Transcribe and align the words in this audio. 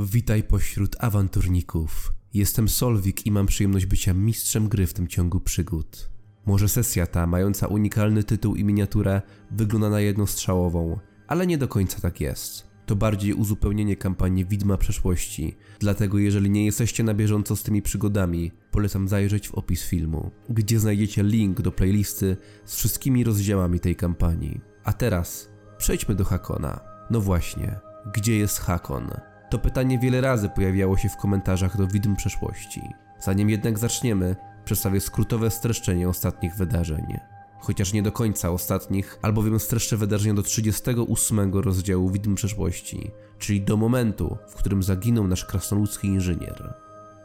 Witaj 0.00 0.42
pośród 0.42 0.96
awanturników. 0.98 2.12
Jestem 2.34 2.68
Solwik 2.68 3.26
i 3.26 3.32
mam 3.32 3.46
przyjemność 3.46 3.86
bycia 3.86 4.14
mistrzem 4.14 4.68
gry 4.68 4.86
w 4.86 4.92
tym 4.92 5.08
ciągu 5.08 5.40
przygód. 5.40 6.10
Może 6.46 6.68
sesja 6.68 7.06
ta, 7.06 7.26
mająca 7.26 7.66
unikalny 7.66 8.24
tytuł 8.24 8.56
i 8.56 8.64
miniaturę, 8.64 9.22
wygląda 9.50 9.90
na 9.90 10.00
jednostrzałową, 10.00 10.98
ale 11.28 11.46
nie 11.46 11.58
do 11.58 11.68
końca 11.68 12.00
tak 12.00 12.20
jest. 12.20 12.66
To 12.86 12.96
bardziej 12.96 13.34
uzupełnienie 13.34 13.96
kampanii 13.96 14.46
Widma 14.46 14.76
Przeszłości, 14.76 15.56
dlatego 15.78 16.18
jeżeli 16.18 16.50
nie 16.50 16.64
jesteście 16.64 17.04
na 17.04 17.14
bieżąco 17.14 17.56
z 17.56 17.62
tymi 17.62 17.82
przygodami, 17.82 18.52
polecam 18.70 19.08
zajrzeć 19.08 19.48
w 19.48 19.54
opis 19.54 19.82
filmu, 19.82 20.30
gdzie 20.48 20.80
znajdziecie 20.80 21.22
link 21.22 21.60
do 21.60 21.72
playlisty 21.72 22.36
z 22.64 22.76
wszystkimi 22.76 23.24
rozdziałami 23.24 23.80
tej 23.80 23.96
kampanii. 23.96 24.60
A 24.84 24.92
teraz 24.92 25.48
przejdźmy 25.78 26.14
do 26.14 26.24
Hakona. 26.24 26.80
No 27.10 27.20
właśnie, 27.20 27.80
gdzie 28.14 28.38
jest 28.38 28.58
Hakon? 28.58 29.10
To 29.50 29.58
pytanie 29.58 29.98
wiele 29.98 30.20
razy 30.20 30.48
pojawiało 30.48 30.96
się 30.96 31.08
w 31.08 31.16
komentarzach 31.16 31.76
do 31.76 31.86
widm 31.86 32.16
przeszłości. 32.16 32.82
Zanim 33.20 33.50
jednak 33.50 33.78
zaczniemy, 33.78 34.36
przedstawię 34.64 35.00
skrótowe 35.00 35.50
streszczenie 35.50 36.08
ostatnich 36.08 36.54
wydarzeń. 36.54 37.18
Chociaż 37.60 37.92
nie 37.92 38.02
do 38.02 38.12
końca 38.12 38.50
ostatnich, 38.50 39.18
albowiem 39.22 39.60
streszczę 39.60 39.96
wydarzenia 39.96 40.34
do 40.34 40.42
38 40.42 41.54
rozdziału 41.54 42.10
widm 42.10 42.34
przeszłości, 42.34 43.10
czyli 43.38 43.62
do 43.62 43.76
momentu, 43.76 44.36
w 44.48 44.54
którym 44.54 44.82
zaginął 44.82 45.28
nasz 45.28 45.44
krasnoludzki 45.44 46.08
inżynier. 46.08 46.74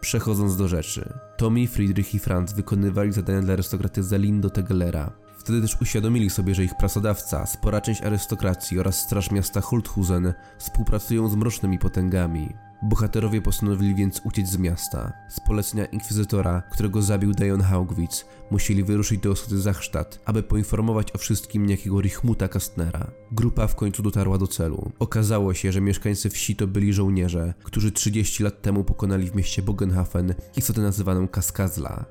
Przechodząc 0.02 0.58
do 0.58 0.68
rzeczy, 0.68 1.14
Tommy, 1.38 1.68
Friedrich 1.68 2.16
i 2.16 2.20
Franz 2.20 2.54
wykonywali 2.54 3.12
zadania 3.12 3.42
dla 3.42 3.54
arystokraty 3.54 4.04
Zelindo 4.04 4.50
Tegelera, 4.50 5.12
Wtedy 5.44 5.62
też 5.62 5.82
uświadomili 5.82 6.30
sobie, 6.30 6.56
że 6.56 6.64
ich 6.64 6.76
pracodawca, 6.76 7.46
spora 7.46 7.82
część 7.82 8.02
arystokracji 8.02 8.80
oraz 8.80 9.02
straż 9.02 9.32
miasta 9.32 9.62
Holthusen 9.62 10.34
współpracują 10.58 11.30
z 11.30 11.36
mrocznymi 11.36 11.80
potęgami. 11.80 12.54
Bohaterowie 12.84 13.42
postanowili 13.42 13.96
więc 13.96 14.22
uciec 14.24 14.48
z 14.48 14.58
miasta. 14.58 15.14
Z 15.30 15.40
polecenia 15.40 15.86
inkwizytora, 15.86 16.62
którego 16.72 17.02
zabił 17.02 17.32
Dajon 17.32 17.62
Haugwitz, 17.62 18.26
musieli 18.52 18.84
wyruszyć 18.84 19.22
do 19.22 19.32
osady 19.32 19.62
Zachstadt, 19.62 20.20
aby 20.26 20.44
poinformować 20.44 21.16
o 21.16 21.18
wszystkim 21.18 21.66
niejakiego 21.66 22.02
Richmuta 22.02 22.48
Kastnera. 22.48 23.12
Grupa 23.32 23.68
w 23.68 23.76
końcu 23.76 24.04
dotarła 24.04 24.38
do 24.38 24.48
celu. 24.48 24.92
Okazało 25.00 25.54
się, 25.54 25.72
że 25.72 25.82
mieszkańcy 25.82 26.30
wsi 26.30 26.56
to 26.56 26.68
byli 26.68 26.94
żołnierze, 26.94 27.54
którzy 27.64 27.92
30 27.92 28.44
lat 28.44 28.62
temu 28.62 28.84
pokonali 28.84 29.30
w 29.30 29.36
mieście 29.36 29.62
Bogenhafen 29.62 30.34
istotę 30.58 30.82
nazywaną 30.82 31.28
Kaskazla. 31.28 32.06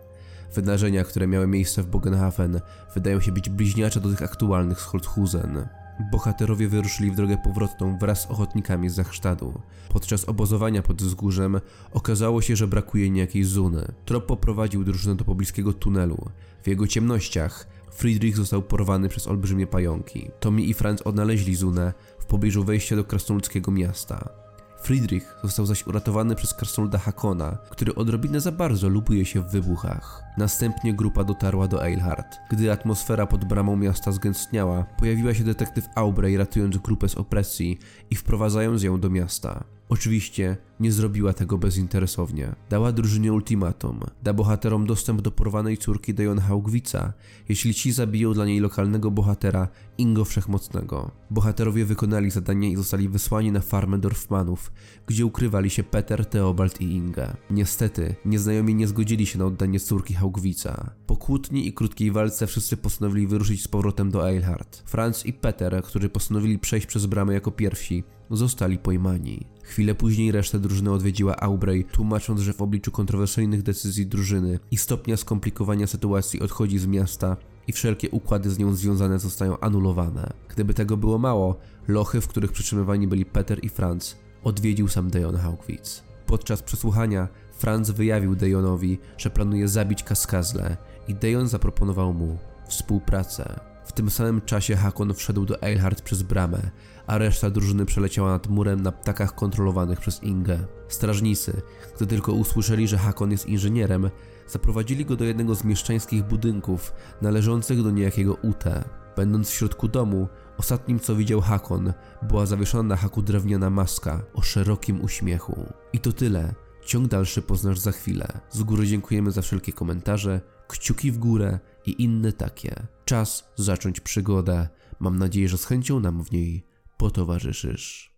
Wydarzenia, 0.55 1.05
które 1.05 1.27
miały 1.27 1.47
miejsce 1.47 1.83
w 1.83 1.87
Bogenhafen, 1.87 2.61
wydają 2.95 3.21
się 3.21 3.33
być 3.33 3.49
bliźniacze 3.49 4.01
do 4.01 4.09
tych 4.09 4.23
aktualnych 4.23 4.81
z 4.81 4.85
Holthusen. 4.85 5.69
Bohaterowie 6.11 6.69
wyruszyli 6.69 7.11
w 7.11 7.15
drogę 7.15 7.37
powrotną 7.45 7.99
wraz 7.99 8.21
z 8.21 8.27
ochotnikami 8.27 8.89
z 8.89 8.95
Zachsztadu. 8.95 9.61
Podczas 9.89 10.29
obozowania 10.29 10.83
pod 10.83 11.03
wzgórzem 11.03 11.61
okazało 11.93 12.43
się, 12.43 12.57
że 12.57 12.69
brakuje 12.69 13.11
niejakiej 13.11 13.45
Zuny. 13.45 13.93
Trop 14.05 14.27
poprowadził 14.27 14.85
drużynę 14.85 15.17
do 15.17 15.25
pobliskiego 15.25 15.73
tunelu. 15.73 16.31
W 16.63 16.69
jego 16.69 16.87
ciemnościach 16.87 17.67
Friedrich 17.93 18.37
został 18.37 18.63
porwany 18.63 19.09
przez 19.09 19.27
olbrzymie 19.27 19.67
pająki. 19.67 20.31
Tommy 20.41 20.63
i 20.63 20.75
Franz 20.75 21.03
odnaleźli 21.03 21.55
Zunę 21.55 21.93
w 22.19 22.25
pobliżu 22.25 22.65
wejścia 22.65 22.97
do 22.97 23.05
krasnoludzkiego 23.05 23.73
miasta. 23.73 24.42
Friedrich 24.83 25.37
został 25.43 25.67
zaś 25.67 25.87
uratowany 25.87 26.35
przez 26.35 26.55
krasnoluda 26.55 26.99
Hakona, 26.99 27.59
który 27.71 27.95
odrobinę 27.95 28.41
za 28.41 28.53
bardzo 28.53 28.89
lubuje 28.89 29.25
się 29.25 29.41
w 29.41 29.51
wybuchach. 29.51 30.23
Następnie 30.39 30.95
grupa 30.95 31.25
dotarła 31.25 31.69
do 31.69 31.85
Eilhart. 31.85 32.39
Gdy 32.51 32.73
atmosfera 32.73 33.27
pod 33.27 33.45
bramą 33.45 33.77
miasta 33.77 34.13
zgęstniała, 34.13 34.85
pojawiła 34.99 35.35
się 35.35 35.45
detektyw 35.45 35.85
Aubrey 35.95 36.37
ratując 36.37 36.79
grupę 36.79 37.09
z 37.09 37.15
opresji 37.15 37.79
i 38.11 38.17
wprowadzając 38.17 38.83
ją 38.83 39.01
do 39.01 39.11
miasta. 39.11 39.65
Oczywiście 39.93 40.57
nie 40.81 40.93
zrobiła 40.93 41.33
tego 41.33 41.59
bezinteresownie. 41.59 42.55
Dała 42.71 42.93
drużynie 42.93 43.33
ultimatum. 43.33 44.01
Da 44.23 44.33
bohaterom 44.33 44.87
dostęp 44.87 45.21
do 45.21 45.31
porwanej 45.31 45.79
córki 45.79 46.15
Dejon 46.15 46.39
Haugwica, 46.39 47.13
jeśli 47.49 47.75
ci 47.75 47.93
zabiją 47.93 48.35
dla 48.35 48.47
niej 48.47 48.61
lokalnego 48.61 49.11
bohatera 49.11 49.69
Ingo 49.99 50.25
Wszechmocnego. 50.25 51.11
Bohaterowie 51.31 51.85
wykonali 51.85 52.31
zadanie 52.31 52.71
i 52.71 52.77
zostali 52.77 53.09
wysłani 53.09 53.53
na 53.53 53.61
farmę 53.61 53.99
Dorfmanów, 53.99 54.73
gdzie 55.07 55.27
ukrywali 55.27 55.71
się 55.71 55.83
Peter, 55.83 56.27
Theobald 56.27 56.81
i 56.81 56.85
Inga. 56.85 57.37
Niestety, 57.51 58.15
nieznajomi 58.25 58.75
nie 58.75 58.87
zgodzili 58.87 59.27
się 59.27 59.39
na 59.39 59.45
oddanie 59.45 59.81
córki 59.81 60.15
Haugwica. 60.15 60.91
Po 61.07 61.17
kłótni 61.17 61.67
i 61.67 61.73
krótkiej 61.73 62.11
walce 62.11 62.47
wszyscy 62.47 62.77
postanowili 62.77 63.27
wyruszyć 63.27 63.63
z 63.63 63.69
powrotem 63.69 64.11
do 64.11 64.29
Eilhart. 64.29 64.83
Franz 64.87 65.27
i 65.27 65.33
Peter, 65.33 65.83
którzy 65.83 66.09
postanowili 66.09 66.59
przejść 66.59 66.87
przez 66.87 67.07
bramę 67.07 67.35
jako 67.35 67.51
pierwsi, 67.51 68.05
zostali 68.37 68.79
pojmani. 68.79 69.47
Chwilę 69.63 69.95
później 69.95 70.33
resztę 70.33 70.59
drużyny 70.59 70.93
odwiedziła 70.93 71.37
Aubrey, 71.37 71.85
tłumacząc, 71.85 72.41
że 72.41 72.53
w 72.53 72.63
obliczu 72.63 72.91
kontrowersyjnych 72.91 73.63
decyzji 73.63 74.07
drużyny 74.07 74.59
i 74.71 74.77
stopnia 74.77 75.17
skomplikowania 75.17 75.87
sytuacji 75.87 76.41
odchodzi 76.41 76.79
z 76.79 76.87
miasta 76.87 77.37
i 77.67 77.73
wszelkie 77.73 78.11
układy 78.11 78.51
z 78.51 78.59
nią 78.59 78.75
związane 78.75 79.19
zostają 79.19 79.61
anulowane. 79.61 80.33
Gdyby 80.49 80.75
tego 80.75 80.97
było 80.97 81.19
mało, 81.19 81.57
lochy, 81.89 82.21
w 82.21 82.29
których 82.29 82.53
przytrzymywani 82.53 83.09
byli 83.09 83.25
Peter 83.25 83.65
i 83.65 83.69
Franz, 83.69 84.17
odwiedził 84.45 84.89
sam 84.89 85.11
Dejon 85.11 85.37
Haugwitz. 85.37 86.03
Podczas 86.27 86.63
przesłuchania 86.63 87.29
Franz 87.53 87.91
wyjawił 87.91 88.37
Dejonowi, 88.37 88.99
że 89.19 89.31
planuje 89.31 89.69
zabić 89.69 90.03
Kaskazle 90.03 90.77
i 91.09 91.15
Dejon 91.15 91.49
zaproponował 91.49 92.15
mu 92.15 92.39
współpracę. 92.69 93.61
W 93.85 93.93
tym 93.93 94.11
samym 94.11 94.41
czasie 94.41 94.77
Hakon 94.77 95.15
wszedł 95.15 95.45
do 95.45 95.63
Eilhart 95.63 96.03
przez 96.03 96.23
bramę, 96.23 96.71
a 97.07 97.19
reszta 97.19 97.51
drużyny 97.51 97.87
przeleciała 97.87 98.31
nad 98.31 98.49
murem 98.49 98.83
na 98.83 98.93
ptakach 98.93 99.35
kontrolowanych 99.35 100.01
przez 100.01 100.23
Ingę. 100.23 100.59
Strażnicy, 100.89 101.63
gdy 101.97 102.07
tylko 102.07 102.33
usłyszeli, 102.33 102.89
że 102.89 102.99
Hakon 102.99 103.31
jest 103.31 103.47
inżynierem, 103.47 104.11
zaprowadzili 104.49 105.05
go 105.05 105.17
do 105.17 105.25
jednego 105.25 105.55
z 105.55 105.65
mieszczańskich 105.65 106.23
budynków 106.25 106.93
należących 107.23 107.83
do 107.83 107.91
niejakiego 107.91 108.35
Ute. 108.35 108.85
Będąc 109.17 109.51
w 109.51 109.55
środku 109.55 109.89
domu, 109.89 110.29
ostatnim 110.59 111.01
co 111.01 111.17
widział 111.17 111.41
Hakon 111.41 111.93
była 112.23 112.47
zawieszona 112.47 112.83
na 112.83 112.97
haku 112.97 113.23
drewniana 113.23 113.71
maska 113.71 114.23
o 114.35 114.43
szerokim 114.43 115.05
uśmiechu. 115.05 115.67
I 115.93 115.99
to 115.99 116.13
tyle. 116.13 116.55
Ciąg 116.85 117.09
dalszy 117.09 117.43
poznasz 117.43 117.79
za 117.79 117.93
chwilę. 117.93 118.27
Z 118.51 118.63
góry 118.63 118.87
dziękujemy 118.87 119.33
za 119.33 119.43
wszelkie 119.43 119.73
komentarze, 119.73 120.41
kciuki 120.69 121.13
w 121.13 121.19
górę 121.19 121.59
i 121.87 122.03
inne 122.03 122.33
takie. 122.33 122.75
Czas 123.05 123.45
zacząć 123.57 124.01
przygodę. 124.01 124.69
Mam 125.01 125.19
nadzieję, 125.19 125.49
że 125.49 125.59
z 125.59 125.65
chęcią 125.65 126.01
nam 126.01 126.25
w 126.25 126.33
niej 126.33 126.65
potowarzyszysz. 127.03 128.15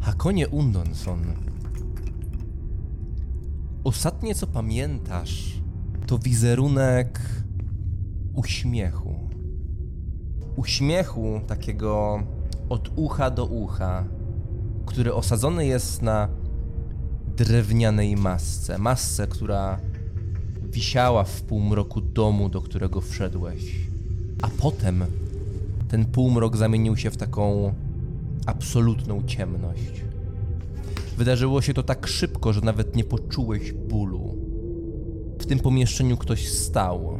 Hakonie 0.00 0.48
Undonson. 0.48 1.22
Ostatnie 3.84 4.34
co 4.34 4.46
pamiętasz, 4.46 5.60
to 6.06 6.18
wizerunek 6.18 7.20
uśmiechu. 8.34 9.14
Uśmiechu 10.56 11.40
takiego 11.46 12.22
od 12.68 12.90
ucha 12.96 13.30
do 13.30 13.46
ucha, 13.46 14.04
który 14.86 15.14
osadzony 15.14 15.66
jest 15.66 16.02
na 16.02 16.28
drewnianej 17.36 18.16
masce. 18.16 18.78
Masce, 18.78 19.26
która 19.26 19.80
wisiała 20.62 21.24
w 21.24 21.42
półmroku 21.42 22.00
domu, 22.00 22.48
do 22.48 22.62
którego 22.62 23.00
wszedłeś. 23.00 23.88
A 24.42 24.48
potem 24.48 25.04
ten 25.92 26.04
półmrok 26.04 26.56
zamienił 26.56 26.96
się 26.96 27.10
w 27.10 27.16
taką 27.16 27.74
absolutną 28.46 29.22
ciemność. 29.26 30.04
Wydarzyło 31.18 31.62
się 31.62 31.74
to 31.74 31.82
tak 31.82 32.06
szybko, 32.06 32.52
że 32.52 32.60
nawet 32.60 32.96
nie 32.96 33.04
poczułeś 33.04 33.72
bólu. 33.72 34.36
W 35.38 35.46
tym 35.46 35.58
pomieszczeniu 35.58 36.16
ktoś 36.16 36.48
stał. 36.48 37.18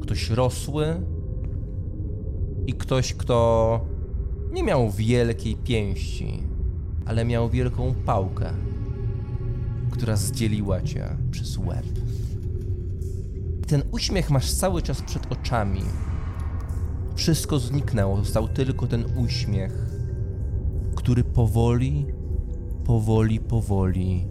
Ktoś 0.00 0.30
rosły 0.30 0.86
i 2.66 2.72
ktoś, 2.72 3.14
kto 3.14 3.80
nie 4.52 4.62
miał 4.62 4.90
wielkiej 4.90 5.56
pięści, 5.56 6.42
ale 7.06 7.24
miał 7.24 7.48
wielką 7.50 7.94
pałkę, 8.06 8.50
która 9.90 10.16
zdzieliła 10.16 10.80
cię 10.80 11.08
przez 11.30 11.58
łeb. 11.58 11.86
Ten 13.66 13.82
uśmiech 13.90 14.30
masz 14.30 14.52
cały 14.52 14.82
czas 14.82 15.02
przed 15.02 15.32
oczami. 15.32 15.82
Wszystko 17.18 17.58
zniknęło, 17.58 18.16
został 18.16 18.48
tylko 18.48 18.86
ten 18.86 19.04
uśmiech, 19.16 19.86
który 20.94 21.24
powoli, 21.24 22.06
powoli, 22.84 23.40
powoli, 23.40 24.26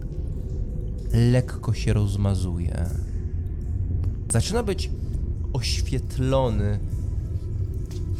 lekko 1.32 1.74
się 1.74 1.92
rozmazuje. 1.92 2.86
Zaczyna 4.32 4.62
być 4.62 4.90
oświetlony 5.52 6.78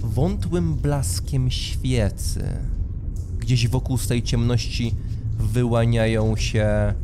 wątłym 0.03 0.75
blaskiem 0.75 1.51
świecy. 1.51 2.45
Gdzieś 3.39 3.69
wokół 3.69 3.99
tej 3.99 4.23
ciemności 4.23 4.95
wyłaniają 5.39 6.37
się 6.37 6.95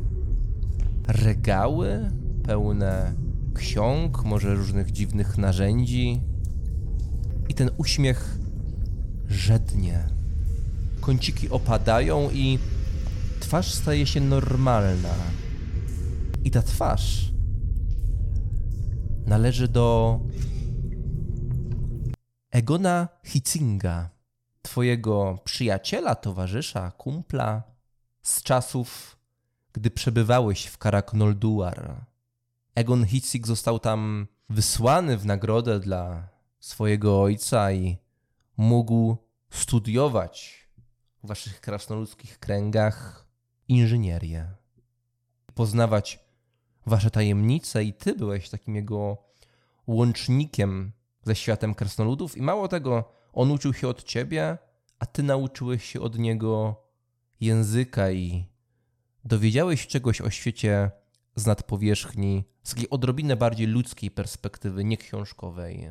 regały 1.09 2.11
pełne 2.43 3.15
ksiąg, 3.55 4.25
może 4.25 4.55
różnych 4.55 4.93
dziwnych 4.93 5.39
narzędzi. 5.39 6.34
I 7.49 7.55
ten 7.55 7.71
uśmiech 7.77 8.39
żednie, 9.29 10.09
kąciki 11.01 11.51
opadają 11.51 12.31
i 12.31 12.59
twarz 13.41 13.75
staje 13.75 14.07
się 14.07 14.21
normalna. 14.21 15.15
I 16.45 16.51
ta 16.51 16.63
twarz 16.63 17.33
należy 19.27 19.69
do 19.69 20.21
Egona 22.51 23.09
Hitzinga, 23.25 24.11
twojego 24.63 25.39
przyjaciela, 25.45 26.15
towarzysza, 26.15 26.91
kumpla 26.91 27.63
z 28.23 28.43
czasów, 28.43 29.17
gdy 29.73 29.91
przebywałeś 29.91 30.67
w 30.67 30.79
Karaknolduar. 30.79 32.07
Egon 32.75 33.07
Hitzig 33.07 33.47
został 33.47 33.79
tam 33.79 34.27
wysłany 34.51 35.19
w 35.19 35.27
nagrodę 35.27 35.81
dla 35.81 36.29
swojego 36.65 37.23
ojca 37.23 37.73
i 37.73 37.97
mógł 38.57 39.17
studiować 39.51 40.69
w 41.25 41.29
waszych 41.29 41.61
krasnoludzkich 41.61 42.39
kręgach 42.39 43.27
inżynierię. 43.69 44.47
Poznawać 45.55 46.21
wasze 46.87 47.11
tajemnice 47.11 47.85
i 47.85 47.93
ty 47.93 48.15
byłeś 48.15 48.51
takim 48.51 48.77
jego 48.77 49.19
łącznikiem 49.87 50.93
ze 51.23 51.35
światem 51.37 51.75
krasnoludów 51.75 52.37
i 52.37 52.43
mało 52.43 52.69
tego, 52.69 53.13
on 53.33 53.51
uczył 53.51 53.75
się 53.75 53.89
od 53.89 54.05
ciebie, 54.05 54.59
a 54.99 55.07
ty 55.07 55.23
nauczyłeś 55.23 55.85
się 55.85 56.01
od 56.01 56.19
niego 56.19 56.83
języka 57.41 58.11
i 58.11 58.47
dowiedziałeś 59.25 59.87
czegoś 59.87 60.21
o 60.21 60.31
świecie 60.31 60.91
z 61.37 61.47
nadpowierzchni, 61.47 62.45
z 62.63 62.71
takiej 62.71 62.91
odrobinę 62.91 63.37
bardziej 63.37 63.67
ludzkiej 63.67 64.11
perspektywy, 64.11 64.85
nie 64.85 64.97
książkowej, 64.97 65.91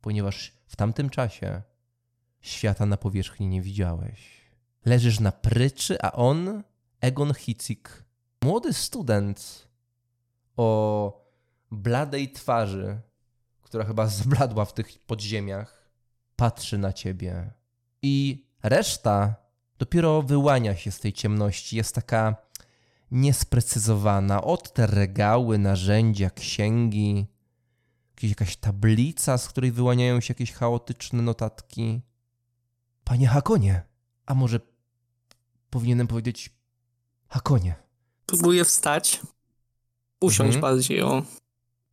ponieważ 0.00 0.52
w 0.66 0.76
tamtym 0.76 1.10
czasie 1.10 1.62
świata 2.40 2.86
na 2.86 2.96
powierzchni 2.96 3.46
nie 3.46 3.62
widziałeś. 3.62 4.40
Leżysz 4.84 5.20
na 5.20 5.32
pryczy, 5.32 6.02
a 6.02 6.12
on, 6.12 6.62
Egon 7.00 7.34
Hicik, 7.34 8.04
młody 8.42 8.72
student 8.72 9.68
o 10.56 11.30
bladej 11.70 12.32
twarzy, 12.32 13.00
która 13.62 13.84
chyba 13.84 14.06
zbladła 14.06 14.64
w 14.64 14.74
tych 14.74 14.98
podziemiach, 15.06 15.90
patrzy 16.36 16.78
na 16.78 16.92
ciebie. 16.92 17.50
I 18.02 18.46
reszta 18.62 19.34
dopiero 19.78 20.22
wyłania 20.22 20.76
się 20.76 20.90
z 20.90 21.00
tej 21.00 21.12
ciemności. 21.12 21.76
Jest 21.76 21.94
taka 21.94 22.36
niesprecyzowana. 23.10 24.42
Od 24.44 24.72
te 24.72 24.86
regały, 24.86 25.58
narzędzia, 25.58 26.30
księgi, 26.30 27.26
jakaś 28.28 28.56
tablica, 28.56 29.38
z 29.38 29.48
której 29.48 29.72
wyłaniają 29.72 30.20
się 30.20 30.30
jakieś 30.34 30.52
chaotyczne 30.52 31.22
notatki. 31.22 32.02
Panie 33.04 33.26
Hakonie, 33.28 33.82
a 34.26 34.34
może 34.34 34.60
powinienem 35.70 36.06
powiedzieć 36.06 36.50
Hakonie. 37.28 37.74
Próbuję 38.26 38.64
wstać. 38.64 39.20
Usiąść 40.20 40.56
Mhm. 40.56 40.60
bardziej, 40.60 41.02
o. 41.02 41.22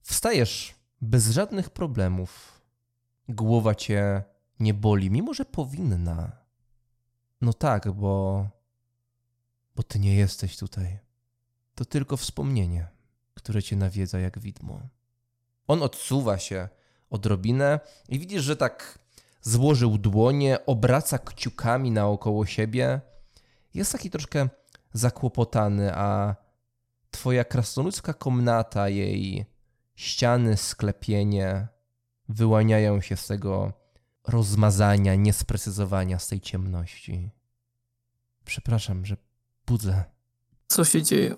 Wstajesz 0.02 0.76
bez 1.02 1.30
żadnych 1.30 1.70
problemów. 1.70 2.62
Głowa 3.30 3.76
cię 3.76 4.24
nie 4.60 4.74
boli, 4.74 5.12
mimo 5.12 5.34
że 5.34 5.46
powinna. 5.46 6.32
No 7.42 7.54
tak, 7.54 7.92
bo. 7.92 8.48
bo 9.76 9.84
ty 9.84 10.00
nie 10.00 10.16
jesteś 10.16 10.58
tutaj. 10.58 11.00
To 11.76 11.86
tylko 11.86 12.18
wspomnienie, 12.18 12.88
które 13.34 13.64
cię 13.64 13.76
nawiedza 13.76 14.20
jak 14.20 14.40
widmo. 14.40 14.82
On 15.68 15.84
odsuwa 15.84 16.38
się 16.38 16.70
odrobinę 17.10 17.80
i 18.10 18.20
widzisz, 18.20 18.44
że 18.44 18.58
tak 18.58 19.00
złożył 19.42 19.98
dłonie, 19.98 20.66
obraca 20.66 21.20
kciukami 21.20 21.92
naokoło 21.92 22.46
siebie. 22.46 23.02
Jest 23.74 23.92
taki 23.92 24.10
troszkę 24.10 24.50
zakłopotany, 24.94 25.96
a 25.96 26.36
twoja 27.12 27.44
krasnoludzka 27.44 28.14
komnata, 28.14 28.90
jej 28.90 29.46
ściany, 29.96 30.58
sklepienie 30.58 31.68
wyłaniają 32.30 33.02
się 33.02 33.18
z 33.18 33.28
tego 33.28 33.74
rozmazania, 34.28 35.16
niesprecyzowania, 35.16 36.20
z 36.20 36.28
tej 36.28 36.42
ciemności. 36.42 37.30
Przepraszam, 38.46 39.06
że 39.06 39.18
budzę. 39.68 40.04
Co 40.68 40.86
się 40.86 41.04
dzieje? 41.04 41.36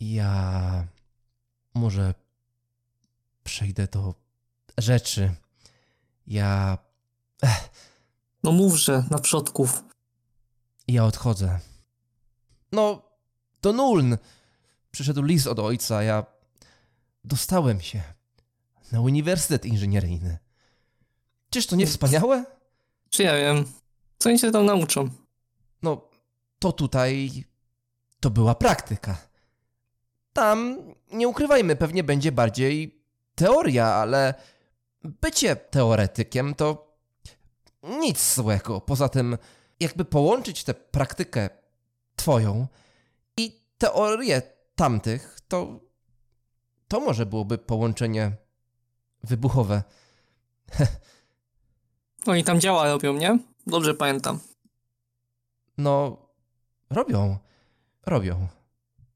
Ja 0.00 0.86
może 1.74 2.14
przejdę 3.44 3.86
do 3.86 4.14
rzeczy. 4.78 5.34
Ja. 6.26 6.78
No 8.42 8.52
mówże, 8.52 9.04
na 9.10 9.18
przodków. 9.18 9.84
Ja 10.88 11.04
odchodzę. 11.04 11.60
No, 12.72 13.02
to 13.60 13.72
Nuln. 13.72 14.18
Przyszedł 14.90 15.22
list 15.22 15.46
od 15.46 15.58
ojca, 15.58 16.02
ja 16.02 16.26
dostałem 17.24 17.80
się 17.80 18.02
na 18.92 19.00
Uniwersytet 19.00 19.66
Inżynieryjny. 19.66 20.38
Czyż 21.50 21.66
to 21.66 21.76
nie 21.76 21.86
wspaniałe? 21.86 22.44
Czy 23.10 23.22
ja 23.22 23.36
wiem? 23.36 23.64
Co 24.18 24.28
oni 24.28 24.38
się 24.38 24.50
tam 24.50 24.66
nauczą? 24.66 25.08
No, 25.82 26.08
to 26.58 26.72
tutaj 26.72 27.44
to 28.20 28.30
była 28.30 28.54
praktyka. 28.54 29.16
Tam, 30.32 30.78
nie 31.12 31.28
ukrywajmy, 31.28 31.76
pewnie 31.76 32.04
będzie 32.04 32.32
bardziej 32.32 32.93
teoria, 33.34 33.86
ale 33.86 34.34
bycie 35.04 35.56
teoretykiem 35.56 36.54
to 36.54 36.94
nic 37.82 38.34
złego. 38.34 38.80
Poza 38.80 39.08
tym, 39.08 39.38
jakby 39.80 40.04
połączyć 40.04 40.64
tę 40.64 40.74
praktykę 40.74 41.48
twoją 42.16 42.66
i 43.36 43.60
teorię 43.78 44.42
tamtych, 44.74 45.38
to 45.48 45.80
to 46.88 47.00
może 47.00 47.26
byłoby 47.26 47.58
połączenie 47.58 48.32
wybuchowe. 49.22 49.82
Oni 52.26 52.44
tam 52.44 52.60
działa 52.60 52.88
robią, 52.88 53.12
nie? 53.12 53.38
Dobrze 53.66 53.94
pamiętam. 53.94 54.38
No, 55.78 56.16
robią, 56.90 57.38
robią. 58.06 58.48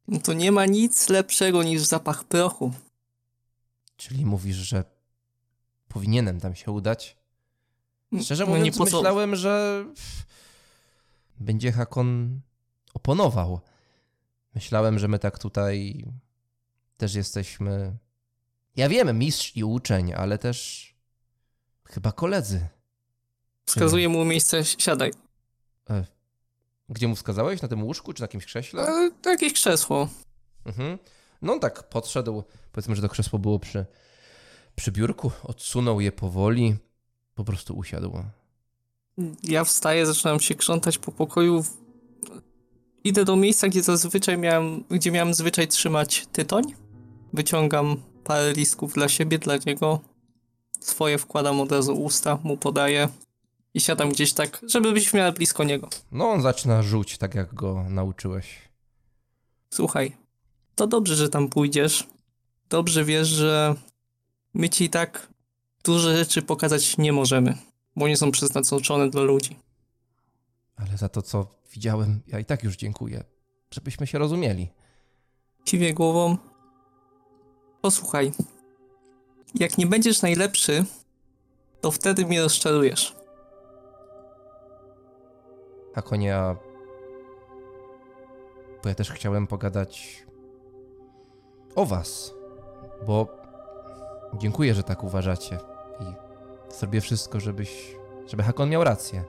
No 0.08 0.18
to 0.20 0.32
nie 0.32 0.52
ma 0.52 0.66
nic 0.66 1.08
lepszego 1.08 1.62
niż 1.62 1.82
zapach 1.82 2.24
prochu. 2.24 2.72
Czyli 3.98 4.26
mówisz, 4.26 4.56
że 4.56 4.84
powinienem 5.88 6.40
tam 6.40 6.54
się 6.54 6.70
udać? 6.70 7.16
Szczerze 8.22 8.46
No 8.46 8.52
nie 8.52 8.58
mówiąc, 8.58 8.78
po 8.78 8.86
co- 8.86 8.96
myślałem, 8.96 9.36
że 9.36 9.84
będzie 11.40 11.72
Hakon 11.72 12.40
oponował. 12.94 13.60
Myślałem, 14.54 14.98
że 14.98 15.08
my 15.08 15.18
tak 15.18 15.38
tutaj 15.38 16.04
też 16.96 17.14
jesteśmy. 17.14 17.96
Ja 18.76 18.88
wiem, 18.88 19.18
mistrz 19.18 19.56
i 19.56 19.64
uczeń, 19.64 20.12
ale 20.14 20.38
też 20.38 20.88
chyba 21.84 22.12
koledzy. 22.12 22.66
Wskazuję 23.66 24.08
mu 24.08 24.24
miejsce, 24.24 24.64
siadaj. 24.64 25.12
E, 25.90 26.04
Gdzie 26.88 27.08
mu 27.08 27.16
wskazałeś? 27.16 27.62
Na 27.62 27.68
tym 27.68 27.84
łóżku 27.84 28.12
czy 28.12 28.20
na 28.22 28.24
jakimś 28.24 28.46
krześle? 28.46 29.10
To 29.22 29.30
jakieś 29.30 29.52
krzesło. 29.52 30.08
Mhm. 30.64 30.98
No 31.42 31.52
on 31.52 31.60
tak 31.60 31.88
podszedł, 31.88 32.42
powiedzmy, 32.72 32.96
że 32.96 33.02
to 33.02 33.08
krzesło 33.08 33.38
było 33.38 33.58
przy, 33.58 33.86
przy 34.76 34.92
biurku, 34.92 35.30
odsunął 35.42 36.00
je 36.00 36.12
powoli, 36.12 36.76
po 37.34 37.44
prostu 37.44 37.76
usiadł. 37.76 38.22
Ja 39.42 39.64
wstaję, 39.64 40.06
zaczynam 40.06 40.40
się 40.40 40.54
krzątać 40.54 40.98
po 40.98 41.12
pokoju. 41.12 41.64
Idę 43.04 43.24
do 43.24 43.36
miejsca, 43.36 43.68
gdzie 43.68 43.82
zazwyczaj 43.82 44.38
miałem, 44.38 44.84
gdzie 44.90 45.10
miałem 45.10 45.34
zwyczaj 45.34 45.68
trzymać 45.68 46.26
tytoń. 46.32 46.64
Wyciągam 47.32 47.96
parę 48.24 48.52
listków 48.52 48.94
dla 48.94 49.08
siebie, 49.08 49.38
dla 49.38 49.54
niego. 49.66 50.00
Swoje 50.80 51.18
wkładam 51.18 51.60
od 51.60 51.72
razu 51.72 51.92
usta, 52.02 52.38
mu 52.42 52.56
podaję. 52.56 53.08
I 53.74 53.80
siadam 53.80 54.08
gdzieś 54.08 54.32
tak, 54.32 54.60
żeby 54.66 54.92
być 54.92 55.08
w 55.10 55.14
miarę 55.14 55.32
blisko 55.32 55.64
niego. 55.64 55.88
No 56.12 56.30
on 56.30 56.42
zaczyna 56.42 56.82
rzuć, 56.82 57.18
tak 57.18 57.34
jak 57.34 57.54
go 57.54 57.84
nauczyłeś. 57.88 58.58
Słuchaj, 59.70 60.16
to 60.78 60.86
dobrze, 60.86 61.14
że 61.14 61.28
tam 61.28 61.48
pójdziesz. 61.48 62.06
Dobrze 62.70 63.04
wiesz, 63.04 63.28
że 63.28 63.74
my 64.54 64.68
ci 64.68 64.84
i 64.84 64.90
tak 64.90 65.28
duże 65.84 66.16
rzeczy 66.16 66.42
pokazać 66.42 66.98
nie 66.98 67.12
możemy, 67.12 67.56
bo 67.96 68.08
nie 68.08 68.16
są 68.16 68.30
przeznaczone 68.30 69.10
dla 69.10 69.22
ludzi. 69.22 69.56
Ale 70.76 70.96
za 70.96 71.08
to, 71.08 71.22
co 71.22 71.46
widziałem, 71.72 72.20
ja 72.26 72.38
i 72.38 72.44
tak 72.44 72.64
już 72.64 72.76
dziękuję. 72.76 73.24
Żebyśmy 73.70 74.06
się 74.06 74.18
rozumieli. 74.18 74.68
Kiwie 75.64 75.94
głową. 75.94 76.36
Posłuchaj, 77.80 78.32
jak 79.54 79.78
nie 79.78 79.86
będziesz 79.86 80.22
najlepszy, 80.22 80.84
to 81.80 81.90
wtedy 81.90 82.26
mnie 82.26 82.42
rozczarujesz. 82.42 83.16
Hakonia. 85.94 86.56
Bo 88.82 88.88
ja 88.88 88.94
też 88.94 89.10
chciałem 89.10 89.46
pogadać 89.46 90.27
o 91.78 91.86
was. 91.86 92.34
Bo 93.06 93.26
dziękuję, 94.34 94.74
że 94.74 94.82
tak 94.82 95.04
uważacie. 95.04 95.58
I 96.00 96.04
zrobię 96.74 97.00
wszystko, 97.00 97.40
żebyś. 97.40 97.96
żeby 98.26 98.42
Hakon 98.42 98.70
miał 98.70 98.84
rację. 98.84 99.24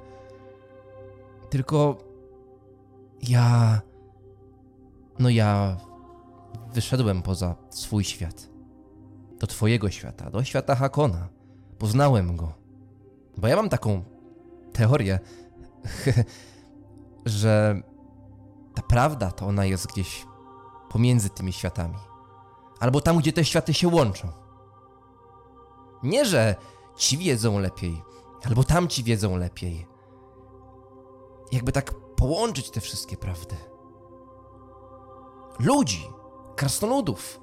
Tylko 1.50 1.98
ja. 3.27 3.82
No 5.20 5.29
ja 5.29 5.77
wyszedłem 6.74 7.22
poza 7.22 7.56
swój 7.70 8.03
świat. 8.03 8.50
Do 9.39 9.48
twojego 9.48 9.89
świata, 9.89 10.29
do 10.29 10.44
świata 10.44 10.75
Hakona. 10.75 11.27
Poznałem 11.77 12.36
go. 12.36 12.53
Bo 13.38 13.48
ja 13.48 13.56
mam 13.56 13.70
taką 13.70 14.03
teorię, 14.74 15.20
że 17.25 17.82
ta 18.75 18.82
prawda 18.82 19.32
to 19.32 19.46
ona 19.46 19.65
jest 19.65 19.88
gdzieś 19.88 20.25
pomiędzy 20.89 21.29
tymi 21.29 21.53
światami. 21.53 22.09
Albo 22.79 23.01
tam, 23.01 23.17
gdzie 23.17 23.33
te 23.33 23.45
światy 23.45 23.74
się 23.74 23.88
łączą. 23.88 24.27
Nie, 26.03 26.25
że 26.25 26.55
ci 26.95 27.17
wiedzą 27.17 27.59
lepiej, 27.59 28.03
albo 28.45 28.63
tamci 28.63 29.03
wiedzą 29.03 29.38
lepiej. 29.38 29.88
Jakby 31.51 31.71
tak 31.71 31.93
połączyć 32.15 32.69
te 32.69 32.81
wszystkie 32.81 33.17
prawdy. 33.17 33.55
Ludzi, 35.59 36.09
krasnoludów, 36.55 37.41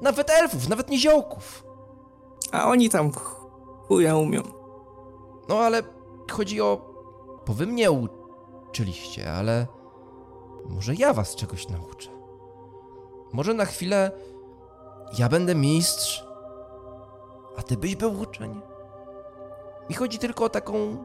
nawet 0.00 0.30
elfów, 0.30 0.68
nawet 0.68 0.90
niziołków. 0.90 1.64
A 2.52 2.68
oni 2.68 2.90
tam 2.90 3.12
chuja 3.88 4.16
umią. 4.16 4.42
No 5.48 5.58
ale 5.58 5.82
chodzi 6.30 6.60
o. 6.60 6.92
Bo 7.46 7.54
wy 7.54 7.66
mnie 7.66 7.90
uczyliście, 7.90 9.32
ale. 9.32 9.66
Może 10.68 10.94
ja 10.94 11.12
was 11.12 11.36
czegoś 11.36 11.68
nauczę. 11.68 12.10
Może 13.32 13.54
na 13.54 13.64
chwilę 13.64 14.10
ja 15.18 15.28
będę 15.28 15.54
mistrz, 15.54 16.24
a 17.56 17.62
ty 17.62 17.76
byś 17.76 17.96
był 17.96 18.20
uczeń. 18.20 18.60
Mi 19.90 19.94
chodzi 19.94 20.18
tylko 20.18 20.44
o 20.44 20.48
taką 20.48 21.04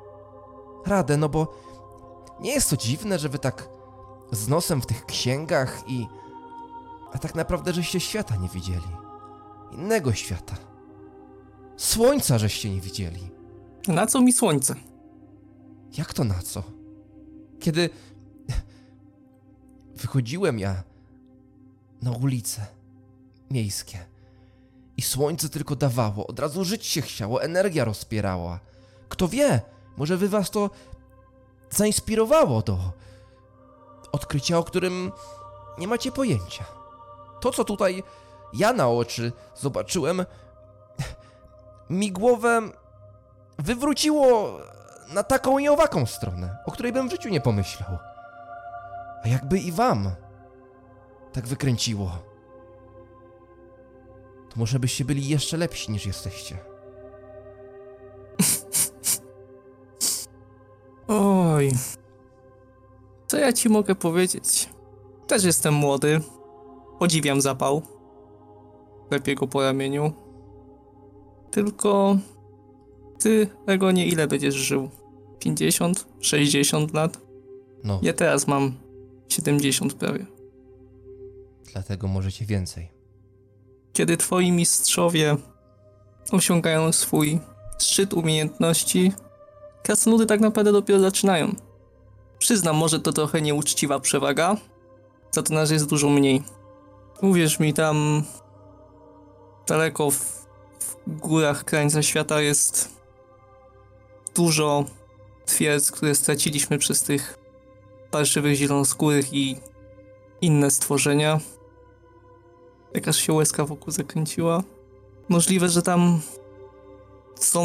radę, 0.86 1.18
no 1.18 1.30
bo 1.30 1.54
nie 2.40 2.52
jest 2.52 2.70
to 2.70 2.78
dziwne, 2.78 3.20
że 3.20 3.30
wy 3.30 3.40
tak 3.40 3.70
z 4.32 4.48
nosem 4.48 4.82
w 4.82 4.86
tych 4.86 5.06
księgach 5.06 5.84
i. 5.88 6.08
A 7.14 7.18
tak 7.18 7.36
naprawdę 7.36 7.74
żeście 7.74 8.00
świata 8.00 8.36
nie 8.36 8.50
widzieli. 8.50 8.98
Innego 9.72 10.14
świata. 10.14 10.56
Słońca 11.78 12.38
żeście 12.38 12.70
nie 12.70 12.82
widzieli. 12.82 13.30
Na 13.88 14.08
co 14.08 14.22
mi 14.22 14.34
słońce? 14.34 14.76
Jak 15.98 16.14
to 16.14 16.24
na 16.24 16.42
co? 16.42 16.64
Kiedy 17.60 17.90
wychodziłem 19.96 20.60
ja 20.60 20.84
na 22.02 22.12
ulice 22.12 22.66
miejskie 23.52 24.06
i 24.98 25.02
słońce 25.02 25.50
tylko 25.50 25.76
dawało, 25.76 26.28
od 26.28 26.40
razu 26.40 26.66
żyć 26.66 26.86
się 26.86 27.02
chciało, 27.02 27.44
energia 27.44 27.86
rozpierała. 27.86 28.60
Kto 29.10 29.28
wie, 29.28 29.62
może 29.98 30.18
wy 30.18 30.30
was 30.30 30.52
to 30.52 30.70
zainspirowało 31.70 32.62
do 32.62 32.78
odkrycia, 34.12 34.58
o 34.58 34.64
którym 34.64 35.12
nie 35.78 35.88
macie 35.88 36.12
pojęcia. 36.12 36.66
To, 37.42 37.52
co 37.52 37.64
tutaj 37.64 38.04
ja 38.54 38.74
na 38.74 38.88
oczy 38.88 39.32
zobaczyłem, 39.56 40.26
mi 41.90 42.12
głowę 42.12 42.62
wywróciło 43.60 44.60
na 45.14 45.24
taką 45.24 45.58
i 45.58 45.68
owaką 45.68 46.06
stronę, 46.06 46.58
o 46.66 46.72
której 46.72 46.94
bym 46.94 47.08
w 47.08 47.12
życiu 47.12 47.30
nie 47.30 47.42
pomyślał. 47.42 47.98
A 49.24 49.28
jakby 49.28 49.60
i 49.60 49.72
wam 49.72 50.12
tak 51.34 51.48
wykręciło, 51.48 52.12
to 54.50 54.60
może 54.60 54.80
byście 54.80 55.06
byli 55.06 55.28
jeszcze 55.28 55.58
lepsi 55.58 55.92
niż 55.92 56.06
jesteście. 56.06 56.58
Oj. 61.08 61.72
Co 63.28 63.38
ja 63.38 63.54
ci 63.54 63.70
mogę 63.70 63.96
powiedzieć? 63.96 64.70
Też 65.28 65.44
jestem 65.44 65.74
młody. 65.74 66.22
Podziwiam 67.00 67.42
zapał. 67.42 67.82
Lepiej 69.12 69.36
go 69.36 69.48
po 69.48 69.62
ramieniu. 69.62 70.12
Tylko 71.52 72.18
ty, 73.20 73.48
Egonie, 73.66 74.08
ile 74.08 74.28
będziesz 74.28 74.56
żył? 74.56 74.90
50? 75.40 76.08
60 76.20 76.94
lat? 76.94 77.18
No, 77.84 78.00
Ja 78.04 78.14
teraz 78.14 78.48
mam 78.48 78.74
70 79.30 79.94
prawie. 79.94 80.26
Dlatego 81.78 82.08
możecie 82.08 82.46
więcej. 82.46 82.92
Kiedy 83.94 84.18
twoi 84.18 84.52
mistrzowie 84.52 85.38
osiągają 86.32 86.92
swój 86.92 87.40
szczyt 87.80 88.14
umiejętności, 88.14 89.14
krasnoludy 89.84 90.26
tak 90.26 90.40
naprawdę 90.40 90.72
dopiero 90.72 91.00
zaczynają. 91.00 91.56
Przyznam, 92.40 92.76
może 92.76 93.00
to 93.00 93.14
trochę 93.14 93.42
nieuczciwa 93.42 94.00
przewaga, 94.00 94.58
za 95.32 95.44
to 95.44 95.54
nas 95.54 95.72
jest 95.72 95.90
dużo 95.90 96.10
mniej. 96.10 96.44
Uwierz 97.22 97.60
mi, 97.60 97.74
tam 97.74 98.24
daleko 99.68 100.12
w, 100.12 100.48
w 100.80 101.18
górach 101.20 101.64
krańca 101.64 102.04
świata 102.04 102.42
jest 102.42 102.90
dużo 104.36 104.86
twierdz, 105.46 105.92
które 105.92 106.16
straciliśmy 106.16 106.78
przez 106.78 107.04
tych 107.04 107.40
parszywych 108.12 108.56
zielonoskórych 108.56 109.34
i 109.34 109.58
inne 110.42 110.72
stworzenia. 110.72 111.40
Jakaż 112.94 113.18
się 113.18 113.34
łezka 113.34 113.66
wokół 113.66 113.94
zakręciła. 113.94 114.64
Możliwe, 115.30 115.70
że 115.70 115.82
tam 115.82 116.22
są 117.36 117.64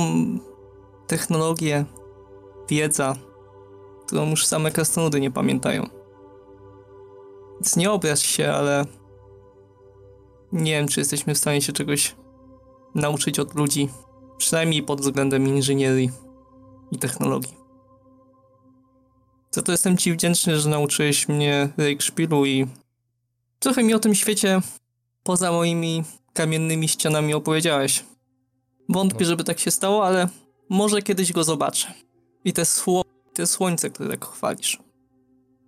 technologie, 1.06 1.84
wiedza, 2.68 3.16
którą 4.06 4.30
już 4.30 4.46
same 4.46 4.70
krasnoludy 4.70 5.20
nie 5.20 5.30
pamiętają. 5.30 5.86
Więc 7.54 7.76
nie 7.76 7.90
obraź 7.90 8.26
się, 8.26 8.52
ale 8.52 8.84
nie 10.52 10.72
wiem, 10.72 10.88
czy 10.88 11.00
jesteśmy 11.00 11.34
w 11.34 11.38
stanie 11.38 11.62
się 11.62 11.72
czegoś 11.72 12.16
nauczyć 12.94 13.38
od 13.38 13.54
ludzi, 13.54 13.88
przynajmniej 14.38 14.82
pod 14.82 15.00
względem 15.00 15.48
inżynierii 15.48 16.10
i 16.90 16.98
technologii. 16.98 17.56
Za 19.50 19.62
to 19.62 19.72
jestem 19.72 19.96
ci 19.96 20.12
wdzięczny, 20.12 20.60
że 20.60 20.70
nauczyłeś 20.70 21.28
mnie 21.28 21.68
Reichspielu 21.76 22.46
i 22.46 22.66
trochę 23.58 23.82
mi 23.82 23.94
o 23.94 23.98
tym 23.98 24.14
świecie 24.14 24.60
poza 25.22 25.52
moimi 25.52 26.04
kamiennymi 26.32 26.88
ścianami 26.88 27.34
opowiedziałeś. 27.34 28.04
Wątpię, 28.88 29.20
No. 29.24 29.26
żeby 29.26 29.44
tak 29.44 29.58
się 29.58 29.70
stało, 29.70 30.06
ale 30.06 30.28
może 30.68 31.02
kiedyś 31.02 31.32
go 31.32 31.44
zobaczę. 31.44 31.94
I 32.44 32.52
te, 32.52 32.62
sło- 32.62 33.04
te 33.34 33.46
słońce, 33.46 33.90
które 33.90 34.10
tak 34.10 34.24
chwalisz. 34.24 34.78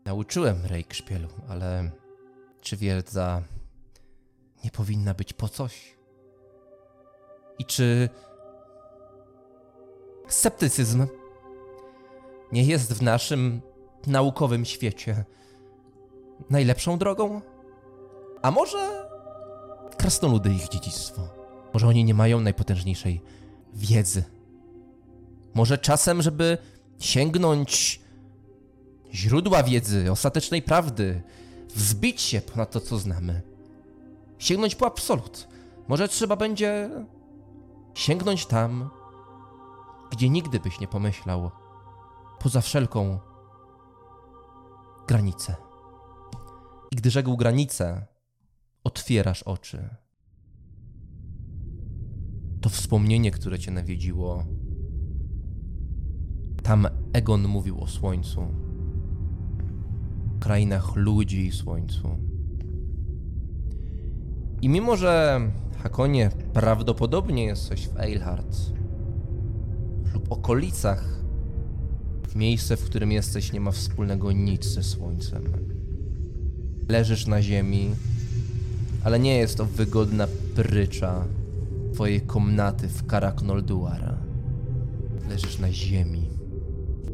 Nauczyłem 0.05 0.57
Rejkszpielu, 0.67 1.29
ale 1.49 1.91
czy 2.61 2.77
wiedza 2.77 3.43
nie 4.65 4.71
powinna 4.71 5.15
być 5.15 5.33
po 5.33 5.49
coś? 5.49 5.95
I 7.59 7.65
czy 7.65 8.09
sceptycyzm 10.29 11.07
nie 12.53 12.65
jest 12.65 12.93
w 12.93 13.03
naszym 13.03 13.61
naukowym 14.07 14.65
świecie 14.65 15.25
najlepszą 16.51 16.99
drogą? 16.99 17.41
A 18.43 18.51
może 18.51 19.04
krasnoludy 20.05 20.53
ich 20.53 20.69
dziedzictwo? 20.69 21.29
Może 21.75 21.89
oni 21.89 22.05
nie 22.05 22.15
mają 22.15 22.41
najpotężniejszej 22.41 23.21
wiedzy? 23.75 24.25
Może 25.55 25.79
czasem, 25.79 26.23
żeby 26.23 26.59
sięgnąć 27.01 28.01
źródła 29.13 29.63
wiedzy, 29.63 30.13
ostatecznej 30.13 30.63
prawdy, 30.63 31.23
wzbić 31.75 32.21
się 32.21 32.41
ponad 32.41 32.71
to, 32.71 32.81
co 32.81 32.99
znamy, 32.99 33.43
sięgnąć 34.39 34.75
po 34.75 34.87
absolut. 34.87 35.49
Może 35.89 36.09
trzeba 36.09 36.37
będzie 36.37 36.91
sięgnąć 37.95 38.47
tam, 38.47 38.91
gdzie 40.11 40.31
nigdy 40.31 40.61
byś 40.61 40.81
nie 40.81 40.89
pomyślał, 40.89 41.51
poza 42.39 42.61
wszelką 42.61 43.19
granicę. 45.07 45.55
I 46.91 46.97
gdy 46.97 47.11
rzekł 47.11 47.37
granicę, 47.37 48.14
otwierasz 48.85 49.43
oczy. 49.43 49.89
To 52.61 52.69
wspomnienie, 52.69 53.31
które 53.31 53.59
cię 53.59 53.71
nawiedziło, 53.71 54.45
tam 56.63 56.87
Egon 57.13 57.49
mówił 57.49 57.81
o 57.81 57.87
słońcu, 57.87 58.47
krainach 60.41 60.97
ludzi 60.97 61.47
i 61.47 61.53
słońcu. 61.53 62.19
I 64.63 64.69
mimo, 64.69 64.97
że 64.97 65.41
Hakonie 65.83 66.31
prawdopodobnie 66.53 67.45
jesteś 67.45 67.89
w 67.89 68.01
Eilhart 68.01 68.57
lub 70.15 70.33
okolicach, 70.33 71.15
miejsce, 72.35 72.77
w 72.77 72.85
którym 72.85 73.13
jesteś, 73.13 73.53
nie 73.53 73.61
ma 73.61 73.71
wspólnego 73.71 74.33
nic 74.33 74.65
ze 74.65 74.83
słońcem. 74.83 75.43
Leżysz 76.89 77.27
na 77.27 77.43
ziemi, 77.43 77.91
ale 79.05 79.19
nie 79.19 79.37
jest 79.37 79.57
to 79.57 79.65
wygodna 79.65 80.29
prycza 80.55 81.25
twojej 81.93 82.21
komnaty 82.21 82.89
w 82.89 83.07
Karak 83.07 83.43
Nolduar. 83.43 84.19
Leżysz 85.29 85.59
na 85.59 85.73
ziemi 85.73 86.35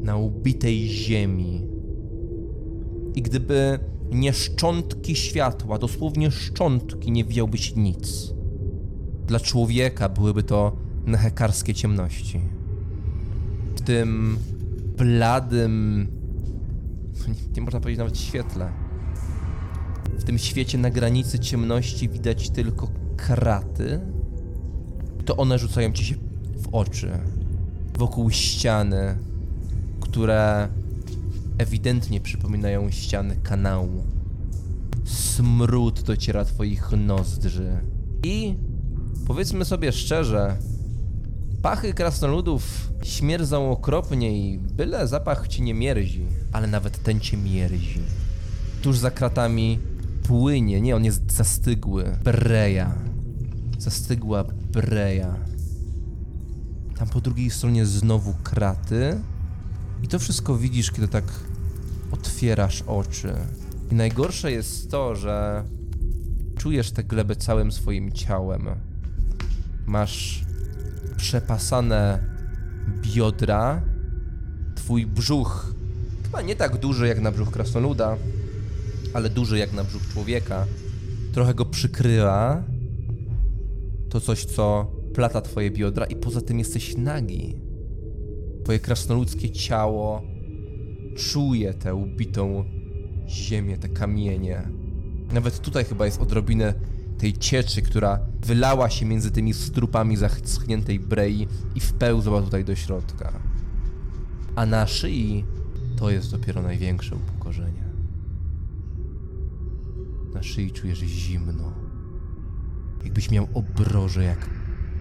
na 0.01 0.17
ubitej 0.17 0.89
ziemi. 0.89 1.61
I 3.15 3.21
gdyby 3.21 3.79
nie 4.11 4.33
szczątki 4.33 5.15
światła, 5.15 5.77
dosłownie 5.77 6.31
szczątki, 6.31 7.11
nie 7.11 7.25
widziałbyś 7.25 7.75
nic. 7.75 8.33
Dla 9.27 9.39
człowieka 9.39 10.09
byłyby 10.09 10.43
to 10.43 10.75
nehekarskie 11.05 11.73
ciemności. 11.73 12.41
W 13.75 13.81
tym 13.81 14.37
bladym, 14.97 16.07
nie, 17.27 17.53
nie 17.55 17.61
można 17.61 17.79
powiedzieć 17.79 17.99
nawet 17.99 18.17
świetle. 18.17 18.71
W 20.21 20.23
tym 20.23 20.37
świecie 20.37 20.77
na 20.77 20.89
granicy 20.89 21.39
ciemności 21.39 22.09
widać 22.09 22.49
tylko 22.49 22.91
kraty. 23.17 23.99
To 25.25 25.37
one 25.37 25.59
rzucają 25.59 25.91
ci 25.91 26.05
się 26.05 26.15
w 26.55 26.67
oczy. 26.71 27.11
Wokół 27.97 28.29
ściany, 28.29 29.17
które 29.99 30.67
ewidentnie 31.57 32.21
przypominają 32.21 32.91
ściany 32.91 33.35
kanału. 33.43 34.03
Smród 35.05 36.01
dociera 36.01 36.45
twoich 36.45 36.91
nozdrzy. 36.91 37.71
I 38.23 38.55
powiedzmy 39.27 39.65
sobie 39.65 39.91
szczerze, 39.91 40.57
pachy 41.61 41.93
krasnoludów 41.93 42.91
śmierdzą 43.03 43.71
okropnie 43.71 44.37
i 44.37 44.57
byle 44.57 45.07
zapach 45.07 45.47
ci 45.47 45.61
nie 45.61 45.73
mierzi, 45.73 46.25
ale 46.51 46.67
nawet 46.67 47.03
ten 47.03 47.19
cię 47.19 47.37
mierzi. 47.37 47.99
Tuż 48.81 48.97
za 48.97 49.11
kratami 49.11 49.79
płynie, 50.23 50.81
nie, 50.81 50.95
on 50.95 51.05
jest 51.05 51.31
zastygły, 51.31 52.17
breja. 52.23 52.95
Zastygła 53.77 54.43
breja. 54.71 55.35
Tam 56.97 57.07
po 57.07 57.21
drugiej 57.21 57.49
stronie 57.49 57.85
znowu 57.85 58.33
kraty. 58.43 59.19
I 60.03 60.07
to 60.07 60.19
wszystko 60.19 60.57
widzisz, 60.57 60.91
kiedy 60.91 61.07
tak 61.07 61.23
otwierasz 62.11 62.81
oczy. 62.81 63.33
I 63.91 63.95
najgorsze 63.95 64.51
jest 64.51 64.91
to, 64.91 65.15
że 65.15 65.63
czujesz 66.57 66.91
tę 66.91 67.03
glebę 67.03 67.35
całym 67.35 67.71
swoim 67.71 68.11
ciałem. 68.11 68.67
Masz 69.85 70.45
przepasane 71.17 72.19
biodra, 73.01 73.81
twój 74.75 75.05
brzuch, 75.05 75.75
chyba 76.23 76.41
nie 76.41 76.55
tak 76.55 76.77
duży 76.77 77.07
jak 77.07 77.21
na 77.21 77.31
brzuch 77.31 77.51
krasnoluda, 77.51 78.17
ale 79.13 79.29
duży 79.29 79.57
jak 79.57 79.73
na 79.73 79.83
brzuch 79.83 80.07
człowieka, 80.13 80.65
trochę 81.33 81.53
go 81.53 81.65
przykrywa. 81.65 82.63
To 84.09 84.21
coś, 84.21 84.45
co 84.45 84.91
plata 85.13 85.41
twoje 85.41 85.71
biodra 85.71 86.05
i 86.05 86.15
poza 86.15 86.41
tym 86.41 86.59
jesteś 86.59 86.97
nagi. 86.97 87.55
Twoje 88.63 88.79
krasnoludzkie 88.79 89.49
ciało 89.49 90.21
czuje 91.17 91.73
tę 91.73 91.95
ubitą 91.95 92.65
ziemię, 93.27 93.77
te 93.77 93.89
kamienie. 93.89 94.67
Nawet 95.33 95.59
tutaj 95.59 95.85
chyba 95.85 96.05
jest 96.05 96.21
odrobinę 96.21 96.73
tej 97.17 97.33
cieczy, 97.33 97.81
która 97.81 98.19
wylała 98.45 98.89
się 98.89 99.05
między 99.05 99.31
tymi 99.31 99.53
strupami 99.53 100.17
zaschniętej 100.17 100.99
brei 100.99 101.47
i 101.75 101.79
wpełzła 101.79 102.41
tutaj 102.41 102.65
do 102.65 102.75
środka. 102.75 103.33
A 104.55 104.65
na 104.65 104.87
szyi 104.87 105.45
to 105.97 106.09
jest 106.09 106.31
dopiero 106.31 106.61
największe 106.61 107.15
upokorzenie. 107.15 107.80
Na 110.33 110.43
szyi 110.43 110.71
czujesz 110.71 110.99
zimno. 110.99 111.73
Jakbyś 113.03 113.31
miał 113.31 113.47
obroże 113.53 114.23
jak 114.23 114.49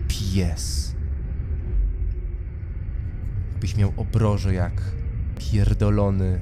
pies. 0.09 0.95
Jakbyś 3.53 3.77
miał 3.77 3.93
obroże 3.97 4.55
jak 4.55 4.83
pierdolony, 5.39 6.41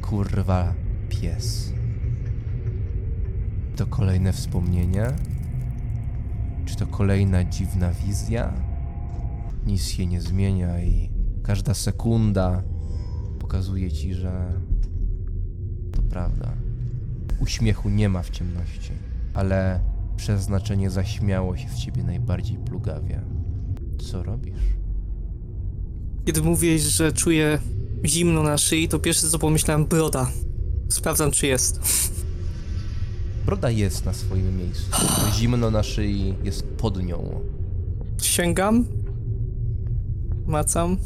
kurwa, 0.00 0.74
pies. 1.08 1.72
To 3.76 3.86
kolejne 3.86 4.32
wspomnienie? 4.32 5.06
Czy 6.64 6.76
to 6.76 6.86
kolejna 6.86 7.44
dziwna 7.44 7.92
wizja? 7.92 8.52
Nic 9.66 9.82
się 9.82 10.06
nie 10.06 10.20
zmienia 10.20 10.80
i 10.82 11.10
każda 11.42 11.74
sekunda 11.74 12.62
pokazuje 13.38 13.92
ci, 13.92 14.14
że 14.14 14.60
to 15.92 16.02
prawda. 16.02 16.59
Uśmiechu 17.40 17.88
nie 17.88 18.08
ma 18.08 18.22
w 18.22 18.30
ciemności, 18.30 18.92
ale 19.34 19.80
przeznaczenie 20.16 20.90
zaśmiało 20.90 21.56
się 21.56 21.68
w 21.68 21.74
ciebie 21.74 22.02
najbardziej 22.02 22.56
plugawie. 22.58 23.20
Co 23.98 24.22
robisz? 24.22 24.60
Kiedy 26.24 26.42
mówiłeś, 26.42 26.82
że 26.82 27.12
czuję 27.12 27.58
zimno 28.04 28.42
na 28.42 28.58
szyi, 28.58 28.88
to 28.88 28.98
pierwsze 28.98 29.28
co 29.28 29.38
pomyślałem 29.38 29.86
broda. 29.86 30.30
Sprawdzam, 30.88 31.30
czy 31.30 31.46
jest. 31.46 31.80
Broda 33.46 33.70
jest 33.70 34.04
na 34.04 34.12
swoim 34.12 34.56
miejscu. 34.56 34.90
Zimno 35.32 35.70
na 35.70 35.82
szyi 35.82 36.34
jest 36.44 36.64
pod 36.64 37.02
nią. 37.04 37.40
Sięgam. 38.22 38.84
Macam. 40.46 40.96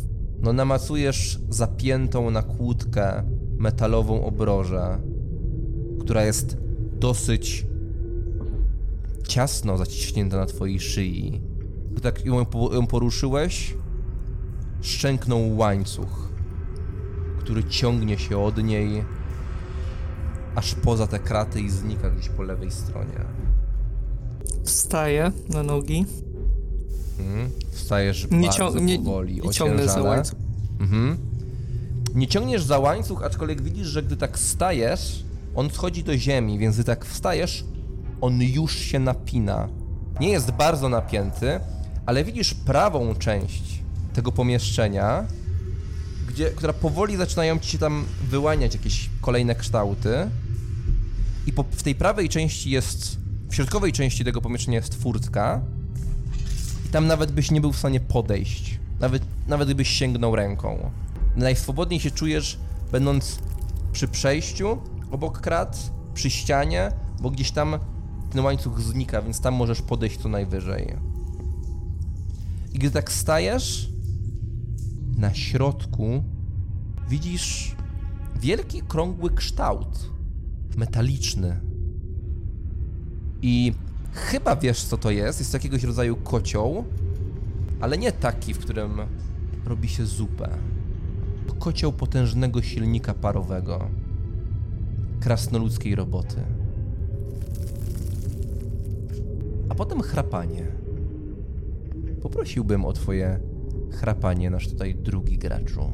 No 0.41 0.53
namacujesz 0.53 1.41
zapiętą 1.49 2.31
na 2.31 2.43
kłódkę 2.43 3.23
metalową 3.59 4.25
obrożę, 4.25 5.01
która 6.01 6.25
jest 6.25 6.57
dosyć 7.01 7.67
ciasno 9.29 9.79
zaciśnięta 9.79 10.37
na 10.37 10.47
twojej 10.47 10.81
szyi. 10.81 11.41
Gdy 11.93 12.01
tak 12.01 12.27
ją, 12.27 12.47
ją 12.73 12.87
poruszyłeś, 12.87 13.75
szczęknął 14.81 15.57
łańcuch, 15.57 16.29
który 17.39 17.65
ciągnie 17.65 18.19
się 18.19 18.39
od 18.39 18.65
niej 18.65 19.05
aż 20.55 20.75
poza 20.75 21.07
te 21.07 21.19
kraty 21.19 21.61
i 21.61 21.71
znika 21.71 22.11
gdzieś 22.11 22.29
po 22.29 22.43
lewej 22.43 22.71
stronie. 22.71 23.25
Wstaję 24.65 25.33
na 25.49 25.63
nogi. 25.63 26.07
Mhm. 27.19 27.51
Wstajesz 27.71 28.27
Nie, 28.31 28.49
bardzo 28.49 28.79
nie, 28.79 28.99
powoli, 28.99 29.41
nie 29.41 29.51
ciągnę 29.51 29.89
za 29.89 30.03
łańcuch. 30.03 30.39
Mhm. 30.81 31.17
Nie 32.15 32.29
ciągniesz 32.29 32.65
za 32.65 32.79
łańcuch, 32.79 33.23
aczkolwiek 33.23 33.63
widzisz, 33.63 33.87
że 33.87 34.03
gdy 34.03 34.17
tak 34.17 34.39
stajesz, 34.39 35.25
on 35.55 35.71
schodzi 35.71 36.05
do 36.05 36.19
ziemi, 36.19 36.59
więc 36.59 36.75
gdy 36.75 36.85
tak 36.85 37.05
wstajesz, 37.05 37.65
on 38.21 38.43
już 38.43 38.79
się 38.79 38.99
napina. 38.99 39.69
Nie 40.21 40.29
jest 40.29 40.51
bardzo 40.51 40.89
napięty, 40.89 41.61
ale 42.07 42.25
widzisz 42.25 42.55
prawą 42.55 43.15
część 43.15 43.63
tego 44.13 44.33
pomieszczenia, 44.33 45.27
gdzie, 46.29 46.51
która 46.51 46.73
powoli 46.73 47.17
zaczynają 47.17 47.59
ci 47.59 47.71
się 47.71 47.79
tam 47.79 48.05
wyłaniać 48.31 48.75
jakieś 48.75 49.11
kolejne 49.21 49.55
kształty. 49.55 50.31
I 51.47 51.53
po, 51.53 51.63
w 51.63 51.83
tej 51.83 51.95
prawej 51.95 52.29
części 52.29 52.71
jest, 52.71 53.17
w 53.51 53.55
środkowej 53.55 53.93
części 53.93 54.25
tego 54.25 54.41
pomieszczenia 54.41 54.79
jest 54.79 55.03
furtka. 55.03 55.61
I 56.87 56.89
tam 56.89 57.07
nawet 57.07 57.33
byś 57.33 57.51
nie 57.51 57.61
był 57.61 57.73
w 57.73 57.79
stanie 57.79 58.01
podejść. 58.01 58.79
Nawet, 59.01 59.23
nawet 59.49 59.69
gdybyś 59.69 59.89
sięgnął 59.89 60.37
ręką. 60.37 60.91
Najswobodniej 61.37 62.01
się 62.01 62.11
czujesz, 62.11 62.59
będąc 62.93 63.39
przy 63.93 64.09
przejściu, 64.09 64.79
obok 65.15 65.41
krat, 65.41 65.93
przy 66.15 66.31
ścianie, 66.31 66.93
bo 67.21 67.31
gdzieś 67.31 67.51
tam 67.51 67.79
ten 68.31 68.45
łańcuch 68.45 68.81
znika, 68.81 69.23
więc 69.23 69.41
tam 69.41 69.55
możesz 69.55 69.83
podejść 69.83 70.21
co 70.21 70.29
najwyżej. 70.29 70.97
I 72.73 72.79
gdy 72.79 72.91
tak 72.91 73.13
stajesz, 73.13 73.91
na 75.17 75.35
środku 75.35 76.23
widzisz 77.09 77.77
wielki, 78.41 78.83
krągły 78.83 79.31
kształt. 79.31 80.11
Metaliczny. 80.77 81.61
I 83.43 83.73
chyba 84.13 84.57
wiesz, 84.57 84.85
co 84.85 84.99
to 84.99 85.11
jest. 85.11 85.39
Jest 85.39 85.53
to 85.53 85.57
jakiegoś 85.57 85.83
rodzaju 85.83 86.17
kocioł, 86.17 86.85
ale 87.81 87.99
nie 87.99 88.13
taki, 88.13 88.55
w 88.55 88.59
którym 88.59 89.01
robi 89.65 89.89
się 89.89 90.07
zupę. 90.07 90.49
To 91.47 91.55
kocioł 91.55 91.93
potężnego 91.93 92.63
silnika 92.63 93.15
parowego. 93.15 93.89
Krasnoludzkiej 95.21 95.95
roboty. 95.95 96.37
A 99.69 99.75
potem 99.75 100.01
chrapanie. 100.01 100.67
Poprosiłbym 102.23 102.85
o 102.85 102.93
twoje 102.93 103.41
chrapanie, 103.93 104.51
nasz 104.51 104.69
tutaj 104.69 104.95
drugi 104.95 105.39
graczu. 105.39 105.93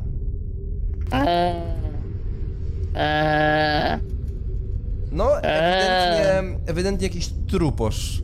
No, 5.12 5.42
ewidentnie, 5.42 6.58
ewidentnie 6.66 7.06
jakiś 7.06 7.28
truposz. 7.46 8.22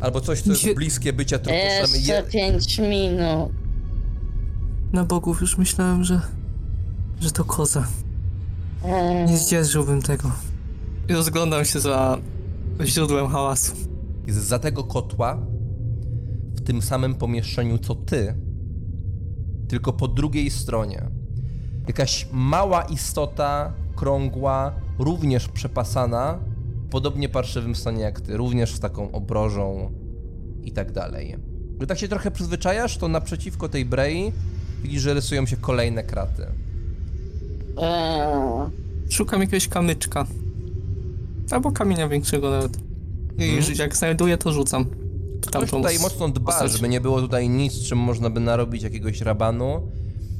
Albo 0.00 0.20
coś, 0.20 0.40
co 0.40 0.50
jest 0.50 0.74
bliskie 0.74 1.12
bycia 1.12 1.38
truposzem. 1.38 2.00
Jeszcze 2.00 2.22
pięć 2.22 2.78
minut. 2.78 3.52
Na 4.92 5.04
bogów 5.04 5.40
już 5.40 5.58
myślałem, 5.58 6.04
że... 6.04 6.20
że 7.20 7.30
to 7.30 7.44
koza. 7.44 7.86
Nie 9.26 9.38
zdzierżyłbym 9.38 10.02
tego. 10.02 10.30
I 11.08 11.12
rozglądam 11.12 11.64
się 11.64 11.80
za 11.80 12.18
źródłem 12.84 13.28
hałasu. 13.28 13.76
jest 14.26 14.38
za 14.38 14.58
tego 14.58 14.84
kotła, 14.84 15.38
w 16.54 16.60
tym 16.60 16.82
samym 16.82 17.14
pomieszczeniu 17.14 17.78
co 17.78 17.94
ty, 17.94 18.34
tylko 19.68 19.92
po 19.92 20.08
drugiej 20.08 20.50
stronie. 20.50 21.10
Jakaś 21.86 22.28
mała 22.32 22.82
istota, 22.82 23.72
krągła, 23.96 24.72
również 24.98 25.48
przepasana, 25.48 26.38
w 26.86 26.88
podobnie 26.90 27.28
parszywym 27.28 27.74
stanie 27.74 28.02
jak 28.02 28.20
ty, 28.20 28.36
również 28.36 28.74
z 28.74 28.80
taką 28.80 29.12
obrożą 29.12 29.92
i 30.62 30.72
tak 30.72 30.92
dalej. 30.92 31.36
Gdy 31.76 31.86
tak 31.86 31.98
się 31.98 32.08
trochę 32.08 32.30
przyzwyczajasz, 32.30 32.98
to 32.98 33.08
naprzeciwko 33.08 33.68
tej 33.68 33.84
brei 33.84 34.32
widzisz, 34.82 35.02
że 35.02 35.14
rysują 35.14 35.46
się 35.46 35.56
kolejne 35.56 36.02
kraty. 36.02 36.46
Eee, 37.76 38.70
Szukam 39.10 39.40
jakiegoś 39.40 39.68
kamyczka. 39.68 40.26
Albo 41.50 41.72
kamienia 41.72 42.08
większego 42.08 42.50
nawet. 42.50 42.76
I 43.38 43.44
Mhm. 43.58 43.74
jak 43.78 43.96
znajduję, 43.96 44.38
to 44.38 44.52
rzucam. 44.52 44.86
Ktoś 45.46 45.70
tutaj 45.70 45.98
mocno 45.98 46.28
dba, 46.28 46.52
postać. 46.52 46.72
żeby 46.72 46.88
nie 46.88 47.00
było 47.00 47.20
tutaj 47.20 47.48
nic, 47.48 47.82
czym 47.82 47.98
można 47.98 48.30
by 48.30 48.40
narobić 48.40 48.82
jakiegoś 48.82 49.20
rabanu. 49.20 49.80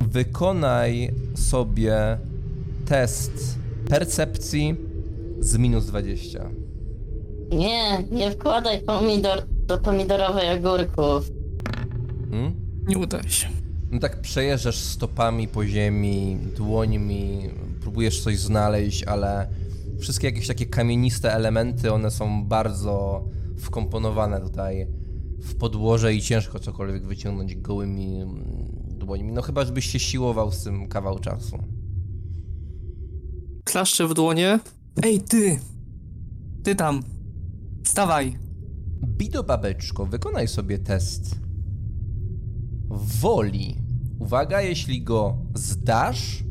Wykonaj 0.01 1.11
sobie 1.35 2.19
test 2.87 3.59
percepcji 3.89 4.77
z 5.41 5.57
minus 5.57 5.87
20. 5.87 6.51
nie, 7.53 8.05
nie 8.11 8.31
wkładaj 8.31 8.81
pomidor 8.81 9.43
do 9.67 9.79
pomidorowej 9.79 10.59
ogórków. 10.59 11.31
Hmm? 12.31 12.53
Nie 12.89 12.99
uda 12.99 13.23
się. 13.29 13.49
No 13.95 14.01
tak 14.01 14.21
przejeżdżasz 14.21 14.79
stopami 14.79 15.49
po 15.49 15.67
ziemi, 15.67 16.39
dłońmi, 16.57 17.51
próbujesz 17.81 18.23
coś 18.23 18.39
znaleźć, 18.39 19.03
ale 19.03 19.49
wszystkie 19.99 20.27
jakieś 20.27 20.47
takie 20.47 20.67
kamieniste 20.67 21.35
elementy, 21.35 21.93
one 21.93 22.11
są 22.11 22.45
bardzo 22.45 23.25
wkomponowane 23.59 24.41
tutaj 24.41 24.87
w 25.41 25.55
podłoże 25.55 26.15
i 26.15 26.23
ciężko 26.23 26.59
cokolwiek 26.59 27.07
wyciągnąć 27.07 27.57
gołymi 27.57 28.21
mm, 28.21 28.45
dłońmi. 28.89 29.33
No 29.33 29.43
chyba, 29.43 29.65
żebyś 29.65 29.87
się 29.87 29.99
siłował 29.99 30.53
z 30.53 30.65
tym 30.65 30.89
kawał 30.89 31.19
czasu. 31.19 31.59
Klaszczę 33.65 34.09
w 34.09 34.15
dłonie. 34.15 34.59
Ej, 35.03 35.21
ty! 35.21 35.59
Ty 36.63 36.75
tam! 36.75 37.03
Stawaj! 37.85 38.39
Bido 39.07 39.43
babeczko, 39.43 40.07
wykonaj 40.07 40.49
sobie 40.49 40.79
test 40.79 41.37
woli. 42.91 43.84
Uwaga, 44.25 44.61
jeśli 44.61 45.03
go 45.03 45.37
zdasz, 45.55 46.45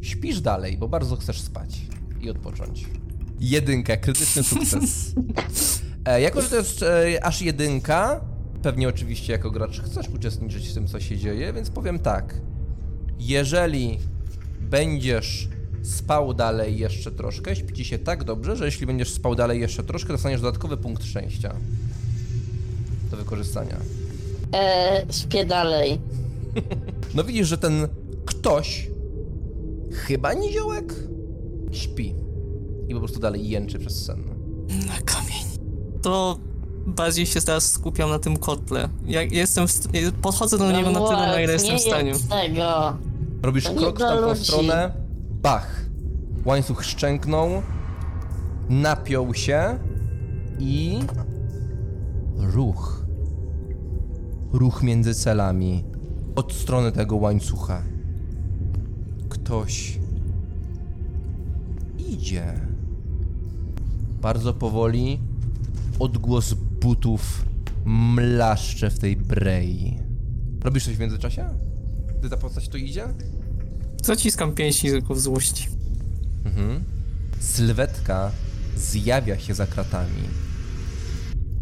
śpisz 0.00 0.40
dalej, 0.40 0.78
bo 0.78 0.88
bardzo 0.88 1.16
chcesz 1.16 1.40
spać 1.40 1.80
i 2.20 2.30
odpocząć. 2.30 2.86
Jedynka, 3.40 3.96
krytyczny 3.96 4.42
sukces. 4.42 4.90
E, 6.04 6.20
jako, 6.20 6.42
że 6.42 6.48
to 6.48 6.56
jest 6.56 6.82
e, 6.82 7.24
aż 7.24 7.42
jedynka, 7.42 8.20
pewnie 8.62 8.88
oczywiście 8.88 9.32
jako 9.32 9.50
gracz 9.50 9.80
chcesz 9.80 10.08
uczestniczyć 10.08 10.68
w 10.68 10.74
tym, 10.74 10.86
co 10.86 11.00
się 11.00 11.16
dzieje, 11.16 11.52
więc 11.52 11.70
powiem 11.70 11.98
tak. 11.98 12.34
Jeżeli 13.18 13.98
będziesz 14.60 15.48
spał 15.82 16.34
dalej 16.34 16.78
jeszcze 16.78 17.10
troszkę, 17.10 17.56
śpi 17.56 17.74
ci 17.74 17.84
się 17.84 17.98
tak 17.98 18.24
dobrze, 18.24 18.56
że 18.56 18.64
jeśli 18.64 18.86
będziesz 18.86 19.12
spał 19.12 19.34
dalej 19.34 19.60
jeszcze 19.60 19.84
troszkę, 19.84 20.12
dostaniesz 20.12 20.40
dodatkowy 20.40 20.76
punkt 20.76 21.04
szczęścia 21.04 21.54
do 23.10 23.16
wykorzystania. 23.16 23.76
Eee, 24.52 25.12
śpię 25.12 25.46
dalej. 25.46 26.00
No 27.14 27.24
widzisz, 27.24 27.48
że 27.48 27.58
ten 27.58 27.88
ktoś, 28.26 28.90
chyba 29.92 30.32
niziołek, 30.34 30.94
śpi. 31.72 32.14
I 32.88 32.94
po 32.94 32.98
prostu 33.00 33.20
dalej 33.20 33.48
jęczy 33.48 33.78
przez 33.78 34.04
sen. 34.04 34.24
Na 34.68 35.00
kamień. 35.04 35.44
To 36.02 36.38
bardziej 36.86 37.26
się 37.26 37.40
teraz 37.40 37.72
skupiam 37.72 38.10
na 38.10 38.18
tym 38.18 38.36
kotle. 38.36 38.88
Ja 39.06 39.22
jestem 39.22 39.68
w 39.68 39.70
st- 39.70 39.88
podchodzę 40.22 40.58
do 40.58 40.72
niego 40.72 40.90
na 40.90 41.00
tyle, 41.08 41.18
na 41.26 41.40
ile 41.40 41.52
jestem 41.52 41.76
w 41.78 41.80
stanie. 41.80 42.12
tego. 42.30 42.96
Robisz 43.42 43.64
To 43.64 43.74
krok 43.74 43.96
w 43.96 43.98
tamtą 43.98 44.28
ludzi. 44.28 44.44
stronę, 44.44 44.92
bach. 45.42 45.84
Łańcuch 46.44 46.84
szczęknął, 46.84 47.48
napiął 48.68 49.34
się 49.34 49.78
i 50.58 50.98
ruch. 52.36 53.04
Ruch 54.52 54.82
między 54.82 55.14
celami. 55.14 55.84
Od 56.38 56.52
strony 56.52 56.92
tego 56.92 57.16
łańcucha. 57.16 57.82
Ktoś 59.28 59.98
idzie. 61.98 62.60
Bardzo 64.20 64.54
powoli 64.54 65.20
odgłos 65.98 66.54
butów 66.54 67.44
mlaszcze 67.84 68.90
w 68.90 68.98
tej 68.98 69.16
brei. 69.16 69.98
Robisz 70.60 70.84
coś 70.84 70.96
w 70.96 71.00
międzyczasie? 71.00 71.48
Gdy 72.18 72.30
ta 72.30 72.36
postać 72.36 72.68
tu 72.68 72.76
idzie? 72.76 73.04
Zaciskam 74.02 74.54
pięści 74.54 74.88
tylko 74.88 75.14
w 75.14 75.20
złości. 75.20 75.68
Mhm. 76.44 76.84
Sylwetka 77.40 78.30
zjawia 78.76 79.38
się 79.38 79.54
za 79.54 79.66
kratami. 79.66 80.22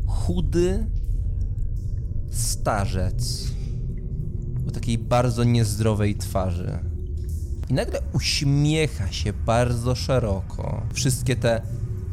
Chudy 0.07 0.87
starzec 2.31 3.56
o 4.68 4.70
takiej 4.70 4.98
bardzo 4.98 5.44
niezdrowej 5.44 6.14
twarzy. 6.16 6.79
I 7.68 7.74
nagle 7.74 8.00
uśmiecha 8.12 9.12
się 9.12 9.33
bardzo 9.33 9.94
szeroko. 9.94 10.83
Wszystkie 10.94 11.37
te 11.37 11.62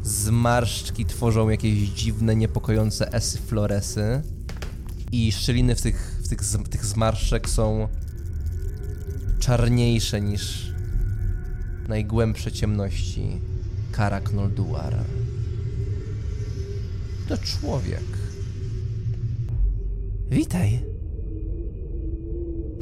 zmarszczki 0.02 1.04
tworzą 1.04 1.48
jakieś 1.48 1.78
dziwne, 1.88 2.36
niepokojące 2.36 3.12
esy 3.12 3.38
floresy. 3.38 4.22
I 5.12 5.32
szczeliny 5.32 5.74
w 5.74 5.82
tych, 5.82 6.20
w 6.24 6.28
tych, 6.28 6.44
z- 6.44 6.68
tych 6.70 6.84
zmarszczek 6.86 7.48
są 7.48 7.88
czarniejsze 9.38 10.20
niż 10.20 10.72
najgłębsze 11.88 12.52
ciemności 12.52 13.40
Karak 13.92 14.32
Nolduar. 14.32 14.94
To 17.28 17.38
człowiek. 17.38 18.04
Witaj. 20.30 20.93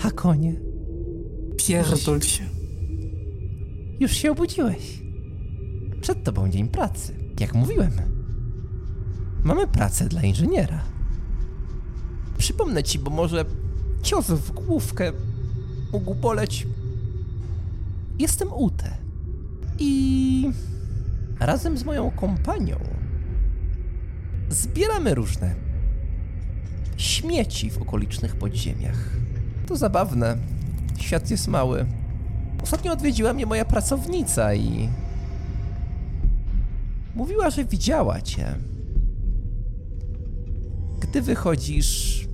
Hakonie, 0.02 0.54
Pierdol 1.56 2.20
się. 2.20 2.44
już 4.00 4.12
się 4.12 4.30
obudziłeś. 4.30 5.02
Przed 6.00 6.24
tobą 6.24 6.48
dzień 6.50 6.68
pracy. 6.68 7.14
Jak 7.40 7.54
mówiłem, 7.54 7.90
mamy 9.44 9.66
pracę 9.66 10.08
dla 10.08 10.22
inżyniera. 10.22 10.80
Przypomnę 12.38 12.82
ci, 12.82 12.98
bo 12.98 13.10
może 13.10 13.44
cios 14.02 14.26
w 14.30 14.50
główkę 14.52 15.12
mógł 15.92 16.14
boleć. 16.14 16.66
Jestem 18.18 18.52
Ute. 18.52 18.96
I 19.78 20.50
razem 21.40 21.78
z 21.78 21.84
moją 21.84 22.10
kompanią 22.10 22.76
zbieramy 24.50 25.14
różne 25.14 25.54
śmieci 26.96 27.70
w 27.70 27.82
okolicznych 27.82 28.36
podziemiach. 28.36 29.21
To 29.66 29.76
zabawne. 29.76 30.36
Świat 30.98 31.30
jest 31.30 31.48
mały. 31.48 31.86
Ostatnio 32.62 32.92
odwiedziła 32.92 33.32
mnie 33.32 33.46
moja 33.46 33.64
pracownica 33.64 34.54
i 34.54 34.88
mówiła, 37.14 37.50
że 37.50 37.64
widziała 37.64 38.20
cię. 38.20 38.54
Gdy 41.00 41.22
wychodzisz 41.22 42.28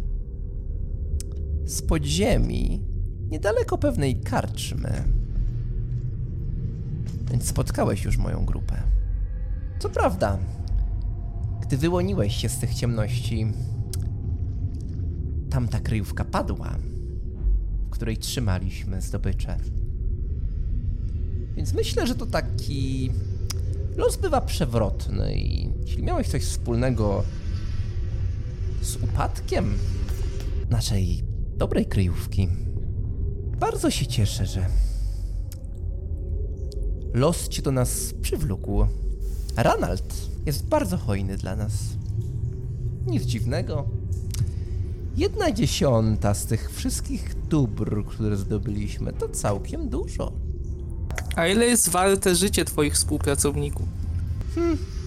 z 1.64 1.83
podziemi, 1.83 2.81
niedaleko 3.31 3.79
pewnej 3.79 4.21
karczmy. 4.21 5.05
Więc 7.31 7.45
spotkałeś 7.45 8.05
już 8.05 8.17
moją 8.17 8.45
grupę. 8.45 8.83
Co 9.79 9.88
prawda, 9.88 10.38
gdy 11.61 11.77
wyłoniłeś 11.77 12.37
się 12.37 12.49
z 12.49 12.59
tych 12.59 12.75
ciemności, 12.75 13.53
tamta 15.51 15.81
kryjówka 15.81 16.25
padła, 16.25 16.77
której 17.99 18.17
trzymaliśmy 18.19 19.03
zdobycze. 19.03 19.57
Więc 21.57 21.73
myślę, 21.73 22.07
że 22.07 22.15
to 22.15 22.27
taki 22.27 23.11
los 23.97 24.17
bywa 24.17 24.41
przewrotny 24.41 25.35
i 25.35 25.71
jeśli 25.81 26.03
miałeś 26.03 26.29
coś 26.29 26.45
wspólnego 26.45 27.25
z 28.83 28.97
upadkiem 28.97 29.79
naszej 30.71 31.23
dobrej 31.57 31.87
kryjówki, 31.87 32.49
bardzo 33.61 33.91
się 33.91 34.07
cieszę, 34.07 34.47
że 34.47 34.67
los 37.15 37.49
cię 37.49 37.63
do 37.63 37.73
nas 37.73 38.15
przywlókł. 38.23 38.87
Ranald 39.57 40.15
jest 40.47 40.67
bardzo 40.67 40.97
hojny 40.97 41.37
dla 41.37 41.57
nas. 41.57 41.73
Nic 43.07 43.23
dziwnego. 43.23 43.89
Jedna 45.19 45.53
dziesiąta 45.53 46.35
z 46.35 46.47
tych 46.47 46.73
wszystkich 46.73 47.35
dóbr, 47.49 48.05
które 48.07 48.37
zdobyliśmy, 48.37 49.13
to 49.13 49.29
całkiem 49.29 49.89
dużo. 49.89 50.33
A 51.37 51.47
ile 51.47 51.65
jest 51.67 51.89
warte 51.89 52.35
życie 52.35 52.65
twoich 52.65 52.95
współpracowników? 52.95 53.87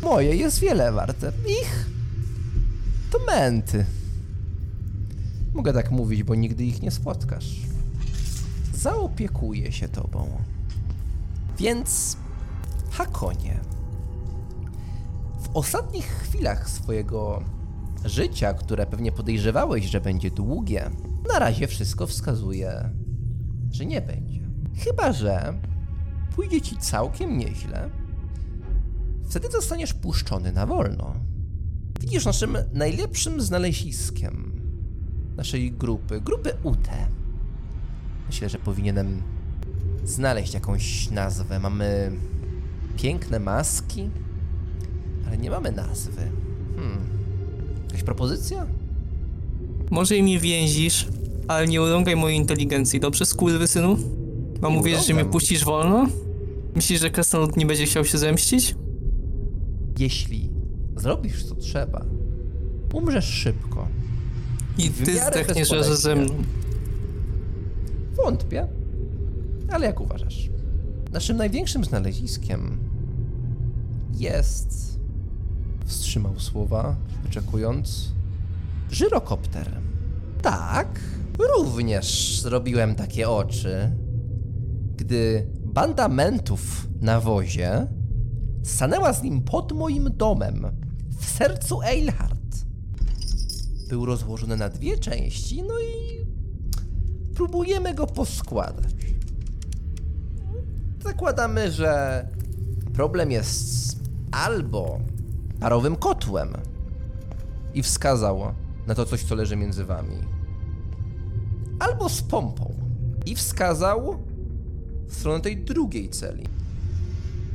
Moje 0.03 0.35
jest 0.35 0.59
wiele 0.59 0.91
warte. 0.91 1.31
Ich 1.61 1.89
to 3.11 3.17
męty. 3.27 3.85
Mogę 5.53 5.73
tak 5.73 5.91
mówić, 5.91 6.23
bo 6.23 6.35
nigdy 6.35 6.63
ich 6.63 6.81
nie 6.81 6.91
spotkasz. 6.91 7.61
zaopiekuje 8.73 9.71
się 9.71 9.87
tobą. 9.89 10.27
Więc, 11.57 12.17
Hakonie, 12.91 13.59
w 15.41 15.49
ostatnich 15.53 16.05
chwilach 16.05 16.69
swojego 16.69 17.43
życia, 18.05 18.53
które 18.53 18.85
pewnie 18.85 19.11
podejrzewałeś, 19.11 19.85
że 19.85 20.01
będzie 20.01 20.31
długie, 20.31 20.89
na 21.33 21.39
razie 21.39 21.67
wszystko 21.67 22.07
wskazuje, 22.07 22.89
że 23.71 23.85
nie 23.85 24.01
będzie. 24.01 24.41
Chyba, 24.83 25.13
że 25.13 25.53
pójdzie 26.35 26.61
ci 26.61 26.77
całkiem 26.77 27.37
nieźle, 27.37 27.89
wtedy 29.29 29.51
zostaniesz 29.51 29.93
puszczony 29.93 30.51
na 30.51 30.65
wolno. 30.65 31.13
Widzisz, 31.99 32.25
naszym 32.25 32.57
najlepszym 32.73 33.41
znaleziskiem 33.41 34.61
naszej 35.37 35.71
grupy, 35.71 36.21
grupy 36.21 36.53
UT, 36.63 36.87
myślę, 38.27 38.49
że 38.49 38.59
powinienem 38.59 39.21
znaleźć 40.05 40.53
jakąś 40.53 41.09
nazwę. 41.09 41.59
Mamy 41.59 42.11
piękne 42.97 43.39
maski, 43.39 44.09
ale 45.27 45.37
nie 45.37 45.49
mamy 45.49 45.71
nazwy. 45.71 46.31
Hmm. 46.75 47.20
Jakaś 47.91 48.03
propozycja? 48.03 48.65
Może 49.89 50.17
i 50.17 50.23
mnie 50.23 50.39
więzisz, 50.39 51.07
ale 51.47 51.67
nie 51.67 51.81
urągaj 51.81 52.15
mojej 52.15 52.37
inteligencji, 52.37 52.99
dobrze, 52.99 53.25
synu? 53.67 53.97
Mam 54.61 54.73
mówić, 54.73 55.07
że 55.07 55.13
mnie 55.13 55.25
puścisz 55.25 55.65
wolno? 55.65 56.07
Myślisz, 56.75 57.01
że 57.01 57.09
krasnolud 57.09 57.57
nie 57.57 57.65
będzie 57.65 57.85
chciał 57.85 58.05
się 58.05 58.17
zemścić? 58.17 58.75
Jeśli 59.99 60.49
zrobisz 60.97 61.43
co 61.45 61.55
trzeba, 61.55 62.05
umrzesz 62.93 63.25
szybko. 63.25 63.87
I 64.77 64.89
ty 64.89 65.19
zdechniesz 65.19 65.71
razem 65.71 65.95
ze 65.95 66.15
mną. 66.15 66.33
Wątpię, 68.15 68.67
ale 69.71 69.85
jak 69.85 70.01
uważasz? 70.01 70.49
Naszym 71.13 71.37
największym 71.37 71.83
znaleziskiem 71.83 72.77
jest. 74.17 74.90
Wstrzymał 75.91 76.39
słowa, 76.39 76.95
wyczekując. 77.23 78.11
Żyrokopter. 78.91 79.81
Tak, 80.41 80.99
również 81.57 82.39
zrobiłem 82.41 82.95
takie 82.95 83.29
oczy, 83.29 83.91
gdy 84.97 85.47
banda 85.65 86.07
mentów 86.07 86.87
na 87.01 87.19
wozie 87.19 87.87
stanęła 88.63 89.13
z 89.13 89.23
nim 89.23 89.41
pod 89.41 89.71
moim 89.71 90.09
domem 90.13 90.65
w 91.19 91.25
sercu 91.25 91.81
Eilhart. 91.81 92.65
Był 93.89 94.05
rozłożony 94.05 94.57
na 94.57 94.69
dwie 94.69 94.97
części, 94.97 95.63
no 95.63 95.73
i 95.79 96.25
próbujemy 97.35 97.93
go 97.93 98.07
poskładać. 98.07 98.95
Zakładamy, 101.03 101.71
że 101.71 102.27
problem 102.93 103.31
jest 103.31 103.99
albo 104.31 104.99
parowym 105.61 105.95
kotłem 105.95 106.49
i 107.73 107.83
wskazał 107.83 108.53
na 108.87 108.95
to 108.95 109.05
coś, 109.05 109.23
co 109.23 109.35
leży 109.35 109.55
między 109.55 109.85
wami, 109.85 110.17
albo 111.79 112.09
z 112.09 112.21
pompą 112.21 112.73
i 113.25 113.35
wskazał 113.35 114.17
w 115.07 115.15
stronę 115.15 115.41
tej 115.41 115.57
drugiej 115.57 116.09
celi. 116.09 116.43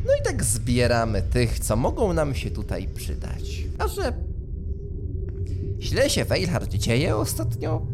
No 0.07 0.13
i 0.21 0.23
tak 0.25 0.45
zbieramy 0.45 1.23
tych, 1.23 1.59
co 1.59 1.77
mogą 1.77 2.13
nam 2.13 2.35
się 2.35 2.51
tutaj 2.51 2.89
przydać. 2.89 3.65
A 3.79 3.89
że 3.89 4.13
źle 5.81 6.11
się 6.11 6.25
Weilhard 6.25 6.75
dzieje 6.75 7.17
ostatnio, 7.17 7.87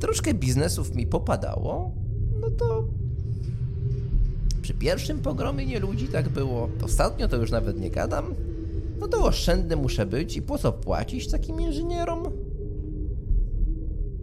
troszkę 0.00 0.34
biznesów 0.34 0.94
mi 0.94 1.06
popadało, 1.06 1.92
no 2.40 2.50
to 2.50 2.84
przy 4.62 4.74
pierwszym 4.74 5.18
pogromie 5.18 5.80
ludzi 5.80 6.08
tak 6.08 6.28
było. 6.28 6.68
Ostatnio 6.82 7.28
to 7.28 7.36
już 7.36 7.50
nawet 7.50 7.80
nie 7.80 7.90
gadam. 7.90 8.34
No 8.98 9.08
to 9.08 9.24
oszczędny 9.24 9.76
muszę 9.76 10.06
być 10.06 10.36
i 10.36 10.42
po 10.42 10.58
co 10.58 10.72
płacić 10.72 11.28
takim 11.28 11.60
inżynierom? 11.60 12.22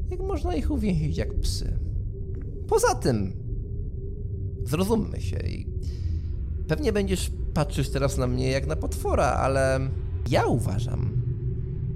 Jak 0.10 0.20
można 0.20 0.56
ich 0.56 0.72
uwięzić 0.72 1.18
jak 1.18 1.34
psy? 1.34 1.80
Poza 2.68 2.96
tym, 2.96 3.34
zrozummy 4.66 5.22
się 5.22 5.38
i 5.38 5.68
pewnie 6.68 6.94
będziesz 6.94 7.32
patrzyć 7.54 7.90
teraz 7.90 8.18
na 8.18 8.28
mnie 8.28 8.52
jak 8.52 8.68
na 8.68 8.76
potwora, 8.76 9.26
ale 9.26 9.80
ja 10.30 10.46
uważam, 10.46 11.24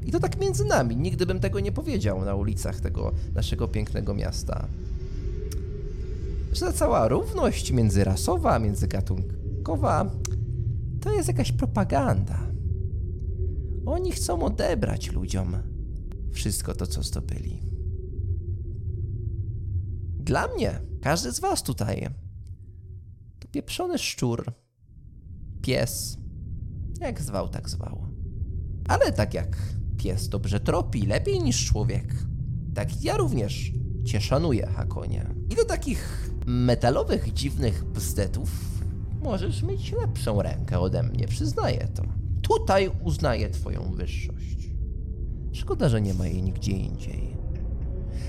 i 0.06 0.12
to 0.12 0.20
tak 0.20 0.42
między 0.42 0.66
nami, 0.66 0.98
nigdy 0.98 1.26
bym 1.26 1.40
tego 1.40 1.60
nie 1.60 1.72
powiedział 1.72 2.26
na 2.26 2.36
ulicach 2.36 2.80
tego 2.80 3.12
naszego 3.36 3.68
pięknego 3.68 4.14
miasta. 4.14 4.68
Że 6.54 6.66
ta 6.66 6.74
cała 6.74 7.08
równość 7.08 7.72
międzyrasowa, 7.72 8.60
międzygatunkowa 8.60 10.12
to 11.02 11.14
jest 11.14 11.28
jakaś 11.28 11.52
propaganda. 11.52 12.47
Oni 13.88 14.12
chcą 14.12 14.44
odebrać 14.44 15.12
ludziom 15.12 15.58
wszystko 16.32 16.74
to, 16.74 16.88
co 16.88 17.04
zdobyli. 17.04 17.62
Dla 20.20 20.48
mnie, 20.48 20.82
każdy 21.02 21.32
z 21.32 21.40
was 21.40 21.64
tutaj 21.64 22.10
to 23.40 23.48
pieprzony 23.48 23.98
szczur, 23.98 24.54
pies, 25.62 26.18
jak 27.02 27.22
zwał, 27.22 27.50
tak 27.50 27.70
zwał. 27.70 28.08
Ale 28.88 29.12
tak 29.12 29.34
jak 29.34 29.58
pies 29.98 30.30
dobrze 30.30 30.60
tropi, 30.60 31.06
lepiej 31.06 31.44
niż 31.44 31.66
człowiek, 31.66 32.14
tak 32.74 33.04
ja 33.04 33.18
również 33.18 33.72
cię 34.06 34.22
szanuję, 34.22 34.68
Hakonie. 34.68 35.36
I 35.50 35.56
do 35.56 35.66
takich 35.66 36.30
metalowych, 36.46 37.34
dziwnych 37.34 37.84
bzdetów 37.84 38.52
możesz 39.24 39.64
mieć 39.64 39.92
lepszą 39.92 40.42
rękę 40.42 40.80
ode 40.80 41.04
mnie, 41.04 41.28
przyznaję 41.28 41.88
to. 41.88 42.27
Tutaj 42.48 42.92
uznaję 43.04 43.50
twoją 43.50 43.92
wyższość. 43.92 44.70
Szkoda, 45.52 45.90
że 45.90 46.02
nie 46.02 46.14
ma 46.14 46.28
jej 46.28 46.44
nigdzie 46.44 46.72
indziej. 46.72 47.38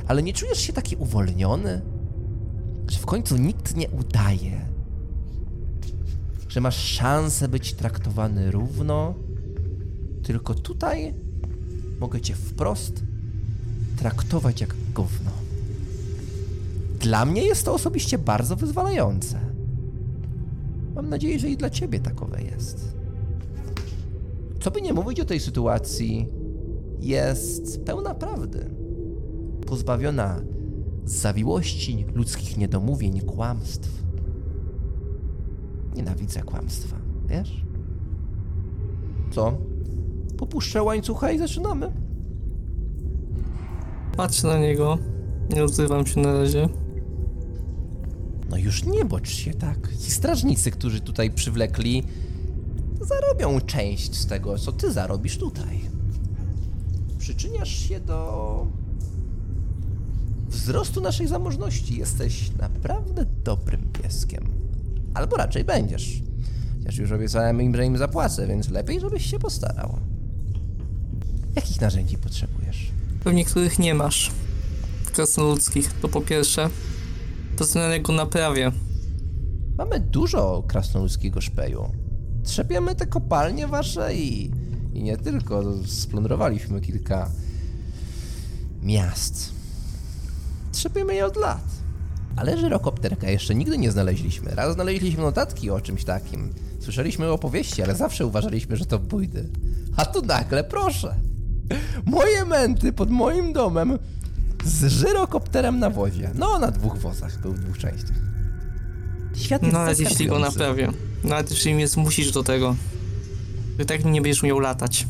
Ale 0.08 0.22
nie 0.22 0.32
czujesz 0.32 0.58
się 0.58 0.72
taki 0.72 0.96
uwolniony? 0.96 1.80
Że 2.88 2.98
w 2.98 3.06
końcu 3.06 3.36
nikt 3.36 3.76
nie 3.76 3.88
udaje? 3.88 4.60
Że 6.48 6.60
masz 6.60 6.76
szansę 6.76 7.48
być 7.48 7.74
traktowany 7.74 8.50
równo? 8.50 9.14
Tylko 10.22 10.54
tutaj 10.54 11.14
mogę 12.00 12.20
cię 12.20 12.34
wprost 12.34 13.02
traktować 13.96 14.60
jak 14.60 14.74
gówno. 14.94 15.30
Dla 17.00 17.24
mnie 17.24 17.42
jest 17.42 17.64
to 17.64 17.74
osobiście 17.74 18.18
bardzo 18.18 18.56
wyzwalające. 18.56 19.40
Mam 20.94 21.08
nadzieję, 21.08 21.38
że 21.38 21.48
i 21.48 21.56
dla 21.56 21.70
ciebie 21.70 22.00
takowe 22.00 22.42
jest. 22.42 22.97
Co 24.60 24.70
by 24.70 24.82
nie 24.82 24.92
mówić 24.92 25.20
o 25.20 25.24
tej 25.24 25.40
sytuacji, 25.40 26.28
jest 27.00 27.84
pełna 27.84 28.14
prawdy. 28.14 28.70
Pozbawiona 29.66 30.40
zawiłości, 31.04 32.06
ludzkich 32.14 32.56
niedomówień, 32.56 33.20
kłamstw. 33.20 34.04
Nienawidzę 35.96 36.42
kłamstwa, 36.42 36.96
wiesz? 37.26 37.64
Co? 39.30 39.58
Popuszczę 40.36 40.82
łańcucha 40.82 41.30
i 41.30 41.38
zaczynamy. 41.38 41.92
Patrzę 44.16 44.46
na 44.46 44.58
niego. 44.58 44.98
Nie 45.54 45.64
odzywam 45.64 46.06
się 46.06 46.20
na 46.20 46.32
razie. 46.32 46.68
No 48.50 48.56
już 48.56 48.84
nie 48.84 49.04
bocz 49.04 49.28
się 49.28 49.54
tak. 49.54 49.96
Ci 49.98 50.10
strażnicy, 50.10 50.70
którzy 50.70 51.00
tutaj 51.00 51.30
przywlekli, 51.30 52.02
zarobią 53.08 53.60
część 53.60 54.16
z 54.16 54.26
tego, 54.26 54.58
co 54.58 54.72
ty 54.72 54.92
zarobisz 54.92 55.38
tutaj. 55.38 55.80
Przyczyniasz 57.18 57.88
się 57.88 58.00
do 58.00 58.66
wzrostu 60.48 61.00
naszej 61.00 61.26
zamożności. 61.26 61.98
Jesteś 61.98 62.50
naprawdę 62.58 63.24
dobrym 63.44 63.88
pieskiem. 64.02 64.48
Albo 65.14 65.36
raczej 65.36 65.64
będziesz. 65.64 66.22
Chociaż 66.78 66.98
już 66.98 67.12
obiecałem 67.12 67.62
im, 67.62 67.76
że 67.76 67.86
im 67.86 67.98
zapłacę, 67.98 68.46
więc 68.46 68.68
lepiej, 68.68 69.00
żebyś 69.00 69.30
się 69.30 69.38
postarał. 69.38 69.98
Jakich 71.56 71.80
narzędzi 71.80 72.18
potrzebujesz? 72.18 72.92
Pewnie 73.24 73.44
których 73.44 73.78
nie 73.78 73.94
masz. 73.94 74.30
Krasnoludzkich, 75.12 75.92
to 75.92 76.08
po 76.08 76.20
pierwsze. 76.20 76.70
Poznałem 77.56 78.02
go 78.02 78.12
naprawię. 78.12 78.72
Mamy 79.78 80.00
dużo 80.00 80.64
krasnoludzkiego 80.68 81.40
szpeju. 81.40 81.90
Trzepiemy 82.48 82.94
te 82.94 83.06
kopalnie 83.06 83.66
wasze 83.66 84.14
i, 84.14 84.50
i 84.94 85.02
nie 85.02 85.16
tylko. 85.16 85.64
Splądrowaliśmy 85.86 86.80
kilka 86.80 87.30
miast. 88.82 89.52
Trzepiemy 90.72 91.14
je 91.14 91.26
od 91.26 91.36
lat. 91.36 91.64
Ale 92.36 92.58
żyrokopterka 92.58 93.30
jeszcze 93.30 93.54
nigdy 93.54 93.78
nie 93.78 93.90
znaleźliśmy. 93.92 94.54
Raz 94.54 94.74
znaleźliśmy 94.74 95.22
notatki 95.22 95.70
o 95.70 95.80
czymś 95.80 96.04
takim. 96.04 96.54
Słyszeliśmy 96.80 97.30
opowieści, 97.30 97.82
ale 97.82 97.94
zawsze 97.94 98.26
uważaliśmy, 98.26 98.76
że 98.76 98.86
to 98.86 98.98
bójdy. 98.98 99.48
A 99.96 100.04
tu 100.06 100.22
nagle, 100.22 100.64
proszę. 100.64 101.14
Moje 102.06 102.44
męty 102.44 102.92
pod 102.92 103.10
moim 103.10 103.52
domem 103.52 103.98
z 104.64 104.84
żyrokopterem 104.84 105.78
na 105.78 105.90
wozie. 105.90 106.30
No, 106.34 106.58
na 106.58 106.70
dwóch 106.70 106.98
wozach, 106.98 107.40
był 107.40 107.52
w 107.52 107.60
dwóch 107.60 107.78
częściach. 107.78 108.16
Świat 109.36 109.62
jest 109.62 109.74
Nawet 109.74 110.00
jeśli 110.00 110.26
go 110.26 110.38
Nawet 111.24 111.50
jeśli 111.50 111.74
mnie 111.74 111.88
zmusisz 111.88 112.32
do 112.32 112.42
tego. 112.42 112.76
Ty 113.78 113.84
tak 113.84 114.04
nie 114.04 114.22
będziesz 114.22 114.42
umiał 114.42 114.58
latać. 114.58 115.06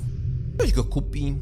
Ktoś 0.59 0.73
go 0.73 0.85
kupi. 0.85 1.35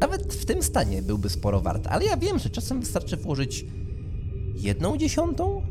Nawet 0.00 0.34
w 0.34 0.44
tym 0.44 0.62
stanie 0.62 1.02
byłby 1.02 1.30
sporo 1.30 1.60
wart, 1.60 1.86
ale 1.86 2.04
ja 2.04 2.16
wiem, 2.16 2.38
że 2.38 2.50
czasem 2.50 2.80
wystarczy 2.80 3.16
włożyć 3.16 3.64
jedną 4.54 4.96
dziesiątą 4.96 5.62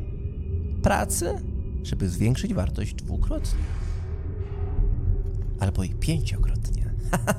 pracy, 0.82 1.34
żeby 1.82 2.08
zwiększyć 2.08 2.54
wartość 2.54 2.94
dwukrotnie. 2.94 3.64
Albo 5.60 5.84
i 5.84 5.94
pięciokrotnie. 5.94 6.94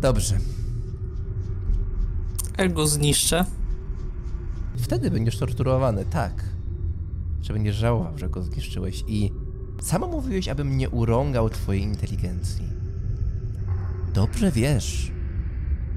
Dobrze. 0.00 0.38
Jak 2.58 2.72
go 2.72 2.86
zniszczę? 2.86 3.44
Wtedy 4.76 5.10
będziesz 5.10 5.38
torturowany, 5.38 6.04
tak. 6.04 6.51
Że 7.42 7.52
będziesz 7.52 7.76
żałował, 7.76 8.18
że 8.18 8.28
go 8.28 8.42
zniszczyłeś 8.42 9.04
i 9.06 9.30
samo 9.80 10.06
mówiłeś, 10.06 10.48
abym 10.48 10.76
nie 10.76 10.90
urągał 10.90 11.50
twojej 11.50 11.82
inteligencji. 11.82 12.64
Dobrze 14.14 14.50
wiesz, 14.50 15.12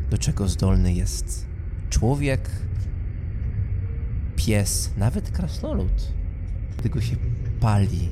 do 0.10 0.18
czego 0.18 0.48
zdolny 0.48 0.94
jest 0.94 1.46
człowiek, 1.90 2.50
pies, 4.36 4.90
nawet 4.98 5.32
krasnolud, 5.32 6.14
gdy 6.78 6.90
go 6.90 7.02
się 7.02 7.16
pali 7.60 8.10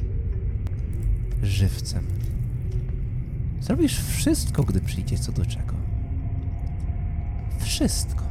żywcem. 1.43 2.04
Zrobisz 3.62 4.00
wszystko, 4.04 4.63
gdy 4.63 4.82
przyjdzie 4.82 5.17
co 5.17 5.32
do 5.32 5.46
czego. 5.46 5.74
Wszystko. 7.60 8.24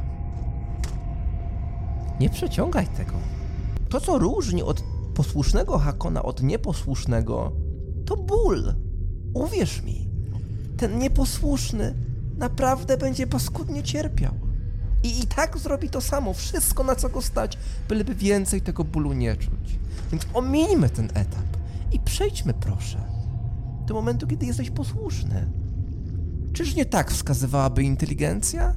Nie 2.19 2.29
przeciągaj 2.29 2.87
tego. 2.87 3.13
To, 3.89 4.01
co 4.01 4.19
różni 4.19 4.63
od 4.63 4.92
posłusznego 5.13 5.77
Hakona 5.77 6.23
od 6.23 6.43
nieposłusznego, 6.43 7.51
to 8.05 8.17
ból. 8.17 8.73
Uwierz 9.33 9.81
mi, 9.81 10.09
ten 10.77 10.99
nieposłuszny 10.99 11.95
naprawdę 12.37 12.97
będzie 12.97 13.27
paskudnie 13.27 13.83
cierpiał. 13.83 14.33
I 15.03 15.19
i 15.19 15.27
tak 15.27 15.57
zrobi 15.57 15.89
to 15.89 16.01
samo, 16.01 16.33
wszystko 16.33 16.83
na 16.83 16.95
co 16.95 17.09
go 17.09 17.21
stać, 17.21 17.57
byleby 17.89 18.15
więcej 18.15 18.61
tego 18.61 18.83
bólu 18.83 19.13
nie 19.13 19.35
czuć. 19.35 19.79
Więc 20.11 20.27
omińmy 20.33 20.89
ten 20.89 21.05
etap 21.05 21.57
i 21.91 21.99
przejdźmy 21.99 22.53
proszę 22.53 23.01
do 23.87 23.93
momentu, 23.93 24.27
kiedy 24.27 24.45
jesteś 24.45 24.69
posłuszny. 24.69 25.51
Czyż 26.53 26.75
nie 26.75 26.85
tak 26.85 27.11
wskazywałaby 27.11 27.83
inteligencja? 27.83 28.75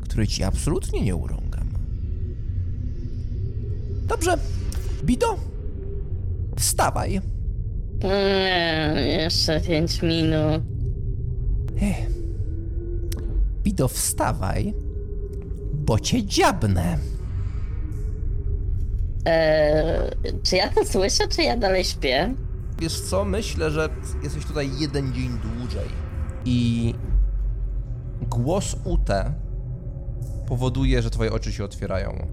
Której 0.00 0.26
ci 0.26 0.44
absolutnie 0.44 1.02
nie 1.02 1.16
urągam. 1.16 1.68
Dobrze, 4.06 4.38
Bido, 5.06 5.36
wstawaj. 6.56 7.20
Nie, 8.04 8.94
jeszcze 9.06 9.60
pięć 9.60 10.02
minut. 10.02 10.62
Bido, 13.62 13.88
wstawaj, 13.88 14.74
bo 15.74 15.98
cię 15.98 16.24
dziabnę. 16.24 16.98
Eee, 19.24 20.10
czy 20.42 20.56
ja 20.56 20.68
to 20.68 20.84
słyszę, 20.84 21.28
czy 21.28 21.42
ja 21.42 21.56
dalej 21.56 21.84
śpię? 21.84 22.34
Wiesz 22.80 23.00
co, 23.00 23.24
myślę, 23.24 23.70
że 23.70 23.88
jesteś 24.22 24.44
tutaj 24.44 24.68
jeden 24.78 25.12
dzień 25.12 25.28
dłużej. 25.28 25.88
I 26.44 26.94
głos 28.30 28.76
Ute 28.84 29.32
powoduje, 30.46 31.02
że 31.02 31.10
twoje 31.10 31.32
oczy 31.32 31.52
się 31.52 31.64
otwierają. 31.64 32.26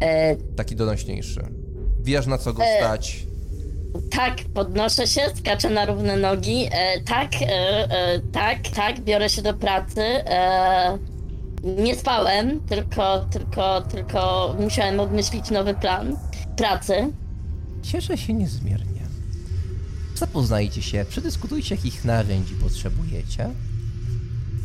Eee, 0.00 0.36
Taki 0.56 0.76
donośniejszy. 0.76 1.40
Wiesz 2.04 2.26
na 2.26 2.38
co 2.38 2.52
go 2.52 2.64
E. 2.64 2.78
stać. 2.78 3.26
tak, 4.10 4.36
podnoszę 4.54 5.06
się, 5.06 5.20
skaczę 5.38 5.70
na 5.70 5.86
równe 5.86 6.16
nogi. 6.16 6.68
E, 6.72 7.00
tak, 7.00 7.32
e, 7.42 7.46
e, 7.46 8.20
tak, 8.32 8.58
tak, 8.68 9.00
biorę 9.00 9.28
się 9.28 9.42
do 9.42 9.54
pracy. 9.54 10.00
E, 10.00 10.98
nie 11.62 11.96
spałem, 11.96 12.60
tylko, 12.60 13.26
tylko, 13.30 13.80
tylko 13.80 14.54
musiałem 14.60 15.00
obmyślić 15.00 15.50
nowy 15.50 15.74
plan 15.74 16.16
pracy. 16.56 17.12
Cieszę 17.82 18.16
się 18.18 18.32
niezmiernie. 18.32 19.00
Zapoznajcie 20.14 20.82
się, 20.82 21.04
przedyskutujcie, 21.08 21.74
jakich 21.74 22.04
narzędzi 22.04 22.54
potrzebujecie 22.54 23.50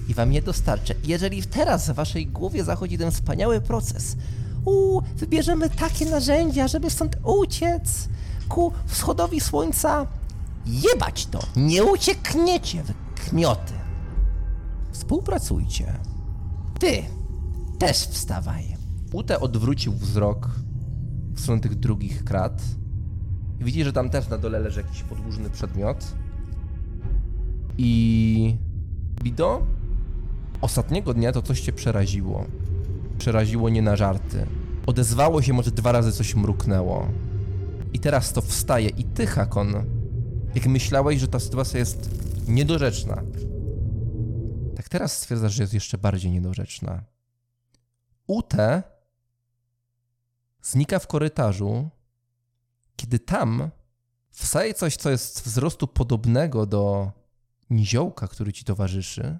i 0.07 0.13
wam 0.13 0.33
je 0.33 0.41
dostarczę. 0.41 0.93
Jeżeli 1.03 1.43
teraz 1.43 1.89
w 1.89 1.93
waszej 1.93 2.27
głowie 2.27 2.63
zachodzi 2.63 2.97
ten 2.97 3.11
wspaniały 3.11 3.61
proces, 3.61 4.15
u, 4.65 5.01
wybierzemy 5.15 5.69
takie 5.69 6.05
narzędzia, 6.05 6.67
żeby 6.67 6.89
stąd 6.89 7.17
uciec 7.23 8.09
ku 8.49 8.71
wschodowi 8.85 9.39
słońca, 9.39 10.07
jebać 10.65 11.25
to, 11.25 11.39
nie 11.55 11.83
uciekniecie 11.83 12.83
wy 12.83 12.93
kmioty. 13.15 13.73
Współpracujcie. 14.91 15.93
Ty 16.79 17.03
też 17.79 17.97
wstawaj. 17.97 18.77
Ute 19.13 19.39
odwrócił 19.39 19.93
wzrok 19.93 20.49
w 21.33 21.39
stronę 21.39 21.61
tych 21.61 21.75
drugich 21.75 22.23
krat. 22.23 22.61
Widzi, 23.59 23.83
że 23.83 23.93
tam 23.93 24.09
też 24.09 24.27
na 24.27 24.37
dole 24.37 24.59
leży 24.59 24.81
jakiś 24.81 25.03
podłużny 25.03 25.49
przedmiot. 25.49 26.05
I... 27.77 28.57
Bido? 29.23 29.61
Ostatniego 30.61 31.13
dnia 31.13 31.31
to 31.31 31.41
coś 31.41 31.61
cię 31.61 31.73
przeraziło. 31.73 32.45
Przeraziło 33.19 33.69
nie 33.69 33.81
na 33.81 33.95
żarty. 33.95 34.45
Odezwało 34.85 35.41
się, 35.41 35.53
może 35.53 35.71
dwa 35.71 35.91
razy 35.91 36.11
coś 36.11 36.35
mruknęło. 36.35 37.07
I 37.93 37.99
teraz 37.99 38.33
to 38.33 38.41
wstaje. 38.41 38.89
I 38.89 39.03
ty, 39.03 39.27
Hakon, 39.27 39.73
jak 40.55 40.65
myślałeś, 40.65 41.19
że 41.19 41.27
ta 41.27 41.39
sytuacja 41.39 41.79
jest 41.79 42.09
niedorzeczna, 42.47 43.23
tak 44.75 44.89
teraz 44.89 45.17
stwierdzasz, 45.17 45.53
że 45.53 45.63
jest 45.63 45.73
jeszcze 45.73 45.97
bardziej 45.97 46.31
niedorzeczna. 46.31 47.03
Ute 48.27 48.83
znika 50.61 50.99
w 50.99 51.07
korytarzu, 51.07 51.89
kiedy 52.95 53.19
tam 53.19 53.69
wstaje 54.29 54.73
coś, 54.73 54.95
co 54.95 55.09
jest 55.09 55.45
wzrostu 55.45 55.87
podobnego 55.87 56.65
do 56.65 57.11
niziołka, 57.69 58.27
który 58.27 58.53
ci 58.53 58.65
towarzyszy. 58.65 59.37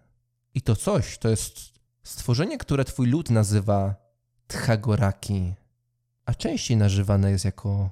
I 0.53 0.61
to 0.61 0.75
coś 0.75 1.17
to 1.17 1.29
jest 1.29 1.68
stworzenie, 2.03 2.57
które 2.57 2.85
twój 2.85 3.07
lud 3.07 3.29
nazywa 3.29 3.95
Tchagoraki, 4.47 5.53
a 6.25 6.33
częściej 6.33 6.77
nazywane 6.77 7.31
jest 7.31 7.45
jako 7.45 7.89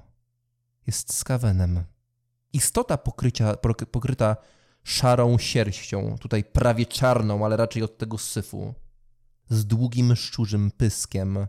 jest 0.86 1.14
skawenem. 1.14 1.84
Istota 2.52 2.98
pokrycia, 2.98 3.56
pokryta 3.92 4.36
szarą 4.84 5.38
sierścią, 5.38 6.16
tutaj 6.20 6.44
prawie 6.44 6.86
czarną, 6.86 7.44
ale 7.44 7.56
raczej 7.56 7.82
od 7.82 7.98
tego 7.98 8.18
syfu, 8.18 8.74
z 9.48 9.66
długim 9.66 10.16
szczurzym 10.16 10.70
pyskiem, 10.70 11.46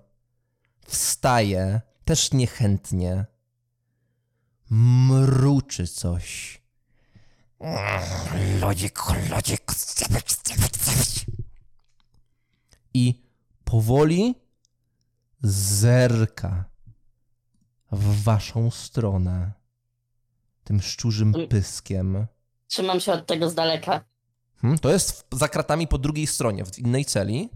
wstaje, 0.88 1.82
też 2.06 2.32
niechętnie, 2.32 3.26
mruczy 4.70 5.88
coś. 5.88 6.62
Lodzik, 8.62 9.00
lodzik. 9.30 9.72
I 12.94 13.22
powoli 13.64 14.36
zerka 15.44 16.66
w 17.92 18.24
waszą 18.24 18.72
stronę 18.72 19.52
tym 20.64 20.82
szczurzym 20.82 21.34
pyskiem. 21.50 22.26
Trzymam 22.68 23.00
się 23.00 23.12
od 23.14 23.26
tego 23.26 23.50
z 23.50 23.56
daleka. 23.56 24.04
Hmm, 24.62 24.80
to 24.80 24.90
jest 24.90 25.26
za 25.32 25.48
kratami 25.48 25.88
po 25.88 25.98
drugiej 25.98 26.28
stronie, 26.28 26.66
w 26.66 26.80
innej 26.80 27.06
celi. 27.06 27.50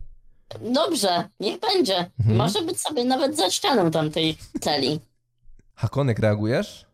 Dobrze, 0.62 1.30
niech 1.40 1.60
będzie. 1.60 2.12
Mhm. 2.20 2.38
Może 2.38 2.62
być 2.62 2.82
sobie 2.82 3.06
nawet 3.06 3.38
za 3.38 3.52
ścianą 3.52 3.92
tamtej 3.92 4.38
celi. 4.62 5.00
Hakonek, 5.76 6.20
reagujesz? 6.20 6.86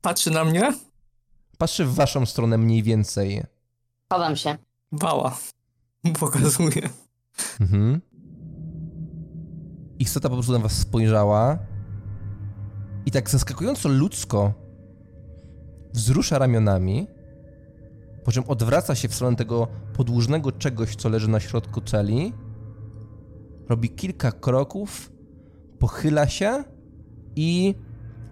Patrzy 0.00 0.30
na 0.30 0.44
mnie? 0.44 0.72
Patrzy 1.58 1.84
w 1.84 1.94
waszą 1.94 2.26
stronę 2.26 2.58
mniej 2.58 2.82
więcej. 2.82 3.42
Chowam 4.12 4.36
się. 4.36 4.58
Wała. 4.92 5.38
Pokazuje. 6.20 6.88
Mhm. 7.60 8.00
Istota 9.98 10.28
po 10.28 10.34
prostu 10.34 10.52
na 10.52 10.58
was 10.58 10.72
spojrzała 10.72 11.58
i 13.06 13.10
tak 13.10 13.30
zaskakująco 13.30 13.88
ludzko 13.88 14.54
wzrusza 15.92 16.38
ramionami, 16.38 17.06
po 18.24 18.32
czym 18.32 18.44
odwraca 18.48 18.94
się 18.94 19.08
w 19.08 19.14
stronę 19.14 19.36
tego 19.36 19.68
podłużnego 19.92 20.52
czegoś, 20.52 20.96
co 20.96 21.08
leży 21.08 21.28
na 21.28 21.40
środku 21.40 21.80
celi, 21.80 22.32
robi 23.68 23.90
kilka 23.90 24.32
kroków, 24.32 25.12
pochyla 25.78 26.28
się 26.28 26.64
i 27.36 27.74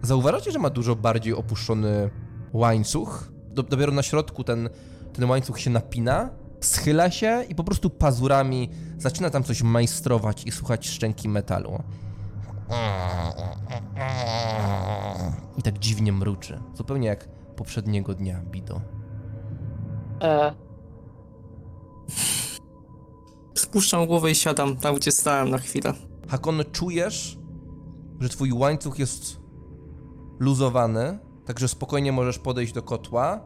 zauważacie, 0.03 0.53
że 0.53 0.59
ma 0.59 0.71
dużo 0.71 0.97
bardziej 0.97 1.35
opuszczony 1.35 2.11
łańcuch. 2.53 3.33
Do, 3.51 3.63
dopiero 3.63 3.93
na 3.93 4.03
środku 4.03 4.45
ten, 4.45 4.69
ten 5.13 5.31
łańcuch 5.31 5.61
się 5.61 5.71
napina, 5.71 6.31
Schyla 6.65 7.11
się 7.11 7.45
i 7.49 7.55
po 7.55 7.65
prostu 7.65 7.91
pazurami 7.91 8.71
zaczyna 8.99 9.31
tam 9.31 9.45
coś 9.45 9.63
majstrować 9.63 10.45
i 10.47 10.53
słuchać 10.53 10.89
szczęki 10.89 11.29
metalu. 11.29 11.83
I 15.59 15.63
tak 15.63 15.79
dziwnie 15.79 16.13
mruczy. 16.13 16.61
Zupełnie 16.75 17.09
jak 17.09 17.29
poprzedniego 17.57 18.15
dnia, 18.15 18.41
Bido. 18.51 18.81
E, 20.23 20.55
Spuszczam 23.55 24.07
głowę 24.07 24.31
i 24.31 24.35
siadam 24.35 24.77
tam, 24.77 24.95
gdzie 24.95 25.13
stałem 25.13 25.51
na 25.51 25.59
chwilę. 25.59 25.93
Hakon, 26.29 26.63
czujesz, 26.73 27.39
że 28.21 28.29
twój 28.29 28.53
łańcuch 28.53 28.99
jest 28.99 29.41
luzowany, 30.39 31.19
także 31.45 31.69
spokojnie 31.69 32.13
możesz 32.13 32.39
podejść 32.39 32.73
do 32.73 32.83
kotła. 32.83 33.41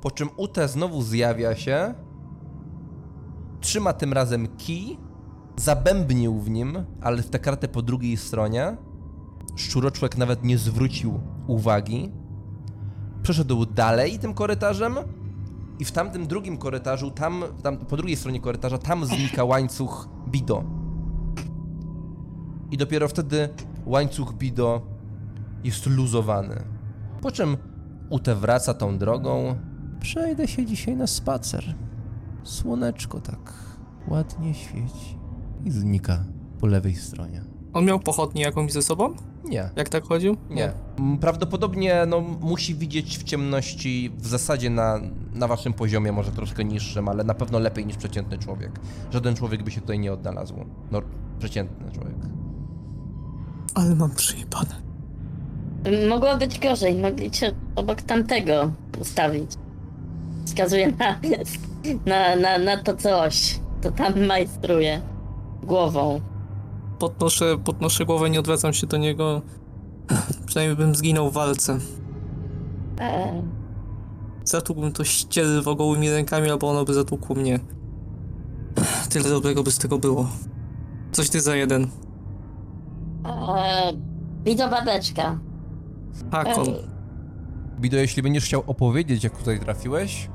Po 0.00 0.10
czym 0.10 0.28
Ute 0.36 0.68
znowu 0.68 1.02
zjawia 1.02 1.56
się, 1.56 1.94
trzyma 3.66 3.92
tym 3.92 4.12
razem 4.12 4.48
kij, 4.56 4.98
zabębnił 5.56 6.40
w 6.40 6.50
nim, 6.50 6.84
ale 7.00 7.22
w 7.22 7.30
tę 7.30 7.38
kartę 7.38 7.68
po 7.68 7.82
drugiej 7.82 8.16
stronie. 8.16 8.76
Szczuroczłek 9.56 10.16
nawet 10.16 10.44
nie 10.44 10.58
zwrócił 10.58 11.20
uwagi. 11.46 12.12
Przeszedł 13.22 13.66
dalej 13.66 14.18
tym 14.18 14.34
korytarzem 14.34 14.94
i 15.78 15.84
w 15.84 15.92
tamtym 15.92 16.26
drugim 16.26 16.58
korytarzu, 16.58 17.10
tam, 17.10 17.44
tam 17.62 17.76
po 17.76 17.96
drugiej 17.96 18.16
stronie 18.16 18.40
korytarza, 18.40 18.78
tam 18.78 19.06
znika 19.06 19.44
łańcuch 19.44 20.08
Bido. 20.28 20.64
I 22.70 22.76
dopiero 22.76 23.08
wtedy 23.08 23.48
łańcuch 23.86 24.34
Bido 24.34 24.82
jest 25.64 25.86
luzowany. 25.86 26.62
Po 27.20 27.30
czym 27.32 27.56
Ute 28.10 28.34
wraca 28.34 28.74
tą 28.74 28.98
drogą. 28.98 29.56
Przejdę 30.00 30.48
się 30.48 30.66
dzisiaj 30.66 30.96
na 30.96 31.06
spacer. 31.06 31.85
Słoneczko 32.46 33.20
tak 33.20 33.52
ładnie 34.08 34.54
świeci. 34.54 35.18
I 35.64 35.70
znika 35.70 36.24
po 36.60 36.66
lewej 36.66 36.94
stronie. 36.94 37.44
On 37.72 37.84
miał 37.84 38.00
pochodnię 38.00 38.42
jakąś 38.42 38.72
ze 38.72 38.82
sobą? 38.82 39.14
Nie, 39.44 39.70
Jak 39.76 39.88
tak 39.88 40.04
chodził? 40.04 40.36
nie. 40.50 40.72
M, 40.98 41.18
Prawdopodobnie 41.18 42.06
no, 42.08 42.20
musi 42.20 42.74
widzieć 42.74 43.18
w 43.18 43.22
ciemności 43.22 44.12
w 44.18 44.26
zasadzie 44.26 44.70
na, 44.70 45.00
na 45.34 45.48
waszym 45.48 45.72
poziomie, 45.72 46.12
może 46.12 46.32
troszkę 46.32 46.64
niższym, 46.64 47.08
ale 47.08 47.24
na 47.24 47.34
pewno 47.34 47.58
lepiej 47.58 47.86
niż 47.86 47.96
przeciętny 47.96 48.38
człowiek. 48.38 48.80
Żaden 49.12 49.34
człowiek 49.36 49.62
by 49.62 49.70
się 49.70 49.80
tutaj 49.80 49.98
nie 49.98 50.12
odnalazł. 50.12 50.54
No, 50.90 51.02
przeciętny 51.38 51.90
człowiek. 51.92 52.16
Ale 53.74 53.94
mam 53.94 54.10
przyjebane. 54.10 54.74
mogło 56.08 56.36
być 56.36 56.58
gorzej, 56.60 56.94
mogli 56.98 57.30
cię 57.30 57.52
obok 57.76 58.02
tamtego 58.02 58.72
ustawić. 59.00 59.50
Wskazuję 60.44 60.92
na, 60.92 61.20
na, 62.06 62.36
na, 62.36 62.58
na 62.58 62.76
to 62.82 62.96
coś, 62.96 63.60
to 63.82 63.90
tam 63.90 64.26
majstruje 64.26 65.00
głową. 65.62 66.20
Podnoszę, 66.98 67.58
podnoszę 67.64 68.04
głowę, 68.04 68.30
nie 68.30 68.40
odwracam 68.40 68.72
się 68.72 68.86
do 68.86 68.96
niego. 68.96 69.42
Przynajmniej 70.46 70.76
bym 70.76 70.94
zginął 70.94 71.30
w 71.30 71.32
walce. 71.32 71.78
E, 73.00 73.42
Zatłukłbym 74.44 74.92
to 74.92 75.04
ścierwo 75.04 75.74
gołymi 75.74 76.10
rękami, 76.10 76.50
albo 76.50 76.70
ono 76.70 76.84
by 76.84 76.94
zatłukło 76.94 77.36
mnie. 77.36 77.60
Tyle 79.10 79.28
dobrego 79.30 79.62
by 79.62 79.70
z 79.70 79.78
tego 79.78 79.98
było. 79.98 80.28
Coś 81.12 81.30
ty 81.30 81.40
za 81.40 81.56
jeden. 81.56 81.86
e, 83.24 83.92
widzę 84.44 84.68
babeczka. 84.70 85.38
Hakon. 86.32 86.68
E, 86.68 86.72
Bido, 87.80 87.96
jeśli 87.96 88.22
będziesz 88.22 88.44
chciał 88.44 88.62
opowiedzieć, 88.66 89.24
jak 89.24 89.38
tutaj 89.38 89.60
trafiłeś, 89.60 90.28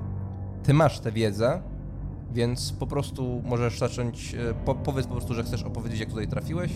ty 0.64 0.74
masz 0.74 1.00
tę 1.00 1.12
wiedzę, 1.12 1.62
więc 2.34 2.72
po 2.72 2.88
prostu 2.88 3.42
możesz 3.46 3.80
zacząć. 3.80 4.34
e, 4.36 4.54
Po, 4.66 4.76
powiedz 4.76 5.08
po 5.08 5.14
prostu, 5.14 5.34
że 5.34 5.44
chcesz 5.44 5.64
opowiedzieć, 5.64 6.00
jak 6.00 6.10
tutaj 6.10 6.28
trafiłeś. 6.28 6.72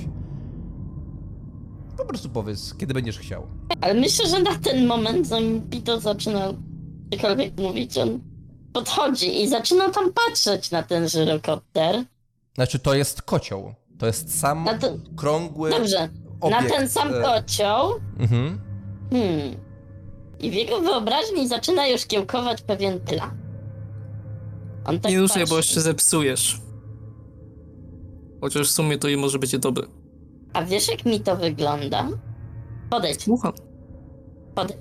Po 1.98 2.06
prostu 2.06 2.30
powiedz, 2.30 2.74
kiedy 2.78 2.94
będziesz 2.94 3.20
chciał. 3.20 3.48
Ale 3.82 3.94
myślę, 3.94 4.30
że 4.30 4.40
na 4.40 4.56
ten 4.56 4.88
moment, 4.88 5.28
zanim 5.28 5.62
Pito 5.62 6.00
zaczyna 6.00 6.54
cokolwiek 7.14 7.58
mówić, 7.60 7.98
on 7.98 8.20
podchodzi 8.74 9.42
i 9.44 9.48
zaczyna 9.50 9.90
tam 9.90 10.14
patrzeć 10.14 10.72
na 10.72 10.84
ten 10.84 11.10
żyrokopter. 11.10 12.04
Znaczy, 12.56 12.80
to 12.80 12.94
jest 12.94 13.22
kocioł. 13.22 13.74
To 13.98 14.06
jest 14.08 14.40
sam 14.40 14.68
krągły 15.18 15.70
dobrze, 15.70 16.10
obiekt. 16.42 16.64
na 16.64 16.70
ten 16.70 16.90
sam 16.90 17.14
e, 17.14 17.22
kocioł. 17.22 17.90
Mhm. 18.20 18.60
Hmm. 19.12 19.56
I 20.40 20.52
w 20.52 20.54
jego 20.54 20.80
wyobraźni 20.82 21.48
zaczyna 21.48 21.88
już 21.88 22.06
kiełkować 22.06 22.62
pewien 22.62 23.00
plan. 23.00 23.38
On 24.86 25.00
tak 25.00 25.12
nie 25.12 25.20
ruszaj, 25.20 25.46
bo 25.50 25.58
jeszcze 25.58 25.82
zepsujesz. 25.82 26.62
Chociaż 28.42 28.70
w 28.70 28.72
sumie 28.72 28.98
to 28.98 29.08
i 29.08 29.18
może 29.18 29.40
będzie 29.40 29.60
dobre. 29.60 29.88
A 30.54 30.64
wiesz, 30.64 30.88
jak 30.88 31.06
mi 31.06 31.20
to 31.20 31.36
wygląda? 31.36 32.08
Podejdź, 32.90 33.24
Słucham. 33.24 33.54
podejdź. 34.56 34.80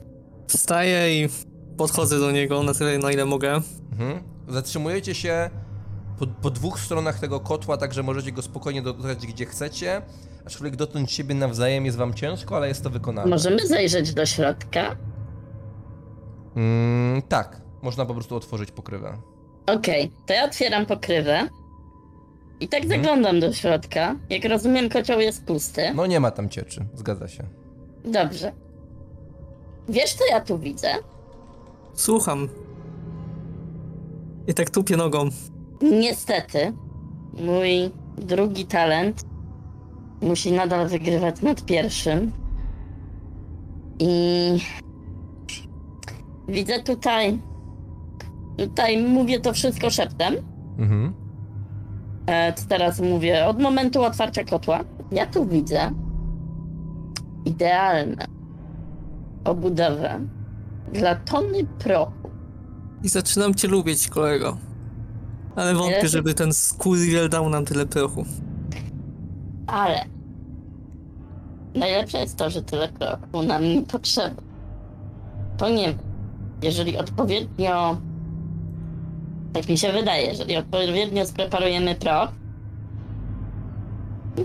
Wstaję 0.49 1.25
i 1.25 1.29
podchodzę 1.77 2.19
do 2.19 2.31
niego 2.31 2.63
na 2.63 2.75
tyle, 2.75 2.99
na 2.99 3.13
ile 3.13 3.25
mogę. 3.25 3.61
Mhm. 3.93 4.23
Zatrzymujecie 4.49 5.15
się 5.15 5.51
po, 6.19 6.27
po 6.27 6.51
dwóch 6.51 6.81
stronach 6.81 7.19
tego 7.19 7.41
kotła, 7.41 7.77
także 7.77 8.03
możecie 8.03 8.33
go 8.33 8.43
spokojnie 8.43 8.83
dotykać 8.83 9.27
gdzie 9.27 9.47
chcecie. 9.47 10.03
Aczkolwiek 10.47 10.77
dotknąć 10.77 11.13
siebie 11.13 11.35
nawzajem 11.35 11.87
jest 11.87 11.97
wam 11.99 12.15
ciężko, 12.15 12.57
ale 12.57 12.69
jest 12.69 12.83
to 12.83 12.91
wykonane. 12.91 13.31
Możemy 13.31 13.67
zajrzeć 13.67 14.15
do 14.15 14.27
środka? 14.27 14.97
Mm, 16.57 17.23
tak, 17.23 17.63
można 17.83 18.07
po 18.07 18.15
prostu 18.15 18.37
otworzyć 18.37 18.71
pokrywę. 18.71 19.19
Okej, 19.67 20.11
to 20.27 20.33
ja 20.35 20.45
otwieram 20.45 20.87
pokrywę. 20.87 21.49
I 22.61 22.69
tak 22.69 22.83
Mhm. 22.83 23.01
zaglądam 23.03 23.41
do 23.41 23.53
środka. 23.53 24.17
Jak 24.31 24.45
rozumiem, 24.45 24.89
kocioł 24.89 25.21
jest 25.21 25.45
pusty. 25.45 25.83
No 25.95 26.07
nie 26.07 26.21
ma 26.21 26.31
tam 26.31 26.49
cieczy, 26.49 26.87
zgadza 26.95 27.29
się. 27.29 27.45
Dobrze. 28.05 28.53
Wiesz, 29.89 30.15
co 30.15 30.25
ja 30.31 30.41
tu 30.41 30.59
widzę? 30.59 30.89
Słucham. 31.95 32.49
I 34.47 34.55
tak 34.55 34.71
tupię 34.71 34.97
nogą. 34.97 35.29
Niestety, 35.83 36.73
mój 37.41 37.91
drugi 38.19 38.65
talent 38.67 39.23
musi 40.23 40.53
nadal 40.53 40.89
wygrywać 40.89 41.43
nad 41.43 41.65
pierwszym. 41.65 42.33
I 43.99 44.59
widzę 46.49 46.83
tutaj. 46.83 47.39
Tutaj 48.57 49.03
mówię 49.03 49.41
to 49.41 49.53
wszystko 49.53 49.91
szeptem. 49.91 50.35
Mhm. 50.79 51.15
E, 52.27 52.53
to 52.53 52.63
teraz 52.69 53.01
mówię 53.01 53.47
od 53.47 53.61
momentu 53.61 54.03
otwarcia 54.03 54.45
kotła. 54.45 54.81
Ja 55.13 55.27
tu 55.27 55.47
widzę 55.47 55.91
idealną 57.45 58.25
obudowę 59.45 60.21
dla 60.93 61.15
tony 61.15 61.65
prochu. 61.79 62.31
I 63.03 63.09
zaczynam 63.09 63.55
cię 63.55 63.69
lubić, 63.69 64.09
kolego. 64.09 64.57
Ale 65.57 65.75
wątpię, 65.75 66.09
żeby 66.09 66.35
ten 66.35 66.53
skurwiel 66.53 67.29
dał 67.29 67.49
nam 67.49 67.65
tyle 67.65 67.87
prochu. 67.87 68.25
Ale 69.67 70.05
najlepsze 71.75 72.19
jest 72.19 72.37
to, 72.37 72.51
że 72.51 72.63
tyle 72.63 72.89
prochu 72.89 73.47
nam 73.47 73.63
nie 73.63 73.83
potrzeba. 73.83 74.43
Ponieważ 75.59 75.95
jeżeli 76.63 76.97
odpowiednio, 76.99 77.97
tak 79.55 79.69
mi 79.69 79.79
się 79.79 79.93
wydaje, 79.93 80.27
jeżeli 80.27 80.57
odpowiednio 80.57 81.27
spreparujemy 81.27 81.95
proch, 81.95 82.29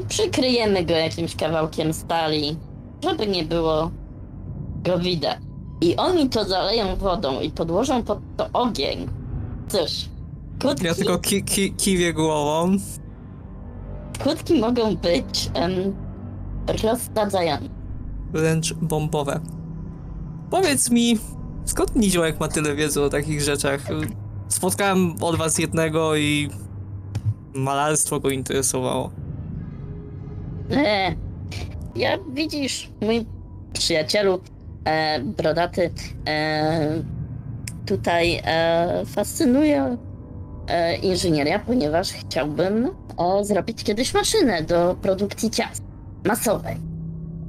przykryjemy 0.07 0.85
go 0.85 0.93
jakimś 0.93 1.35
kawałkiem 1.35 1.93
stali, 1.93 2.57
żeby 3.03 3.27
nie 3.27 3.43
było 3.43 3.91
go 4.83 4.99
widać. 4.99 5.37
I 5.81 5.95
oni 5.95 6.29
to 6.29 6.43
zaleją 6.45 6.95
wodą 6.95 7.39
i 7.41 7.49
podłożą 7.51 8.03
pod 8.03 8.19
to 8.37 8.49
ogień. 8.53 9.07
Cóż, 9.69 10.05
kutki, 10.61 10.85
Ja 10.85 10.95
tylko 10.95 11.19
ki 11.19 11.43
ki 11.43 11.73
kiwię 11.73 12.13
głową. 12.13 12.77
kutki 14.23 14.59
mogą 14.59 14.95
być 14.95 15.49
em, 15.53 15.71
rozsadzające. 16.83 17.69
wręcz 18.33 18.73
bombowe. 18.73 19.39
Powiedz 20.51 20.91
mi, 20.91 21.17
skąd 21.65 21.95
Niziołek 21.95 22.39
ma 22.39 22.47
tyle 22.47 22.75
wiedzy 22.75 23.01
o 23.01 23.09
takich 23.09 23.41
rzeczach? 23.41 23.81
Spotkałem 24.49 25.15
od 25.21 25.35
was 25.35 25.59
jednego 25.59 26.15
i 26.15 26.49
malarstwo 27.53 28.19
go 28.19 28.29
interesowało. 28.29 29.11
E, 30.71 31.15
ja 31.95 32.17
widzisz, 32.33 32.89
mój 33.01 33.25
przyjacielu 33.73 34.39
e, 34.85 35.19
brodaty, 35.19 35.91
e, 36.27 37.03
tutaj 37.85 38.41
e, 38.45 39.05
fascynuje 39.05 39.97
e, 40.67 40.95
inżynieria, 40.95 41.59
ponieważ 41.59 42.11
chciałbym 42.11 42.89
e, 43.17 43.45
zrobić 43.45 43.83
kiedyś 43.83 44.13
maszynę 44.13 44.63
do 44.63 44.95
produkcji 45.01 45.49
ciast 45.49 45.83
masowej. 46.25 46.75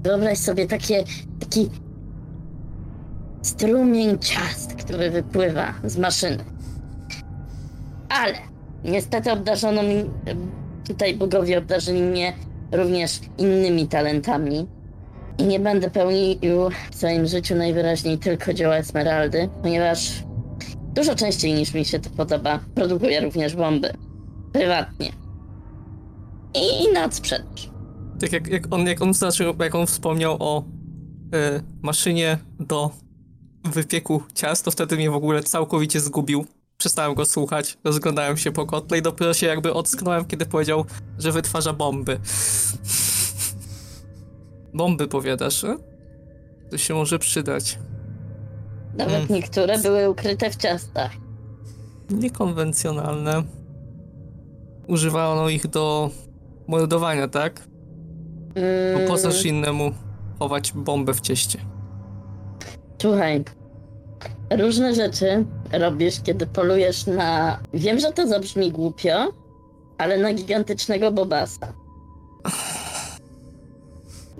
Wyobraź 0.02 0.38
sobie 0.38 0.66
takie, 0.66 1.04
taki 1.40 1.70
strumień 3.42 4.18
ciast, 4.18 4.74
który 4.74 5.10
wypływa 5.10 5.74
z 5.84 5.96
maszyny. 5.98 6.44
Ale 8.10 8.34
niestety 8.84 9.32
obdarzono 9.32 9.82
mi, 9.82 10.04
tutaj 10.86 11.14
bogowie 11.14 11.58
obdarzyli 11.58 12.02
mnie 12.02 12.32
również 12.72 13.20
innymi 13.38 13.88
talentami. 13.88 14.66
I 15.38 15.44
nie 15.44 15.60
będę 15.60 15.90
pełnił 15.90 16.70
w 16.90 16.94
swoim 16.94 17.26
życiu 17.26 17.54
najwyraźniej 17.54 18.18
tylko 18.18 18.54
dzieła 18.54 18.76
Esmeraldy, 18.76 19.48
ponieważ 19.62 20.24
dużo 20.94 21.14
częściej 21.14 21.52
niż 21.52 21.74
mi 21.74 21.84
się 21.84 21.98
to 21.98 22.10
podoba, 22.10 22.60
produkuję 22.74 23.20
również 23.20 23.56
bomby. 23.56 23.92
Prywatnie. 24.52 25.12
I 26.54 26.92
na 26.92 27.10
sprzedaż. 27.10 27.70
Tak 28.20 28.32
jak, 28.32 28.48
jak, 28.48 28.62
on, 28.70 28.86
jak 28.86 29.02
on 29.02 29.14
zaczął, 29.14 29.54
jak 29.58 29.74
on 29.74 29.86
wspomniał 29.86 30.36
o 30.40 30.64
e, 31.34 31.60
maszynie 31.82 32.38
do 32.60 32.90
wypieku 33.64 34.22
ciast, 34.34 34.64
to 34.64 34.70
wtedy 34.70 34.96
mnie 34.96 35.10
w 35.10 35.14
ogóle 35.14 35.42
całkowicie 35.42 36.00
zgubił. 36.00 36.46
Przestałem 36.80 37.14
go 37.14 37.24
słuchać, 37.24 37.78
rozglądałem 37.84 38.36
się 38.36 38.52
po 38.52 38.66
kotle 38.66 38.98
i 38.98 39.02
dopiero 39.02 39.34
się 39.34 39.46
jakby 39.46 39.74
ocknąłem, 39.74 40.24
kiedy 40.24 40.46
powiedział, 40.46 40.84
że 41.18 41.32
wytwarza 41.32 41.72
bomby. 41.72 42.20
Bomby 44.74 45.08
powiadasz, 45.08 45.64
e? 45.64 45.76
To 46.70 46.78
się 46.78 46.94
może 46.94 47.18
przydać. 47.18 47.78
Nawet 48.96 49.14
Mm. 49.16 49.26
niektóre 49.30 49.78
były 49.78 50.10
ukryte 50.10 50.50
w 50.50 50.56
ciastach. 50.56 51.10
Niekonwencjonalne. 52.10 53.42
Używano 54.88 55.48
ich 55.48 55.66
do 55.66 56.10
mordowania, 56.68 57.28
tak? 57.28 57.60
Bo 58.94 58.98
po 59.06 59.14
Mm, 59.14 59.18
coś 59.18 59.44
innemu 59.44 59.92
chować 60.38 60.72
bombę 60.72 61.14
w 61.14 61.20
cieście. 61.20 61.58
Słuchaj, 63.02 63.44
różne 64.50 64.94
rzeczy 64.94 65.44
robisz, 65.72 66.20
kiedy 66.22 66.46
polujesz 66.46 67.06
na. 67.06 67.58
Wiem, 67.74 67.98
że 68.00 68.12
to 68.12 68.26
zabrzmi 68.26 68.72
głupio, 68.72 69.32
ale 69.98 70.18
na 70.18 70.34
gigantycznego 70.34 71.12
bobasa. 71.12 71.72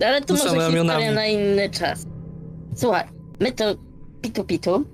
Ale 0.05 0.21
to 0.21 0.33
Ruszamy 0.33 0.55
może 0.55 0.71
historia 0.71 1.11
na 1.11 1.25
inny 1.25 1.69
czas. 1.69 2.05
Słuchaj, 2.75 3.03
my 3.39 3.51
to 3.51 3.65
pitu 4.21 4.43
pitu, 4.43 4.85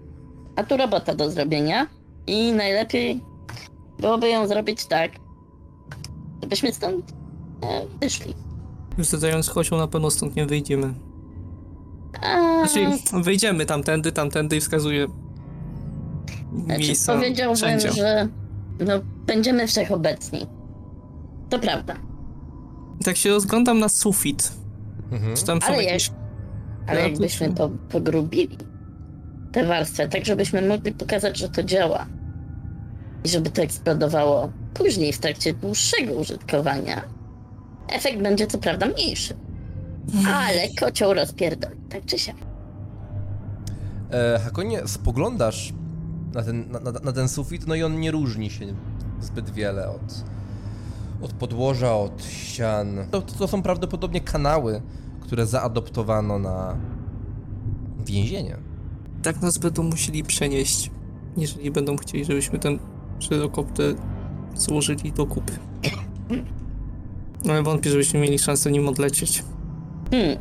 a 0.56 0.64
tu 0.64 0.78
robota 0.78 1.16
do 1.16 1.32
zrobienia 1.32 1.88
i 2.28 2.52
najlepiej 2.52 3.22
byłoby 4.00 4.30
ją 4.30 4.48
zrobić 4.48 4.86
tak, 4.86 5.12
żebyśmy 6.42 6.74
stąd 6.74 7.12
e, 7.64 7.86
wyszli. 8.02 8.34
Wysadzając 8.98 9.50
kocioł 9.50 9.78
na 9.78 9.88
pewno 9.88 10.12
stąd 10.12 10.36
nie 10.36 10.46
wyjdziemy. 10.46 10.94
Znaczy, 12.20 12.88
wyjdziemy 13.24 13.66
tamtędy, 13.66 14.12
tamtędy 14.12 14.56
i 14.58 14.62
wskazuje 14.62 15.08
Znaczy, 16.66 16.80
miejsca 16.80 17.14
powiedziałbym, 17.16 17.56
wszędzie. 17.56 17.92
że 17.92 18.28
no, 18.80 18.94
będziemy 19.26 19.68
wszechobecni. 19.68 20.48
To 21.50 21.60
prawda. 21.60 21.96
Tak 23.06 23.18
się 23.18 23.30
rozglądam 23.30 23.80
na 23.80 23.90
sufit. 23.90 24.52
Mhm. 25.12 25.36
Czy 25.36 25.46
tam 25.46 25.62
są 25.62 25.68
Ale 25.68 25.84
jakieś... 25.84 26.12
Ale 26.88 27.00
Ja 27.02 27.08
jakbyśmy 27.08 27.50
to- 27.50 27.56
to 27.70 27.76
pogrubili, 27.90 28.58
tę 29.52 29.66
warstwę, 29.66 30.08
tak 30.10 30.26
żebyśmy 30.26 30.62
mogli 30.62 30.92
pokazać, 30.92 31.38
że 31.38 31.50
to 31.50 31.64
działa. 31.64 32.06
I 33.24 33.30
żeby 33.30 33.50
to 33.50 33.62
eksplodowało 33.62 34.52
później 34.74 35.14
w 35.14 35.18
trakcie 35.20 35.54
dłuższego 35.54 36.14
użytkowania. 36.14 37.02
Efekt 37.90 38.22
będzie 38.22 38.48
co 38.48 38.58
prawda 38.58 38.86
mniejszy. 38.86 39.34
Ale 40.28 40.70
kocioł 40.80 41.14
rozpierdoli, 41.14 41.76
tak 41.90 42.06
czy 42.06 42.20
siak. 42.20 42.36
E, 44.12 44.40
Hakonie, 44.40 44.82
spoglądasz 44.88 45.74
na 46.34 46.44
ten, 46.44 46.72
na, 46.72 46.80
na, 46.80 46.92
na 46.92 47.12
ten 47.12 47.30
sufit, 47.30 47.68
no 47.68 47.76
i 47.76 47.84
on 47.84 48.00
nie 48.00 48.12
różni 48.12 48.50
się 48.50 48.66
zbyt 49.22 49.50
wiele 49.50 49.90
od, 49.90 50.24
od 51.22 51.34
podłoża, 51.34 51.96
od 51.96 52.24
ścian. 52.24 52.98
To, 53.12 53.22
to 53.22 53.48
są 53.48 53.62
prawdopodobnie 53.62 54.22
kanały, 54.22 54.82
które 55.22 55.46
zaadoptowano 55.46 56.40
na 56.40 56.78
więzienie. 58.06 58.58
Tak 59.24 59.42
nas 59.42 59.58
będą 59.58 59.84
musieli 59.84 60.24
przenieść, 60.24 60.92
jeżeli 61.38 61.72
będą 61.72 61.98
chcieli, 61.98 62.26
żebyśmy 62.26 62.60
ten 62.60 62.80
żyrokopter 63.20 63.96
złożyli 64.56 65.12
do 65.12 65.26
kupy. 65.26 65.54
Ale 67.50 67.64
wątpię, 67.64 67.90
żebyśmy 67.90 68.20
mieli 68.20 68.40
szansę 68.40 68.72
nim 68.72 68.88
odlecieć. 68.90 69.44
Hmm. 70.12 70.38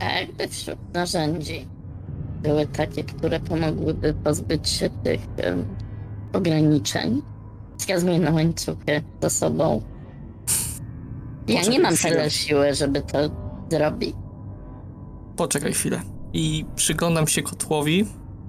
A 0.00 0.04
jakby 0.04 0.48
wśród 0.48 0.78
narzędzi 0.94 1.66
były 2.42 2.66
takie, 2.66 3.04
które 3.04 3.40
pomogłyby 3.40 4.14
pozbyć 4.14 4.68
się 4.68 4.90
tych 4.90 5.20
em, 5.36 5.64
ograniczeń, 6.32 7.22
wskazuję 7.78 8.18
na 8.18 8.30
łańcuchy 8.30 9.02
za 9.22 9.30
sobą. 9.30 9.82
Ja 11.48 11.54
Poczekaj 11.58 11.70
nie 11.78 11.80
mam 11.80 11.94
chwilę. 11.94 12.10
tyle 12.16 12.30
siły, 12.30 12.74
żeby 12.74 13.02
to 13.02 13.18
zrobić. 13.70 14.14
Poczekaj 15.36 15.72
chwilę. 15.72 16.00
I 16.32 16.64
przyglądam 16.76 17.26
się 17.26 17.42
kotłowi 17.42 18.06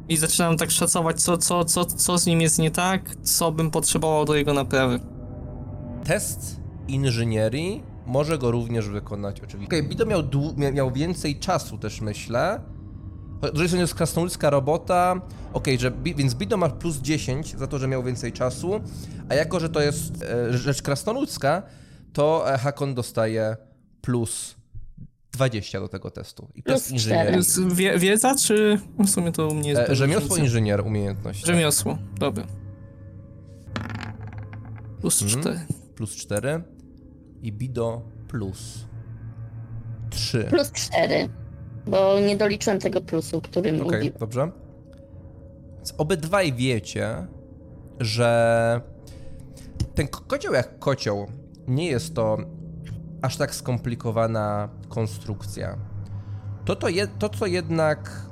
i 0.09 0.17
zaczynam 0.17 0.57
tak 0.57 0.71
szacować, 0.71 1.21
co, 1.21 1.37
co, 1.37 1.65
co, 1.65 1.85
co 1.85 2.17
z 2.17 2.25
nim 2.25 2.41
jest 2.41 2.59
nie 2.59 2.71
tak, 2.71 3.15
co 3.15 3.51
bym 3.51 3.71
potrzebował 3.71 4.25
do 4.25 4.35
jego 4.35 4.53
naprawy. 4.53 4.99
Test 6.05 6.59
inżynierii 6.87 7.83
może 8.09 8.37
go 8.37 8.51
również 8.51 8.89
wykonać 8.89 9.41
oczywiście. 9.41 9.67
Okej, 9.77 9.89
Bido 9.89 10.05
miał, 10.05 10.23
miał 10.73 10.91
więcej 10.91 11.39
czasu 11.39 11.77
też 11.77 12.01
myślę. 12.01 12.61
Że 13.53 13.69
to 13.69 13.75
jest 13.77 13.95
krasnoludzka 13.95 14.49
robota, 14.49 15.21
okej, 15.53 15.79
że 15.79 15.91
Bi- 15.91 16.15
więc 16.15 16.35
Bido 16.35 16.57
ma 16.57 16.69
plus 16.69 16.97
10 16.97 17.55
za 17.57 17.67
to, 17.67 17.79
że 17.79 17.87
miał 17.87 18.03
więcej 18.03 18.31
czasu, 18.33 18.79
a 19.29 19.35
jako, 19.35 19.59
że 19.59 19.69
to 19.69 19.81
jest 19.81 20.23
e, 20.23 20.57
rzecz 20.57 20.81
krasnoludzka, 20.81 21.63
to 22.13 22.53
e, 22.53 22.57
Hakon 22.57 22.95
dostaje 22.95 23.57
plus 24.01 24.55
20 25.31 25.79
do 25.79 25.87
tego 25.87 26.11
testu. 26.11 26.47
I 26.55 26.63
to 26.63 26.69
Plus 26.69 26.81
jest 26.81 26.91
inżynieria. 26.91 27.31
Jest 27.37 27.73
wie, 27.73 27.99
wiedza, 27.99 28.35
czy 28.35 28.79
w 28.99 29.09
sumie 29.09 29.31
to 29.31 29.47
u 29.47 29.55
mnie 29.55 29.69
jest 29.69 29.81
E, 29.81 29.95
rzemiosło 29.95 30.37
inżynier 30.37 30.81
umiejętność. 30.87 31.45
Rzemiosło, 31.45 31.97
dobra. 32.19 32.43
Plus 35.01 35.21
Mhm. 35.21 35.41
4. 35.41 35.59
Plus 35.95 36.15
4 36.15 36.63
i 37.41 37.51
Bido 37.51 38.01
plus 38.27 38.85
3. 40.09 40.43
Plus 40.49 40.71
cztery, 40.71 41.29
bo 41.87 42.19
nie 42.19 42.37
doliczyłem 42.37 42.79
tego 42.79 43.01
plusu, 43.01 43.41
który 43.41 43.69
Okej, 43.69 43.81
mówił. 43.99 44.11
dobrze. 44.19 44.51
Więc 45.75 45.93
obydwaj 45.97 46.53
wiecie, 46.53 47.27
że 47.99 48.81
ten 49.95 50.07
ko- 50.07 50.21
kocioł 50.27 50.53
jak 50.53 50.79
kocioł 50.79 51.27
nie 51.67 51.87
jest 51.87 52.15
to 52.15 52.37
aż 53.21 53.37
tak 53.37 53.55
skomplikowana 53.55 54.69
konstrukcja. 54.89 55.77
To, 56.65 56.75
to, 56.75 56.89
je, 56.89 57.07
to 57.07 57.29
co 57.29 57.45
jednak 57.45 58.25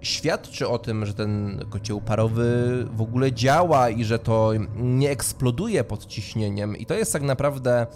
świadczy 0.00 0.68
o 0.68 0.78
tym, 0.78 1.06
że 1.06 1.14
ten 1.14 1.64
kocioł 1.70 2.00
parowy 2.00 2.44
w 2.92 3.00
ogóle 3.02 3.32
działa 3.32 3.90
i 3.90 4.04
że 4.04 4.18
to 4.18 4.50
nie 4.76 5.10
eksploduje 5.10 5.84
pod 5.84 6.06
ciśnieniem 6.06 6.76
i 6.76 6.86
to 6.86 6.94
jest 6.94 7.12
tak 7.12 7.22
naprawdę 7.22 7.86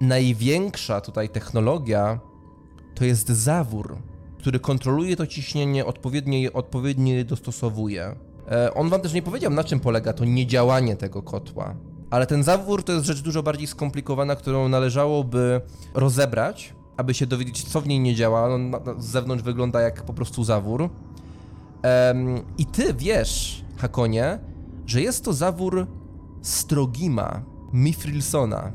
największa 0.00 1.00
tutaj 1.00 1.28
technologia, 1.28 2.20
to 2.94 3.04
jest 3.04 3.28
zawór, 3.28 3.98
który 4.38 4.60
kontroluje 4.60 5.16
to 5.16 5.26
ciśnienie, 5.26 5.86
odpowiednio 5.86 6.38
je, 6.38 6.52
odpowiednio 6.52 7.14
je 7.14 7.24
dostosowuje. 7.24 8.16
E, 8.50 8.74
on 8.74 8.88
wam 8.88 9.00
też 9.00 9.12
nie 9.12 9.22
powiedział, 9.22 9.52
na 9.52 9.64
czym 9.64 9.80
polega 9.80 10.12
to 10.12 10.24
niedziałanie 10.24 10.96
tego 10.96 11.22
kotła. 11.22 11.74
Ale 12.10 12.26
ten 12.26 12.42
zawór 12.42 12.82
to 12.82 12.92
jest 12.92 13.04
rzecz 13.04 13.20
dużo 13.22 13.42
bardziej 13.42 13.66
skomplikowana, 13.66 14.36
którą 14.36 14.68
należałoby 14.68 15.60
rozebrać, 15.94 16.74
aby 16.96 17.14
się 17.14 17.26
dowiedzieć, 17.26 17.64
co 17.64 17.80
w 17.80 17.86
niej 17.86 18.00
nie 18.00 18.14
działa. 18.14 18.44
On 18.44 18.70
na, 18.70 18.80
z 18.98 19.04
zewnątrz 19.04 19.44
wygląda 19.44 19.80
jak 19.80 20.02
po 20.02 20.14
prostu 20.14 20.44
zawór. 20.44 20.90
Em, 21.82 22.40
I 22.58 22.66
ty 22.66 22.94
wiesz, 22.94 23.64
Hakonie, 23.76 24.38
że 24.86 25.00
jest 25.00 25.24
to 25.24 25.32
zawór 25.32 25.86
Strogima, 26.42 27.42
Mifrilsona. 27.72 28.72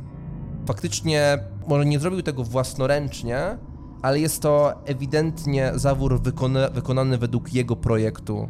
Faktycznie, 0.66 1.40
może 1.68 1.86
nie 1.86 2.00
zrobił 2.00 2.22
tego 2.22 2.44
własnoręcznie, 2.44 3.58
ale 4.02 4.20
jest 4.20 4.42
to 4.42 4.74
ewidentnie 4.86 5.72
zawór 5.76 6.22
wykona, 6.22 6.70
wykonany 6.70 7.18
według 7.18 7.54
jego 7.54 7.76
projektu. 7.76 8.50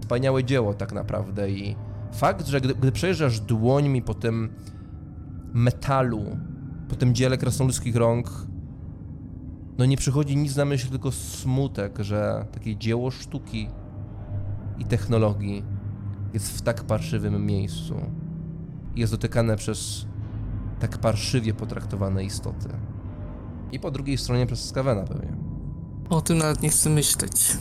Wspaniałe 0.00 0.44
dzieło 0.44 0.74
tak 0.74 0.92
naprawdę 0.92 1.50
i 1.50 1.76
fakt, 2.12 2.46
że 2.46 2.60
gdy, 2.60 2.74
gdy 2.74 2.92
przejeżdżasz 2.92 3.40
dłońmi 3.40 4.02
po 4.02 4.14
tym 4.14 4.48
metalu, 5.52 6.24
po 6.88 6.96
tym 6.96 7.14
dziele 7.14 7.38
krasnoludzkich 7.38 7.96
rąk, 7.96 8.30
no 9.78 9.84
nie 9.84 9.96
przychodzi 9.96 10.36
nic 10.36 10.56
na 10.56 10.64
myśl, 10.64 10.88
tylko 10.88 11.12
smutek, 11.12 11.98
że 12.00 12.46
takie 12.52 12.76
dzieło 12.76 13.10
sztuki 13.10 13.68
i 14.78 14.84
technologii 14.84 15.64
jest 16.34 16.58
w 16.58 16.62
tak 16.62 16.84
parszywym 16.84 17.46
miejscu. 17.46 17.94
Jest 18.96 19.12
dotykane 19.12 19.56
przez 19.56 20.06
tak 20.80 20.98
parszywie 20.98 21.54
potraktowane 21.54 22.24
istoty. 22.24 22.68
I 23.72 23.80
po 23.80 23.90
drugiej 23.90 24.18
stronie 24.18 24.46
przez 24.46 24.64
Skawena 24.68 25.02
pewnie. 25.04 25.36
O 26.10 26.20
tym 26.20 26.38
nawet 26.38 26.62
nie 26.62 26.68
chcę 26.68 26.90
myśleć. 26.90 27.56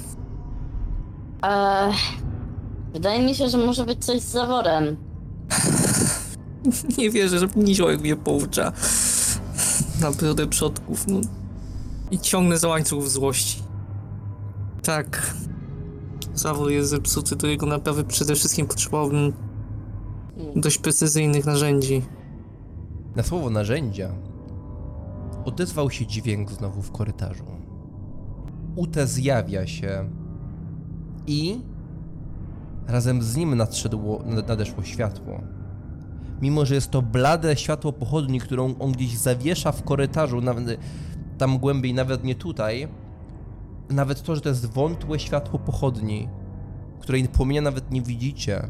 Eee, 1.42 1.94
wydaje 2.94 3.26
mi 3.26 3.36
się, 3.36 3.50
że 3.50 3.58
może 3.58 3.86
być 3.86 4.06
coś 4.06 4.22
z 4.22 4.32
zaworem. 4.32 4.98
Nie 6.98 7.10
wierzę, 7.10 7.40
że 7.40 7.48
niziołek 7.56 8.02
mnie 8.02 8.16
poucza 8.16 8.72
na 10.02 10.12
brodę 10.12 10.48
przodków, 10.48 11.08
no. 11.08 11.22
I 12.12 12.20
ciągnę 12.20 12.58
za 12.58 12.68
łańcuch 12.68 13.08
złości. 13.08 13.64
Tak. 14.84 15.34
Zawór 16.34 16.72
jest 16.72 16.90
zepsuty, 16.90 17.36
do 17.36 17.48
jego 17.48 17.66
naprawy 17.66 18.04
przede 18.04 18.36
wszystkim 18.36 18.68
potrzebowałbym 18.68 19.34
dość 20.56 20.78
precyzyjnych 20.78 21.46
narzędzi. 21.46 22.02
Na 23.18 23.24
słowo 23.24 23.50
narzędzia 23.50 24.10
odezwał 25.46 25.92
się 25.92 26.06
dźwięk 26.06 26.52
znowu 26.52 26.82
w 26.82 26.92
korytarzu. 26.92 27.44
Ute 28.76 29.08
zjawia 29.08 29.68
się 29.68 30.10
i 31.28 31.62
razem 32.88 33.22
z 33.22 33.36
nim 33.36 33.56
nadszedło, 33.56 34.24
nad- 34.26 34.48
nadeszło 34.48 34.84
światło. 34.84 35.42
Mimo, 36.42 36.66
że 36.66 36.76
jest 36.76 36.92
to 36.92 37.02
blade 37.02 37.56
światło 37.56 37.94
pochodni, 37.94 38.40
którą 38.40 38.76
on 38.80 38.92
gdzieś 38.92 39.18
zawiesza 39.18 39.72
w 39.72 39.84
korytarzu, 39.84 40.42
nawet 40.42 40.80
tam 41.38 41.58
głębiej, 41.58 41.94
nawet 41.94 42.24
nie 42.24 42.36
tutaj, 42.36 42.88
nawet 43.90 44.24
to, 44.24 44.36
że 44.36 44.42
to 44.42 44.50
jest 44.50 44.66
wątłe 44.66 45.20
światło 45.20 45.60
pochodni, 45.60 46.30
której 47.00 47.28
płomienia 47.28 47.62
nawet 47.62 47.92
nie 47.92 48.02
widzicie, 48.02 48.70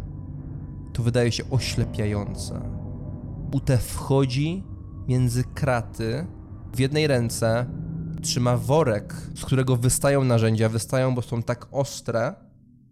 to 0.93 1.04
wydaje 1.04 1.32
się 1.32 1.43
oślepiające. 1.50 2.86
Ute 3.52 3.78
wchodzi 3.78 4.64
między 5.08 5.43
kraty. 5.43 6.28
W 6.76 6.80
jednej 6.80 7.08
ręce 7.08 7.66
trzyma 8.22 8.58
worek, 8.58 9.14
z 9.36 9.45
którego 9.45 9.76
wystają 9.76 10.24
narzędzia. 10.24 10.70
Wystają, 10.70 11.16
bo 11.16 11.22
są 11.22 11.43
tak 11.43 11.68
ostre, 11.72 12.34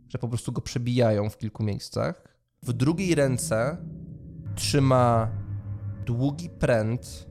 że 0.09 0.17
po 0.17 0.27
prostu 0.27 0.51
go 0.51 0.61
przebijają 0.61 1.29
w 1.29 1.37
kilku 1.37 1.63
miejscach. 1.63 2.23
W 2.63 2.73
drugiej 2.73 3.15
ręce 3.15 3.77
trzyma 4.55 5.31
długi 6.05 6.49
pręt, 6.49 7.27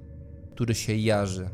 który 0.55 0.75
się 0.75 0.95
jarzy 0.95 1.51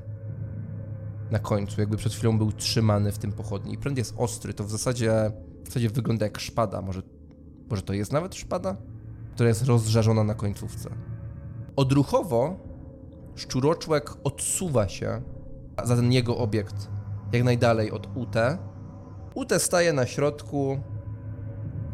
na 1.30 1.38
końcu, 1.38 1.80
jakby 1.80 1.96
przed 1.96 2.12
chwilą 2.12 2.38
był 2.38 2.52
trzymany 2.52 3.12
w 3.12 3.18
tym 3.18 3.32
pochodni. 3.32 3.74
I 3.74 3.78
pręt 3.78 3.98
jest 3.98 4.14
ostry, 4.16 4.54
to 4.54 4.64
w 4.64 4.70
zasadzie, 4.70 5.32
w 5.64 5.66
zasadzie 5.66 5.90
wygląda 5.90 6.26
jak 6.26 6.40
szpada. 6.40 6.82
Może, 6.82 7.02
może 7.70 7.82
to 7.82 7.92
jest 7.92 8.12
nawet 8.12 8.34
szpada? 8.34 8.76
Która 9.34 9.48
jest 9.48 9.64
rozżarzona 9.64 10.24
na 10.24 10.34
końcówce. 10.34 10.90
Odruchowo 11.80 12.56
szczuroczłek 13.36 14.10
odsuwa 14.24 14.88
się 14.88 15.22
za 15.84 15.96
ten 15.96 16.12
jego 16.12 16.38
obiekt 16.38 16.88
jak 17.32 17.42
najdalej 17.42 17.90
od 17.90 18.06
UT. 18.16 18.36
UT 19.34 19.52
staje 19.58 19.92
na 19.92 20.06
środku, 20.06 20.80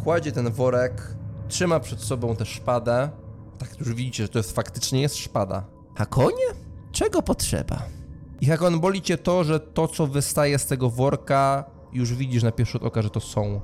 kładzie 0.04 0.32
ten 0.32 0.50
worek, 0.50 1.16
trzyma 1.48 1.80
przed 1.80 2.00
sobą 2.00 2.36
tę 2.36 2.46
szpadę. 2.46 3.10
Tak 3.58 3.78
już 3.78 3.94
widzicie, 3.94 4.22
że 4.22 4.28
to 4.28 4.38
jest 4.38 4.52
faktycznie 4.52 5.00
jest 5.00 5.16
szpada. 5.16 5.64
Hakonie? 5.94 6.46
Czego 6.92 7.22
potrzeba? 7.22 7.82
I 8.40 8.46
Hakon, 8.46 8.80
boli 8.80 9.02
cię 9.02 9.18
to, 9.18 9.44
że 9.44 9.60
to, 9.60 9.88
co 9.88 10.06
wystaje 10.06 10.58
z 10.58 10.66
tego 10.66 10.90
worka, 10.90 11.64
już 11.92 12.14
widzisz 12.14 12.42
na 12.42 12.52
pierwszy 12.52 12.72
rzut 12.72 12.82
oka, 12.82 13.02
że 13.02 13.10
to 13.10 13.20
są 13.20 13.60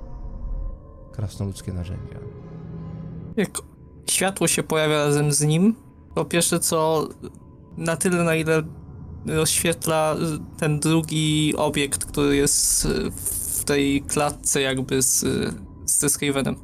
krasnoludzkie 1.13 1.73
narzędzia. 1.73 2.19
Jak 3.37 3.51
światło 4.11 4.49
się 4.49 4.63
pojawia 4.63 5.05
razem 5.05 5.33
z 5.33 5.41
nim, 5.41 5.92
po 6.15 6.25
pierwsze 6.25 6.61
co 6.61 7.09
na 7.77 7.97
tyle, 7.97 8.25
na 8.25 8.35
ile 8.35 8.63
rozświetla 9.27 10.17
ten 10.59 10.81
drugi 10.81 11.55
obiekt, 11.57 12.05
który 12.05 12.37
jest 12.37 12.89
w 13.59 13.65
tej 13.65 14.03
klatce 14.03 14.61
jakby 14.61 15.03
z, 15.03 15.25
z 15.87 16.13
Skavenem 16.13 16.57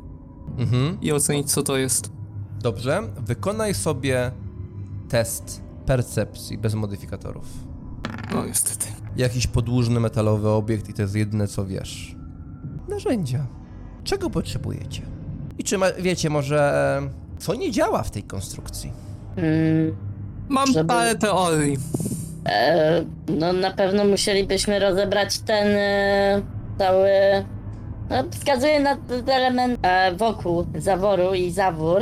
Mhm. 0.58 1.00
i 1.00 1.12
ocenić 1.12 1.52
co 1.52 1.62
to 1.62 1.76
jest. 1.76 2.12
Dobrze, 2.60 3.02
wykonaj 3.26 3.74
sobie 3.74 4.32
test 5.08 5.62
percepcji 5.86 6.58
bez 6.58 6.74
modyfikatorów. 6.74 7.46
No 8.34 8.46
niestety. 8.46 8.86
Jakiś 9.16 9.46
podłużny 9.46 10.00
metalowy 10.00 10.48
obiekt 10.48 10.88
i 10.88 10.94
to 10.94 11.02
jest 11.02 11.14
jedyne 11.14 11.48
co 11.48 11.66
wiesz. 11.66 12.16
Narzędzia. 12.88 13.46
Czego 14.04 14.30
potrzebujecie? 14.30 15.02
I 15.58 15.64
czy 15.64 15.78
ma, 15.78 15.86
wiecie 15.92 16.30
może 16.30 16.58
e, 17.36 17.38
co 17.40 17.54
nie 17.54 17.70
działa 17.70 18.02
w 18.02 18.10
tej 18.10 18.22
konstrukcji? 18.22 18.92
Mm, 19.42 19.96
Mam 20.48 20.66
Żeby- 20.72 20.88
parę 20.88 21.14
teorii. 21.14 21.76
e, 22.48 23.04
no 23.28 23.52
na 23.52 23.70
pewno 23.70 24.04
musielibyśmy 24.04 24.78
rozebrać 24.78 25.38
ten 25.38 25.68
e, 25.76 26.42
cały... 26.78 27.10
No, 28.10 28.16
wskazuje 28.30 28.80
na 28.80 28.96
ten 28.96 29.30
element 29.30 29.78
e, 29.82 30.12
wokół 30.14 30.66
zaworu 30.78 31.34
i 31.34 31.50
zawór, 31.50 32.00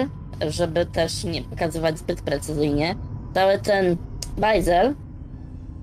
żeby 0.49 0.87
też 0.87 1.25
nie 1.25 1.43
pokazywać 1.43 1.99
zbyt 1.99 2.23
precyzyjnie. 2.23 2.95
Cały 3.35 3.59
ten 3.59 3.97
bajzel, 4.39 4.95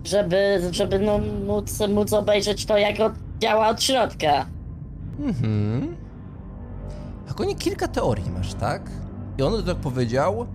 żeby, 0.04 0.62
żeby 0.72 1.00
no, 1.00 1.20
móc, 1.48 1.80
móc 1.90 2.14
obejrzeć 2.14 2.66
to, 2.66 2.78
jak 2.78 3.00
od, 3.00 3.14
działa 3.40 3.68
od 3.70 3.84
środka. 3.84 4.46
Mhm. 5.20 5.96
Hakonie 7.28 7.56
kilka 7.56 7.88
teorii 7.88 8.32
masz, 8.32 8.54
tak? 8.54 8.82
I 9.38 9.44
on 9.44 9.64
tak 9.64 9.78
powiedział, 9.78 10.48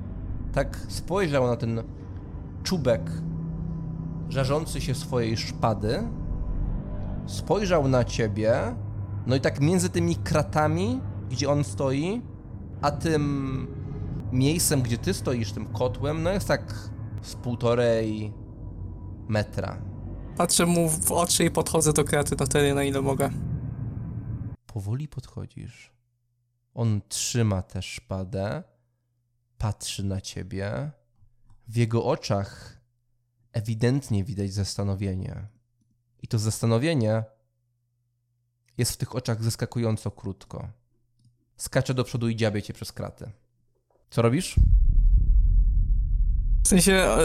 tak 0.52 0.76
spojrzał 0.88 1.46
na 1.46 1.56
ten 1.56 1.82
czubek 2.62 3.10
żarzący 4.28 4.80
się 4.80 4.94
swojej 4.94 5.36
szpady, 5.36 6.02
spojrzał 7.26 7.88
na 7.88 8.04
ciebie, 8.04 8.76
no 9.26 9.36
i 9.36 9.40
tak 9.40 9.60
między 9.60 9.90
tymi 9.90 10.16
kratami, 10.16 11.00
gdzie 11.30 11.50
on 11.50 11.64
stoi, 11.64 12.22
a 12.80 12.90
tym 12.90 13.66
miejscem, 14.32 14.82
gdzie 14.82 14.98
ty 14.98 15.14
stoisz, 15.14 15.52
tym 15.52 15.66
kotłem, 15.66 16.22
no 16.22 16.30
jest 16.30 16.48
tak 16.48 16.90
z 17.22 17.34
półtorej 17.34 18.32
metra. 19.28 19.82
Patrzę 20.36 20.66
mu 20.66 20.88
w 20.88 21.12
oczy 21.12 21.44
i 21.44 21.50
podchodzę 21.50 21.92
do 21.92 22.04
kraty 22.04 22.36
na 22.40 22.46
tyle, 22.46 22.74
na 22.74 22.84
ile 22.84 23.02
mogę. 23.02 23.30
Powoli 24.66 25.08
podchodzisz. 25.08 25.92
On 26.74 27.00
trzyma 27.08 27.62
tę 27.62 27.82
szpadę, 27.82 28.62
patrzy 29.58 30.04
na 30.04 30.20
ciebie. 30.20 30.90
W 31.68 31.76
jego 31.76 32.04
oczach 32.04 32.78
ewidentnie 33.52 34.24
widać 34.24 34.52
zastanowienie. 34.52 35.46
I 36.22 36.28
to 36.28 36.38
zastanowienie 36.38 37.24
jest 38.78 38.92
w 38.92 38.96
tych 38.96 39.14
oczach 39.14 39.42
zaskakująco 39.42 40.10
krótko. 40.10 40.68
Skacze 41.56 41.94
do 41.94 42.04
przodu 42.04 42.28
i 42.28 42.36
dziabie 42.36 42.62
cię 42.62 42.72
przez 42.72 42.92
kraty. 42.92 43.30
Co 44.10 44.22
robisz? 44.22 44.54
W 46.64 46.68
sensie, 46.68 46.92
e, 46.92 47.18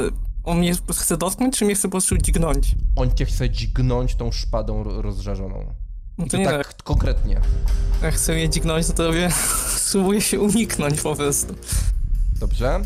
on 0.43 0.57
mnie 0.57 0.73
chce 0.91 1.17
dotknąć, 1.17 1.57
czy 1.57 1.65
mnie 1.65 1.75
chce 1.75 1.87
po 1.87 1.91
prostu 1.91 2.17
dźgnąć? 2.17 2.75
On 2.95 3.15
cię 3.15 3.25
chce 3.25 3.49
dźgnąć 3.49 4.15
tą 4.15 4.31
szpadą 4.31 4.83
ro- 4.83 5.01
rozżarzoną. 5.01 5.73
No 6.17 6.25
to 6.25 6.31
to 6.31 6.37
nie 6.37 6.45
tak 6.45 6.83
konkretnie. 6.83 7.41
Jak 8.03 8.13
chce 8.13 8.33
mnie 8.33 8.49
dźgnąć, 8.49 8.87
to 8.87 9.07
robię... 9.07 9.29
Spróbuję 9.77 10.21
się 10.21 10.39
uniknąć 10.39 11.01
po 11.01 11.15
prostu. 11.15 11.55
Dobrze. 12.39 12.79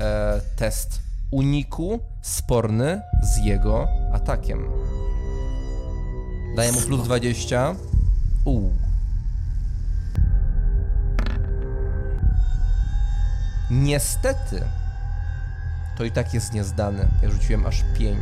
E, 0.00 0.40
test 0.56 1.00
uniku 1.30 2.00
sporny 2.22 3.02
z 3.22 3.44
jego 3.44 3.88
atakiem. 4.12 4.70
Daję 6.56 6.72
mu 6.72 6.80
plus 6.80 7.04
20. 7.04 7.74
Uuu. 8.44 8.72
Niestety, 13.70 14.62
to 15.96 16.04
i 16.04 16.10
tak 16.10 16.34
jest 16.34 16.52
niezdany. 16.52 17.08
Ja 17.22 17.30
rzuciłem 17.30 17.66
aż 17.66 17.84
5. 17.98 18.18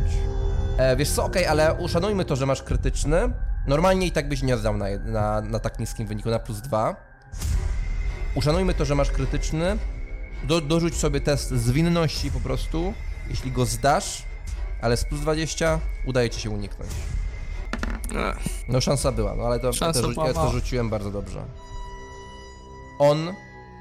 E, 0.77 0.95
wiesz 0.95 1.09
co, 1.09 1.25
okej, 1.25 1.45
ale 1.45 1.73
uszanujmy 1.73 2.25
to, 2.25 2.35
że 2.35 2.45
masz 2.45 2.63
krytyczny. 2.63 3.17
Normalnie 3.67 4.07
i 4.07 4.11
tak 4.11 4.29
byś 4.29 4.41
nie 4.43 4.57
zdał 4.57 4.77
na, 4.77 4.85
na, 5.05 5.41
na 5.41 5.59
tak 5.59 5.79
niskim 5.79 6.07
wyniku, 6.07 6.29
na 6.29 6.39
plus 6.39 6.61
2. 6.61 6.95
Uszanujmy 8.35 8.73
to, 8.73 8.85
że 8.85 8.95
masz 8.95 9.11
krytyczny. 9.11 9.77
Do, 10.43 10.61
dorzuć 10.61 10.95
sobie 10.95 11.21
test 11.21 11.49
zwinności 11.51 12.31
po 12.31 12.39
prostu, 12.39 12.93
jeśli 13.29 13.51
go 13.51 13.65
zdasz, 13.65 14.23
ale 14.81 14.97
z 14.97 15.03
plus 15.05 15.21
20 15.21 15.79
udaje 16.05 16.29
ci 16.29 16.41
się 16.41 16.49
uniknąć. 16.49 16.91
No 18.69 18.81
szansa 18.81 19.11
była, 19.11 19.35
no 19.35 19.43
ale 19.43 19.59
to, 19.59 19.73
Szansa 19.73 20.01
to, 20.01 20.07
rzu- 20.07 20.13
była 20.13 20.27
ja 20.27 20.33
to 20.33 20.39
mała. 20.39 20.51
rzuciłem 20.51 20.89
bardzo 20.89 21.11
dobrze. 21.11 21.43
On 22.99 23.33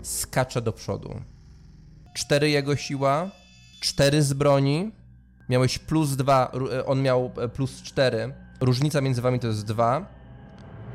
skacze 0.03 0.63
do 0.63 0.73
przodu. 0.73 1.21
Cztery 2.15 2.51
jego 2.51 2.77
siła, 2.77 3.31
cztery 3.81 4.23
z 4.23 4.33
broni. 4.33 4.93
Miałeś 5.49 5.79
plus 5.79 6.11
dwa, 6.17 6.51
ru- 6.53 6.71
e, 6.73 6.87
on 6.87 7.03
miał 7.03 7.31
e, 7.41 7.49
plus 7.49 7.83
cztery. 7.83 8.35
Różnica 8.61 9.01
między 9.01 9.23
wami 9.23 9.41
to 9.41 9.47
jest 9.47 9.65
dwa. 9.65 10.07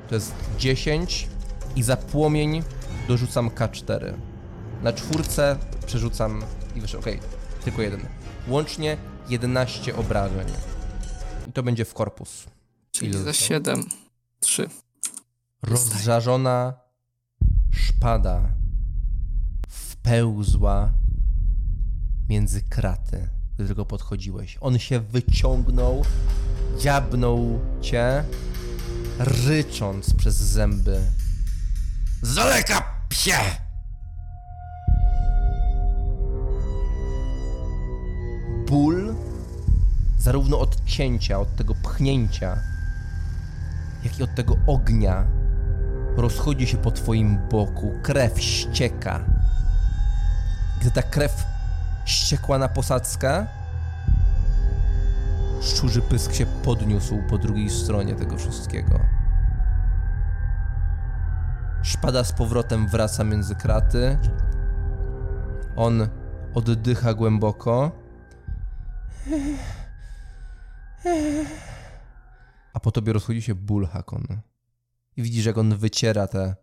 To 0.10 0.16
jest 0.16 0.34
10 0.58 1.28
i 1.76 1.84
za 1.84 1.98
płomień 1.98 2.64
dorzucam 3.08 3.50
K4. 3.50 4.14
Na 4.84 4.94
czwórce 4.94 5.58
przerzucam 5.86 6.44
i 6.76 6.82
wyszło, 6.82 7.00
okej, 7.00 7.20
tylko 7.64 7.82
jeden. 7.82 8.00
Łącznie 8.48 8.98
11 9.30 9.96
obrażeń. 9.96 10.48
I 11.48 11.52
to 11.52 11.64
będzie 11.64 11.86
w 11.86 11.94
korpus. 11.94 12.44
czyli 12.92 13.12
Ile 13.12 13.20
za 13.20 13.26
zostało? 13.26 13.48
7. 13.48 13.90
3. 14.40 14.70
Rozżarzona 15.64 16.74
szpada 17.72 18.54
wpełzła 19.70 20.94
między 22.30 22.62
kraty, 22.62 23.30
do 23.58 23.64
którego 23.64 23.86
podchodziłeś. 23.86 24.58
On 24.62 24.80
się 24.80 25.00
wyciągnął, 25.00 26.06
dziabnął 26.80 27.60
cię, 27.82 28.24
rycząc 29.20 30.14
przez 30.14 30.36
zęby. 30.36 31.00
Z 32.22 32.36
daleka, 32.36 33.06
psie! 33.10 33.67
Ból, 38.70 39.16
zarówno 40.18 40.60
od 40.60 40.86
cięcia, 40.86 41.40
od 41.40 41.56
tego 41.56 41.76
pchnięcia, 41.76 42.58
jak 44.04 44.20
i 44.20 44.24
od 44.24 44.36
tego 44.36 44.56
ognia, 44.68 45.26
rozchodzi 46.18 46.68
się 46.68 46.78
po 46.78 46.92
twoim 46.92 47.40
boku. 47.52 47.94
Krew 48.04 48.42
ścieka. 48.42 49.20
Gdy 50.82 50.92
ta 50.92 51.02
krew 51.02 51.46
ściekła 52.06 52.58
na 52.58 52.70
posadzkę, 52.70 53.48
szczurzy 55.62 56.02
pysk 56.02 56.34
się 56.34 56.46
podniósł 56.46 57.24
po 57.30 57.38
drugiej 57.38 57.70
stronie 57.70 58.16
tego 58.16 58.38
wszystkiego. 58.38 59.00
Szpada 61.82 62.24
z 62.24 62.32
powrotem 62.32 62.88
wraca 62.88 63.24
między 63.24 63.56
kraty. 63.56 64.18
On 65.76 66.08
oddycha 66.54 67.14
głęboko. 67.14 68.07
A 72.74 72.80
po 72.80 72.92
tobie 72.92 73.14
rozchodzi 73.14 73.42
się 73.42 73.56
ból, 73.56 73.88
Hakon. 73.88 74.28
I 75.18 75.22
widzisz, 75.22 75.46
jak 75.46 75.58
on 75.58 75.78
wyciera 75.78 76.28
te, 76.28 76.56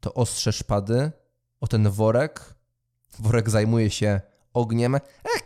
to 0.00 0.14
ostrze 0.14 0.52
szpady 0.52 1.12
o 1.60 1.66
ten 1.66 1.90
worek. 1.90 2.54
Worek 3.18 3.50
zajmuje 3.50 3.90
się 3.90 4.20
ogniem. 4.52 4.94
Ech, 4.94 5.42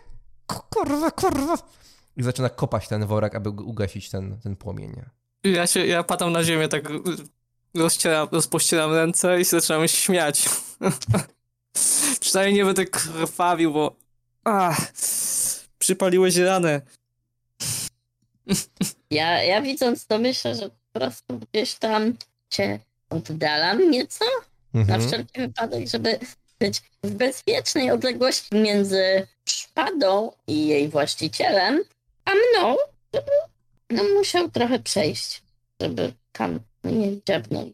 kurwa, 0.46 1.10
kurwa. 1.10 1.58
I 2.16 2.22
zaczyna 2.22 2.48
kopać 2.48 2.88
ten 2.88 3.06
worek, 3.06 3.34
aby 3.34 3.50
ugasić 3.50 4.10
ten, 4.10 4.40
ten 4.40 4.56
płomień. 4.56 5.02
Ja 5.44 5.66
się, 5.66 5.86
ja 5.86 6.02
padam 6.02 6.32
na 6.32 6.44
ziemię, 6.44 6.68
tak 6.68 6.88
rozcieram, 7.74 8.28
rozpościeram 8.32 8.92
ręce 8.92 9.40
i 9.40 9.44
zaczynam 9.44 9.82
się 9.82 9.96
śmiać. 9.96 10.48
Przynajmniej 12.20 12.54
nie 12.54 12.64
będę 12.64 12.86
krwawił, 12.86 13.72
bo... 13.72 13.96
Ach, 14.44 14.92
przypaliłeś 15.86 16.36
ranę. 16.36 16.80
Ja, 19.10 19.42
ja 19.42 19.62
widząc 19.62 20.06
to 20.06 20.18
myślę, 20.18 20.54
że 20.54 20.70
po 20.70 21.00
prostu 21.00 21.40
gdzieś 21.52 21.74
tam 21.74 22.16
cię 22.50 22.78
oddalam 23.10 23.90
nieco, 23.90 24.24
na 24.74 24.80
Mhm. 24.80 25.08
wszelki 25.08 25.40
wypadek, 25.40 25.88
żeby 25.88 26.18
być 26.58 26.82
w 27.02 27.10
bezpiecznej 27.10 27.90
odległości 27.90 28.54
między 28.54 29.26
szpadą 29.44 30.32
i 30.46 30.66
jej 30.66 30.88
właścicielem, 30.88 31.80
a 32.24 32.30
mną, 32.30 32.76
żeby 33.14 33.30
no, 33.90 34.02
musiał 34.14 34.50
trochę 34.50 34.78
przejść, 34.78 35.42
żeby 35.80 36.12
tam 36.32 36.60
nie 36.84 37.22
dziabnął. 37.28 37.70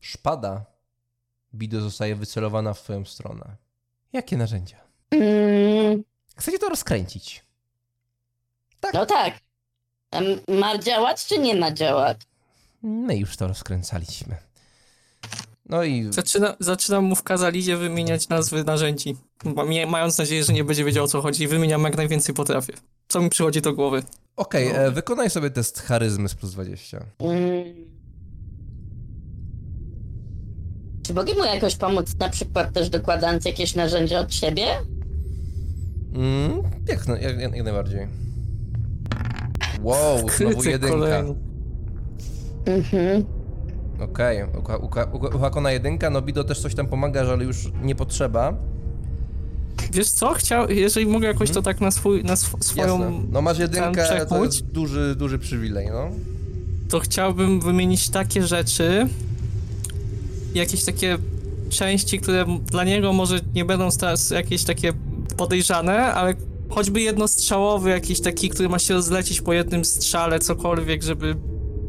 Szpada. 0.00 0.64
Bido 1.54 1.80
zostaje 1.80 2.14
wycelowana 2.16 2.74
w 2.74 2.82
twoją 2.82 3.04
stronę. 3.04 3.56
Jakie 4.12 4.36
narzędzia? 4.36 4.76
Mm, 5.10 6.04
Chcecie 6.38 6.58
to 6.58 6.68
rozkręcić. 6.68 7.44
no 8.94 9.06
tak. 9.06 9.34
A 10.10 10.16
m- 10.18 10.40
ma 10.48 10.78
działać, 10.78 11.26
czy 11.26 11.38
nie 11.38 11.54
ma 11.56 11.72
działać? 11.72 12.18
My 12.82 13.16
już 13.16 13.36
to 13.36 13.46
rozkręcaliśmy. 13.48 14.36
No 15.68 15.82
i 15.84 16.12
Zaczyna, 16.12 16.56
zaczynam 16.60 17.04
mu 17.04 17.14
w 17.14 17.22
kazalidzie 17.22 17.76
wymieniać 17.76 18.28
nazwy 18.28 18.64
narzędzi. 18.64 19.16
Mając 19.88 20.18
nadzieję, 20.18 20.44
że 20.44 20.52
nie 20.52 20.64
będzie 20.64 20.84
wiedział 20.84 21.04
o 21.04 21.08
co 21.08 21.20
chodzi. 21.22 21.44
i 21.44 21.48
Wymieniam 21.48 21.82
jak 21.82 21.96
najwięcej 21.96 22.34
potrafię. 22.34 22.72
Co 23.08 23.20
mi 23.20 23.30
przychodzi 23.30 23.62
do 23.62 23.72
głowy. 23.72 24.02
okej, 24.36 24.68
e, 24.68 24.90
wykonaj 24.90 25.30
sobie 25.30 25.50
test 25.50 25.80
charyzmy 25.82 26.28
z 26.28 26.34
plus 26.34 26.52
20. 26.52 26.98
Mm. 27.18 27.64
Czy 31.02 31.14
mogę 31.14 31.34
mu 31.34 31.44
jakoś 31.44 31.76
pomóc, 31.76 32.14
na 32.18 32.28
przykład 32.28 32.72
też 32.72 32.88
dokładając 32.90 33.44
jakieś 33.44 33.74
narzędzia 33.74 34.18
od 34.20 34.34
siebie? 34.34 34.66
Mm, 36.16 36.62
jak, 36.88 37.22
jak, 37.22 37.40
jak, 37.40 37.64
najbardziej. 37.64 38.08
Wow, 39.82 40.18
znowu 40.36 40.62
jedynka. 40.62 41.24
Mhm. 42.66 43.24
Okej, 44.00 44.42
okay. 44.42 45.06
u 45.34 45.38
Hakona 45.38 45.72
jedynka, 45.72 46.10
no 46.10 46.22
Bido 46.22 46.44
też 46.44 46.60
coś 46.60 46.74
tam 46.74 46.86
pomaga, 46.86 47.20
ale 47.20 47.44
już 47.44 47.56
nie 47.82 47.94
potrzeba. 47.94 48.54
Wiesz 49.92 50.10
co? 50.10 50.34
Chciał, 50.34 50.70
jeżeli 50.70 51.06
mogę 51.06 51.28
jakoś 51.28 51.50
to 51.50 51.62
tak 51.62 51.80
na, 51.80 51.90
swój, 51.90 52.24
na 52.24 52.32
sw- 52.32 52.64
swoją... 52.64 52.94
Mhm. 52.94 53.12
Jasne. 53.12 53.28
No 53.32 53.42
masz 53.42 53.58
jedynkę, 53.58 54.26
to 54.28 54.44
jest 54.44 54.66
duży, 54.66 55.14
duży 55.18 55.38
przywilej, 55.38 55.86
no. 55.92 56.10
to 56.88 57.00
chciałbym 57.00 57.60
wymienić 57.60 58.08
takie 58.08 58.46
rzeczy, 58.46 59.08
jakieś 60.54 60.84
takie 60.84 61.18
części, 61.68 62.18
które 62.18 62.44
dla 62.66 62.84
niego 62.84 63.12
może 63.12 63.40
nie 63.54 63.64
będą 63.64 63.88
teraz 63.90 64.30
jakieś 64.30 64.64
takie 64.64 64.92
podejrzane, 65.36 65.98
ale 66.14 66.34
choćby 66.70 67.00
jednostrzałowy 67.00 67.90
jakiś 67.90 68.20
taki, 68.20 68.48
który 68.48 68.68
ma 68.68 68.78
się 68.78 68.94
rozlecieć 68.94 69.40
po 69.40 69.52
jednym 69.52 69.84
strzale, 69.84 70.38
cokolwiek, 70.38 71.02
żeby 71.02 71.34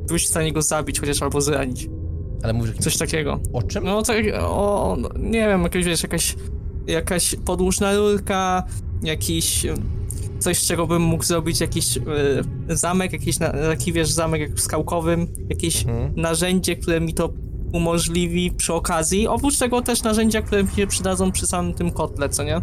być 0.10 0.24
w 0.24 0.28
stanie 0.28 0.54
go 0.54 0.62
zabić, 0.62 1.00
chociaż 1.00 1.22
albo 1.22 1.42
zranić. 1.42 1.90
Ale 2.44 2.54
mówisz 2.54 2.70
jakimś 2.70 2.84
Coś 2.84 2.98
takiego. 2.98 3.40
o 3.54 3.62
czym? 3.64 3.84
No 3.84 4.02
tak, 4.02 4.18
o, 4.42 4.98
nie 5.20 5.40
wiem, 5.48 5.64
jakieś, 5.64 5.86
wiesz, 5.86 6.04
jakaś, 6.04 6.36
jakaś 6.88 7.36
podłużna 7.46 7.96
rurka, 7.96 8.64
jakiś, 9.04 9.66
coś, 10.40 10.58
z 10.60 10.68
czego 10.68 10.88
bym 10.88 11.02
mógł 11.02 11.24
zrobić 11.24 11.62
jakiś 11.62 11.98
e, 11.98 12.02
zamek, 12.76 13.14
jakiś 13.14 13.40
na, 13.40 13.50
taki, 13.52 13.94
wiesz, 13.94 14.10
zamek 14.12 14.60
skałkowym, 14.60 15.28
jakieś 15.50 15.86
Mhm. 15.86 16.14
narzędzie, 16.16 16.76
które 16.76 17.02
mi 17.02 17.14
to 17.14 17.34
umożliwi 17.74 18.52
przy 18.52 18.74
okazji. 18.74 19.28
Oprócz 19.28 19.58
tego 19.58 19.82
też 19.82 20.04
narzędzia, 20.04 20.42
które 20.42 20.64
mi 20.64 20.70
się 20.72 20.88
przydadzą 20.88 21.32
przy 21.32 21.48
samym 21.48 21.74
tym 21.74 21.92
kotle, 21.92 22.30
co 22.30 22.44
nie? 22.44 22.62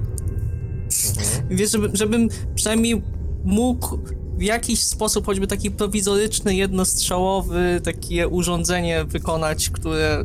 Mhm. 0.85 1.49
Wiesz, 1.57 1.71
żeby, 1.71 1.91
żebym 1.93 2.29
przynajmniej 2.55 3.03
mógł 3.45 3.99
w 4.39 4.43
jakiś 4.43 4.85
sposób, 4.85 5.27
choćby 5.27 5.47
taki 5.47 5.71
prowizoryczny, 5.71 6.55
jednostrzałowy, 6.57 7.81
takie 7.85 8.29
urządzenie 8.29 9.05
wykonać, 9.05 9.71
które 9.71 10.23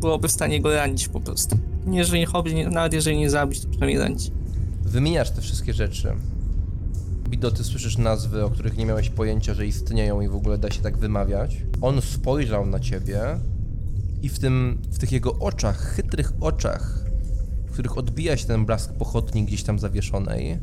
byłoby 0.00 0.28
w 0.28 0.32
stanie 0.32 0.60
go 0.60 0.74
ranić 0.74 1.08
po 1.08 1.20
prostu. 1.20 1.58
Nie, 1.86 1.98
Jeżeli 1.98 2.24
chodzi, 2.26 2.54
nie- 2.54 2.68
nawet 2.68 2.92
jeżeli 2.92 3.18
nie 3.18 3.30
zabić, 3.30 3.60
to 3.60 3.68
przynajmniej 3.68 3.98
ranić. 3.98 4.30
Wymieniasz 4.82 5.30
te 5.30 5.40
wszystkie 5.40 5.72
rzeczy. 5.72 6.08
Bido, 7.28 7.50
ty 7.50 7.64
słyszysz 7.64 7.98
nazwy, 7.98 8.44
o 8.44 8.50
których 8.50 8.76
nie 8.76 8.86
miałeś 8.86 9.08
pojęcia, 9.08 9.54
że 9.54 9.66
istnieją 9.66 10.20
i 10.20 10.28
w 10.28 10.34
ogóle 10.34 10.58
da 10.58 10.70
się 10.70 10.82
tak 10.82 10.98
wymawiać. 10.98 11.56
On 11.80 12.02
spojrzał 12.02 12.66
na 12.66 12.80
ciebie 12.80 13.20
i 14.22 14.28
w 14.28 14.38
tym, 14.38 14.78
w 14.90 14.98
tych 14.98 15.12
jego 15.12 15.38
oczach, 15.38 15.78
chytrych 15.78 16.32
oczach, 16.40 17.04
w 17.70 17.72
których 17.72 17.98
odbija 17.98 18.36
się 18.36 18.46
ten 18.46 18.66
blask 18.66 18.92
pochodni 18.92 19.44
gdzieś 19.44 19.62
tam 19.62 19.78
zawieszonej, 19.78 20.58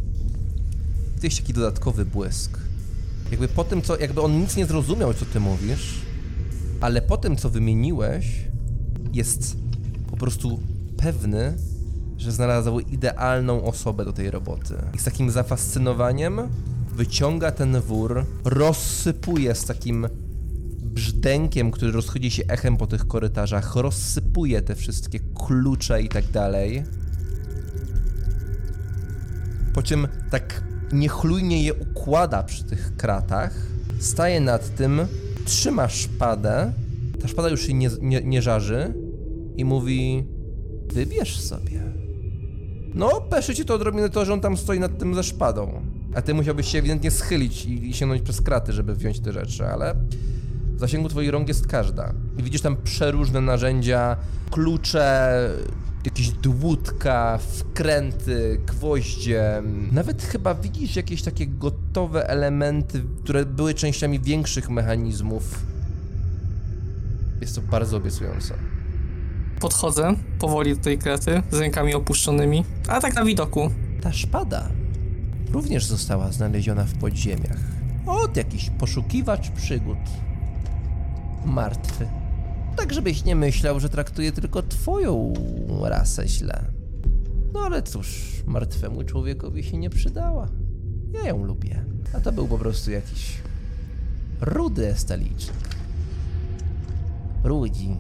widać 1.16 1.40
taki 1.40 1.54
dodatkowy 1.54 2.06
błysk. 2.06 2.60
Jakby 3.32 3.48
po 3.48 3.64
tym, 3.64 3.82
co, 3.82 4.00
jakby 4.00 4.22
on 4.22 4.40
nic 4.40 4.56
nie 4.56 4.66
zrozumiał, 4.66 5.14
co 5.14 5.26
ty 5.26 5.40
mówisz, 5.40 6.02
ale 6.82 7.02
po 7.02 7.18
tym, 7.18 7.36
co 7.36 7.50
wymieniłeś, 7.50 8.42
jest 9.14 9.58
po 10.12 10.18
prostu 10.18 10.60
pewny, 10.98 11.54
że 12.18 12.32
znalazł 12.32 12.80
idealną 12.80 13.64
osobę 13.64 14.06
do 14.06 14.14
tej 14.14 14.32
roboty. 14.32 14.74
I 14.94 14.98
z 14.98 15.04
takim 15.04 15.32
zafascynowaniem 15.32 16.42
wyciąga 16.96 17.52
ten 17.52 17.82
wór, 17.82 18.26
rozsypuje 18.44 19.56
z 19.56 19.66
takim 19.66 20.08
brzdękiem, 20.98 21.72
który 21.72 21.92
rozchodzi 21.92 22.32
się 22.32 22.44
echem 22.48 22.78
po 22.78 22.88
tych 22.88 23.08
korytarzach, 23.08 23.76
rozsypuje 23.76 24.62
te 24.62 24.76
wszystkie 24.76 25.20
klucze 25.20 26.02
i 26.02 26.10
tak 26.10 26.26
dalej. 26.32 26.84
Po 29.74 29.84
czym 29.84 30.08
tak 30.32 30.64
niechlujnie 30.92 31.64
je 31.64 31.74
układa 31.74 32.44
przy 32.44 32.64
tych 32.64 32.96
kratach, 32.96 33.54
staje 34.00 34.40
nad 34.40 34.76
tym, 34.76 35.02
trzyma 35.46 35.90
szpadę, 35.90 36.74
ta 37.22 37.28
szpada 37.28 37.50
już 37.50 37.68
się 37.68 37.74
nie, 37.74 37.90
nie, 38.02 38.22
nie 38.22 38.42
żarzy 38.42 38.94
i 39.56 39.66
mówi 39.66 40.24
wybierz 40.94 41.40
sobie. 41.40 41.82
No, 42.94 43.22
peszy 43.22 43.56
ci 43.56 43.66
to 43.66 43.76
odrobinę 43.76 44.10
to, 44.10 44.26
że 44.26 44.34
on 44.34 44.42
tam 44.42 44.58
stoi 44.58 44.80
nad 44.80 44.98
tym 44.98 45.16
ze 45.16 45.24
szpadą. 45.24 45.82
A 46.16 46.22
ty 46.22 46.34
musiałbyś 46.34 46.68
się 46.68 46.80
ewidentnie 46.80 47.12
schylić 47.12 47.66
i, 47.66 47.90
i 47.90 47.94
sięgnąć 47.94 48.22
przez 48.22 48.42
kraty, 48.42 48.74
żeby 48.74 48.96
wziąć 48.96 49.20
te 49.20 49.32
rzeczy, 49.32 49.68
ale 49.68 49.96
w 50.78 50.80
zasięgu 50.80 51.10
twoich 51.10 51.30
rąk 51.30 51.48
jest 51.48 51.68
każda. 51.68 52.14
I 52.38 52.44
widzisz 52.44 52.62
tam 52.62 52.78
przeróżne 52.84 53.42
narzędzia, 53.42 54.18
klucze, 54.52 55.34
jakieś 56.06 56.30
dłutka, 56.30 57.40
wkręty, 57.58 58.62
gwoździe. 58.66 59.64
Nawet 59.92 60.24
chyba 60.24 60.56
widzisz 60.56 60.96
jakieś 60.96 61.22
takie 61.22 61.48
gotowe 61.48 62.30
elementy, 62.30 63.04
które 63.24 63.46
były 63.46 63.74
częściami 63.74 64.20
większych 64.20 64.70
mechanizmów. 64.70 65.66
Jest 67.42 67.56
to 67.56 67.62
bardzo 67.62 67.98
obiecujące. 67.98 68.54
Podchodzę 69.60 70.16
powoli 70.40 70.76
do 70.76 70.84
tej 70.84 70.98
kraty 70.98 71.42
z 71.52 71.60
rękami 71.60 71.96
opuszczonymi, 71.96 72.64
a 72.88 73.02
tak 73.02 73.16
na 73.16 73.26
widoku. 73.26 73.72
Ta 74.02 74.14
szpada 74.14 74.70
również 75.52 75.86
została 75.86 76.32
znaleziona 76.32 76.84
w 76.84 76.94
podziemiach. 76.94 77.60
Od 78.06 78.38
jakiś 78.38 78.70
poszukiwacz 78.70 79.50
przygód. 79.50 79.98
Martwy. 81.48 82.08
Tak, 82.76 82.94
żebyś 82.94 83.24
nie 83.24 83.36
myślał, 83.36 83.80
że 83.80 83.90
traktuje 83.90 84.32
tylko 84.32 84.64
twoją 84.64 85.34
rasę 85.84 86.28
źle. 86.28 86.64
No 87.54 87.60
ale 87.60 87.84
cóż, 87.84 88.22
martwemu 88.46 89.04
człowiekowi 89.04 89.64
się 89.64 89.78
nie 89.78 89.90
przydała. 89.90 90.48
Ja 91.14 91.30
ją 91.30 91.44
lubię. 91.44 91.86
A 92.14 92.20
to 92.20 92.32
był 92.32 92.48
po 92.48 92.58
prostu 92.58 92.92
jakiś 92.92 93.38
rudy 94.42 94.88
estalicznik. 94.88 95.76
Rudzi. 97.44 97.98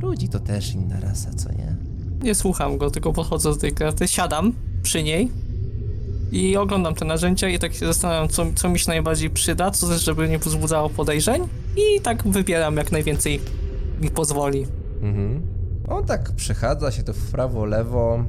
Rudzi 0.00 0.28
to 0.28 0.40
też 0.40 0.74
inna 0.74 1.00
rasa, 1.00 1.30
co 1.34 1.52
nie? 1.52 1.76
Nie 2.22 2.34
słucham 2.34 2.78
go, 2.78 2.90
tylko 2.90 3.12
podchodzę 3.12 3.50
do 3.50 3.56
tej 3.56 3.72
karty, 3.72 4.08
siadam 4.08 4.52
przy 4.82 5.02
niej 5.02 5.30
i 6.32 6.56
oglądam 6.56 6.94
te 6.94 7.04
narzędzia 7.04 7.48
i 7.48 7.58
tak 7.58 7.74
się 7.74 7.86
zastanawiam, 7.86 8.28
co, 8.28 8.46
co 8.54 8.68
mi 8.68 8.78
się 8.78 8.88
najbardziej 8.88 9.30
przyda, 9.30 9.70
co 9.70 9.88
też, 9.88 10.04
żeby 10.04 10.28
nie 10.28 10.38
wzbudzało 10.38 10.90
podejrzeń 10.90 11.48
i 11.76 12.00
tak 12.00 12.28
wybieram 12.28 12.76
jak 12.76 12.92
najwięcej 12.92 13.40
mi 14.00 14.10
pozwoli. 14.10 14.66
Mhm. 15.02 15.42
On 15.88 16.04
tak 16.04 16.32
przechadza 16.32 16.90
się 16.90 17.02
to 17.02 17.12
w 17.12 17.30
prawo, 17.30 17.64
lewo, 17.64 18.24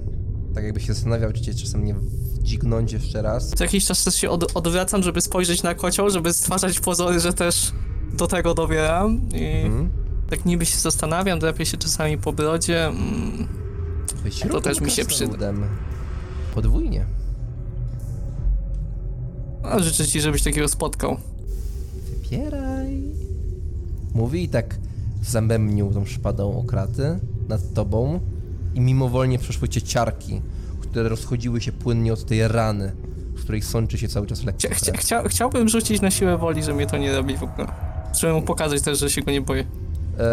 tak 0.55 0.63
jakby 0.63 0.79
się 0.81 0.93
zastanawiał, 0.93 1.31
czy 1.33 1.41
cię 1.41 1.53
czasem 1.53 1.85
nie 1.85 1.93
wdźgnąć 1.93 2.91
jeszcze 2.91 3.21
raz. 3.21 3.49
Co 3.49 3.63
jakiś 3.63 3.85
czas 3.85 4.03
też 4.03 4.15
się 4.15 4.29
od, 4.29 4.51
odwracam, 4.57 5.03
żeby 5.03 5.21
spojrzeć 5.21 5.63
na 5.63 5.75
kocioł, 5.75 6.09
żeby 6.09 6.33
stwarzać 6.33 6.79
pozory, 6.79 7.19
że 7.19 7.33
też 7.33 7.71
do 8.13 8.27
tego 8.27 8.53
dobieram 8.53 9.21
i 9.33 9.45
Mhm. 9.65 9.89
tak 10.29 10.45
niby 10.45 10.65
się 10.65 10.77
zastanawiam, 10.77 11.39
drapię 11.39 11.65
się 11.65 11.77
czasami 11.77 12.17
po 12.17 12.33
brodzie. 12.33 12.85
Mm, 12.85 13.47
To 14.51 14.61
też 14.61 14.81
mi 14.81 14.91
się 14.91 15.05
krasnoludem. 15.05 15.63
Podwójnie. 16.55 17.05
a 19.63 19.79
życzę 19.79 20.07
ci, 20.07 20.21
żebyś 20.21 20.43
takiego 20.43 20.67
spotkał. 20.67 21.17
Wybieraj. 22.23 22.60
Mówi 24.13 24.43
i 24.43 24.49
tak 24.49 24.75
zamemnił 25.23 25.93
tą 25.93 26.05
szpadą 26.05 26.57
o 26.59 26.63
kraty 26.63 27.19
nad 27.49 27.73
tobą 27.73 28.19
i 28.75 28.79
mimowolnie 28.79 29.39
przeszły 29.39 29.69
cię 29.69 29.81
ciarki, 29.81 30.41
które 30.81 31.09
rozchodziły 31.09 31.61
się 31.61 31.71
płynnie 31.71 32.13
od 32.13 32.25
tej 32.25 32.47
rany, 32.47 32.91
z 33.37 33.43
której 33.43 33.61
sączy 33.61 33.97
się 33.97 34.07
cały 34.07 34.27
czas 34.27 34.43
lekko 34.43 34.67
Chcia, 34.73 34.97
chcia, 34.97 35.23
chciałbym 35.27 35.69
rzucić 35.69 36.01
na 36.01 36.11
siłę 36.11 36.37
woli, 36.37 36.63
że 36.63 36.73
mnie 36.73 36.87
to 36.87 36.97
nie 36.97 37.15
robi 37.15 37.37
w 37.37 37.43
ogóle. 37.43 37.67
Żeby 38.19 38.33
mu 38.33 38.41
pokazać 38.41 38.81
też, 38.81 38.99
że 38.99 39.09
się 39.09 39.21
go 39.21 39.31
nie 39.31 39.41
boję. 39.41 39.65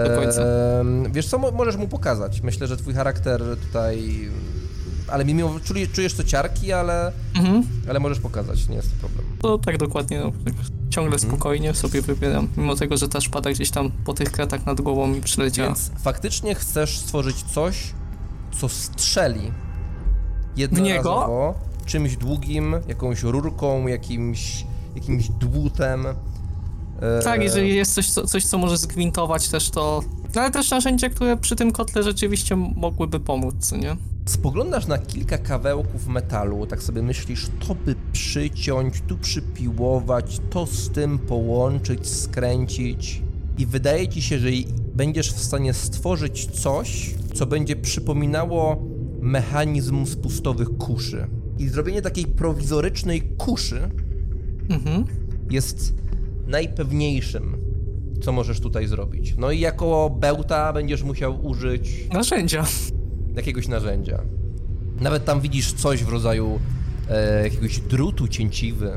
do 0.08 0.20
końca. 0.20 0.42
Ehm, 0.42 1.12
wiesz 1.12 1.26
co, 1.26 1.38
mo- 1.38 1.50
możesz 1.50 1.76
mu 1.76 1.88
pokazać. 1.88 2.40
Myślę, 2.40 2.66
że 2.66 2.76
twój 2.76 2.94
charakter 2.94 3.42
tutaj... 3.66 4.28
Ale 5.10 5.24
mimo, 5.24 5.48
czuli- 5.64 5.88
czujesz 5.92 6.14
to 6.14 6.24
ciarki, 6.24 6.72
ale, 6.72 7.12
Mhm. 7.36 7.62
ale 7.88 8.00
możesz 8.00 8.20
pokazać, 8.20 8.68
nie 8.68 8.76
jest 8.76 8.90
to 8.90 8.96
problem. 9.08 9.26
To 9.42 9.58
tak 9.58 9.78
dokładnie, 9.78 10.20
no, 10.20 10.32
tak 10.44 10.54
ciągle 10.90 11.18
spokojnie 11.18 11.74
sobie 11.74 12.02
wybieram, 12.02 12.48
mimo 12.56 12.76
tego, 12.76 12.96
że 12.96 13.08
ta 13.08 13.20
szpada 13.20 13.50
gdzieś 13.50 13.70
tam 13.70 13.90
po 14.04 14.14
tych 14.14 14.32
kratach 14.32 14.66
nad 14.66 14.80
głową 14.80 15.06
mi 15.06 15.20
przyleciała. 15.20 15.68
Więc 15.68 15.90
faktycznie 15.98 16.54
chcesz 16.54 16.98
stworzyć 16.98 17.42
coś, 17.42 17.92
co 18.60 18.68
strzeli 18.68 19.52
jednorazowo 20.56 21.54
czymś 21.86 22.16
długim, 22.16 22.76
jakąś 22.88 23.22
rurką, 23.22 23.86
jakimś, 23.86 24.66
jakimś 24.94 25.28
dłutem. 25.28 26.06
E, 26.06 27.22
Tak, 27.24 27.42
jeżeli 27.42 27.76
jest 27.76 27.94
coś, 27.94 28.10
co, 28.10 28.26
coś, 28.26 28.44
co 28.44 28.58
może 28.58 28.78
zgwintować 28.78 29.48
też 29.48 29.70
to... 29.70 30.02
no, 30.34 30.40
Ale 30.40 30.50
też 30.50 30.70
narzędzia, 30.70 31.08
które 31.08 31.36
przy 31.36 31.56
tym 31.56 31.72
kotle 31.72 32.02
rzeczywiście 32.02 32.56
mogłyby 32.56 33.20
pomóc, 33.20 33.72
nie? 33.72 33.96
Spoglądasz 34.26 34.86
na 34.86 34.98
kilka 34.98 35.38
kawałków 35.38 36.06
metalu, 36.08 36.66
tak 36.66 36.82
sobie 36.82 37.02
myślisz, 37.02 37.46
to 37.68 37.74
by 37.74 37.94
przyciąć, 38.12 39.00
tu 39.06 39.18
przypiłować, 39.18 40.40
to 40.50 40.66
z 40.66 40.90
tym 40.90 41.18
połączyć, 41.18 42.06
skręcić. 42.08 43.22
I 43.58 43.66
wydaje 43.66 44.08
ci 44.08 44.22
się, 44.22 44.38
że 44.38 44.48
będziesz 44.94 45.32
w 45.32 45.44
stanie 45.44 45.74
stworzyć 45.74 46.46
coś, 46.46 47.14
co 47.34 47.46
będzie 47.46 47.76
przypominało 47.76 48.82
mechanizm 49.20 50.06
spustowych 50.06 50.68
kuszy. 50.68 51.26
I 51.58 51.68
zrobienie 51.68 52.02
takiej 52.02 52.24
prowizorycznej 52.26 53.22
kuszy 53.38 53.90
Mhm. 54.70 55.04
jest 55.50 55.94
najpewniejszym, 56.46 57.56
co 58.22 58.32
możesz 58.32 58.60
tutaj 58.60 58.86
zrobić. 58.86 59.34
No 59.38 59.50
i 59.50 59.60
jako 59.60 60.10
bełta 60.20 60.72
będziesz 60.72 61.02
musiał 61.02 61.46
użyć 61.46 62.08
Narzędzia. 62.12 62.64
jakiegoś 63.36 63.68
narzędzia. 63.68 64.20
Nawet 65.00 65.24
tam 65.24 65.40
widzisz 65.40 65.72
coś 65.72 66.04
w 66.04 66.08
rodzaju 66.08 66.58
e, 67.10 67.42
jakiegoś 67.44 67.78
drutu 67.80 68.28
cięciwy. 68.28 68.92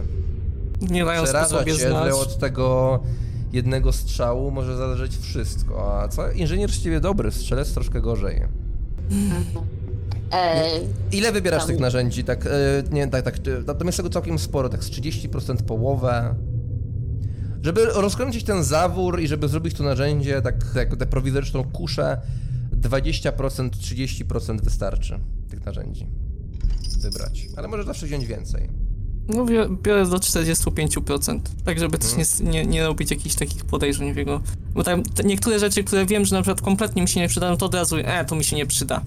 Nie 0.82 1.06
dają 1.06 1.24
Przeraża 1.24 1.48
sobie 1.50 1.78
cię, 1.78 1.90
znać. 1.90 2.06
że 2.08 2.16
od 2.16 2.38
tego 2.38 3.00
jednego 3.54 3.92
strzału 3.92 4.52
może 4.52 4.78
zależeć 4.78 5.18
wszystko. 5.18 6.02
A 6.02 6.08
co? 6.08 6.32
Inżynier 6.32 6.72
z 6.72 6.80
ciebie 6.84 7.00
dobry, 7.00 7.32
strzelec 7.32 7.74
troszkę 7.74 8.02
gorzej. 8.02 8.42
E, 10.34 10.64
Ile 11.12 11.32
wybierasz 11.32 11.60
Tam- 11.62 11.68
tych 11.68 11.80
narzędzi? 11.80 12.24
Tak, 12.24 12.46
e, 12.46 12.50
nie, 12.92 13.08
tak, 13.08 13.24
tak, 13.26 13.36
jest 13.86 13.98
tego 13.98 14.10
całkiem 14.10 14.40
sporo, 14.40 14.70
tak 14.70 14.84
z 14.84 14.90
30% 14.90 15.56
połowę. 15.64 16.36
Żeby 17.62 17.86
rozkręcić 17.86 18.44
ten 18.44 18.64
zawór 18.64 19.22
i 19.22 19.28
żeby 19.28 19.48
zrobić 19.48 19.74
to 19.74 19.84
narzędzie, 19.84 20.42
tak 20.42 20.56
jak 20.76 20.96
tę 20.96 21.06
prowizoryczną 21.06 21.64
kuszę, 21.64 22.22
20%, 22.82 23.70
30% 23.70 24.62
wystarczy 24.62 25.20
tych 25.50 25.66
narzędzi 25.66 26.08
wybrać. 27.02 27.48
Ale 27.58 27.68
możesz 27.68 27.86
zawsze 27.86 28.06
wziąć 28.06 28.26
więcej. 28.26 28.70
No 29.28 29.46
biorę, 29.84 30.06
do 30.06 30.18
45%, 30.18 31.40
tak 31.66 31.80
żeby 31.80 31.98
też 31.98 32.10
nie, 32.16 32.50
nie, 32.52 32.66
nie 32.66 32.84
robić 32.84 33.12
jakichś 33.12 33.36
takich 33.36 33.66
podejrzeń 33.66 34.14
w 34.14 34.18
jego... 34.18 34.42
Bo 34.74 34.84
tam 34.84 35.04
niektóre 35.24 35.60
rzeczy, 35.60 35.84
które 35.84 36.06
wiem, 36.06 36.26
że 36.26 36.36
na 36.36 36.42
przykład 36.42 36.62
kompletnie 36.62 37.02
mi 37.02 37.08
się 37.08 37.20
nie 37.20 37.28
przydają, 37.28 37.58
to 37.58 37.66
od 37.66 37.76
razu, 37.76 37.98
e, 37.98 38.26
to 38.26 38.36
mi 38.36 38.44
się 38.44 38.56
nie 38.56 38.66
przyda. 38.66 39.02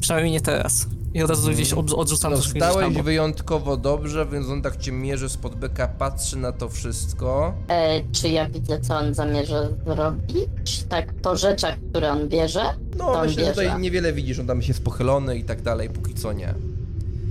Przynajmniej 0.00 0.32
nie 0.32 0.40
teraz. 0.40 0.86
I 1.14 1.22
od 1.22 1.30
razu 1.30 1.50
gdzieś 1.50 1.72
od, 1.72 1.92
odrzucam 1.92 2.30
No, 2.32 2.36
to 2.38 2.42
gdzieś 2.42 2.60
tam, 2.60 2.72
zdałeś 2.72 2.96
bo- 2.96 3.02
wyjątkowo 3.02 3.76
dobrze, 3.76 4.26
więc 4.32 4.48
on 4.48 4.62
tak 4.62 4.76
cię 4.76 4.92
mierzy 4.92 5.28
spod 5.28 5.54
byka, 5.54 5.88
patrzy 5.88 6.36
na 6.36 6.52
to 6.52 6.68
wszystko. 6.68 7.54
e, 7.68 8.00
czy 8.12 8.28
ja 8.28 8.48
widzę, 8.50 8.80
co 8.80 8.96
on 8.96 9.14
zamierza 9.14 9.68
zrobić? 9.86 10.82
Tak, 10.88 11.14
po 11.14 11.36
rzeczach, 11.36 11.76
które 11.90 12.10
on 12.12 12.28
bierze? 12.28 12.62
No, 12.98 13.04
to 13.04 13.12
on 13.12 13.26
myślę, 13.26 13.44
że 13.44 13.50
bierze. 13.50 13.62
tutaj 13.64 13.80
niewiele 13.80 14.12
widzisz, 14.12 14.38
on 14.38 14.46
tam 14.46 14.62
jest 14.62 14.82
pochylony 14.84 15.38
i 15.38 15.44
tak 15.44 15.62
dalej, 15.62 15.90
póki 15.90 16.14
co 16.14 16.32
nie. 16.32 16.54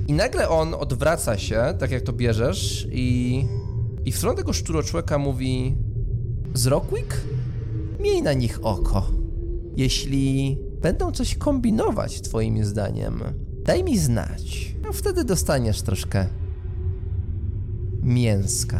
I 0.07 0.13
nagle 0.13 0.49
on 0.49 0.73
odwraca 0.73 1.38
się, 1.38 1.63
tak 1.79 1.91
jak 1.91 2.01
to 2.01 2.13
bierzesz, 2.13 2.88
i, 2.91 3.45
i 4.05 4.11
w 4.11 4.17
stronę 4.17 4.38
tego 4.38 4.53
szczuroczłeka 4.53 5.17
mówi: 5.17 5.75
Zrokwick? 6.53 7.17
Miej 7.99 8.21
na 8.21 8.34
nich 8.34 8.59
oko. 8.63 9.07
Jeśli 9.77 10.57
będą 10.81 11.11
coś 11.11 11.36
kombinować, 11.36 12.21
twoim 12.21 12.65
zdaniem, 12.65 13.23
daj 13.66 13.84
mi 13.84 13.97
znać. 13.97 14.76
A 14.89 14.91
wtedy 14.91 15.24
dostaniesz 15.24 15.82
troszkę 15.82 16.28
mięska. 18.01 18.80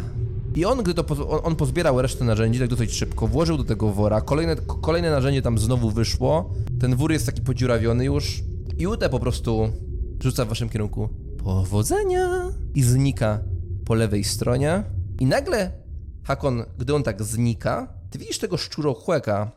I 0.54 0.64
on, 0.64 0.82
gdy 0.82 0.94
to 0.94 1.28
on, 1.28 1.40
on 1.44 1.56
pozbierał 1.56 2.02
resztę 2.02 2.24
narzędzi 2.24 2.58
tak 2.60 2.68
dosyć 2.68 2.92
szybko, 2.92 3.26
włożył 3.26 3.56
do 3.56 3.64
tego 3.64 3.92
wora, 3.92 4.20
kolejne, 4.20 4.56
kolejne 4.82 5.10
narzędzie 5.10 5.42
tam 5.42 5.58
znowu 5.58 5.90
wyszło, 5.90 6.50
ten 6.80 6.96
wór 6.96 7.12
jest 7.12 7.26
taki 7.26 7.42
podziurawiony 7.42 8.04
już 8.04 8.42
i 8.78 8.86
Ute 8.86 9.08
po 9.08 9.20
prostu 9.20 9.68
rzuca 10.20 10.44
w 10.44 10.48
waszym 10.48 10.68
kierunku 10.68 11.08
powodzenia 11.44 12.50
i 12.74 12.82
znika 12.82 13.38
po 13.84 13.94
lewej 13.94 14.24
stronie. 14.24 14.84
I 15.20 15.26
nagle, 15.26 15.72
Hakon, 16.22 16.64
gdy 16.78 16.94
on 16.94 17.02
tak 17.02 17.22
znika, 17.22 17.94
ty 18.10 18.18
widzisz 18.18 18.38
tego 18.38 18.56
szczurochłeka 18.56 19.50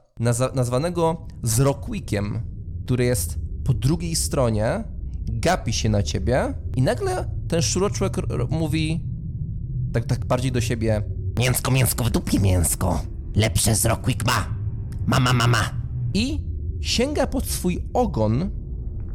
nazwanego 0.55 1.27
Zrokwikiem, 1.43 2.41
który 2.85 3.05
jest 3.05 3.35
po 3.63 3.73
drugiej 3.73 4.15
stronie, 4.15 4.83
gapi 5.27 5.73
się 5.73 5.89
na 5.89 6.03
ciebie 6.03 6.53
i 6.75 6.81
nagle 6.81 7.29
ten 7.47 7.61
szczuroczłek 7.61 8.17
mówi 8.49 9.05
tak, 9.93 10.05
tak 10.05 10.25
bardziej 10.25 10.51
do 10.51 10.61
siebie. 10.61 11.03
Mięsko, 11.39 11.71
mięsko, 11.71 12.03
w 12.03 12.09
dupie 12.09 12.39
mięsko. 12.39 13.01
Lepsze 13.35 13.75
z 13.75 13.85
Rockwick 13.85 14.25
ma. 14.25 14.47
Mama, 15.05 15.33
mama. 15.33 15.69
I 16.13 16.39
sięga 16.81 17.27
pod 17.27 17.45
swój 17.45 17.83
ogon, 17.93 18.49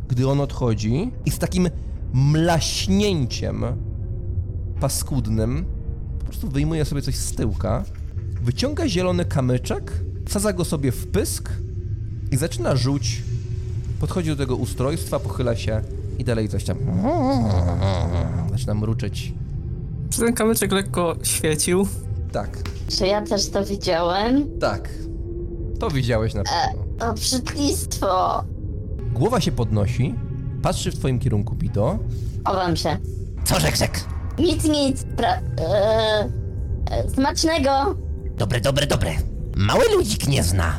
gdy 0.09 0.29
on 0.29 0.41
odchodzi, 0.41 1.13
i 1.27 1.31
z 1.31 1.39
takim 1.39 1.69
mlaśnięciem 2.13 3.65
paskudnym 4.81 5.65
po 6.19 6.25
prostu 6.25 6.49
wyjmuje 6.49 6.85
sobie 6.85 7.03
coś 7.03 7.17
z 7.17 7.35
tyłka, 7.35 7.85
wyciąga 8.43 8.89
zielony 8.89 9.25
kamyczek, 9.25 9.93
wsadza 10.27 10.53
go 10.53 10.65
sobie 10.65 10.93
w 10.93 11.07
pysk 11.07 11.51
i 12.31 12.37
zaczyna 12.37 12.77
rzuć. 12.77 13.23
Podchodzi 14.01 14.29
do 14.29 14.37
tego 14.37 14.57
ustrojstwa, 14.57 15.19
pochyla 15.19 15.57
się 15.57 15.83
i 16.19 16.25
dalej 16.25 16.49
coś 16.49 16.65
tam. 16.65 16.77
Zaczyna 18.51 18.75
mruczeć. 18.75 19.33
Czy 20.11 20.21
ten 20.21 20.35
kamyczek 20.35 20.73
lekko 20.73 21.17
świecił? 21.23 21.87
Tak, 22.33 22.59
Czy 22.89 23.07
ja 23.07 23.23
też 23.23 23.49
to 23.51 23.65
widziałem? 23.65 24.59
tak. 24.61 24.89
To 25.81 25.91
widziałeś 25.91 26.35
na 26.35 26.43
pewno. 26.43 27.11
O, 27.11 27.15
brzydlistwo! 27.15 28.45
Głowa 29.13 29.41
się 29.41 29.53
podnosi, 29.53 30.15
patrzy 30.63 30.91
w 30.91 30.99
twoim 30.99 31.19
kierunku, 31.19 31.55
Pito. 31.57 31.99
Chowam 32.45 32.77
się. 32.77 32.97
Co 33.45 33.61
rzek, 33.61 33.77
rzek? 33.77 34.05
Nic, 34.39 34.65
nic. 34.65 35.05
Pra, 35.17 35.29
e, 35.35 35.41
e, 36.91 37.11
smacznego. 37.11 37.71
Dobre, 38.39 38.61
dobre, 38.61 38.87
dobre. 38.87 39.11
Mały 39.57 39.85
ludzik 39.97 40.29
nie 40.29 40.43
zna. 40.43 40.79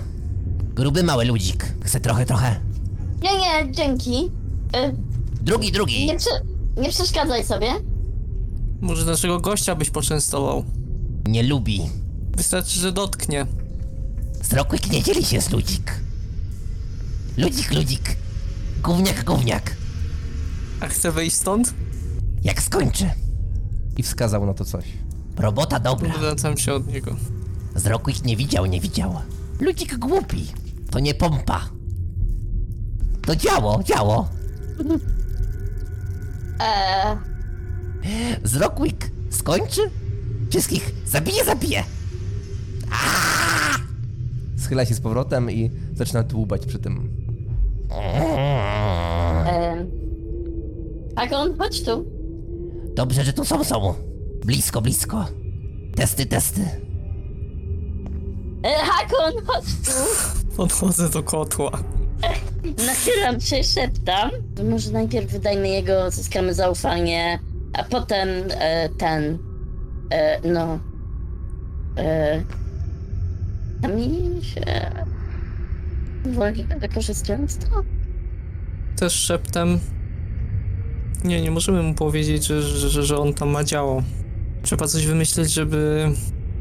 Gruby 0.76 1.04
mały 1.04 1.26
ludzik. 1.26 1.66
Chce 1.84 2.00
trochę, 2.00 2.26
trochę. 2.26 2.56
Nie, 3.24 3.30
nie, 3.38 3.72
dzięki. 3.72 4.32
E, 4.76 4.92
Drugi, 5.44 5.72
drugi. 5.72 6.06
nie, 6.06 6.18
prze, 6.18 6.30
nie 6.78 6.89
przeszkadzaj 6.89 7.46
sobie. 7.46 7.68
Może 8.82 9.06
naszego 9.06 9.39
gościa 9.39 9.76
byś 9.76 9.89
poczęstował. 9.89 10.64
Nie 11.28 11.44
lubi. 11.44 11.82
Wystarczy, 12.38 12.80
że 12.80 12.91
dotknie. 12.91 13.46
Zrokłyk 14.41 14.91
nie 14.91 15.04
dzieli 15.04 15.26
się 15.26 15.41
z 15.41 15.50
ludzik. 15.50 15.91
Ludzik, 17.38 17.72
ludzik. 17.74 18.16
Gówniak, 18.84 19.24
gówniak. 19.24 19.76
A 20.80 20.88
chce 20.88 21.12
wyjść 21.12 21.36
stąd? 21.36 21.74
Jak 22.44 22.62
skończy. 22.62 23.10
I 23.98 24.04
wskazał 24.04 24.46
na 24.46 24.54
to 24.54 24.66
coś. 24.66 24.86
Robota 25.38 25.80
dobra. 25.80 26.18
Wracam 26.18 26.58
się 26.58 26.74
od 26.74 26.88
niego. 26.88 27.16
Zrokłyk 27.76 28.24
nie 28.26 28.38
widział, 28.38 28.66
nie 28.66 28.82
widział. 28.82 29.16
Ludzik 29.60 29.98
głupi. 29.98 30.46
To 30.91 31.00
nie 31.00 31.14
pompa. 31.14 31.70
To 33.26 33.36
działo, 33.36 33.84
działo. 33.84 34.30
E, 36.62 37.18
Zrokłyk 38.43 39.12
skończy? 39.30 39.82
Wszystkich 40.49 40.91
zabije, 41.06 41.43
zabije. 41.45 41.84
Schyla 44.58 44.86
się 44.86 44.93
z 44.95 45.01
powrotem 45.01 45.51
i 45.51 45.72
zaczyna 45.93 46.24
dłubać 46.24 46.66
przy 46.66 46.80
tym. 46.80 47.10
e, 47.91 49.86
Hakon, 51.16 51.58
chodź 51.58 51.84
tu. 51.84 52.06
Dobrze, 52.95 53.24
że 53.24 53.34
tu 53.34 53.45
są, 53.45 53.64
są. 53.64 53.93
Blisko, 54.45 54.82
blisko. 54.82 55.26
Testy, 55.95 56.26
testy. 56.26 56.62
E, 58.64 58.70
Hakon, 58.76 59.45
chodź 59.47 59.66
tu. 59.66 59.91
Podchodzę 60.58 61.10
do 61.10 61.24
kotła. 61.24 61.72
Nachylam 62.88 63.41
się, 63.41 63.63
szeptam. 63.63 64.30
Może 64.69 64.91
najpierw 64.91 65.32
wydajmy 65.32 65.69
jego, 65.69 66.11
zyskamy 66.11 66.53
zaufanie, 66.53 67.39
a 67.74 67.84
potem 67.84 68.30
e, 68.49 68.89
ten, 68.89 69.38
e, 70.11 70.49
no, 70.49 70.80
e, 71.97 72.43
sami 73.82 74.39
się 74.41 74.91
woli 76.26 76.65
wykorzystując 76.80 77.57
to. 77.57 77.84
Też 78.99 79.13
szeptem. 79.13 79.80
Nie, 81.24 81.41
nie 81.41 81.51
możemy 81.51 81.84
mu 81.84 81.93
powiedzieć, 81.93 82.45
że, 82.45 82.61
że, 82.61 83.03
że 83.03 83.17
on 83.17 83.34
tam 83.34 83.49
ma 83.49 83.63
działo. 83.63 84.03
Trzeba 84.63 84.88
coś 84.88 85.05
wymyśleć, 85.05 85.51
żeby. 85.51 86.11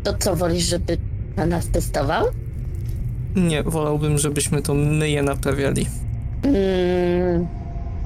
To 0.03 0.15
co, 0.19 0.37
wolisz, 0.37 0.65
żeby 0.65 0.99
na 1.37 1.47
nas 1.47 1.69
testował? 1.69 2.27
Nie, 3.37 3.63
wolałbym, 3.63 4.19
żebyśmy 4.19 4.63
to 4.63 4.75
my 4.75 5.11
je 5.11 5.23
naprawiali. 5.23 5.87
Mm, 6.43 7.47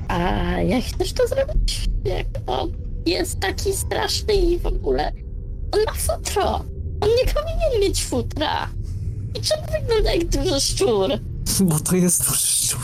a 0.09 0.21
jak 0.61 0.85
chcesz 0.85 1.13
to 1.13 1.27
zrobić? 1.29 1.85
Jak 2.05 2.27
on 2.47 2.73
jest 3.07 3.41
taki 3.41 3.73
straszny 3.73 4.35
i 4.35 4.59
w 4.59 4.67
ogóle. 4.67 5.13
On 5.73 5.81
ma 5.87 5.93
futro. 5.93 6.55
On 7.01 7.09
nie 7.09 7.33
powinien 7.35 7.81
mieć 7.81 8.05
futra. 8.05 8.69
I 9.35 9.41
czemu 9.41 9.63
wygląda 9.81 10.15
jak 10.15 10.25
duży 10.25 10.61
szczur? 10.61 11.11
Bo 11.61 11.79
to 11.81 11.97
jest 11.97 12.29
duży 12.29 12.47
szczur. 12.47 12.81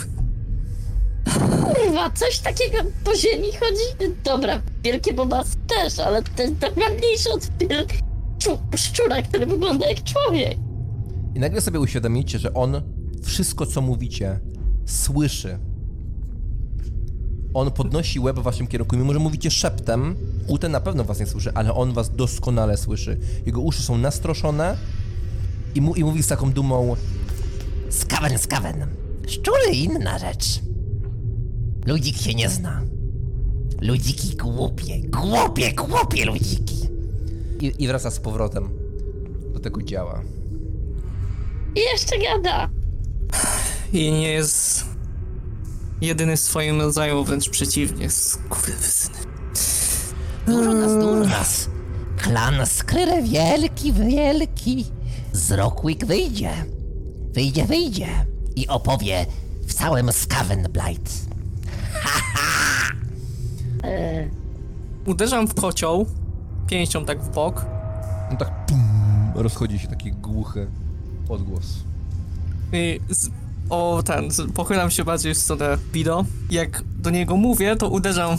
Kurwa, 1.64 2.10
coś 2.10 2.38
takiego 2.38 2.78
po 3.04 3.16
ziemi 3.16 3.48
chodzi? 3.60 4.12
Dobra, 4.24 4.62
wielkie 4.84 5.12
bobasy 5.12 5.56
też, 5.66 5.98
ale 5.98 6.22
to 6.22 6.42
jest 6.42 6.54
normalniejsze 6.60 7.30
od 7.30 7.42
szczura, 8.76 9.22
który 9.22 9.46
wygląda 9.46 9.88
jak 9.88 10.04
człowiek. 10.04 10.58
I 11.34 11.40
nagle 11.40 11.60
sobie 11.60 11.80
uświadomicie, 11.80 12.38
że 12.38 12.54
on 12.54 12.82
wszystko, 13.22 13.66
co 13.66 13.80
mówicie, 13.80 14.40
słyszy. 14.86 15.58
On 17.54 17.70
podnosi 17.70 18.20
łeb 18.20 18.36
w 18.36 18.42
waszym 18.42 18.66
kierunku. 18.66 18.96
Mimo, 18.96 19.12
że 19.12 19.18
mówicie 19.18 19.50
szeptem, 19.50 20.16
Ute 20.48 20.68
na 20.68 20.80
pewno 20.80 21.04
was 21.04 21.20
nie 21.20 21.26
słyszy, 21.26 21.54
ale 21.54 21.74
on 21.74 21.92
was 21.92 22.16
doskonale 22.16 22.76
słyszy. 22.76 23.18
Jego 23.46 23.60
uszy 23.60 23.82
są 23.82 23.98
nastroszone 23.98 24.76
i, 25.74 25.80
mu, 25.80 25.94
i 25.94 26.04
mówi 26.04 26.22
z 26.22 26.26
taką 26.26 26.52
dumą 26.52 26.96
Skawen, 27.90 28.38
skawen. 28.38 28.86
Szczury 29.26 29.72
inna 29.74 30.18
rzecz. 30.18 30.60
Ludzik 31.86 32.16
się 32.16 32.34
nie 32.34 32.48
zna. 32.48 32.82
Ludziki 33.80 34.36
głupie, 34.36 35.00
głupie, 35.08 35.72
głupie 35.72 36.24
ludziki. 36.24 36.88
i, 37.60 37.74
i 37.78 37.88
wraca 37.88 38.10
z 38.10 38.20
powrotem 38.20 38.68
do 39.52 39.60
tego 39.60 39.82
działa. 39.82 40.22
I 41.76 41.80
jeszcze 41.92 42.18
gada. 42.18 42.68
I 43.92 44.12
nie 44.12 44.32
jest 44.32 44.84
jedyny 46.00 46.36
w 46.36 46.40
swoim 46.40 46.80
rodzaju, 46.80 47.24
wręcz 47.24 47.48
przeciwnie. 47.48 48.10
Skurwysyny. 48.10 49.16
Dużo 50.46 50.74
nas, 50.74 50.92
dużo 50.92 51.24
nas. 51.30 51.68
Klan 52.16 52.66
Skryre 52.66 53.22
wielki, 53.22 53.92
wielki. 53.92 54.86
Zrokłyk 55.32 56.06
wyjdzie. 56.06 56.50
Wyjdzie, 57.32 57.64
wyjdzie. 57.64 58.08
I 58.56 58.68
opowie 58.68 59.26
w 59.66 59.74
całym 59.74 60.12
Skavenblight. 60.12 61.12
Uderzam 65.06 65.48
w 65.48 65.54
kocioł, 65.54 66.06
pięścią 66.66 67.04
tak 67.04 67.22
w 67.22 67.30
bok. 67.30 67.66
No 68.30 68.36
tak 68.36 68.66
pum, 68.66 68.82
rozchodzi 69.34 69.78
się 69.78 69.88
taki 69.88 70.12
głuchy 70.12 70.66
odgłos. 71.28 71.64
I 72.72 73.00
z, 73.10 73.28
o 73.70 74.02
ten, 74.06 74.30
z, 74.30 74.52
pochylam 74.52 74.90
się 74.90 75.04
bardziej 75.04 75.34
w 75.34 75.38
stronę 75.38 75.78
Bido. 75.92 76.24
Jak 76.50 76.82
do 76.98 77.10
niego 77.10 77.36
mówię, 77.36 77.76
to 77.76 77.88
uderzam, 77.88 78.36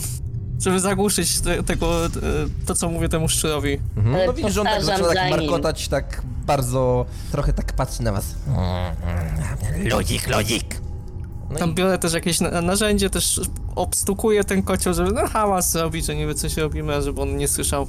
żeby 0.60 0.80
zagłuszyć 0.80 1.40
te, 1.40 1.62
tego, 1.62 2.06
e, 2.06 2.10
to 2.66 2.74
co 2.74 2.88
mówię 2.88 3.08
temu 3.08 3.28
szczurowi. 3.28 3.80
Mhm. 3.96 4.14
Ale 4.14 4.26
No 4.26 4.32
widzisz, 4.32 4.52
że 4.54 4.60
on 4.60 4.66
tak 4.66 4.76
powtarzam 4.76 5.04
zaczyna 5.04 5.20
tak 5.20 5.30
za 5.30 5.36
nim. 5.38 5.50
markotać, 5.50 5.88
tak 5.88 6.22
bardzo, 6.46 7.06
trochę 7.32 7.52
tak 7.52 7.72
patrzy 7.72 8.02
na 8.02 8.12
was. 8.12 8.34
Ludzik, 9.84 10.36
ludzik. 10.36 10.80
No 11.50 11.58
Tam 11.58 11.70
i 11.70 11.74
biorę 11.74 11.98
też 11.98 12.12
jakieś 12.12 12.40
na, 12.40 12.60
narzędzie, 12.60 13.10
też 13.10 13.40
obstukuję 13.74 14.44
ten 14.44 14.62
kocioł, 14.62 14.94
żeby 14.94 15.12
no, 15.12 15.28
hałas 15.28 15.72
zrobić, 15.72 16.06
że 16.06 16.14
niby 16.16 16.34
coś 16.34 16.56
robimy, 16.56 16.94
a 16.94 17.00
żeby 17.00 17.20
on 17.20 17.36
nie 17.36 17.48
słyszał. 17.48 17.86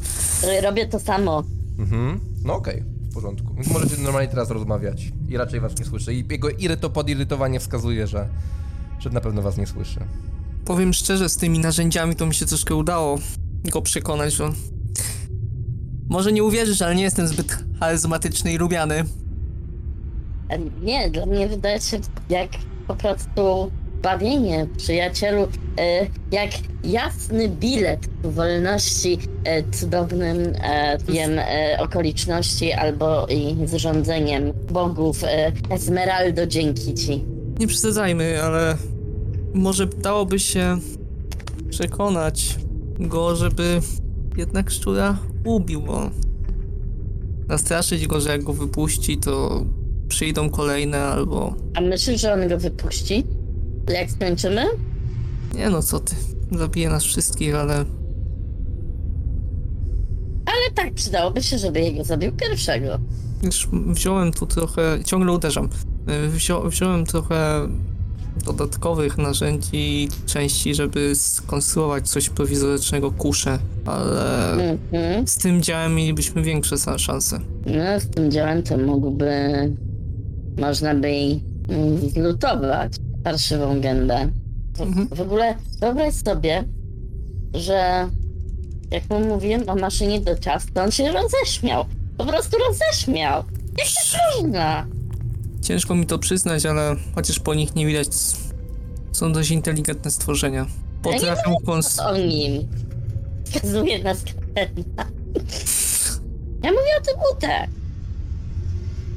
Robię 0.63 0.87
to 0.87 0.99
samo. 0.99 1.43
Mhm. 1.79 2.19
No 2.43 2.53
okej, 2.55 2.83
porządku. 3.15 3.53
Więc 3.53 3.67
możecie 3.67 3.97
normalnie 3.97 4.29
teraz 4.29 4.49
rozmawiać 4.49 5.11
i 5.29 5.37
raczej 5.37 5.59
was 5.59 5.79
nie 5.79 5.85
słyszy. 5.85 6.13
I 6.13 6.25
jego 6.31 6.49
iryto 6.49 6.89
podirytowanie 6.89 7.59
wskazuje, 7.59 8.07
że, 8.07 8.29
że 8.99 9.09
na 9.09 9.21
pewno 9.21 9.41
was 9.41 9.57
nie 9.57 9.67
słyszy. 9.67 9.99
Powiem 10.65 10.93
szczerze, 10.93 11.29
z 11.29 11.37
tymi 11.37 11.59
narzędziami 11.59 12.15
to 12.15 12.25
mi 12.25 12.33
się 12.33 12.45
troszkę 12.45 12.75
udało 12.75 13.19
go 13.71 13.81
przekonać, 13.81 14.33
że... 14.33 14.49
Może 16.09 16.31
nie 16.31 16.43
uwierzysz, 16.43 16.81
ale 16.81 16.95
nie 16.95 17.03
jestem 17.03 17.27
zbyt 17.27 17.57
charyzmatyczny 17.79 18.53
i 18.53 18.57
lubiany. 18.57 19.03
Nie, 20.81 21.09
dla 21.09 21.25
mnie 21.25 21.47
wydaje 21.47 21.81
się 21.81 21.99
jak 22.29 22.49
po 22.87 22.95
prostu 22.95 23.71
bawienie, 24.05 24.67
przyjacielu, 24.77 25.47
e, 25.79 26.07
jak 26.31 26.51
jasny 26.83 27.49
bilet 27.49 28.07
ku 28.21 28.31
wolności, 28.31 29.17
e, 29.43 29.71
cudownym 29.71 30.37
e, 30.63 30.97
wiem, 31.07 31.31
okoliczności 31.79 32.71
albo 32.71 33.27
i 33.27 33.67
zrządzeniem 33.67 34.53
bogów. 34.71 35.21
Esmeraldo, 35.69 36.47
dzięki 36.47 36.93
ci. 36.93 37.25
Nie 37.59 37.67
przesadzajmy, 37.67 38.43
ale 38.43 38.77
może 39.53 39.87
dałoby 39.87 40.39
się 40.39 40.77
przekonać 41.69 42.55
go, 42.99 43.35
żeby 43.35 43.81
jednak 44.37 44.69
szczura 44.69 45.17
ubił, 45.45 45.81
bo 45.81 46.09
nastraszyć 47.47 48.07
go, 48.07 48.21
że 48.21 48.29
jak 48.29 48.43
go 48.43 48.53
wypuści, 48.53 49.17
to 49.17 49.65
przyjdą 50.07 50.49
kolejne 50.49 51.01
albo... 51.01 51.55
A 51.75 51.81
myślisz, 51.81 52.21
że 52.21 52.33
on 52.33 52.47
go 52.47 52.57
wypuści? 52.57 53.23
Jak 53.93 54.11
skończymy? 54.11 54.65
Nie 55.55 55.69
no, 55.69 55.83
co 55.83 55.99
ty, 55.99 56.15
zabije 56.51 56.89
nas 56.89 57.03
wszystkich, 57.03 57.55
ale 57.55 57.75
Ale 60.45 60.71
tak, 60.75 60.93
przydałoby 60.93 61.43
się, 61.43 61.57
żeby 61.57 61.79
jego 61.81 62.03
zabił 62.03 62.31
pierwszego. 62.31 62.99
już 63.43 63.67
wziąłem 63.87 64.31
tu 64.33 64.45
trochę, 64.45 64.99
ciągle 65.05 65.31
uderzam, 65.31 65.69
Wzią, 66.29 66.69
wziąłem 66.69 67.05
trochę 67.05 67.67
dodatkowych 68.45 69.17
narzędzi 69.17 69.69
i 70.03 70.09
części, 70.25 70.75
żeby 70.75 71.15
skonstruować 71.15 72.09
coś 72.09 72.29
prowizorycznego 72.29 73.11
kuszę, 73.11 73.59
ale 73.85 74.51
Mhm. 74.53 75.27
z 75.27 75.37
tym 75.37 75.61
działem 75.61 75.95
mielibyśmy 75.95 76.41
większe 76.41 76.75
szanse. 76.97 77.39
No, 77.65 77.99
z 77.99 78.07
tym 78.09 78.31
działem 78.31 78.63
to 78.63 78.77
mógłby... 78.77 79.31
Można 80.61 80.95
by 80.95 81.11
i, 81.11 81.43
mm, 81.69 82.09
zlutować 82.09 82.93
parszywą 83.29 83.81
gębę. 83.81 84.29
W, 84.77 84.81
Mhm. 84.81 85.07
w 85.07 85.21
ogóle 85.21 85.55
wyobraź 85.79 86.13
sobie, 86.13 86.63
że 87.53 88.09
jak 88.91 89.09
mu 89.09 89.19
mówiłem 89.19 89.69
o 89.69 89.75
maszynie 89.75 90.21
do 90.21 90.35
czasu, 90.37 90.67
to 90.73 90.83
on 90.83 90.91
się 90.91 91.11
roześmiał. 91.11 91.85
Po 92.17 92.25
prostu 92.25 92.57
roześmiał. 92.69 93.43
Jak 93.77 93.87
to 93.87 94.41
można? 94.41 94.87
Ciężko 95.61 95.95
mi 95.95 96.05
to 96.05 96.19
przyznać, 96.19 96.65
ale 96.65 96.95
chociaż 97.15 97.39
po 97.39 97.53
nich 97.53 97.75
nie 97.75 97.85
widać, 97.85 98.07
są 99.11 99.33
dość 99.33 99.51
inteligentne 99.51 100.11
stworzenia. 100.11 100.65
Potrafią 101.01 101.55
kons... 101.65 101.99
O 101.99 102.17
nim. 102.17 102.67
Wskazuje 103.45 104.03
na. 104.03 104.09
Ja 106.63 106.71
mówię 106.71 106.91
o 107.01 107.05
tym 107.05 107.15
utę. 107.35 107.67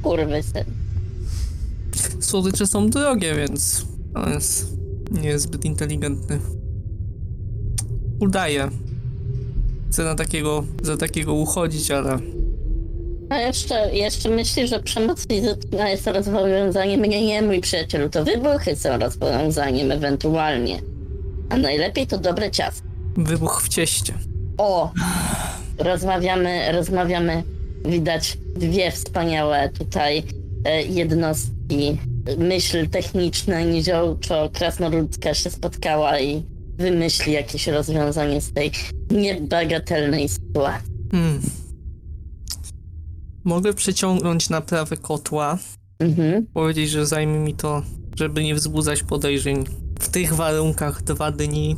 Kurwy 0.02 0.42
syn. 0.42 0.64
Słodycze 2.20 2.66
są 2.66 2.90
drogie, 2.90 3.34
więc 3.34 3.84
on 4.14 4.32
jest 4.32 4.78
nie 5.10 5.28
jest 5.28 5.44
zbyt 5.44 5.64
inteligentny. 5.64 6.38
Udaje. 8.20 8.70
Chcę 9.90 10.04
na 10.04 10.14
takiego, 10.14 10.64
za 10.82 10.96
takiego 10.96 11.34
uchodzić, 11.34 11.90
ale 11.90 12.18
A 13.30 13.38
jeszcze, 13.38 13.94
jeszcze 13.94 14.28
myśli, 14.28 14.68
że 14.68 14.82
przemoc 14.82 15.26
fizyczna 15.26 15.88
jest 15.90 16.06
rozwiązaniem. 16.06 17.02
Nie, 17.02 17.26
nie, 17.26 17.42
mój 17.42 17.60
przyjacielu, 17.60 18.08
to 18.08 18.24
wybuchy 18.24 18.76
są 18.76 18.98
rozwiązaniem 18.98 19.92
ewentualnie. 19.92 20.80
A 21.48 21.56
najlepiej 21.56 22.06
to 22.06 22.18
dobre 22.18 22.50
ciasto. 22.50 22.88
wybuch 23.16 23.62
w 23.62 23.68
cieście. 23.68 24.14
O! 24.58 24.92
Rozmawiamy, 25.78 26.72
rozmawiamy. 26.72 27.42
Widać 27.84 28.38
dwie 28.56 28.90
wspaniałe 28.90 29.68
tutaj 29.68 30.22
e, 30.64 30.82
jednostki. 30.82 31.98
Myśl 32.38 32.88
techniczna 32.88 33.60
niziołczo-krasnoludzka 33.64 35.34
się 35.34 35.50
spotkała 35.50 36.20
i 36.20 36.42
wymyśli 36.78 37.32
jakieś 37.32 37.66
rozwiązanie 37.66 38.40
z 38.40 38.52
tej 38.52 38.70
niebagatelnej 39.10 40.28
sytuacji. 40.28 40.92
Hmm. 41.12 41.40
Mogę 43.44 43.74
przeciągnąć 43.74 44.50
naprawę 44.50 44.96
kotła, 44.96 45.58
Mhm. 45.98 46.46
powiedzieć, 46.46 46.90
że 46.90 47.06
zajmie 47.06 47.38
mi 47.38 47.54
to, 47.54 47.82
żeby 48.16 48.44
nie 48.44 48.54
wzbudzać 48.54 49.02
podejrzeń. 49.02 49.64
W 50.00 50.08
tych 50.08 50.34
warunkach 50.34 51.02
dwa 51.02 51.32
dni 51.32 51.76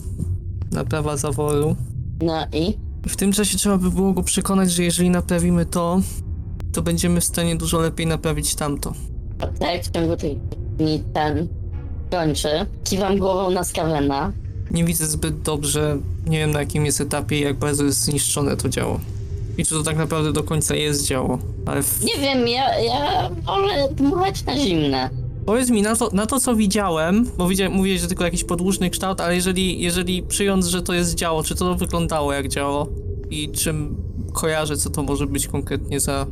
naprawa 0.72 1.16
zaworu. 1.16 1.76
No 2.22 2.46
i? 2.52 2.68
I 3.06 3.08
w 3.08 3.16
tym 3.16 3.32
czasie 3.32 3.58
trzeba 3.58 3.78
by 3.78 3.90
było 3.90 4.12
go 4.12 4.22
przekonać, 4.22 4.72
że 4.72 4.82
jeżeli 4.84 5.10
naprawimy 5.10 5.66
to, 5.66 6.00
to 6.72 6.82
będziemy 6.82 7.20
w 7.20 7.24
stanie 7.24 7.56
dużo 7.56 7.80
lepiej 7.80 8.06
naprawić 8.06 8.54
tamto. 8.54 8.92
Tak, 9.40 9.82
w 9.82 9.90
ciągu 9.90 10.16
tych 10.16 10.38
dni 10.78 11.02
ten 11.14 11.48
kończy. 12.10 12.48
Kiwam 12.84 13.18
głową 13.18 13.50
na 13.50 13.64
Skawena. 13.64 14.32
Nie 14.70 14.84
widzę 14.84 15.06
zbyt 15.06 15.42
dobrze, 15.42 15.98
nie 16.26 16.38
wiem 16.38 16.50
na 16.50 16.60
jakim 16.60 16.86
jest 16.86 17.00
etapie 17.00 17.38
i 17.38 17.42
jak 17.42 17.56
bardzo 17.56 17.84
jest 17.84 18.00
zniszczone 18.04 18.56
to 18.56 18.68
działo. 18.68 19.00
I 19.58 19.64
czy 19.64 19.74
to 19.74 19.82
tak 19.82 19.96
naprawdę 19.96 20.32
do 20.32 20.42
końca 20.42 20.74
jest 20.74 21.06
działo. 21.06 21.38
Ale 21.66 21.82
w... 21.82 22.04
Nie 22.04 22.18
wiem, 22.18 22.48
ja, 22.48 22.78
ja 22.78 23.30
wolę 23.46 23.88
dmuchać 23.92 24.44
na 24.44 24.58
zimne. 24.58 25.10
powiedz 25.46 25.70
mi, 25.70 25.82
na 25.82 25.96
to, 25.96 26.10
na 26.12 26.26
to 26.26 26.40
co 26.40 26.56
widziałem, 26.56 27.30
bo 27.38 27.48
widziałem, 27.48 27.72
mówiłeś, 27.72 28.00
że 28.00 28.08
tylko 28.08 28.24
jakiś 28.24 28.44
podłużny 28.44 28.90
kształt, 28.90 29.20
ale 29.20 29.34
jeżeli, 29.34 29.80
jeżeli 29.80 30.22
przyjąc, 30.22 30.66
że 30.66 30.82
to 30.82 30.92
jest 30.92 31.14
działo, 31.14 31.42
czy 31.42 31.54
to 31.54 31.74
wyglądało 31.74 32.32
jak 32.32 32.48
działo? 32.48 32.86
I 33.30 33.50
czym 33.50 33.96
kojarzę, 34.32 34.76
co 34.76 34.90
to 34.90 35.02
może 35.02 35.26
być 35.26 35.48
konkretnie 35.48 36.00
za... 36.00 36.26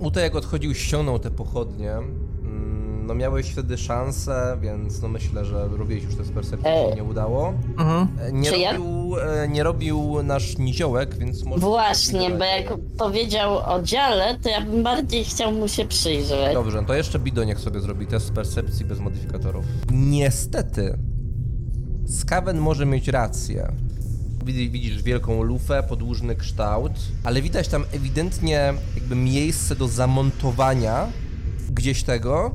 Ute 0.00 0.20
jak 0.20 0.34
odchodził, 0.34 0.74
ściągnął 0.74 1.18
te 1.18 1.30
pochodnie. 1.30 1.92
Mm, 1.92 2.74
No 3.06 3.14
miałeś 3.14 3.46
wtedy 3.50 3.78
szansę, 3.78 4.56
więc 4.60 5.02
no 5.02 5.08
myślę, 5.08 5.44
że 5.44 5.68
robiłeś 5.68 6.04
już 6.04 6.14
te 6.14 6.24
z 6.24 6.30
percepcji, 6.30 6.68
E. 6.70 6.88
się 6.90 6.96
nie 6.96 7.04
udało. 7.04 7.52
Aha. 7.76 8.06
E, 8.20 8.32
Nie 8.32 8.50
Czy 8.50 8.58
ja- 8.58 8.72
robił, 8.72 9.16
e, 9.18 9.48
nie 9.48 9.62
robił 9.62 10.22
nasz 10.22 10.58
niziołek, 10.58 11.14
więc 11.18 11.44
może... 11.44 11.60
Właśnie, 11.60 12.30
bo 12.30 12.44
jak 12.44 12.74
powiedział 12.98 13.56
o 13.74 13.82
dziale, 13.82 14.38
to 14.42 14.48
ja 14.48 14.60
bym 14.60 14.82
bardziej 14.82 15.24
chciał 15.24 15.52
mu 15.52 15.68
się 15.68 15.84
przyjrzeć. 15.84 16.54
Dobrze, 16.54 16.80
no 16.80 16.86
to 16.86 16.94
jeszcze 16.94 17.18
Bido 17.18 17.44
niech 17.44 17.60
sobie 17.60 17.80
zrobi 17.80 18.06
test 18.06 18.26
z 18.26 18.30
percepcji 18.30 18.84
bez 18.84 19.00
modyfikatorów. 19.00 19.64
Niestety, 19.92 20.98
Skaven 22.08 22.58
może 22.58 22.86
mieć 22.86 23.08
rację. 23.08 23.72
Widzi- 24.44 24.70
Widzisz 24.70 25.02
wielką 25.02 25.42
lufę, 25.42 25.82
podłużny 25.88 26.36
kształt, 26.36 26.92
ale 27.24 27.42
widać 27.42 27.68
tam 27.68 27.84
ewidentnie 27.92 28.74
jakby 28.94 29.14
miejsce 29.16 29.76
do 29.76 29.88
zamontowania 29.88 31.06
gdzieś 31.70 32.02
tego, 32.02 32.50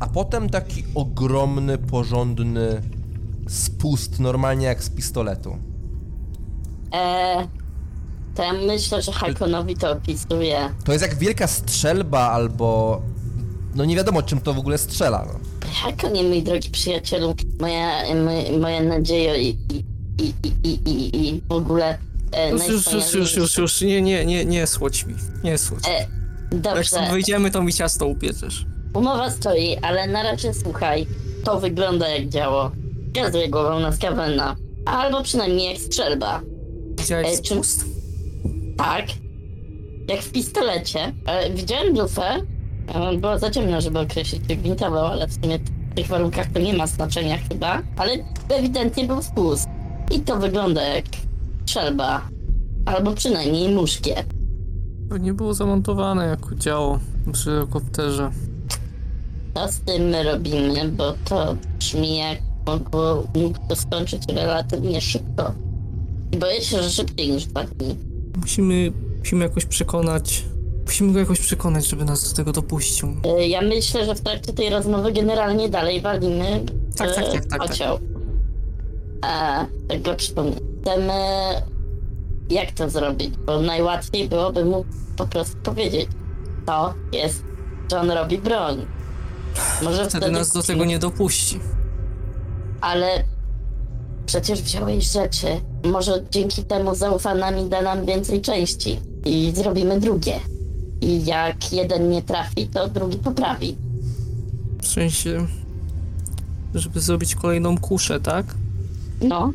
a 0.00 0.06
potem 0.06 0.50
taki 0.50 0.84
ogromny, 0.94 1.78
porządny 1.78 2.82
spust, 3.48 4.20
normalnie 4.20 4.66
jak 4.66 4.82
z 4.84 4.90
pistoletu. 4.90 5.56
Eee, 6.92 7.48
to 8.34 8.42
ja 8.42 8.52
myślę, 8.52 9.02
że 9.02 9.12
Hakonowi 9.12 9.76
to 9.76 9.92
opisuje. 9.92 10.58
To 10.84 10.92
jest 10.92 11.02
jak 11.04 11.14
wielka 11.18 11.46
strzelba 11.46 12.18
albo... 12.30 13.02
No 13.74 13.84
nie 13.84 13.96
wiadomo 13.96 14.22
czym 14.22 14.40
to 14.40 14.54
w 14.54 14.58
ogóle 14.58 14.78
strzela. 14.78 15.24
No. 15.32 15.38
Hakonie, 15.82 16.22
mój 16.22 16.42
drogi 16.42 16.70
przyjacielu, 16.70 17.34
moja, 17.60 18.14
moja, 18.24 18.58
moja 18.58 18.82
nadzieja 18.82 19.36
i, 19.36 19.48
i, 19.48 19.84
i, 20.18 20.32
i, 20.44 20.68
i, 20.68 20.90
i, 20.90 21.28
i 21.28 21.40
w 21.48 21.52
ogóle 21.52 21.98
e, 22.32 22.50
Już, 22.50 22.68
już, 22.68 22.92
już, 22.92 23.14
już, 23.14 23.36
już, 23.36 23.56
już, 23.58 23.80
nie, 23.80 24.02
nie, 24.02 24.26
nie, 24.26 24.44
nie 24.44 24.66
słodź 24.66 25.06
mi, 25.06 25.14
nie 25.44 25.58
słodź. 25.58 25.88
E, 25.88 25.92
Jak 25.92 26.08
Dobrze, 26.60 26.84
stąd 26.84 27.10
wyjdziemy, 27.10 27.50
to 27.50 27.62
mi 27.62 27.72
ciasto 27.72 28.06
upieczesz. 28.06 28.66
umowa 28.94 29.30
stoi, 29.30 29.76
ale 29.82 30.06
na 30.06 30.22
razie 30.22 30.54
słuchaj, 30.54 31.06
to 31.44 31.60
wygląda 31.60 32.08
jak 32.08 32.28
działo. 32.28 32.70
Gazuję 33.12 33.48
głową 33.48 33.80
na 33.80 33.92
Skawena. 33.92 34.56
Albo 34.86 35.22
przynajmniej 35.22 35.72
jak 35.72 35.78
strzelba. 35.82 36.40
Widziałeś 36.98 37.26
E, 37.38 37.42
czy- 37.42 37.54
spust? 37.54 37.84
Tak. 38.76 39.04
Jak 40.08 40.20
w 40.22 40.32
pistolecie. 40.32 41.12
E, 41.26 41.50
widziałem 41.50 41.98
lufę. 41.98 42.40
E, 42.94 43.16
było 43.16 43.38
za 43.38 43.50
ciemno, 43.50 43.80
żeby 43.80 43.98
określić, 43.98 44.42
czy 44.48 44.56
gwintował, 44.56 45.06
ale 45.06 45.26
w 45.28 45.32
sumie 45.42 45.58
w 45.58 45.94
tych 45.94 46.06
warunkach 46.06 46.46
to 46.52 46.58
nie 46.60 46.74
ma 46.74 46.86
znaczenia 46.86 47.38
chyba. 47.48 47.82
Ale 47.96 48.12
ewidentnie 48.48 49.04
był 49.04 49.22
spust. 49.22 49.66
I 50.10 50.20
to 50.20 50.36
wygląda 50.36 50.82
jak 50.82 51.04
strzelba. 51.66 52.28
Albo 52.86 53.12
przynajmniej 53.14 53.74
muszkiet. 53.74 54.26
To 55.10 55.16
nie 55.16 55.34
było 55.34 55.54
zamontowane 55.54 56.26
jako 56.26 56.54
działo 56.54 56.98
przy 57.32 57.50
helikopterze. 57.50 58.30
Co 59.54 59.68
z 59.72 59.80
tym 59.80 60.02
my 60.02 60.22
robimy, 60.22 60.88
bo 60.88 61.14
to 61.24 61.56
brzmi 61.78 62.16
jak 62.18 62.38
mogło 62.66 63.24
mógł 63.34 63.58
to 63.68 63.76
skończyć 63.76 64.22
relatywnie 64.28 65.00
szybko. 65.00 65.52
Boję 66.40 66.60
się, 66.60 66.82
że 66.82 66.90
szybciej 66.90 67.30
niż 67.30 67.44
dwa 67.46 67.64
dni. 67.64 67.96
Musimy, 68.40 68.92
musimy 69.18 69.44
jakoś 69.44 69.64
przekonać, 69.66 70.44
musimy 70.86 71.12
go 71.12 71.18
jakoś 71.18 71.40
przekonać, 71.40 71.86
żeby 71.86 72.04
nas 72.04 72.30
do 72.30 72.36
tego 72.36 72.52
dopuścił. 72.52 73.08
E, 73.38 73.48
Ja 73.48 73.60
myślę, 73.62 74.04
że 74.06 74.14
w 74.14 74.20
trakcie 74.20 74.52
tej 74.52 74.70
rozmowy 74.70 75.12
generalnie 75.12 75.68
dalej 75.68 76.00
walimy 76.00 76.64
Tak, 76.96 77.14
tak, 77.14 77.32
tak, 77.32 77.44
tak, 77.46 77.58
kocioł. 77.60 77.98
A, 79.24 79.66
go 80.00 80.14
przypomnę. 80.14 80.56
Chcemy... 80.82 81.12
Jak 82.50 82.72
to 82.72 82.90
zrobić? 82.90 83.36
Bo 83.46 83.60
najłatwiej 83.60 84.28
byłoby 84.28 84.64
mu 84.64 84.84
po 85.16 85.26
prostu 85.26 85.56
powiedzieć. 85.56 86.08
To 86.66 86.94
jest, 87.12 87.42
że 87.90 88.00
on 88.00 88.10
robi 88.10 88.38
broń. 88.38 88.86
Może 89.82 90.08
Wtedy 90.08 90.30
nas 90.30 90.52
do 90.52 90.62
tego 90.62 90.84
nie 90.84 90.98
dopuści. 90.98 91.60
Ale 92.80 93.24
przecież 94.26 94.62
wziąłeś 94.62 95.12
rzeczy. 95.12 95.46
Może 95.84 96.24
dzięki 96.30 96.64
temu 96.64 96.94
zaufa 96.94 97.34
nam 97.34 97.58
i 97.58 97.68
da 97.68 97.82
nam 97.82 98.06
więcej 98.06 98.40
części. 98.40 99.00
I 99.24 99.52
zrobimy 99.54 100.00
drugie. 100.00 100.40
I 101.00 101.24
jak 101.24 101.72
jeden 101.72 102.10
nie 102.10 102.22
trafi, 102.22 102.68
to 102.68 102.88
drugi 102.88 103.18
poprawi. 103.18 103.76
W 104.82 104.86
sensie, 104.86 105.46
żeby 106.74 107.00
zrobić 107.00 107.34
kolejną 107.34 107.78
kuszę, 107.78 108.20
tak? 108.20 108.46
No. 109.28 109.52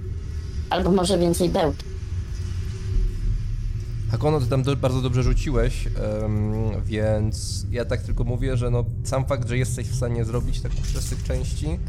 Albo 0.70 0.92
może 0.92 1.18
więcej 1.18 1.50
bełt. 1.50 1.84
Hakono, 4.12 4.40
ty 4.40 4.48
tam 4.48 4.64
do, 4.64 4.76
bardzo 4.76 5.02
dobrze 5.02 5.24
rzuciłeś, 5.24 5.88
em, 5.88 6.52
więc 6.86 7.66
ja 7.72 7.86
tak 7.86 8.02
tylko 8.02 8.24
mówię, 8.24 8.58
że 8.58 8.70
no 8.70 8.86
sam 9.04 9.26
fakt, 9.26 9.50
że 9.50 9.58
jesteś 9.58 9.88
w 9.88 9.96
stanie 9.96 10.26
zrobić 10.26 10.62
taką 10.62 10.76
z 11.00 11.10
tych 11.10 11.24
części, 11.24 11.80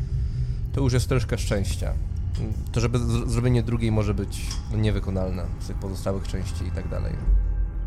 to 0.73 0.81
już 0.81 0.93
jest 0.93 1.09
troszkę 1.09 1.39
szczęścia. 1.39 1.93
To, 2.73 2.81
żeby 2.81 2.99
zrobienie 3.27 3.63
drugiej 3.63 3.93
może 3.93 4.15
być 4.15 4.47
no, 4.73 4.79
niewykonalne 4.79 5.47
z 5.61 5.67
tych 5.67 5.77
pozostałych 5.77 6.29
części 6.29 6.65
i 6.67 6.71
tak 6.71 6.89
dalej. 6.89 7.13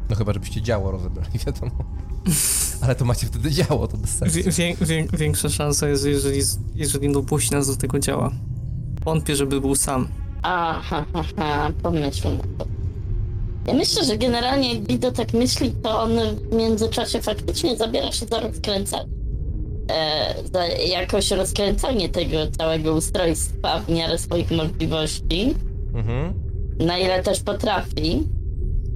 No 0.10 0.16
chyba, 0.16 0.34
żebyście 0.34 0.62
działo 0.62 0.92
rozebrali, 0.92 1.40
wiadomo. 1.46 1.84
Ale 2.82 2.96
to 2.96 3.06
macie 3.06 3.28
wtedy 3.28 3.52
działo, 3.52 3.88
to 3.88 3.98
bez 3.98 4.10
sensu. 4.10 4.36
Wie, 4.36 4.52
wie, 4.52 4.76
wie, 4.82 5.08
większa 5.18 5.50
szansa 5.50 5.88
jest, 5.88 6.06
jeżeli, 6.06 6.42
jeżeli 6.76 7.14
dopuści 7.14 7.52
nas 7.52 7.68
do 7.68 7.76
tego 7.76 8.00
działa. 8.00 8.32
Wątpię, 9.06 9.36
żeby 9.36 9.62
był 9.62 9.76
sam. 9.76 10.08
Aha, 10.44 11.06
ha, 11.14 11.24
ha, 11.38 11.72
pomyślmy 11.84 12.38
na 12.38 12.44
to. 12.58 12.66
Ja 13.68 13.74
myślę, 13.74 14.06
że 14.06 14.18
generalnie 14.18 14.74
jak 14.74 14.84
Bido 14.84 15.12
tak 15.12 15.34
myśli, 15.34 15.72
to 15.84 16.02
on 16.02 16.12
w 16.52 16.56
międzyczasie 16.56 17.22
faktycznie 17.22 17.78
zabiera 17.78 18.12
się 18.12 18.26
za 18.26 18.40
rozkręcanie. 18.40 19.10
E, 19.92 20.36
za 20.54 20.68
jakoś 20.68 21.32
rozkręcanie 21.32 22.10
tego 22.10 22.38
całego 22.58 22.94
ustrojstwa 22.94 23.80
w 23.80 23.90
miarę 23.90 24.18
swoich 24.18 24.52
możliwości. 24.52 25.56
Mhm. 25.94 26.34
Na 26.80 26.98
ile 26.98 27.24
też 27.24 27.40
potrafi. 27.44 28.24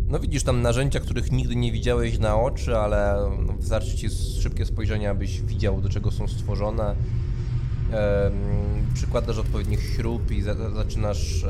No 0.08 0.20
widzisz 0.20 0.44
tam 0.44 0.62
narzędzia, 0.62 1.00
których 1.00 1.32
nigdy 1.32 1.56
nie 1.56 1.72
widziałeś 1.72 2.20
na 2.20 2.42
oczy, 2.42 2.78
ale 2.78 3.30
no, 3.48 3.54
wystarczy 3.54 3.98
ci 3.98 4.10
szybkie 4.42 4.66
spojrzenie, 4.66 5.10
abyś 5.10 5.42
widział, 5.42 5.82
do 5.82 5.90
czego 5.90 6.12
są 6.12 6.28
stworzone. 6.28 6.96
Przykładasz 8.94 9.38
odpowiednich 9.38 9.84
śrub 9.96 10.32
i 10.32 10.42
za, 10.42 10.70
zaczynasz 10.70 11.46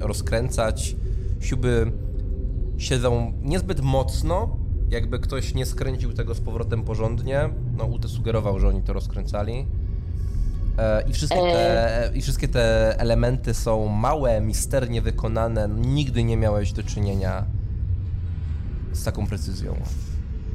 rozkręcać. 0.00 0.96
Śruby 1.40 1.92
siedzą 2.78 3.32
niezbyt 3.42 3.80
mocno, 3.80 4.56
jakby 4.90 5.18
ktoś 5.18 5.54
nie 5.54 5.66
skręcił 5.66 6.12
tego 6.12 6.34
z 6.34 6.40
powrotem 6.40 6.82
porządnie. 6.82 7.50
No, 7.76 7.84
Ute 7.84 8.08
sugerował, 8.08 8.58
że 8.58 8.68
oni 8.68 8.82
to 8.82 8.92
rozkręcali. 8.92 9.66
E, 10.78 11.02
I 11.08 11.12
wszystkie, 11.12 11.40
te, 11.40 12.10
I 12.14 12.22
wszystkie 12.22 12.48
te 12.48 12.94
elementy 13.00 13.54
są 13.54 13.88
małe, 13.88 14.40
misternie 14.40 15.02
wykonane. 15.02 15.68
Nigdy 15.68 16.24
nie 16.24 16.36
miałeś 16.36 16.72
do 16.72 16.82
czynienia 16.82 17.44
z 18.92 19.04
taką 19.04 19.26
precyzją. 19.26 19.76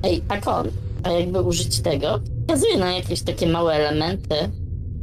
Ej, 0.03 0.23
Akon, 0.27 0.67
a 1.03 1.09
jakby 1.09 1.41
użyć 1.41 1.79
tego? 1.81 2.19
Wskazuje 2.41 2.77
na 2.77 2.91
jakieś 2.91 3.21
takie 3.21 3.47
małe 3.47 3.73
elementy 3.73 4.35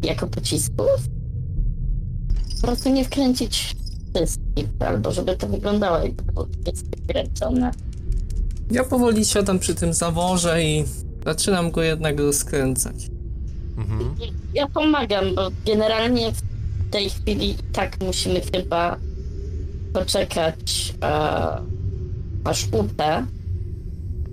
jako 0.02 0.26
pocisków. 0.26 1.08
Po 2.60 2.66
prostu 2.66 2.90
nie 2.90 3.04
wkręcić 3.04 3.76
wszystkich, 4.14 4.66
albo 4.80 5.12
żeby 5.12 5.36
to 5.36 5.48
wyglądało 5.48 5.98
jakby 5.98 6.22
było 6.22 6.46
jest 6.66 6.86
wkręcone. 7.02 7.70
Ja 8.70 8.84
powoli 8.84 9.24
siadam 9.24 9.58
przy 9.58 9.74
tym 9.74 9.92
zaworze 9.92 10.62
i 10.64 10.84
zaczynam 11.24 11.70
go 11.70 11.82
jednak 11.82 12.18
rozkręcać. 12.18 12.94
Mhm. 13.76 14.14
Ja 14.54 14.68
pomagam, 14.68 15.34
bo 15.34 15.48
generalnie 15.66 16.32
w 16.32 16.90
tej 16.90 17.10
chwili 17.10 17.50
i 17.50 17.54
tak 17.72 18.00
musimy 18.00 18.40
chyba 18.40 18.96
poczekać, 19.92 20.94
a, 21.00 21.60
aż 22.44 22.64
UP 22.64 23.02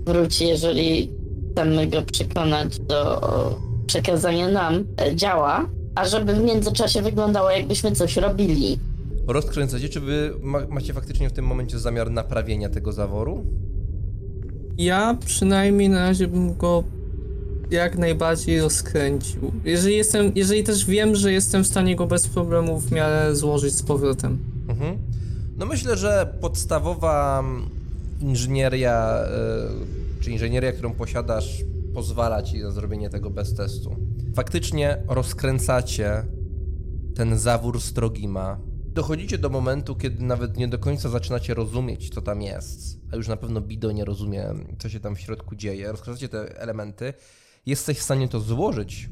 wróci, 0.06 0.46
jeżeli 0.46 1.10
chcemy 1.52 1.86
go 1.86 2.02
przekonać 2.02 2.78
do 2.78 3.20
przekazania 3.90 4.48
nam 4.48 4.84
e, 5.00 5.16
działa, 5.16 5.66
a 5.94 6.04
żeby 6.08 6.34
w 6.34 6.42
międzyczasie 6.42 7.02
wyglądało 7.02 7.50
jakbyśmy 7.50 7.92
coś 7.92 8.16
robili. 8.16 8.78
Rozkręcacie, 9.26 9.88
czy 9.88 10.00
wy 10.00 10.34
ma, 10.42 10.58
macie 10.68 10.94
faktycznie 10.94 11.30
w 11.30 11.32
tym 11.32 11.44
momencie 11.44 11.78
zamiar 11.78 12.10
naprawienia 12.10 12.68
tego 12.68 12.92
zaworu? 12.92 13.44
Ja 14.78 15.16
przynajmniej 15.26 15.88
na 15.88 15.98
razie 15.98 16.28
bym 16.28 16.56
go 16.56 16.84
jak 17.70 17.98
najbardziej 17.98 18.60
rozkręcił. 18.60 19.52
Jeżeli 19.64 19.96
jestem, 19.96 20.32
jeżeli 20.34 20.64
też 20.64 20.86
wiem, 20.86 21.14
że 21.14 21.32
jestem 21.32 21.64
w 21.64 21.66
stanie 21.66 21.96
go 21.96 22.06
bez 22.06 22.28
problemu 22.28 22.80
w 22.80 22.92
miarę 22.92 23.36
złożyć 23.36 23.74
z 23.74 23.82
powrotem. 23.82 24.38
Mhm. 24.68 24.98
No 25.58 25.66
myślę, 25.66 25.96
że 25.96 26.34
podstawowa 26.40 27.44
inżynieria, 28.20 29.24
y, 30.20 30.22
czy 30.22 30.30
inżynieria, 30.30 30.72
którą 30.72 30.92
posiadasz, 30.92 31.64
pozwala 31.94 32.42
ci 32.42 32.62
na 32.62 32.70
zrobienie 32.70 33.10
tego 33.10 33.30
bez 33.30 33.54
testu. 33.54 33.96
Faktycznie 34.34 35.02
rozkręcacie 35.08 36.26
ten 37.14 37.38
zawór 37.38 37.80
Strogima. 37.80 38.60
Dochodzicie 38.86 39.38
do 39.38 39.48
momentu, 39.48 39.96
kiedy 39.96 40.24
nawet 40.24 40.56
nie 40.56 40.68
do 40.68 40.78
końca 40.78 41.08
zaczynacie 41.08 41.54
rozumieć, 41.54 42.10
co 42.14 42.22
tam 42.22 42.42
jest. 42.42 43.00
A 43.12 43.16
już 43.16 43.28
na 43.28 43.36
pewno 43.36 43.60
Bido 43.60 43.92
nie 43.92 44.04
rozumie, 44.04 44.44
co 44.78 44.88
się 44.88 45.00
tam 45.00 45.16
w 45.16 45.20
środku 45.20 45.56
dzieje. 45.56 45.92
Rozkręcacie 45.92 46.28
te 46.28 46.60
elementy. 46.60 47.14
Jesteś 47.66 47.98
w 47.98 48.02
stanie 48.02 48.28
to 48.28 48.40
złożyć, 48.40 49.10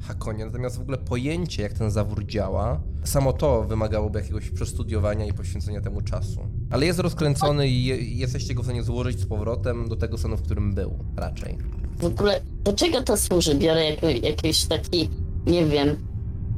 Hakonie, 0.00 0.46
natomiast 0.46 0.78
w 0.78 0.80
ogóle 0.80 0.98
pojęcie, 0.98 1.62
jak 1.62 1.72
ten 1.72 1.90
zawór 1.90 2.26
działa, 2.26 2.80
samo 3.04 3.32
to 3.32 3.64
wymagałoby 3.64 4.18
jakiegoś 4.18 4.50
przestudiowania 4.50 5.26
i 5.26 5.32
poświęcenia 5.32 5.80
temu 5.80 6.00
czasu. 6.00 6.40
Ale 6.70 6.86
jest 6.86 6.98
rozkręcony 6.98 7.68
i 7.68 7.84
je, 7.84 7.96
jesteście 7.96 8.54
go 8.54 8.62
w 8.62 8.64
stanie 8.64 8.82
złożyć 8.82 9.20
z 9.20 9.26
powrotem 9.26 9.88
do 9.88 9.96
tego 9.96 10.18
stanu, 10.18 10.36
w 10.36 10.42
którym 10.42 10.74
był, 10.74 10.98
raczej. 11.16 11.58
W 12.00 12.04
ogóle 12.04 12.40
do 12.64 12.72
czego 12.72 13.02
to 13.02 13.16
służy? 13.16 13.54
Biorę 13.54 13.84
jakiś 14.22 14.64
taki, 14.64 15.08
nie 15.46 15.66
wiem, 15.66 15.96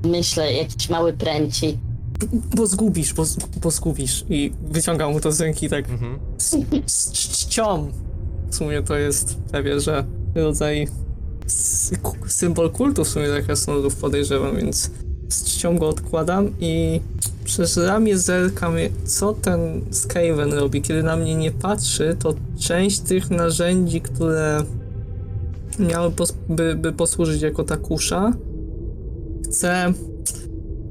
myślę, 0.05 0.53
jakiś 0.53 0.89
mały 0.91 1.13
pręcik. 1.13 1.77
Bo 2.57 2.67
zgubisz, 2.67 3.15
bo, 3.15 3.25
bo 3.63 3.71
zgubisz. 3.71 4.25
I 4.31 4.53
wyciągam 4.63 5.13
mu 5.13 5.21
to 5.21 5.33
z 5.33 5.41
ręki 5.41 5.69
tak 5.69 5.91
Mhm. 5.91 6.19
z, 6.39 6.57
z 6.87 7.13
czcią. 7.13 7.91
W 8.51 8.55
sumie 8.57 8.83
to 8.83 8.97
jest 8.99 9.35
prawie, 9.51 9.81
że 9.81 10.05
rodzaj 10.35 10.89
symbol 12.27 12.71
kultu 12.71 13.05
w 13.05 13.09
sumie 13.09 13.29
tak 13.29 13.45
krasnoludów 13.45 13.97
podejrzewam, 13.97 14.57
więc 14.57 14.91
z 15.29 15.45
czcią 15.45 15.79
go 15.79 15.89
odkładam 15.89 16.55
i 16.61 17.01
przez 17.45 17.77
ramię 17.77 18.19
zerkam, 18.19 18.75
co 19.05 19.33
ten 19.33 19.81
Skaven 19.91 20.53
robi. 20.53 20.83
Kiedy 20.83 21.03
na 21.03 21.17
mnie 21.17 21.35
nie 21.35 21.51
patrzy, 21.51 22.17
to 22.19 22.35
część 22.59 22.99
tych 23.01 23.31
narzędzi, 23.31 24.01
które 24.01 24.65
miały 25.79 26.11
pos- 26.11 26.35
by, 26.49 26.75
by 26.75 26.93
posłużyć 26.93 27.43
jako 27.43 27.65
ta 27.65 27.77
kusza, 27.77 28.33
chcę 29.45 29.93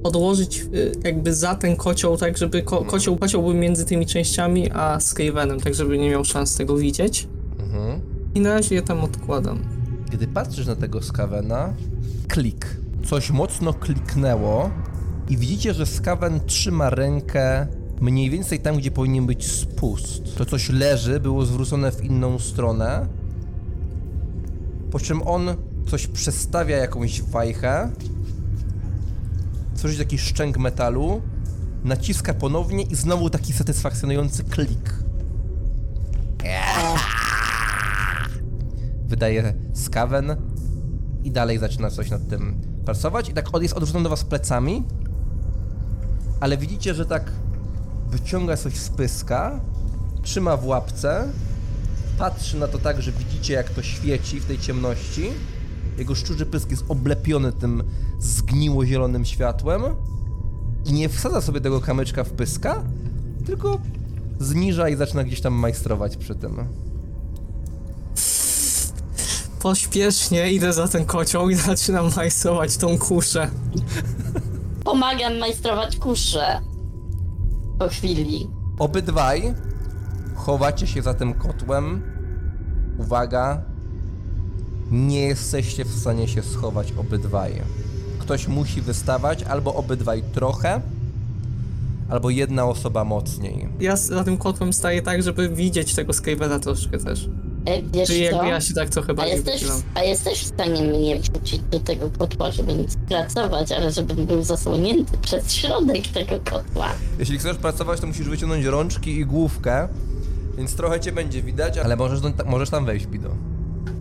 odłożyć 0.03 0.65
y, 0.73 0.91
jakby 1.03 1.33
za 1.33 1.55
ten 1.55 1.75
kocioł, 1.75 2.17
tak 2.17 2.37
żeby 2.37 2.61
ko- 2.61 2.85
kocioł, 2.85 3.17
kocioł 3.17 3.43
był 3.43 3.53
między 3.53 3.85
tymi 3.85 4.05
częściami, 4.05 4.71
a 4.71 4.99
Skavenem, 4.99 5.59
tak 5.59 5.73
żeby 5.75 5.97
nie 5.97 6.09
miał 6.09 6.25
szans 6.25 6.55
tego 6.55 6.77
widzieć. 6.77 7.27
Mhm. 7.59 8.01
I 8.35 8.39
na 8.39 8.53
razie 8.53 8.75
je 8.75 8.81
tam 8.81 8.99
odkładam. 9.03 9.59
Gdy 10.11 10.27
patrzysz 10.27 10.67
na 10.67 10.75
tego 10.75 11.01
Skawena, 11.01 11.73
klik. 12.27 12.77
Coś 13.05 13.31
mocno 13.31 13.73
kliknęło 13.73 14.69
i 15.29 15.37
widzicie, 15.37 15.73
że 15.73 15.85
Skaven 15.85 16.39
trzyma 16.45 16.89
rękę 16.89 17.67
mniej 18.01 18.29
więcej 18.29 18.59
tam, 18.59 18.77
gdzie 18.77 18.91
powinien 18.91 19.25
być 19.25 19.51
spust. 19.51 20.35
To 20.37 20.45
coś 20.45 20.69
leży, 20.69 21.19
było 21.19 21.45
zwrócone 21.45 21.91
w 21.91 22.03
inną 22.05 22.39
stronę, 22.39 23.07
po 24.91 24.99
czym 24.99 25.27
on 25.27 25.55
coś 25.87 26.07
przestawia 26.07 26.77
jakąś 26.77 27.21
wajchę, 27.21 27.91
tworzy 29.75 29.97
taki 29.97 30.17
szczęk 30.17 30.57
metalu, 30.57 31.21
naciska 31.83 32.33
ponownie 32.33 32.83
i 32.83 32.95
znowu 32.95 33.29
taki 33.29 33.53
satysfakcjonujący 33.53 34.43
klik. 34.43 34.93
wydaje 39.19 39.53
Skaven 39.73 40.35
i 41.23 41.31
dalej 41.31 41.57
zaczyna 41.59 41.89
coś 41.89 42.09
nad 42.09 42.27
tym 42.27 42.61
pracować 42.85 43.29
i 43.29 43.33
tak 43.33 43.55
on 43.55 43.63
jest 43.63 43.73
odwrócony 43.73 44.03
do 44.03 44.09
was 44.09 44.23
plecami, 44.23 44.83
ale 46.39 46.57
widzicie, 46.57 46.93
że 46.93 47.05
tak 47.05 47.31
wyciąga 48.09 48.57
coś 48.57 48.73
z 48.77 48.89
pyska, 48.89 49.59
trzyma 50.21 50.57
w 50.57 50.65
łapce, 50.65 51.27
patrzy 52.19 52.57
na 52.57 52.67
to 52.67 52.77
tak, 52.77 53.01
że 53.01 53.11
widzicie 53.11 53.53
jak 53.53 53.69
to 53.69 53.81
świeci 53.81 54.39
w 54.39 54.45
tej 54.45 54.59
ciemności. 54.59 55.29
Jego 55.97 56.15
szczurzy 56.15 56.45
pysk 56.45 56.71
jest 56.71 56.83
oblepiony 56.89 57.53
tym 57.53 57.83
zgniło 58.19 58.85
zielonym 58.85 59.25
światłem 59.25 59.83
i 60.85 60.93
nie 60.93 61.09
wsadza 61.09 61.41
sobie 61.41 61.61
tego 61.61 61.81
kamyczka 61.81 62.23
w 62.23 62.29
pyska, 62.29 62.83
tylko 63.45 63.81
zniża 64.39 64.89
i 64.89 64.95
zaczyna 64.95 65.23
gdzieś 65.23 65.41
tam 65.41 65.53
majstrować 65.53 66.17
przy 66.17 66.35
tym. 66.35 66.67
Pośpiesznie 69.59 70.51
idę 70.51 70.73
za 70.73 70.87
ten 70.87 71.05
kocioł 71.05 71.49
i 71.49 71.55
zaczynam 71.69 72.09
majstrować 72.15 72.77
tą 72.77 72.97
kuszę. 72.97 73.49
Pomagam 74.83 75.37
majstrować 75.37 75.97
kuszę. 75.97 76.61
Po 77.79 77.87
chwili. 77.87 78.49
Obydwaj 78.79 79.53
chowacie 80.49 80.87
się 80.87 81.01
za 81.01 81.13
tym 81.13 81.33
kotłem. 81.33 82.01
Uwaga, 82.97 83.61
nie 84.91 85.21
jesteście 85.21 85.85
w 85.85 85.91
stanie 85.99 86.27
się 86.27 86.43
schować 86.43 86.93
obydwaj. 86.97 87.61
Ktoś 88.19 88.47
musi 88.47 88.81
wystawać, 88.81 89.43
albo 89.43 89.73
obydwaj 89.75 90.23
trochę, 90.33 90.81
albo 92.09 92.29
jedna 92.29 92.65
osoba 92.65 93.03
mocniej. 93.03 93.69
Ja 93.79 93.95
za 93.95 94.23
tym 94.23 94.37
kotłem 94.37 94.73
staję 94.73 95.01
tak, 95.01 95.23
żeby 95.23 95.49
widzieć 95.49 95.95
tego 95.95 96.13
Skavena 96.13 96.59
troszkę 96.59 96.97
też. 96.97 97.29
E, 97.65 97.81
wiesz 97.81 98.07
Czyli 98.07 98.19
co? 98.29 98.35
jakby 98.35 98.47
ja 98.47 98.61
się 98.61 98.73
tak 98.73 98.89
trochę 98.89 99.11
A 99.11 99.15
bardziej 99.15 99.35
jesteś, 99.35 99.53
wychylam. 99.53 99.81
a 99.95 100.03
jesteś 100.03 100.39
w 100.43 100.47
stanie 100.47 100.81
mnie 100.81 101.19
wrzucić 101.19 101.61
do 101.71 101.79
tego 101.79 102.09
kotła, 102.17 102.51
żeby 102.51 102.73
nic 102.73 102.95
pracować, 103.09 103.71
ale 103.71 103.91
żebym 103.91 104.25
był 104.25 104.43
zasłonięty 104.43 105.17
przez 105.17 105.51
środek 105.53 106.07
tego 106.07 106.39
kotła. 106.51 106.87
Jeśli 107.19 107.37
chcesz 107.39 107.57
pracować, 107.57 107.99
to 107.99 108.07
musisz 108.07 108.29
wyciągnąć 108.29 108.65
rączki 108.65 109.11
i 109.19 109.25
główkę, 109.25 109.87
więc 110.59 110.75
trochę 110.75 110.99
cię 110.99 111.11
będzie 111.11 111.41
widać, 111.41 111.77
ale 111.77 111.95
możesz, 111.95 112.21
do, 112.21 112.29
możesz 112.45 112.69
tam 112.69 112.85
wejść, 112.85 113.07
Bido. 113.07 113.29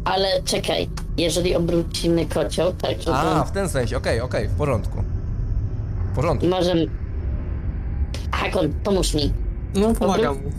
Ale 0.05 0.43
czekaj, 0.45 0.89
jeżeli 1.17 1.57
obrócimy 1.57 2.27
kocioł, 2.27 2.73
tak 2.73 2.99
żeby... 3.03 3.17
A, 3.17 3.45
w 3.45 3.53
ten 3.53 3.69
sensie, 3.69 3.97
okej, 3.97 4.21
okej, 4.21 4.49
w 4.49 4.53
porządku. 4.55 5.03
W 6.13 6.15
porządku. 6.15 6.47
Może... 6.47 6.75
Hakon, 8.33 8.73
pomóż 8.85 9.15
mi. 9.15 9.33
No, 9.75 9.95
pomagam 9.95 10.35
mu. 10.35 10.51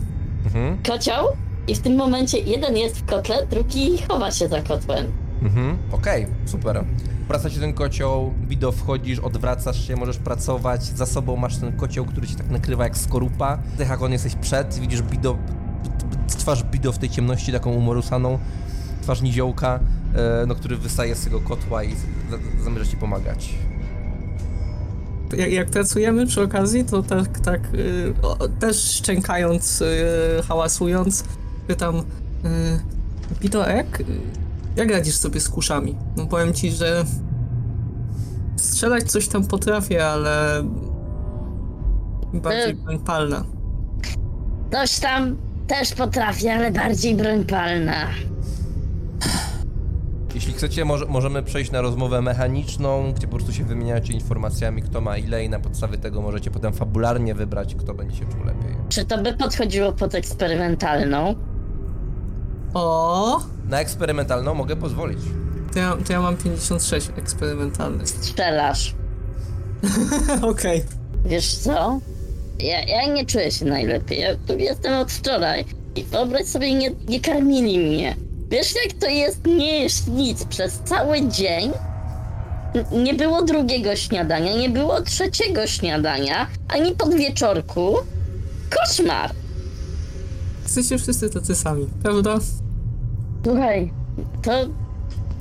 Mhm, 0.44 0.78
Kocioł 0.86 1.26
i 1.68 1.74
w 1.74 1.78
tym 1.80 1.96
momencie 1.96 2.38
jeden 2.38 2.76
jest 2.76 2.98
w 2.98 3.04
kotle, 3.04 3.46
drugi 3.46 3.98
chowa 4.08 4.30
się 4.30 4.48
za 4.48 4.62
kotłem. 4.62 5.06
mhm, 5.42 5.78
okej, 5.92 6.26
super. 6.46 6.84
Obraca 7.24 7.50
się 7.50 7.60
ten 7.60 7.72
kocioł, 7.72 8.34
Bido 8.48 8.72
wchodzisz, 8.72 9.18
odwracasz 9.18 9.86
się, 9.86 9.96
możesz 9.96 10.16
pracować, 10.18 10.82
za 10.84 11.06
sobą 11.06 11.36
masz 11.36 11.56
ten 11.56 11.76
kocioł, 11.76 12.04
który 12.04 12.26
ci 12.26 12.34
tak 12.34 12.50
nakrywa 12.50 12.84
jak 12.84 12.98
skorupa. 12.98 13.58
Ty, 13.78 13.86
Hakon, 13.86 14.12
jesteś 14.12 14.34
przed, 14.34 14.74
widzisz 14.78 15.02
Bido, 15.02 15.36
twarz 16.40 16.64
Bido 16.64 16.92
w 16.92 16.98
tej 16.98 17.10
ciemności 17.10 17.52
taką 17.52 17.70
umorusaną, 17.72 18.38
twarz 19.02 19.22
niziołka, 19.22 19.80
e, 20.14 20.46
no, 20.46 20.54
który 20.54 20.76
wystaje 20.76 21.14
z 21.14 21.24
tego 21.24 21.40
kotła 21.40 21.84
i 21.84 21.94
za- 22.30 22.64
zamierza 22.64 22.90
ci 22.90 22.96
pomagać. 22.96 23.54
Jak, 25.36 25.52
jak 25.52 25.70
pracujemy 25.70 26.26
przy 26.26 26.42
okazji, 26.42 26.84
to 26.84 27.02
tak, 27.02 27.40
tak 27.40 27.74
y, 27.74 28.14
o, 28.22 28.48
też 28.48 28.76
szczękając, 28.76 29.80
y, 29.82 29.96
hałasując, 30.48 31.24
pytam 31.66 31.96
y, 31.96 32.02
Pitoek, 33.40 34.00
y, 34.00 34.04
jak 34.76 34.90
radzisz 34.90 35.16
sobie 35.16 35.40
z 35.40 35.48
kuszami? 35.48 35.96
No 36.16 36.26
powiem 36.26 36.52
ci, 36.54 36.70
że 36.72 37.04
strzelać 38.56 39.10
coś 39.12 39.28
tam 39.28 39.44
potrafię, 39.46 40.06
ale 40.06 40.62
bardziej 42.34 42.70
Y. 42.70 42.74
broń 42.74 42.98
palna. 42.98 43.44
Coś 44.72 44.98
tam 45.00 45.36
też 45.70 45.92
potrafię, 45.94 46.54
ale 46.54 46.70
bardziej 46.70 47.14
broń 47.14 47.44
palna. 47.44 48.06
Jeśli 50.34 50.52
chcecie, 50.52 50.84
może, 50.84 51.06
możemy 51.06 51.42
przejść 51.42 51.70
na 51.70 51.80
rozmowę 51.80 52.22
mechaniczną, 52.22 53.12
gdzie 53.12 53.26
po 53.26 53.36
prostu 53.36 53.52
się 53.52 53.64
wymieniacie 53.64 54.12
informacjami, 54.12 54.82
kto 54.82 55.00
ma 55.00 55.16
ile 55.16 55.44
i 55.44 55.48
na 55.48 55.60
podstawie 55.60 55.98
tego 55.98 56.22
możecie 56.22 56.50
potem 56.50 56.72
fabularnie 56.72 57.34
wybrać, 57.34 57.74
kto 57.74 57.94
będzie 57.94 58.16
się 58.16 58.24
czuł 58.26 58.44
lepiej. 58.44 58.76
Czy 58.88 59.04
to 59.04 59.22
by 59.22 59.32
podchodziło 59.32 59.92
pod 59.92 60.14
eksperymentalną? 60.14 61.34
O, 62.74 63.40
Na 63.68 63.80
eksperymentalną 63.80 64.54
mogę 64.54 64.76
pozwolić. 64.76 65.18
to 65.72 65.78
ja, 65.78 65.96
to 66.06 66.12
ja 66.12 66.20
mam 66.20 66.36
56 66.36 67.10
eksperymentalnych. 67.16 68.08
Strzelasz. 68.08 68.94
Okej. 70.50 70.84
Wiesz 71.24 71.54
co? 71.56 72.00
Ja, 72.62 72.80
ja 72.80 73.12
nie 73.14 73.26
czuję 73.26 73.50
się 73.50 73.64
najlepiej. 73.64 74.20
Ja 74.20 74.28
tu 74.46 74.58
jestem 74.58 74.94
od 74.94 75.12
wczoraj. 75.12 75.64
I 75.96 76.04
wyobraź 76.04 76.46
sobie, 76.46 76.74
nie, 76.74 76.90
nie 77.08 77.20
karmili 77.20 77.78
mnie. 77.78 78.16
Wiesz 78.50 78.74
jak 78.84 78.92
to 79.00 79.06
jest 79.06 79.46
nie 79.46 79.78
jeść 79.82 80.06
nic 80.06 80.44
przez 80.44 80.78
cały 80.84 81.28
dzień? 81.28 81.70
N- 82.74 83.02
Nie 83.04 83.14
było 83.14 83.42
drugiego 83.42 83.96
śniadania, 83.96 84.56
nie 84.56 84.70
było 84.70 85.02
trzeciego 85.02 85.66
śniadania, 85.66 86.46
ani 86.68 86.92
podwieczorku. 86.92 87.94
Koszmar! 88.70 89.30
Jesteście 90.62 90.98
wszyscy 90.98 91.30
tacy 91.30 91.54
sami, 91.54 91.86
prawda? 92.02 92.38
Słuchaj, 93.44 93.92
to 94.42 94.52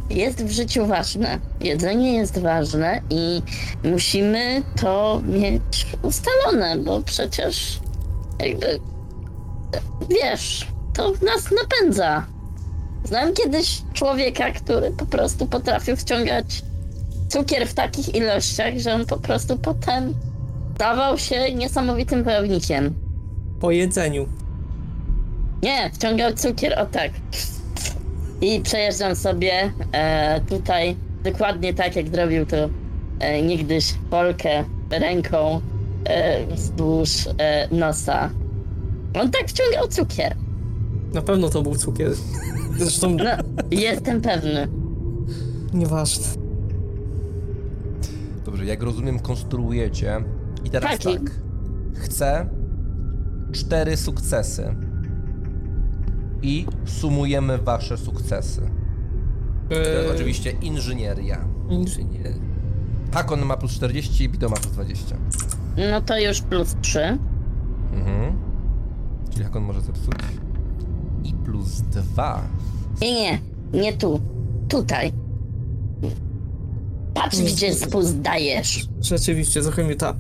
jest 0.10 0.46
w 0.46 0.52
życiu 0.52 0.86
ważne. 0.86 1.40
Jedzenie 1.62 2.14
jest 2.14 2.40
ważne 2.40 3.02
i 3.10 3.42
musimy 3.84 4.64
to 4.82 5.22
mieć 5.26 5.88
ustalone, 6.02 6.78
bo 6.78 7.02
przecież 7.02 7.80
jakby 8.40 8.80
wiesz, 10.10 10.68
to 10.94 11.12
nas 11.12 11.50
napędza. 11.62 12.26
Znam 13.04 13.34
kiedyś 13.34 13.82
człowieka, 13.94 14.52
który 14.52 14.92
po 14.92 15.06
prostu 15.06 15.48
potrafił 15.48 15.96
wciągać 15.96 16.62
cukier 17.30 17.68
w 17.68 17.74
takich 17.74 18.16
ilościach, 18.16 18.78
że 18.78 18.94
on 18.94 19.06
po 19.06 19.18
prostu 19.18 19.58
potem 19.58 20.14
stawał 20.76 21.18
się 21.18 21.54
niesamowitym 21.54 22.24
wojownikiem. 22.24 22.94
Po 23.60 23.72
jedzeniu. 23.72 24.28
Nie, 25.64 25.92
wciągał 25.94 26.34
cukier, 26.34 26.80
o 26.80 26.86
tak. 26.86 27.12
I 28.42 28.62
przejeżdżam 28.62 29.16
sobie 29.16 29.74
e, 29.92 30.42
tutaj 30.42 30.96
dokładnie 31.24 31.74
tak, 31.74 31.96
jak 31.96 32.10
zrobił 32.10 32.46
to 32.46 32.58
e, 33.20 33.42
niegdyś 33.42 33.94
Polkę 34.10 34.64
ręką 34.90 35.62
e, 36.06 36.46
wzdłuż 36.56 37.10
e, 37.38 37.68
nosa. 37.76 38.30
On 39.14 39.32
tak 39.32 39.48
wciągał 39.48 39.88
cukier. 39.88 40.36
Na 41.14 41.22
pewno 41.22 41.50
to 41.50 41.62
był 41.62 41.76
cukier. 41.76 42.12
Zresztą 42.78 43.10
No, 43.10 43.24
jestem 43.72 44.22
pewny. 44.22 44.68
nieważne. 45.74 46.26
Dobrze, 48.46 48.66
jak 48.66 48.84
rozumiem, 48.84 49.20
konstruujecie. 49.20 50.24
I 50.66 50.70
teraz 50.70 50.92
Taki. 50.92 51.14
tak. 51.20 51.32
Chcę 51.96 52.50
cztery 53.52 53.98
sukcesy. 53.98 54.76
I 56.42 56.66
sumujemy 56.86 57.58
wasze 57.58 57.98
sukcesy. 57.98 58.62
To 59.70 59.76
jest 59.76 60.16
oczywiście 60.16 60.52
inżynieria. 60.52 61.46
Inżynier. 61.70 62.34
Hakon 63.14 63.46
ma 63.46 63.58
plus 63.58 63.72
40, 63.72 64.30
Bido 64.30 64.50
ma 64.50 64.56
plus 64.56 64.74
20. 64.74 65.18
No 65.92 66.02
to 66.02 66.20
już 66.20 66.42
plus 66.42 66.76
3. 66.82 67.00
Mhm. 67.94 68.40
Czyli 69.30 69.44
Hakon 69.44 69.64
może 69.64 69.82
zepsuć. 69.82 70.14
I 71.24 71.34
plus 71.34 71.82
2. 71.82 72.42
Nie, 73.02 73.12
nie, 73.14 73.40
nie 73.74 73.94
tu. 73.94 74.20
Tutaj. 74.70 75.14
Patrz, 77.14 77.38
gdzie 77.38 77.74
spust 77.74 78.20
dajesz. 78.22 78.88
Rzeczywiście, 79.02 79.62
trochę 79.62 79.84
mnie 79.84 79.96
ta 79.96 80.14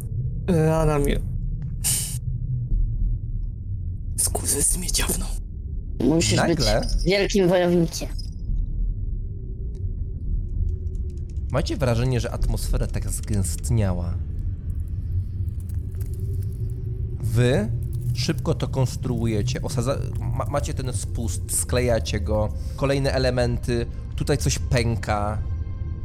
rana 0.48 1.00
mnie... 1.00 1.20
Skurwys 4.18 4.78
mnie 4.78 4.92
dziawnął. 4.92 5.39
Musisz 6.00 6.38
Nagle? 6.38 6.82
być 6.82 7.04
wielkim 7.04 7.48
wojownikiem. 7.48 8.10
Macie 11.52 11.78
wrażenie, 11.78 12.20
że 12.20 12.32
atmosfera 12.32 12.88
tak 12.88 13.10
zgęstniała. 13.10 14.14
Wy 17.22 17.70
szybko 18.14 18.54
to 18.54 18.68
konstruujecie, 18.68 19.62
osadza... 19.62 19.98
ma, 20.20 20.46
macie 20.46 20.74
ten 20.74 20.94
spust, 20.94 21.60
sklejacie 21.60 22.20
go, 22.20 22.50
kolejne 22.76 23.12
elementy, 23.14 23.86
tutaj 24.16 24.38
coś 24.38 24.60
pęka. 24.60 25.42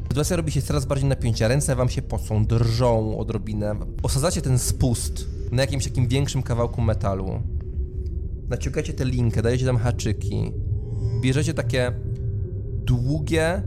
Sytuacja 0.09 0.37
robi 0.37 0.53
się 0.53 0.63
coraz 0.63 0.85
bardziej 0.87 1.09
napięcia, 1.09 1.49
ręce 1.49 1.77
wam 1.77 1.89
się 1.89 2.03
pocą, 2.03 2.45
drżą 2.45 3.19
odrobinę. 3.19 3.75
Osadzacie 4.03 4.43
ten 4.43 4.59
spust 4.59 5.27
na 5.53 5.63
jakimś 5.63 5.85
takim 5.85 6.09
większym 6.09 6.43
kawałku 6.43 6.81
metalu. 6.81 7.43
Naciągacie 8.49 8.93
tę 8.93 9.05
linkę, 9.05 9.43
dajecie 9.43 9.67
tam 9.67 9.77
haczyki. 9.77 10.53
Bierzecie 11.21 11.55
takie 11.55 11.93
długie, 12.85 13.63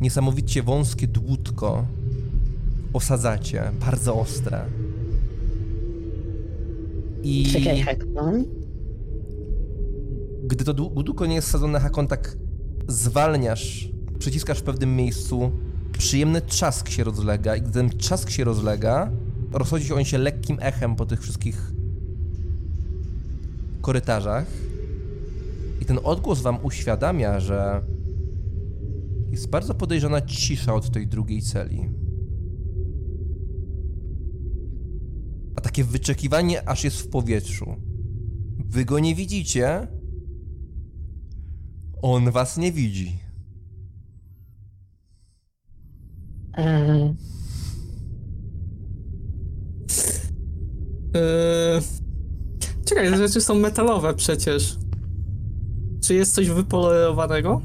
niesamowicie 0.00 0.62
wąskie 0.62 1.06
dłutko 1.06 1.86
osadzacie, 2.92 3.62
bardzo 3.80 4.14
ostre. 4.20 4.64
I 7.22 7.46
Czekaj, 7.52 7.80
Hakon. 7.80 8.44
gdy 10.44 10.64
to 10.64 10.74
dłu- 10.74 10.94
dłutko 11.04 11.26
nie 11.26 11.34
jest 11.34 11.48
sadzone, 11.50 11.80
Hakon 11.80 12.06
tak 12.06 12.36
zwalniasz, 12.88 13.90
przyciskasz 14.18 14.58
w 14.58 14.62
pewnym 14.62 14.96
miejscu, 14.96 15.50
przyjemny 15.92 16.40
trzask 16.40 16.88
się 16.88 17.04
rozlega 17.04 17.56
i 17.56 17.62
gdy 17.62 17.70
ten 17.72 17.90
trzask 17.90 18.30
się 18.30 18.44
rozlega, 18.44 19.10
rozchodzi 19.52 19.86
się 19.86 19.94
on 19.94 20.04
się 20.04 20.18
lekkim 20.18 20.56
echem 20.60 20.96
po 20.96 21.06
tych 21.06 21.20
wszystkich 21.22 21.72
korytarzach 23.80 24.46
i 25.80 25.84
ten 25.84 25.98
odgłos 26.04 26.40
wam 26.40 26.58
uświadamia, 26.64 27.40
że 27.40 27.82
jest 29.30 29.50
bardzo 29.50 29.74
podejrzana 29.74 30.20
cisza 30.20 30.74
od 30.74 30.90
tej 30.90 31.06
drugiej 31.06 31.42
celi. 31.42 31.88
A 35.56 35.60
takie 35.60 35.84
wyczekiwanie 35.84 36.68
aż 36.68 36.84
jest 36.84 37.00
w 37.00 37.08
powietrzu. 37.08 37.76
Wy 38.58 38.84
go 38.84 38.98
nie 38.98 39.14
widzicie. 39.14 39.86
On 42.02 42.30
was 42.30 42.56
nie 42.56 42.72
widzi. 42.72 43.20
Eee, 46.54 47.14
Eee... 51.14 51.99
Czekaj, 52.90 53.10
te 53.10 53.16
rzeczy 53.16 53.40
są 53.40 53.54
metalowe 53.54 54.14
przecież. 54.14 54.76
Czy 56.02 56.14
jest 56.14 56.34
coś 56.34 56.48
wypolerowanego? 56.48 57.60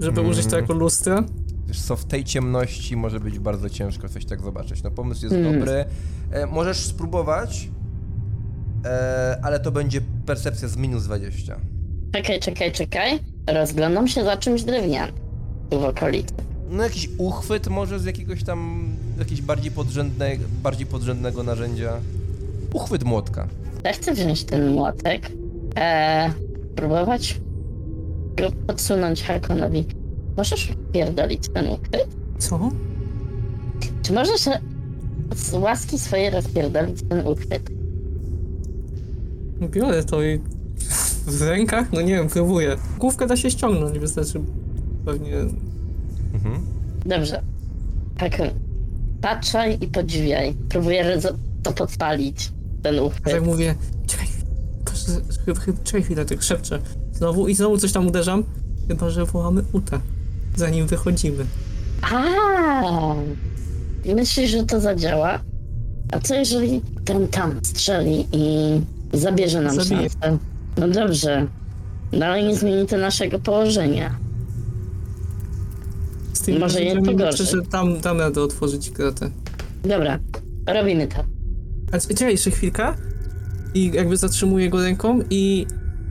Żeby 0.00 0.20
Mm. 0.20 0.30
użyć 0.32 0.46
to 0.46 0.56
jako 0.56 0.72
lustra? 0.72 1.24
Wiesz 1.66 1.80
co, 1.80 1.96
w 1.96 2.04
tej 2.04 2.24
ciemności 2.24 2.96
może 2.96 3.20
być 3.20 3.38
bardzo 3.38 3.70
ciężko 3.70 4.08
coś 4.08 4.24
tak 4.24 4.40
zobaczyć. 4.40 4.82
No 4.82 4.90
pomysł 4.90 5.22
jest 5.24 5.34
Mm. 5.36 5.58
dobry. 5.58 5.84
E, 6.30 6.46
możesz 6.46 6.76
spróbować, 6.76 7.68
e, 8.84 9.38
ale 9.42 9.60
to 9.60 9.70
będzie 9.72 10.00
percepcja 10.26 10.68
z 10.68 10.76
minus 10.76 11.04
20. 11.04 11.60
czekaj, 12.12 12.40
czekaj, 12.40 12.72
czekaj. 12.72 13.18
Rozglądam 13.46 14.08
się 14.08 14.24
za 14.24 14.36
czymś 14.36 14.62
drewnianym. 14.62 15.14
Tu 15.70 15.80
w 15.80 15.84
okolicy. 15.84 16.34
No 16.70 16.82
jakiś 16.82 17.08
uchwyt 17.18 17.68
może 17.68 17.98
z 18.00 18.04
jakiegoś 18.04 18.42
tam, 18.44 18.88
jakiegoś 19.18 19.42
bardziej, 19.42 19.70
podrzędne, 19.72 20.30
bardziej 20.62 20.86
podrzędnego 20.86 21.42
narzędzia. 21.42 21.92
Uchwyt 22.74 23.04
młotka. 23.04 23.48
Ja 23.84 23.92
chcę 23.92 24.14
wziąć 24.14 24.44
ten 24.44 24.68
młotek. 24.72 25.30
Eee, 25.76 26.30
próbować 26.76 27.40
go 28.36 28.50
podsunąć 28.66 29.22
Hakonowi. 29.22 29.86
możesz 30.36 30.72
pierdolić 30.92 31.48
ten 31.48 31.66
ukryt? 31.68 32.06
Co? 32.38 32.70
Czy 34.02 34.12
możesz 34.12 34.40
z 35.34 35.54
łaski 35.54 35.98
swojej 35.98 36.30
rozpierdolić 36.30 37.02
ten 37.08 37.26
ukryt? 37.26 37.70
Biorę 39.70 40.04
to 40.04 40.22
i 40.22 40.40
w 41.26 41.42
rękach? 41.42 41.92
No 41.92 42.00
nie 42.00 42.14
wiem, 42.14 42.28
próbuję. 42.28 42.76
Główkę 42.98 43.26
da 43.26 43.36
się 43.36 43.50
ściągnąć, 43.50 43.98
wystarczy 43.98 44.40
pewnie... 45.04 45.36
Mhm. 46.34 46.60
Dobrze. 47.06 47.42
Tak. 48.18 48.32
Patrzaj 49.20 49.78
i 49.80 49.86
podziwiaj. 49.86 50.54
Próbuję 50.68 51.18
to 51.62 51.72
podpalić, 51.72 52.52
ten 52.82 52.94
Ja 52.94 53.02
ukryt. 53.02 53.24
tak 53.24 53.44
mówię, 53.44 53.74
czekaj, 54.06 54.26
czekaj 55.84 56.02
chwilę, 56.02 56.24
tak 56.24 56.42
szepczę. 56.42 56.78
Znowu 57.12 57.48
i 57.48 57.54
znowu 57.54 57.78
coś 57.78 57.92
tam 57.92 58.06
uderzam, 58.06 58.44
chyba 58.88 59.10
że 59.10 59.24
wołamy 59.24 59.62
Utę, 59.72 60.00
zanim 60.56 60.86
wychodzimy. 60.86 61.44
A, 62.02 63.14
myślisz, 64.14 64.50
że 64.50 64.62
to 64.64 64.80
zadziała? 64.80 65.38
A 66.12 66.18
co 66.20 66.34
jeżeli 66.34 66.80
ten 67.04 67.28
tam 67.28 67.60
strzeli 67.62 68.26
i 68.32 68.80
zabierze 69.12 69.60
nam 69.60 69.74
Zabije. 69.80 70.10
szansę? 70.10 70.38
No 70.76 70.88
dobrze, 70.88 71.46
no 72.12 72.26
ale 72.26 72.42
nie 72.42 72.56
zmieni 72.56 72.86
to 72.86 72.96
naszego 72.98 73.38
położenia. 73.38 74.18
Z 76.32 76.40
tym 76.40 76.60
Może 76.60 76.80
je 76.82 77.02
pogorszyć. 77.02 77.50
że 77.50 77.62
tam 77.62 78.00
dam 78.00 78.18
radę 78.20 78.40
otworzyć 78.42 78.90
kratę. 78.90 79.30
Dobra, 79.84 80.18
robimy 80.66 81.06
to. 81.06 81.24
A 81.92 81.98
c- 81.98 82.14
czekaj 82.14 82.32
jeszcze 82.32 82.50
chwilkę 82.50 82.94
i 83.74 83.90
jakby 83.94 84.16
zatrzymuję 84.16 84.70
go 84.70 84.82
ręką 84.82 85.20
i 85.30 85.66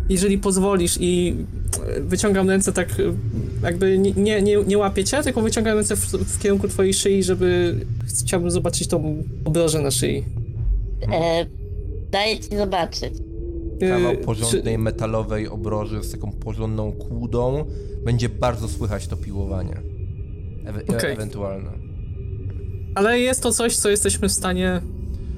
jeżeli 0.10 0.38
pozwolisz 0.38 0.98
i 1.00 1.36
e, 1.98 2.02
wyciągam 2.02 2.50
ręce 2.50 2.72
tak 2.74 2.90
e, 3.00 3.04
jakby 3.64 3.98
nie, 3.98 4.42
nie, 4.42 4.58
nie, 4.68 4.78
łapię 4.78 5.04
cię, 5.04 5.24
tylko 5.24 5.42
wyciągam 5.42 5.78
ręce 5.78 5.96
w, 5.96 6.00
w 6.06 6.40
kierunku 6.40 6.68
twojej 6.68 6.94
szyi, 6.94 7.24
żeby 7.24 7.76
chciałbym 8.08 8.52
zobaczyć 8.52 8.88
tą 8.88 9.24
obrożę 9.46 9.82
na 9.82 9.92
szyi. 9.92 10.26
E, 11.14 11.46
daję 12.12 12.40
ci 12.40 12.58
zobaczyć. 12.58 13.14
E, 13.82 13.90
Kawał 13.90 14.16
czy- 14.16 14.22
porządnej 14.22 14.78
metalowej 14.78 15.48
obroży 15.48 16.04
z 16.04 16.12
taką 16.12 16.32
porządną 16.32 16.92
kłudą. 16.92 17.66
Będzie 18.06 18.30
bardzo 18.30 18.68
słychać 18.68 19.08
to 19.08 19.18
piłowanie. 19.18 19.78
Ewe- 20.66 20.96
Okej. 20.98 21.12
Ewentualne. 21.14 21.72
Ale 22.96 23.20
jest 23.20 23.44
to 23.44 23.52
coś, 23.52 23.76
co 23.76 23.90
jesteśmy 23.90 24.30
w 24.30 24.32
stanie 24.32 24.82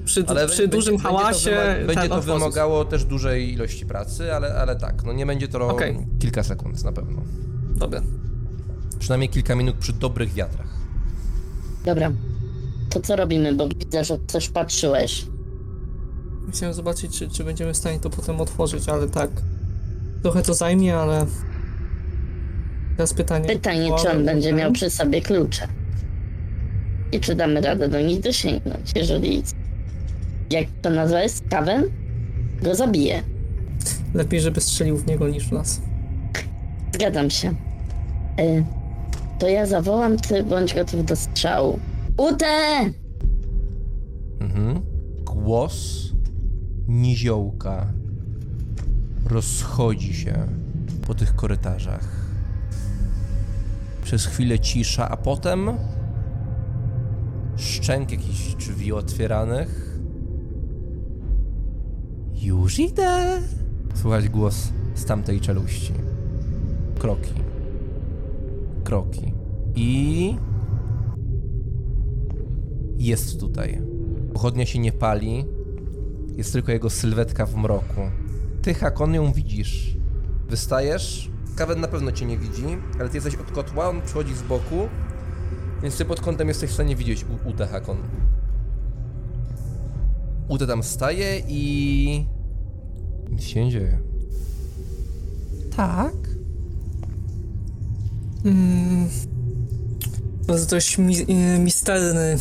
przy, 0.04 0.24
Ale 0.26 0.46
przy 0.46 0.56
będzie- 0.62 0.68
dużym 0.76 0.94
będzie 0.94 1.08
hałasie 1.08 1.50
To 1.50 1.56
wyma- 1.56 1.86
będzie 1.94 2.08
to 2.08 2.22
wymagało 2.22 2.84
też 2.84 3.04
dużej 3.04 3.52
ilości 3.52 3.86
pracy, 3.86 4.34
ale, 4.34 4.54
ale 4.54 4.76
tak, 4.76 5.04
no 5.04 5.12
nie 5.12 5.26
będzie 5.26 5.48
to 5.48 5.68
Okej. 5.68 5.96
kilka 6.18 6.42
sekund 6.42 6.84
na 6.84 6.92
pewno. 6.92 7.22
Dobra. 7.76 8.02
Przynajmniej 8.98 9.28
kilka 9.30 9.54
minut 9.54 9.76
przy 9.76 9.92
dobrych 9.92 10.32
wiatrach. 10.32 10.68
Dobra, 11.84 12.12
to 12.90 13.00
co 13.00 13.16
robimy, 13.16 13.54
bo 13.54 13.68
widzę, 13.68 14.04
że 14.04 14.18
coś 14.26 14.48
patrzyłeś. 14.48 15.26
Chciałem 16.52 16.74
zobaczyć, 16.74 17.18
czy, 17.18 17.28
czy 17.28 17.44
będziemy 17.44 17.72
w 17.74 17.76
stanie 17.76 18.00
to 18.00 18.10
potem 18.10 18.40
otworzyć, 18.40 18.88
ale 18.88 19.08
tak. 19.08 19.30
Trochę 20.22 20.42
to 20.42 20.54
zajmie, 20.54 20.96
ale... 20.96 21.26
Teraz 22.96 23.14
pytanie. 23.14 23.48
Pytanie, 23.48 23.90
czy 24.02 24.10
on 24.10 24.24
będzie 24.24 24.52
miał 24.52 24.72
przy 24.72 24.90
sobie 24.90 25.20
klucze. 25.22 25.68
I 27.12 27.20
czy 27.20 27.34
damy 27.34 27.60
radę 27.60 27.88
do 27.88 28.00
nich 28.00 28.20
dosięgnąć, 28.20 28.92
jeżeli, 28.96 29.42
jak 30.54 30.66
to 30.82 30.90
nazwa 30.90 31.22
jest, 31.22 31.44
Kawen, 31.50 31.84
go 32.62 32.74
zabije. 32.74 33.22
Lepiej, 34.14 34.40
żeby 34.40 34.60
strzelił 34.60 34.96
w 34.96 35.06
niego 35.06 35.28
niż 35.28 35.48
w 35.48 35.52
nas. 35.52 35.80
Zgadzam 36.94 37.30
się. 37.30 37.54
Y, 38.40 38.64
to 39.38 39.48
ja 39.48 39.66
zawołam, 39.66 40.16
ty 40.16 40.44
bądź 40.44 40.74
gotów 40.74 41.04
do 41.04 41.16
strzału. 41.16 41.78
Ute! 42.16 42.46
Mhm. 44.40 44.80
Głos 45.24 46.08
niziołka 46.88 47.86
rozchodzi 49.26 50.14
się 50.14 50.34
po 51.06 51.14
tych 51.14 51.36
korytarzach. 51.36 52.08
Przez 54.02 54.26
chwilę 54.26 54.58
cisza, 54.58 55.08
a 55.08 55.16
potem 55.16 55.70
szczęk 57.56 58.10
jakichś 58.10 58.54
drzwi 58.54 58.92
otwieranych. 58.92 59.93
Już 62.44 62.78
idę. 62.78 63.40
Słychać 63.94 64.28
głos 64.28 64.68
z 64.94 65.04
tamtej 65.04 65.40
czeluści. 65.40 65.92
Kroki. 66.98 67.34
Kroki. 68.84 69.32
I 69.74 70.36
jest 72.98 73.40
tutaj. 73.40 73.82
Pochodnia 74.32 74.66
się 74.66 74.78
nie 74.78 74.92
pali, 74.92 75.44
jest 76.36 76.52
tylko 76.52 76.72
jego 76.72 76.90
sylwetka 76.90 77.46
w 77.46 77.56
mroku. 77.56 78.00
Ty, 78.62 78.74
Hakon, 78.74 79.14
ją 79.14 79.32
widzisz. 79.32 79.96
Wystajesz, 80.48 81.30
Kawen 81.56 81.80
na 81.80 81.88
pewno 81.88 82.12
cię 82.12 82.26
nie 82.26 82.38
widzi, 82.38 82.66
ale 83.00 83.08
ty 83.08 83.16
jesteś 83.16 83.34
od 83.34 83.50
kotła, 83.50 83.88
on 83.88 84.02
przychodzi 84.02 84.34
z 84.34 84.42
boku, 84.42 84.88
więc 85.82 85.98
ty 85.98 86.04
pod 86.04 86.20
kątem 86.20 86.48
jesteś 86.48 86.70
w 86.70 86.74
stanie 86.74 86.96
widzieć 86.96 87.26
Utę, 87.44 87.66
Hakon. 87.66 87.96
Ute 90.48 90.66
tam 90.66 90.82
staje 90.82 91.42
i... 91.48 92.33
Nic 93.30 93.42
się 93.42 93.64
nie 93.64 93.70
dzieje. 93.70 93.98
Tak? 95.76 96.14
Mm, 98.44 99.08
dość 100.70 100.98
mi 100.98 101.20
y, 101.20 101.58
misterny 101.58 102.36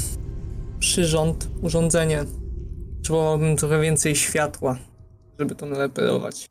przyrząd, 0.80 1.48
urządzenie. 1.62 2.26
Potrzebowałbym 2.98 3.58
trochę 3.58 3.82
więcej 3.82 4.16
światła, 4.16 4.78
żeby 5.40 5.56
to 5.56 5.66
naleperować. 5.66 6.46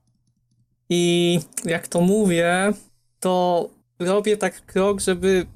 I 0.88 1.40
jak 1.64 1.88
to 1.88 2.00
mówię, 2.00 2.72
to 3.20 3.68
robię 3.98 4.36
tak 4.36 4.66
krok, 4.66 5.00
żeby 5.00 5.46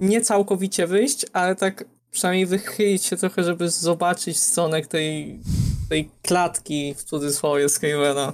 nie 0.00 0.20
całkowicie 0.20 0.86
wyjść, 0.86 1.26
ale 1.32 1.56
tak 1.56 1.84
przynajmniej 2.10 2.46
wychylić 2.46 3.04
się 3.04 3.16
trochę, 3.16 3.44
żeby 3.44 3.70
zobaczyć 3.70 4.38
stronę 4.38 4.82
tej, 4.82 5.40
tej 5.92 6.10
klatki 6.22 6.94
w 6.94 7.04
cudzysłowie 7.04 7.68
Skywena. 7.68 8.32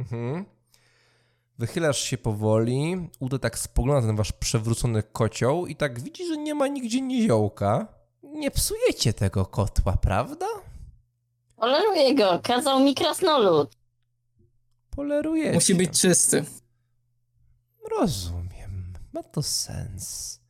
Mhm. 0.00 0.44
Wychylasz 1.58 1.98
się 1.98 2.18
powoli, 2.18 3.08
Uda 3.20 3.38
tak 3.38 3.58
spogląda 3.58 4.00
na 4.00 4.06
ten 4.06 4.16
wasz 4.16 4.32
przewrócony 4.32 5.02
kocioł 5.02 5.66
i 5.66 5.76
tak 5.76 6.00
widzi, 6.00 6.26
że 6.26 6.36
nie 6.36 6.54
ma 6.54 6.68
nigdzie 6.68 7.00
niziołka. 7.00 7.86
Nie 8.22 8.50
psujecie 8.50 9.12
tego 9.12 9.46
kotła, 9.46 9.96
prawda? 9.96 10.46
Poleruję 11.56 12.14
go, 12.14 12.40
kazał 12.42 12.80
mi 12.80 12.94
krasnolud. 12.94 13.76
Polerujecie. 14.90 15.52
Musi 15.52 15.74
być 15.74 16.00
czysty. 16.00 16.44
Rozumiem. 17.98 18.92
Ma 19.12 19.22
to 19.22 19.42
sens. 19.42 20.40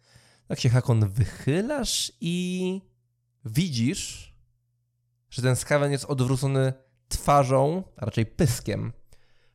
Tak 0.48 0.60
się, 0.60 0.68
Hakon, 0.68 1.08
wychylasz 1.08 2.12
i 2.20 2.80
widzisz, 3.44 4.31
że 5.32 5.42
ten 5.42 5.56
skawen 5.56 5.92
jest 5.92 6.04
odwrócony 6.04 6.72
twarzą, 7.08 7.82
a 7.96 8.04
raczej 8.04 8.26
pyskiem, 8.26 8.92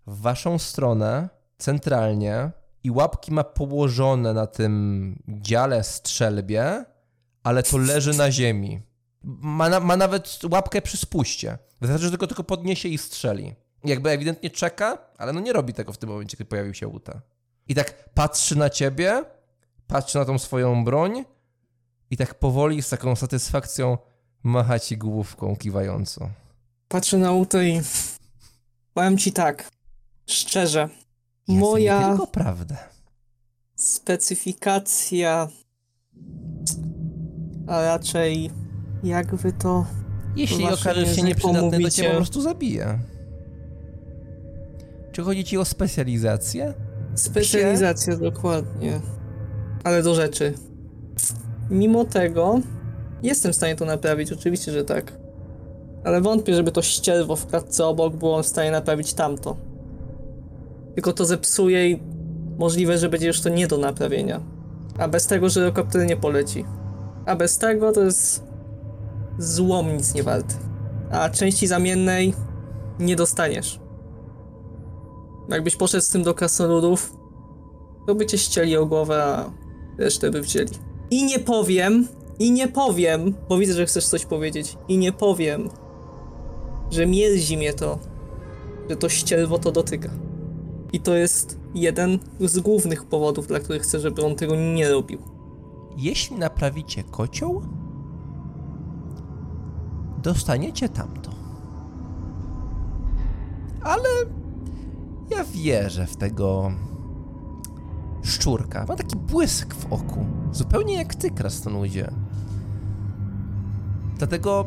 w 0.07 0.21
waszą 0.21 0.59
stronę, 0.59 1.29
centralnie 1.57 2.51
i 2.83 2.91
łapki 2.91 3.31
ma 3.31 3.43
położone 3.43 4.33
na 4.33 4.47
tym 4.47 5.15
dziale 5.27 5.83
strzelbie, 5.83 6.85
ale 7.43 7.63
to 7.63 7.77
leży 7.77 8.17
na 8.17 8.31
ziemi. 8.31 8.81
Ma, 9.23 9.69
na, 9.69 9.79
ma 9.79 9.97
nawet 9.97 10.39
łapkę 10.51 10.81
przy 10.81 10.97
spuście. 10.97 11.57
Wystarczy, 11.81 12.03
że 12.05 12.09
tylko, 12.09 12.27
tylko 12.27 12.43
podniesie 12.43 12.89
i 12.89 12.97
strzeli. 12.97 13.55
Jakby 13.83 14.09
ewidentnie 14.09 14.49
czeka, 14.49 14.97
ale 15.17 15.33
no 15.33 15.39
nie 15.39 15.53
robi 15.53 15.73
tego 15.73 15.93
w 15.93 15.97
tym 15.97 16.09
momencie, 16.09 16.37
kiedy 16.37 16.49
pojawił 16.49 16.73
się 16.73 16.87
Uta. 16.87 17.21
I 17.67 17.75
tak 17.75 18.13
patrzy 18.13 18.57
na 18.57 18.69
ciebie, 18.69 19.23
patrzy 19.87 20.17
na 20.17 20.25
tą 20.25 20.39
swoją 20.39 20.83
broń 20.83 21.25
i 22.09 22.17
tak 22.17 22.39
powoli 22.39 22.81
z 22.81 22.89
taką 22.89 23.15
satysfakcją 23.15 23.97
macha 24.47 24.79
ci 24.79 24.97
główką 24.97 25.55
kiwająco. 25.55 26.29
Patrzę 26.87 27.17
na 27.17 27.31
Utę 27.31 27.69
i 27.69 27.81
powiem 28.93 29.17
ci 29.17 29.31
tak, 29.31 29.69
szczerze, 30.25 30.89
chcę 31.43 31.59
moja 31.59 32.09
tylko 32.09 32.27
prawdę. 32.27 32.77
specyfikacja, 33.75 35.47
a 37.67 37.81
raczej 37.81 38.51
jak 39.03 39.35
wy 39.35 39.53
to... 39.53 39.85
Jeśli 40.35 40.65
okażesz 40.65 40.95
się 40.95 40.99
języku 41.01 41.27
nieprzydatny, 41.27 41.79
to 41.79 41.89
cię 41.89 42.09
po 42.09 42.15
prostu 42.15 42.41
zabije. 42.41 42.99
Czy 45.11 45.23
chodzi 45.23 45.43
ci 45.43 45.57
o 45.57 45.65
specjalizację? 45.65 46.73
Specjalizacja 47.15 48.17
dokładnie, 48.17 48.99
ale 49.83 50.03
do 50.03 50.15
rzeczy. 50.15 50.53
Mimo 51.69 52.05
tego 52.05 52.61
jestem 53.23 53.53
w 53.53 53.55
stanie 53.55 53.75
to 53.75 53.85
naprawić, 53.85 54.31
oczywiście, 54.31 54.71
że 54.71 54.83
tak. 54.83 55.13
Ale 56.03 56.21
wątpię, 56.21 56.53
żeby 56.53 56.71
to 56.71 56.81
ścierwo 56.81 57.35
w 57.35 57.47
klatce 57.47 57.85
obok 57.85 58.15
było 58.15 58.43
w 58.43 58.47
stanie 58.47 58.71
naprawić 58.71 59.13
tamto. 59.13 59.57
Tylko 60.95 61.13
to 61.13 61.25
zepsuje 61.25 61.89
i 61.89 61.99
możliwe, 62.57 62.97
że 62.97 63.09
będzie 63.09 63.27
już 63.27 63.41
to 63.41 63.49
nie 63.49 63.67
do 63.67 63.77
naprawienia. 63.77 64.41
A 64.99 65.07
bez 65.07 65.27
tego 65.27 65.49
żyrokopter 65.49 66.05
nie 66.05 66.17
poleci. 66.17 66.65
A 67.25 67.35
bez 67.35 67.57
tego 67.57 67.91
to 67.91 68.03
jest 68.03 68.43
złom 69.39 69.97
nic 69.97 70.13
nie 70.13 70.23
warty. 70.23 70.55
A 71.11 71.29
części 71.29 71.67
zamiennej 71.67 72.33
nie 72.99 73.15
dostaniesz. 73.15 73.79
Jakbyś 75.49 75.75
poszedł 75.75 76.03
z 76.03 76.09
tym 76.09 76.23
do 76.23 76.33
krasnoludów, 76.33 77.13
to 78.07 78.15
by 78.15 78.25
cię 78.25 78.37
ścieli 78.37 78.77
o 78.77 78.85
głowę, 78.85 79.23
a 79.23 79.51
resztę 79.97 80.31
by 80.31 80.41
wzięli. 80.41 80.71
I 81.11 81.25
nie 81.25 81.39
powiem, 81.39 82.07
i 82.39 82.51
nie 82.51 82.67
powiem, 82.67 83.33
bo 83.49 83.57
widzę, 83.57 83.73
że 83.73 83.85
chcesz 83.85 84.07
coś 84.07 84.25
powiedzieć, 84.25 84.77
i 84.87 84.97
nie 84.97 85.11
powiem, 85.11 85.69
że 86.91 87.05
mierzi 87.05 87.57
mnie 87.57 87.73
to, 87.73 87.99
że 88.89 88.95
to 88.95 89.09
ścierwo 89.09 89.59
to 89.59 89.71
dotyka. 89.71 90.09
I 90.93 90.99
to 90.99 91.15
jest 91.15 91.59
jeden 91.75 92.19
z 92.39 92.59
głównych 92.59 93.05
powodów, 93.05 93.47
dla 93.47 93.59
których 93.59 93.81
chcę, 93.81 93.99
żeby 93.99 94.25
on 94.25 94.35
tego 94.35 94.55
nie 94.55 94.89
robił. 94.89 95.19
Jeśli 95.97 96.37
naprawicie 96.37 97.03
kocioł, 97.03 97.61
dostaniecie 100.23 100.89
tamto. 100.89 101.31
Ale 103.81 104.09
ja 105.29 105.43
wierzę 105.43 106.07
w 106.07 106.15
tego 106.15 106.71
szczurka. 108.23 108.85
Ma 108.87 108.95
taki 108.95 109.15
błysk 109.15 109.73
w 109.73 109.93
oku. 109.93 110.25
Zupełnie 110.51 110.93
jak 110.93 111.15
ty, 111.15 111.31
krasnoludzie. 111.31 112.11
Dlatego 114.17 114.65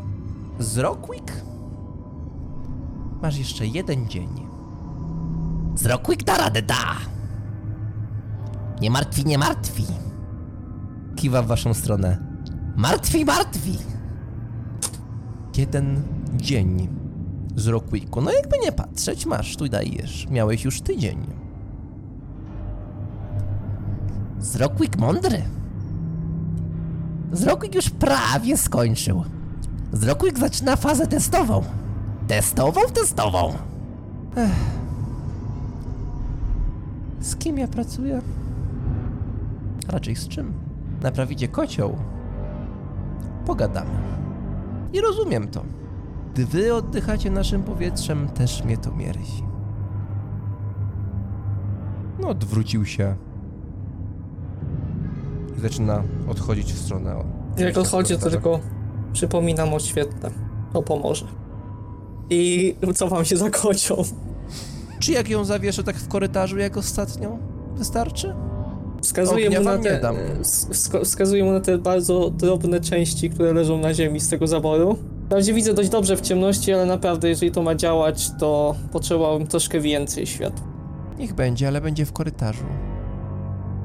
z 0.59 0.78
Rockwick 0.78 1.32
masz 3.22 3.39
jeszcze 3.39 3.66
jeden 3.66 4.09
dzień. 4.09 4.28
Z 5.74 5.86
Rockwick 5.86 6.24
da 6.24 6.36
radę, 6.36 6.62
da! 6.62 6.97
Nie 8.81 8.90
martwi, 8.90 9.24
nie 9.24 9.39
martwi. 9.39 9.85
Kiwa 11.16 11.43
w 11.43 11.47
waszą 11.47 11.74
stronę. 11.74 12.18
Martwi, 12.77 13.24
martwi. 13.24 13.78
Jeden 15.56 16.02
dzień 16.36 16.89
z 17.56 17.66
Rockwicku. 17.66 18.20
No 18.20 18.32
jakby 18.32 18.59
nie 18.59 18.72
patrzeć, 18.72 19.27
masz, 19.27 19.56
tu 19.56 19.68
dajesz. 19.68 20.27
Miałeś 20.31 20.64
już 20.64 20.81
tydzień. 20.81 21.27
Z 24.39 24.56
Rockwick 24.56 24.97
mądry. 24.98 25.43
Z 27.32 27.43
Rockwick 27.43 27.74
już 27.74 27.90
prawie 27.90 28.56
skończył. 28.56 29.24
Z 29.92 30.04
Rockwick 30.04 30.38
zaczyna 30.38 30.76
fazę 30.76 31.06
testową. 31.06 31.62
Testową, 32.28 32.80
testową. 32.94 33.52
Z 37.20 37.36
kim 37.36 37.58
ja 37.58 37.68
pracuję? 37.68 38.20
Raczej 39.88 40.16
z 40.16 40.28
czym? 40.28 40.52
Naprawicie 41.02 41.48
kocioł? 41.48 41.96
Pogadamy. 43.46 43.90
I 44.92 45.00
rozumiem 45.00 45.48
to. 45.48 45.62
Gdy 46.34 46.46
wy 46.46 46.74
oddychacie 46.74 47.30
naszym 47.30 47.62
powietrzem, 47.62 48.28
też 48.28 48.64
mnie 48.64 48.78
to 48.78 48.92
mierzi. 48.92 49.42
No, 52.20 52.28
odwrócił 52.28 52.86
się. 52.86 53.14
I 55.58 55.60
zaczyna 55.60 56.02
odchodzić 56.28 56.72
w 56.72 56.78
stronę. 56.78 57.16
Jak 57.56 57.78
odchodzi, 57.78 58.18
to 58.18 58.30
tylko 58.30 58.60
przypominam 59.12 59.74
o 59.74 59.81
świetle. 59.81 60.31
To 60.73 60.82
pomoże. 60.82 61.27
I 62.31 62.74
cofam 62.95 63.24
się 63.24 63.37
za 63.37 63.51
kocią. 63.51 63.97
Czy 64.99 65.12
jak 65.12 65.28
ją 65.28 65.45
zawieszę 65.45 65.85
tak 65.85 65.97
w 65.97 66.09
korytarzu 66.09 66.59
jak 66.59 66.77
ostatnio? 66.77 67.39
Wystarczy? 67.77 68.35
Wskazuję 69.03 69.51
mu, 69.51 69.65
na 69.65 69.78
te, 69.78 70.01
wskazuję 71.05 71.45
mu 71.45 71.53
na 71.53 71.61
te 71.61 71.78
bardzo 71.78 72.31
drobne 72.31 72.81
części, 72.81 73.31
które 73.31 73.53
leżą 73.53 73.78
na 73.78 73.95
ziemi 73.95 74.20
z 74.20 74.28
tego 74.28 74.47
zaboru. 74.47 74.97
Wprawdzie 75.27 75.55
widzę 75.55 75.74
dość 75.74 75.89
dobrze 75.89 76.16
w 76.16 76.20
ciemności, 76.20 76.73
ale 76.73 76.87
naprawdę, 76.87 77.28
jeżeli 77.28 77.53
to 77.53 77.62
ma 77.62 77.74
działać, 77.74 78.31
to 78.39 78.74
potrzebowałbym 78.93 79.47
troszkę 79.47 79.81
więcej 79.81 80.27
światła. 80.27 80.66
Niech 81.19 81.35
będzie, 81.35 81.69
ale 81.69 81.81
będzie 81.81 82.07
w 82.07 82.12
korytarzu. 82.12 82.65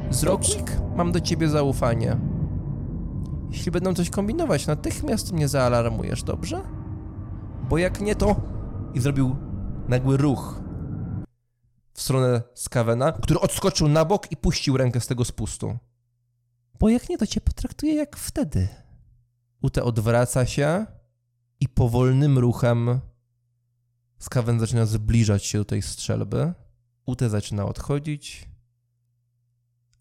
Zroknik, 0.09 0.71
mam 0.95 1.11
do 1.11 1.19
ciebie 1.19 1.49
zaufanie. 1.49 2.17
Jeśli 3.55 3.71
będą 3.71 3.93
coś 3.93 4.09
kombinować, 4.09 4.67
natychmiast 4.67 5.31
mnie 5.31 5.47
zaalarmujesz, 5.47 6.23
dobrze? 6.23 6.61
Bo 7.69 7.77
jak 7.77 8.01
nie, 8.01 8.15
to... 8.15 8.41
I 8.93 8.99
zrobił 8.99 9.35
nagły 9.87 10.17
ruch 10.17 10.61
w 11.93 12.01
stronę 12.01 12.41
Skavena, 12.53 13.11
który 13.11 13.39
odskoczył 13.39 13.87
na 13.87 14.05
bok 14.05 14.31
i 14.31 14.37
puścił 14.37 14.77
rękę 14.77 14.99
z 14.99 15.07
tego 15.07 15.25
spustu. 15.25 15.77
Bo 16.79 16.89
jak 16.89 17.09
nie, 17.09 17.17
to 17.17 17.27
cię 17.27 17.41
potraktuję 17.41 17.95
jak 17.95 18.17
wtedy. 18.17 18.67
Ute 19.61 19.83
odwraca 19.83 20.45
się 20.45 20.85
i 21.59 21.69
powolnym 21.69 22.37
ruchem 22.37 22.99
Skaven 24.19 24.59
zaczyna 24.59 24.85
zbliżać 24.85 25.45
się 25.45 25.57
do 25.57 25.65
tej 25.65 25.81
strzelby. 25.81 26.53
Ute 27.05 27.29
zaczyna 27.29 27.65
odchodzić. 27.65 28.49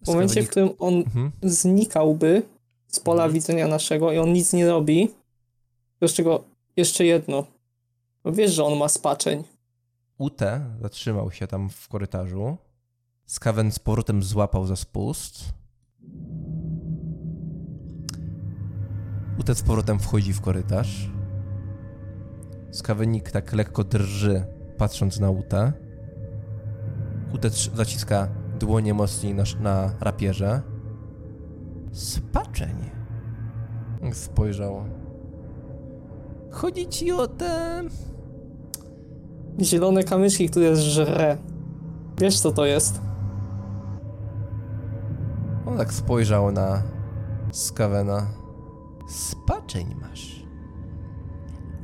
W 0.03 0.07
momencie, 0.07 0.43
w 0.43 0.51
którym 0.51 0.71
on 0.79 0.95
Mhm. 0.95 1.33
znikałby 1.43 2.43
z 2.95 3.01
pola 3.01 3.23
Mhm. 3.25 3.33
widzenia 3.33 3.69
naszego 3.69 4.13
i 4.13 4.19
on 4.19 4.33
nic 4.33 4.53
nie 4.53 4.69
robi, 4.69 5.11
z 6.03 6.13
czego 6.13 6.45
jeszcze 6.77 7.05
jedno. 7.05 7.45
No 8.25 8.33
Wiesz, 8.33 8.53
że 8.53 8.65
on 8.65 8.79
ma 8.79 8.89
spaczeń. 8.89 9.45
Ute 10.19 10.61
zatrzymał 10.83 11.31
się 11.31 11.47
tam 11.47 11.71
w 11.71 11.89
korytarzu. 11.89 12.57
Skaven 13.27 13.73
z 13.73 13.79
powrotem 13.79 14.23
złapał 14.23 14.67
za 14.67 14.77
spust. 14.77 15.45
Ute 19.39 19.55
z 19.55 19.63
powrotem 19.63 19.99
wchodzi 19.99 20.33
w 20.33 20.41
korytarz. 20.41 21.11
Skawenik 22.73 23.31
tak 23.31 23.53
lekko 23.53 23.85
drży, 23.85 24.47
patrząc 24.79 25.21
na 25.21 25.31
Ute. 25.31 25.73
Ute 27.35 27.51
zaciska 27.51 28.29
dłonie 28.59 28.95
mocniej 28.95 29.35
na, 29.35 29.45
na 29.61 29.95
rapierze. 30.01 30.63
Spaczeń. 31.95 32.91
Spojrzał. 34.13 34.85
Chodzi 36.51 36.89
ci 36.89 37.13
o 37.13 37.27
te 37.29 37.83
Zielone 39.63 40.05
kamyczki, 40.05 40.49
które 40.49 40.77
żre. 40.77 41.37
Wiesz, 42.19 42.41
co 42.41 42.53
to 42.53 42.65
jest? 42.67 43.01
On 45.67 45.79
tak 45.79 45.93
spojrzał 45.93 46.53
na 46.53 46.83
Skavena. 47.53 48.27
Spaczeń 49.09 49.95
masz. 50.01 50.45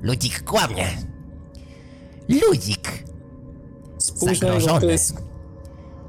Ludzik 0.03 0.45
kłamie. 0.45 0.87
Ludzik 2.29 3.05
Spójrz 3.99 4.41
na 4.41 4.49
jego 4.49 4.61
Zagrożony. 4.61 4.93
pysk. 4.93 5.23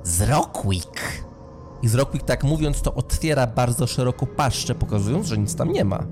z 0.03 0.21
Rockwick. 0.21 1.01
I 1.81 1.87
z 1.87 1.95
Rockwick 1.95 2.25
tak 2.25 2.43
mówiąc, 2.43 2.81
to 2.81 2.93
otwiera 2.93 3.47
bardzo 3.47 3.87
szeroko 3.87 4.27
paszczę, 4.27 4.75
pokazując, 4.75 5.27
że 5.27 5.37
nic 5.37 5.55
tam 5.55 5.71
nie 5.71 5.85
ma. 5.85 6.03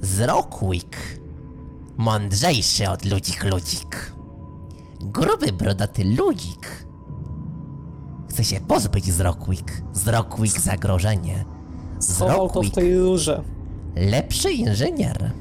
Z 0.00 0.20
Rockwick. 0.20 0.96
Mądrzejszy 1.96 2.88
od 2.90 3.04
ludzik 3.04 3.44
ludzik. 3.44 4.12
Gruby, 5.00 5.52
brodaty 5.52 6.04
ludzik. 6.04 6.86
Chce 8.30 8.44
się 8.44 8.60
pozbyć 8.60 9.04
z 9.12 9.20
Rockwick. 9.20 9.82
Z 9.92 10.08
Rockwick 10.08 10.60
zagrożenie. 10.60 11.44
Schował 12.00 12.36
to 12.36 12.52
w 12.52 12.54
Rockwick 12.54 12.74
tej 12.74 12.98
rurze. 12.98 13.42
lepszy 13.96 14.50
inżynier. 14.52 15.32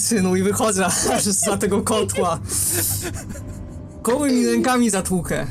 Synu 0.00 0.36
i 0.36 0.42
wychodzę 0.42 0.86
za 1.22 1.56
tego 1.56 1.82
kotła. 1.82 2.40
Koły 4.02 4.32
mi 4.32 4.46
rękami 4.46 4.90
zatłukę. 4.90 5.46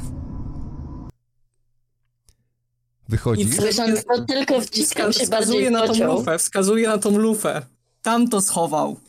Wychodzi. 3.10 3.42
I 3.42 3.54
Słysząc 3.54 4.06
to 4.06 4.26
tylko 4.26 4.62
wciskam 4.62 5.14
się 5.14 5.28
bardziej 5.28 5.72
na 5.72 5.88
tą 5.88 6.06
lufę, 6.06 6.38
wskazuje 6.38 6.88
na 6.88 6.98
tą 6.98 7.18
lufę. 7.18 7.66
Tam 8.02 8.28
to 8.30 8.42
schował. 8.42 9.00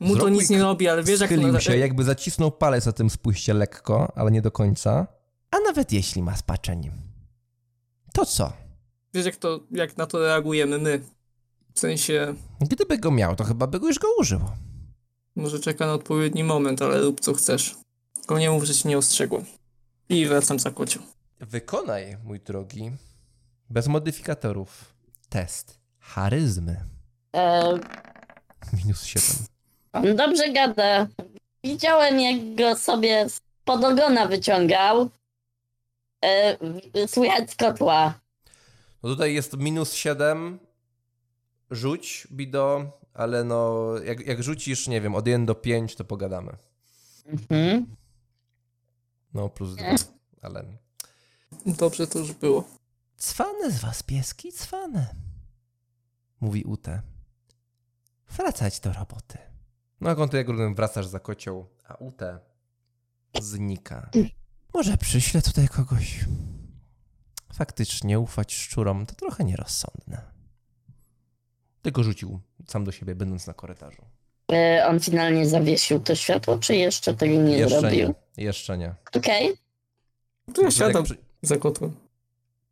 Mu 0.00 0.16
to 0.16 0.28
nic 0.28 0.50
nie 0.50 0.62
robi, 0.62 0.88
ale 0.88 1.02
wiesz 1.02 1.20
jak 1.20 1.30
Schylił 1.30 1.52
to... 1.52 1.60
się, 1.60 1.76
jakby 1.76 2.04
zacisnął 2.04 2.50
palec 2.50 2.86
na 2.86 2.92
tym 2.92 3.10
spuście 3.10 3.54
lekko, 3.54 4.12
ale 4.16 4.30
nie 4.30 4.42
do 4.42 4.50
końca. 4.50 5.06
A 5.50 5.56
nawet 5.60 5.92
jeśli 5.92 6.22
ma 6.22 6.36
spaczeń. 6.36 6.90
To 8.12 8.26
co? 8.26 8.52
Wiesz 9.14 9.26
jak 9.26 9.36
to, 9.36 9.60
jak 9.70 9.96
na 9.96 10.06
to 10.06 10.18
reagujemy 10.18 10.78
my. 10.78 11.00
W 11.78 11.80
sensie, 11.80 12.34
Gdyby 12.60 12.98
go 12.98 13.10
miał, 13.10 13.36
to 13.36 13.44
chyba 13.44 13.66
by 13.66 13.80
go 13.80 13.86
już 13.86 13.98
go 13.98 14.08
użył. 14.18 14.40
może 15.36 15.60
czeka 15.60 15.86
na 15.86 15.92
odpowiedni 15.92 16.44
moment, 16.44 16.82
ale 16.82 17.00
rób 17.00 17.20
co 17.20 17.34
chcesz. 17.34 17.76
Tylko 18.14 18.38
nie 18.38 18.50
mów, 18.50 18.64
że 18.64 18.74
ci 18.74 18.88
nie 18.88 18.98
ostrzegłem. 18.98 19.44
I 20.08 20.26
wracam 20.26 20.58
za 20.58 20.70
kocią. 20.70 21.00
Wykonaj, 21.40 22.16
mój 22.24 22.40
drogi, 22.40 22.90
bez 23.70 23.86
modyfikatorów, 23.86 24.94
test 25.28 25.78
charyzmy. 26.00 26.84
E, 27.36 27.78
Minus 28.72 29.04
7. 29.04 29.24
on 29.92 30.16
dobrze 30.16 30.52
gada. 30.52 31.06
widziałem 31.64 32.20
jak 32.20 32.54
go 32.54 32.76
sobie 32.76 33.28
z 33.28 33.40
pod 33.64 33.84
ogona 33.84 34.26
wyciągał. 34.26 35.08
E, 36.24 36.56
w- 36.56 37.10
słychać 37.10 37.50
z 37.50 37.56
kotła. 37.56 38.14
No 39.02 39.08
tutaj 39.08 39.34
jest 39.34 39.56
minus 39.56 39.92
7. 39.94 40.58
Rzuć, 41.70 42.28
Bido, 42.32 42.98
ale 43.14 43.44
no, 43.44 43.92
jak, 44.04 44.26
jak 44.26 44.42
rzucisz, 44.42 44.88
nie 44.88 45.00
wiem, 45.00 45.14
od 45.14 45.26
1 45.26 45.46
do 45.46 45.54
5, 45.54 45.94
to 45.94 46.04
pogadamy. 46.04 46.56
Mhm. 47.26 47.96
No, 49.34 49.48
plus 49.48 49.74
2, 49.74 49.84
ale... 50.42 50.64
Dobrze 51.66 52.06
to 52.06 52.18
już 52.18 52.32
było. 52.32 52.64
Cwane 53.16 53.70
z 53.70 53.80
was 53.80 54.02
pieski, 54.02 54.52
cwane. 54.52 55.14
Mówi 56.40 56.64
Ute. 56.64 57.02
Wracać 58.30 58.80
do 58.80 58.92
roboty. 58.92 59.38
No 60.00 60.10
a 60.10 60.14
kontynuuję, 60.14 60.74
wracasz 60.74 61.06
za 61.06 61.20
kocioł, 61.20 61.66
a 61.88 61.94
Ute 61.94 62.38
znika. 63.40 64.10
Może 64.74 64.96
przyślę 64.96 65.42
tutaj 65.42 65.68
kogoś. 65.68 66.24
Faktycznie 67.52 68.18
ufać 68.18 68.54
szczurom 68.54 69.06
to 69.06 69.14
trochę 69.14 69.44
nierozsądne. 69.44 70.37
Tylko 71.88 72.02
rzucił 72.02 72.40
sam 72.66 72.84
do 72.84 72.92
siebie, 72.92 73.14
będąc 73.14 73.46
na 73.46 73.54
korytarzu. 73.54 74.02
E, 74.52 74.86
on 74.88 75.00
finalnie 75.00 75.48
zawiesił 75.48 76.00
to 76.00 76.14
światło, 76.14 76.58
czy 76.58 76.76
jeszcze 76.76 77.14
tego 77.14 77.34
nie 77.42 77.56
jeszcze 77.58 77.80
zrobił? 77.80 78.14
nie, 78.38 78.44
jeszcze 78.44 78.78
nie. 78.78 78.94
Okej. 79.16 79.52
To 80.54 80.62
ja 80.62 80.70
siadam 80.70 81.04
przy- 81.04 81.16
za 81.42 81.56
kotłem. 81.56 81.94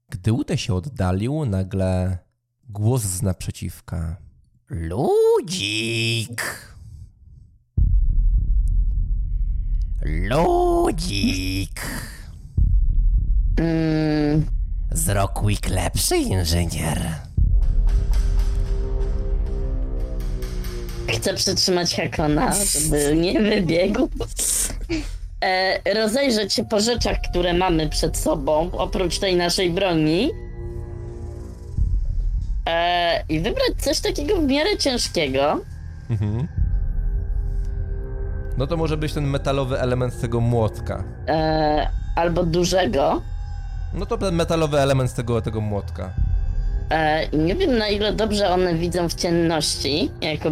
Gdy 0.09 0.33
Ute 0.33 0.59
się 0.59 0.75
oddalił, 0.75 1.45
nagle 1.45 2.19
głos 2.69 3.03
z 3.03 3.23
naprzeciwka. 3.23 4.17
Ludzik. 4.71 6.43
Ludzik. 10.03 11.81
Mm, 13.61 14.47
Z 14.93 15.09
Rockwick 15.09 15.69
lepszy 15.69 16.17
inżynier. 16.17 17.26
Chcę 21.09 21.35
przytrzymać 21.35 21.97
Hakona, 21.97 22.53
żeby 22.55 23.17
nie 23.17 23.41
wybiegł. 23.41 24.09
E, 25.45 25.95
rozejrzeć 25.95 26.53
się 26.53 26.65
po 26.65 26.81
rzeczach, 26.81 27.17
które 27.31 27.55
mamy 27.55 27.89
przed 27.89 28.17
sobą, 28.17 28.71
oprócz 28.73 29.19
tej 29.19 29.37
naszej 29.37 29.71
broni. 29.71 30.31
E, 32.67 33.25
I 33.29 33.41
wybrać 33.41 33.73
coś 33.79 34.01
takiego 34.01 34.37
w 34.37 34.47
miarę 34.47 34.77
ciężkiego. 34.79 35.61
Mhm. 36.11 36.49
No 38.59 38.67
to 38.67 38.77
może 38.77 38.97
być 38.97 39.13
ten 39.13 39.27
metalowy 39.27 39.81
element 39.81 40.21
tego 40.21 40.41
młotka. 40.41 41.05
E, 41.29 41.89
albo 42.17 42.45
dużego. 42.45 43.23
No 43.95 44.07
to 44.07 44.19
ten 44.19 44.35
metalowy 44.35 44.79
element 44.81 45.15
tego, 45.15 45.43
tego 45.43 45.61
młotka. 45.61 46.11
E, 46.91 47.29
nie 47.39 47.55
wiem 47.55 47.79
na 47.79 47.89
ile 47.89 48.13
dobrze 48.13 48.51
one 48.51 48.75
widzą 48.75 49.09
w 49.09 49.15
ciemności, 49.15 50.11
jako 50.21 50.51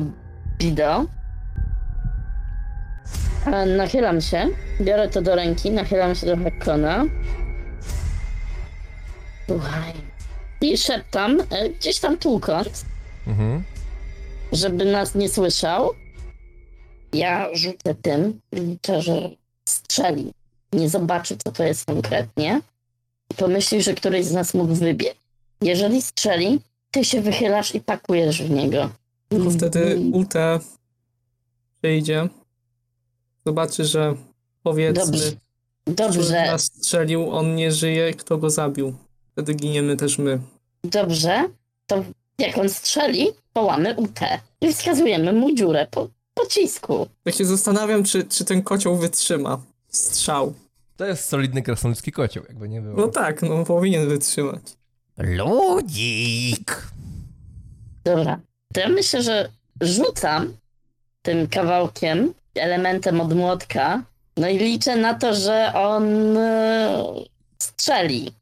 E, 3.46 3.66
nachylam 3.66 4.20
się, 4.20 4.48
biorę 4.80 5.08
to 5.08 5.22
do 5.22 5.34
ręki, 5.34 5.70
nachylam 5.70 6.14
się 6.14 6.26
do 6.26 6.36
Hakona. 6.36 7.04
Słuchaj. 9.48 9.92
I 10.60 10.78
szeptam, 10.78 11.40
e, 11.50 11.68
gdzieś 11.70 11.98
tam 11.98 12.18
tłukąc, 12.18 12.84
Mhm. 13.26 13.64
żeby 14.52 14.84
nas 14.84 15.14
nie 15.14 15.28
słyszał. 15.28 15.90
Ja 17.12 17.48
rzucę 17.54 17.94
tym, 18.02 18.40
liczę, 18.52 19.02
że 19.02 19.30
strzeli. 19.68 20.32
Nie 20.72 20.88
zobaczy, 20.88 21.36
co 21.44 21.52
to 21.52 21.64
jest 21.64 21.84
konkretnie. 21.84 22.60
I 23.30 23.34
pomyśli, 23.34 23.82
że 23.82 23.94
któryś 23.94 24.24
z 24.26 24.32
nas 24.32 24.54
mógł 24.54 24.74
wybiec. 24.74 25.14
Jeżeli 25.60 26.02
strzeli, 26.02 26.60
ty 26.90 27.04
się 27.04 27.20
wychylasz 27.20 27.74
i 27.74 27.80
pakujesz 27.80 28.42
w 28.42 28.50
niego. 28.50 28.90
Tylko 29.34 29.50
wtedy 29.50 29.84
Mm. 29.84 30.14
Ute 30.14 30.60
przyjdzie, 31.82 32.28
zobaczy, 33.46 33.84
że 33.84 34.14
powiedzmy, 34.62 35.18
Dobrze, 35.86 36.46
nas 36.46 36.62
strzelił, 36.64 37.30
on 37.30 37.54
nie 37.54 37.72
żyje, 37.72 38.14
kto 38.14 38.38
go 38.38 38.50
zabił. 38.50 38.94
Wtedy 39.32 39.54
giniemy 39.54 39.96
też 39.96 40.18
my. 40.18 40.40
dobrze. 40.84 41.48
To 41.86 42.04
jak 42.38 42.58
on 42.58 42.68
strzeli, 42.68 43.26
wołamy 43.54 43.94
UT. 43.96 44.20
I 44.60 44.72
wskazujemy 44.72 45.32
mu 45.32 45.54
dziurę 45.54 45.86
po 45.90 46.08
pocisku. 46.34 47.06
Tak 47.24 47.34
się 47.34 47.44
zastanawiam, 47.44 48.04
czy, 48.04 48.24
czy 48.24 48.44
ten 48.44 48.62
kocioł 48.62 48.96
wytrzyma 48.96 49.62
strzał. 49.88 50.54
To 50.96 51.04
jest 51.06 51.24
solidny 51.24 51.62
krasnoludzki 51.62 52.12
kocioł, 52.12 52.42
jakby 52.48 52.68
nie 52.68 52.80
było. 52.80 52.96
No 52.96 53.08
tak, 53.08 53.42
no 53.42 53.64
powinien 53.64 54.08
wytrzymać. 54.08 54.62
Ludzik. 55.18 56.88
Dobra. 58.04 58.40
To 58.74 58.80
ja 58.80 58.88
myślę, 58.88 59.22
że 59.22 59.50
rzucam 59.80 60.56
tym 61.22 61.48
kawałkiem, 61.48 62.34
elementem 62.54 63.20
od 63.20 63.34
młotka, 63.34 64.02
no 64.36 64.48
i 64.48 64.58
liczę 64.58 64.96
na 64.96 65.14
to, 65.14 65.34
że 65.34 65.72
on 65.74 66.36
e, 66.36 67.04
strzeli. 67.58 68.32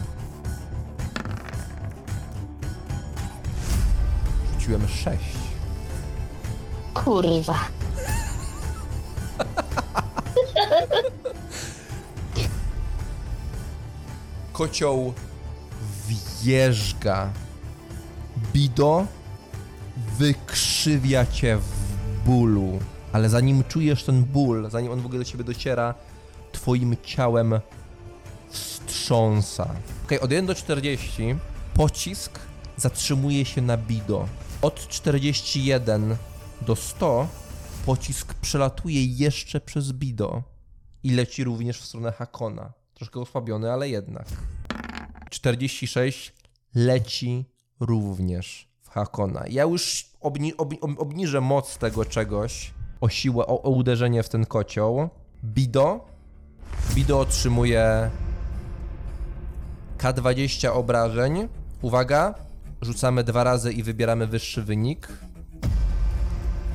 Rzuciłem 4.53 4.89
6. 4.89 5.19
Kurwa. 6.95 7.78
Kocioł 14.59 15.15
wjeżdża. 16.43 17.33
Bido 18.53 19.07
wykrzywia 20.19 21.27
cię 21.27 21.57
w 21.57 22.27
bólu. 22.27 22.79
Ale 23.13 23.29
zanim 23.29 23.65
czujesz 23.65 24.05
ten 24.05 24.25
ból, 24.25 24.71
zanim 24.71 24.93
on 24.93 25.01
w 25.01 25.07
ogóle 25.07 25.19
do 25.19 25.25
ciebie 25.25 25.45
dociera, 25.45 25.95
twoim 26.53 26.97
ciałem 27.03 27.61
wstrząsa. 28.51 29.75
Okej, 30.05 30.21
od 30.21 30.31
1 30.31 30.47
do 30.47 30.55
40 30.55 31.37
pocisk 31.75 32.39
zatrzymuje 32.77 33.45
się 33.45 33.63
na 33.63 33.77
Bido. 33.77 34.29
Od 34.63 34.89
41 34.89 36.17
do 36.61 36.77
100 36.77 37.29
Pocisk 37.87 38.35
przelatuje 38.35 39.05
jeszcze 39.05 39.61
przez 39.61 39.93
Bido 39.93 40.43
i 41.03 41.11
leci 41.11 41.45
również 41.45 41.81
w 41.81 41.85
stronę 41.85 42.13
Hakona. 42.13 42.78
Troszkę 42.99 43.21
osłabiony, 43.21 43.73
ale 43.73 43.89
jednak. 43.89 44.27
46 45.31 46.35
leci 46.75 47.45
również 47.81 48.69
w 48.83 48.89
Hakona. 48.89 49.45
Ja 49.51 49.63
już 49.63 50.11
obni 50.21 50.57
ob 50.57 50.75
ob 50.81 50.91
obniżę 51.01 51.41
moc 51.41 51.79
tego 51.79 52.05
czegoś 52.05 52.75
o 53.01 53.09
siłę, 53.09 53.47
o, 53.47 53.63
o 53.63 53.71
uderzenie 53.71 54.23
w 54.23 54.29
ten 54.29 54.47
kocioł. 54.47 55.09
Bido. 55.45 56.07
Bido 56.95 57.21
otrzymuje 57.21 58.11
K20 59.99 60.69
obrażeń. 60.69 61.49
Uwaga, 61.83 62.35
rzucamy 62.83 63.25
dwa 63.25 63.45
razy 63.45 63.73
i 63.73 63.83
wybieramy 63.83 64.27
wyższy 64.27 64.63
wynik. 64.63 65.09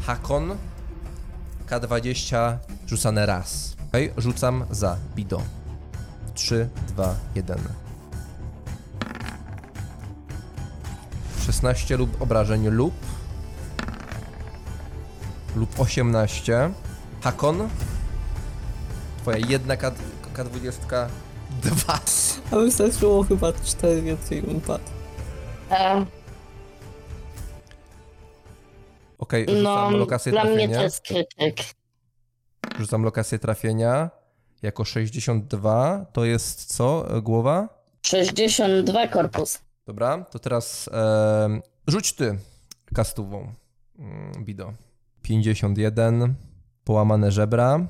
Hakon. 0.02 0.58
K20 1.68 2.58
rzucane 2.88 3.26
raz. 3.26 3.76
Okej, 3.90 4.14
rzucam 4.18 4.66
za 4.72 4.98
Bido. 5.16 5.63
3, 6.34 6.70
2, 6.88 7.16
1. 7.36 7.58
16 11.46 11.98
lub 11.98 12.22
obrażeń 12.22 12.68
lub 12.68 12.94
lub 15.56 15.80
18. 15.80 16.72
Hakon. 17.22 17.70
Twoja 19.18 19.38
jedna 19.38 19.78
K, 19.78 19.92
K20 20.34 21.08
2. 21.62 22.00
A 22.52 22.56
wystarczyło 22.56 23.24
chyba 23.24 23.54
4 23.54 24.02
więcej 24.02 24.44
padł. 24.68 24.84
E, 25.72 26.06
Okej, 29.18 29.46
no, 29.46 29.54
rzucam 29.56 29.94
lokację 29.96 30.32
dla 30.32 30.44
mnie 30.44 30.52
to 30.52 30.58
trafienia. 30.58 30.84
jest 30.84 31.02
krytyk. 31.02 31.58
Rzucam 32.80 33.04
lokację 33.04 33.40
trafienia. 33.40 34.10
Jako 34.64 34.86
62 34.86 36.06
to 36.14 36.26
jest 36.26 36.76
co? 36.76 37.18
E, 37.18 37.22
Głowa? 37.22 37.70
62 38.02 39.08
korpus. 39.08 39.60
Dobra, 39.88 40.26
to 40.32 40.40
teraz 40.40 40.90
e, 40.94 41.62
rzuć 41.88 42.14
ty 42.14 42.38
kastową, 42.96 43.54
mm, 44.00 44.32
Bido. 44.46 44.74
51, 45.22 46.34
połamane 46.84 47.32
żebra, 47.32 47.88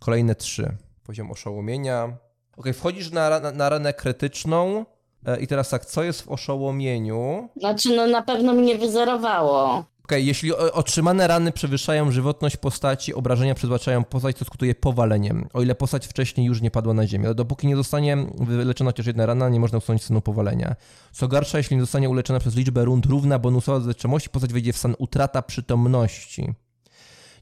kolejne 0.00 0.34
3. 0.34 0.76
Poziom 1.04 1.30
oszołomienia. 1.30 2.16
Ok, 2.56 2.66
wchodzisz 2.74 3.10
na, 3.10 3.40
na, 3.40 3.52
na 3.52 3.68
ranę 3.68 3.92
krytyczną 3.94 4.86
e, 5.26 5.40
i 5.40 5.46
teraz 5.46 5.68
tak, 5.68 5.84
co 5.86 6.02
jest 6.02 6.22
w 6.22 6.28
oszołomieniu? 6.28 7.48
Znaczy, 7.56 7.96
no 7.96 8.06
na 8.06 8.22
pewno 8.22 8.52
mnie 8.52 8.78
wyzerowało. 8.78 9.84
Okej, 10.06 10.26
jeśli 10.26 10.52
o- 10.54 10.72
otrzymane 10.72 11.26
rany 11.26 11.52
przewyższają 11.52 12.10
żywotność 12.10 12.56
postaci, 12.56 13.14
obrażenia 13.14 13.54
przeznaczają 13.54 14.04
postać, 14.04 14.36
to 14.36 14.44
skutkuje 14.44 14.74
powaleniem, 14.74 15.48
o 15.52 15.62
ile 15.62 15.74
postać 15.74 16.06
wcześniej 16.06 16.46
już 16.46 16.60
nie 16.60 16.70
padła 16.70 16.94
na 16.94 17.06
ziemię. 17.06 17.34
Dopóki 17.34 17.66
nie 17.66 17.76
zostanie 17.76 18.16
wyleczona 18.38 18.90
chociaż 18.90 19.06
jedna 19.06 19.26
rana, 19.26 19.48
nie 19.48 19.60
można 19.60 19.78
usunąć 19.78 20.04
stanu 20.04 20.20
powalenia. 20.20 20.76
Co 21.12 21.28
gorsza, 21.28 21.58
jeśli 21.58 21.76
nie 21.76 21.82
zostanie 21.82 22.08
uleczona 22.10 22.38
przez 22.40 22.56
liczbę 22.56 22.84
rund 22.84 23.06
równa 23.06 23.38
bonusowa 23.38 23.78
do 23.80 23.84
wytrzymałości, 23.84 24.30
postać 24.30 24.52
wejdzie 24.52 24.72
w 24.72 24.76
stan 24.78 24.94
utrata 24.98 25.42
przytomności. 25.42 26.54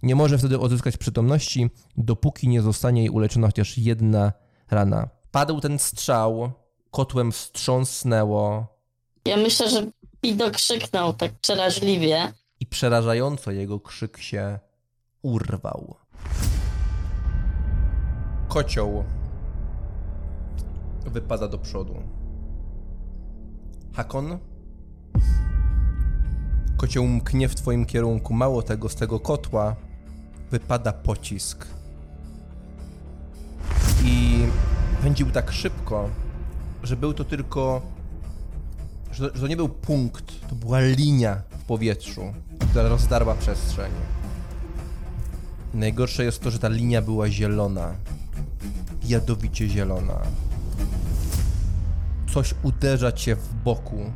Nie 0.03 0.15
może 0.15 0.39
wtedy 0.39 0.59
odzyskać 0.59 0.97
przytomności, 0.97 1.70
dopóki 1.97 2.49
nie 2.49 2.62
zostanie 2.62 3.01
jej 3.01 3.11
uleczona 3.11 3.47
chociaż 3.47 3.78
jedna 3.78 4.32
rana. 4.70 5.09
Padł 5.31 5.61
ten 5.61 5.78
strzał, 5.78 6.53
kotłem 6.91 7.32
wstrząsnęło, 7.32 8.66
Ja 9.24 9.36
myślę, 9.36 9.70
że 9.70 9.86
Pido 10.20 10.51
krzyknął 10.51 11.12
tak 11.12 11.32
przeraźliwie. 11.41 12.32
I 12.65 12.66
przerażająco 12.66 13.51
jego 13.51 13.81
krzyk 13.81 14.19
się 14.19 14.59
urwał. 15.23 15.95
Kocioł 18.49 19.05
wypada 21.07 21.49
do 21.49 21.59
przodu. 21.59 21.95
Hakon? 23.93 24.39
Kocioł 26.77 27.07
mknie 27.07 27.49
w 27.49 27.55
twoim 27.55 27.86
kierunku. 27.86 28.35
Mało 28.35 28.62
tego, 28.62 28.89
z 28.89 28.95
tego 28.95 29.20
kotła 29.20 29.77
wypada 30.51 30.93
pocisk. 30.93 31.66
I 34.05 34.47
pędził 35.03 35.31
tak 35.31 35.53
szybko, 35.53 36.09
że 36.82 36.97
był 36.97 37.15
to 37.15 37.24
tylko 37.24 37.82
że, 39.12 39.31
że 39.35 39.41
to 39.41 39.47
nie 39.47 39.57
był 39.57 39.69
punkt, 39.69 40.49
to 40.49 40.55
była 40.55 40.81
linia 40.81 41.53
powietrzu, 41.66 42.32
która 42.70 42.89
rozdarła 42.89 43.35
przestrzeń. 43.35 43.93
Najgorsze 45.74 46.24
jest 46.24 46.41
to, 46.41 46.51
że 46.51 46.59
ta 46.59 46.69
linia 46.69 47.03
była 47.03 47.31
zielona. 47.31 47.95
Jadowicie 49.05 49.69
zielona. 49.69 50.20
Coś 52.35 52.55
uderza 52.62 53.12
cię 53.12 53.36
w 53.36 53.55
boku. 53.55 54.11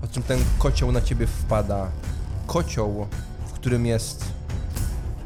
Po 0.00 0.08
czym 0.08 0.22
ten 0.22 0.38
kocioł 0.58 0.92
na 0.92 1.00
ciebie 1.00 1.26
wpada. 1.26 1.90
Kocioł, 2.46 3.06
w 3.46 3.52
którym 3.52 3.86
jest 3.86 4.24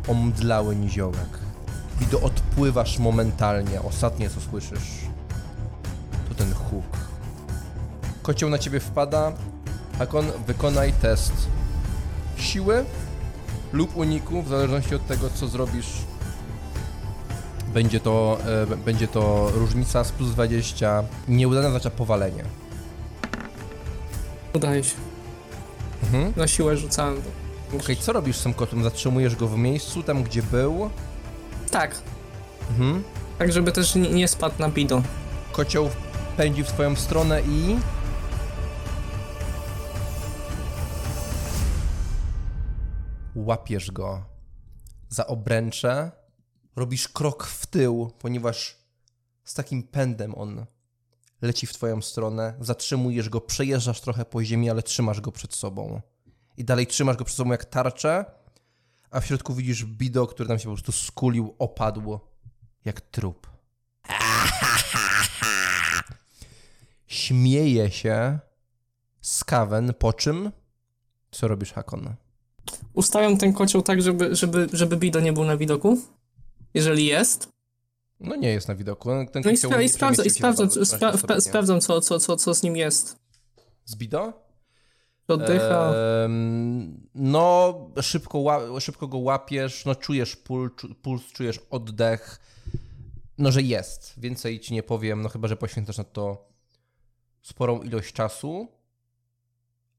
omdlały 0.08 0.76
niziołek. 0.76 1.38
I 2.00 2.06
do 2.06 2.20
odpływasz 2.20 2.98
momentalnie. 2.98 3.82
Ostatnie 3.82 4.30
co 4.30 4.40
słyszysz 4.40 5.08
to 6.28 6.34
ten 6.34 6.54
huk. 6.54 6.96
Kocioł 8.22 8.50
na 8.50 8.58
ciebie 8.58 8.80
wpada. 8.80 9.32
Hakon, 9.98 10.26
wykonaj 10.46 10.92
test 10.92 11.32
siły 12.36 12.84
lub 13.72 13.96
uniku, 13.96 14.42
w 14.42 14.48
zależności 14.48 14.94
od 14.94 15.06
tego, 15.06 15.30
co 15.34 15.48
zrobisz. 15.48 15.86
Będzie 17.74 18.00
to, 18.00 18.38
e, 18.72 18.76
będzie 18.76 19.08
to 19.08 19.50
różnica 19.54 20.04
z 20.04 20.12
plus 20.12 20.30
20. 20.30 21.02
Nieudane 21.28 21.66
oznacza 21.68 21.90
powalenie. 21.90 22.44
Udaje 24.54 24.84
się. 24.84 24.94
Mhm. 26.02 26.32
Na 26.36 26.46
siłę 26.48 26.76
rzucałem. 26.76 27.22
Okej, 27.80 27.96
co 27.96 28.12
robisz 28.12 28.36
z 28.36 28.42
tym 28.42 28.54
kotem? 28.54 28.84
Zatrzymujesz 28.84 29.36
go 29.36 29.48
w 29.48 29.58
miejscu, 29.58 30.02
tam 30.02 30.22
gdzie 30.22 30.42
był. 30.42 30.90
Tak, 31.70 31.94
Mhm. 32.70 33.02
tak 33.38 33.52
żeby 33.52 33.72
też 33.72 33.94
nie, 33.94 34.10
nie 34.10 34.28
spadł 34.28 34.54
na 34.58 34.68
bido. 34.68 35.02
Kocioł 35.52 35.90
pędzi 36.36 36.64
w 36.64 36.66
twoją 36.66 36.96
stronę 36.96 37.42
i... 37.42 37.76
Łapiesz 43.38 43.90
go 43.90 44.24
za 45.08 45.26
obręcze, 45.26 46.10
robisz 46.76 47.08
krok 47.08 47.46
w 47.46 47.66
tył, 47.66 48.12
ponieważ 48.18 48.78
z 49.44 49.54
takim 49.54 49.82
pędem 49.82 50.34
on 50.34 50.66
leci 51.42 51.66
w 51.66 51.72
twoją 51.72 52.02
stronę, 52.02 52.54
zatrzymujesz 52.60 53.28
go, 53.28 53.40
przejeżdżasz 53.40 54.00
trochę 54.00 54.24
po 54.24 54.44
ziemi, 54.44 54.70
ale 54.70 54.82
trzymasz 54.82 55.20
go 55.20 55.32
przed 55.32 55.54
sobą. 55.54 56.00
I 56.56 56.64
dalej 56.64 56.86
trzymasz 56.86 57.16
go 57.16 57.24
przed 57.24 57.36
sobą 57.36 57.50
jak 57.50 57.64
tarczę, 57.64 58.24
a 59.10 59.20
w 59.20 59.26
środku 59.26 59.54
widzisz 59.54 59.84
Bido, 59.84 60.26
który 60.26 60.48
tam 60.48 60.58
się 60.58 60.64
po 60.64 60.74
prostu 60.74 60.92
skulił, 60.92 61.54
opadł 61.58 62.18
jak 62.84 63.00
trup. 63.00 63.46
Śmieje 67.06 67.90
się 67.90 68.38
Skaven, 69.20 69.94
po 69.94 70.12
czym... 70.12 70.52
Co 71.30 71.48
robisz, 71.48 71.72
Hakon? 71.72 72.14
Ustawiam 72.94 73.36
ten 73.36 73.52
kocioł 73.52 73.82
tak, 73.82 74.02
żeby, 74.02 74.36
żeby, 74.36 74.66
żeby 74.72 74.96
bido 74.96 75.20
nie 75.20 75.32
był 75.32 75.44
na 75.44 75.56
widoku. 75.56 75.98
Jeżeli 76.74 77.06
jest. 77.06 77.48
No 78.20 78.36
nie 78.36 78.48
jest 78.48 78.68
na 78.68 78.74
widoku. 78.74 79.10
Ten 79.32 79.42
No 79.44 79.50
i, 79.50 79.56
spra- 79.56 79.82
i 79.82 79.88
sprawdzam, 79.88 80.26
i 80.26 80.30
sprawdzam, 80.30 80.68
spra- 80.68 80.70
13 80.86 80.98
spra- 80.98 81.40
sprawdzam 81.40 81.80
co, 81.80 82.00
co, 82.00 82.18
co, 82.18 82.36
co 82.36 82.54
z 82.54 82.62
nim 82.62 82.76
jest. 82.76 83.16
Z 83.84 83.96
Bido? 83.96 84.32
Oddycha. 85.28 85.92
No, 87.14 87.74
szybko, 88.02 88.38
ła- 88.38 88.80
szybko 88.80 89.08
go 89.08 89.18
łapiesz, 89.18 89.84
no 89.84 89.94
czujesz 89.94 90.36
pul, 90.36 90.70
czu- 90.76 90.94
puls, 90.94 91.22
czujesz 91.32 91.60
oddech. 91.70 92.40
No, 93.38 93.52
że 93.52 93.62
jest. 93.62 94.14
Więcej 94.20 94.60
ci 94.60 94.74
nie 94.74 94.82
powiem, 94.82 95.22
no 95.22 95.28
chyba, 95.28 95.48
że 95.48 95.56
poświęcasz 95.56 95.98
na 95.98 96.04
to 96.04 96.48
sporą 97.42 97.82
ilość 97.82 98.12
czasu. 98.12 98.68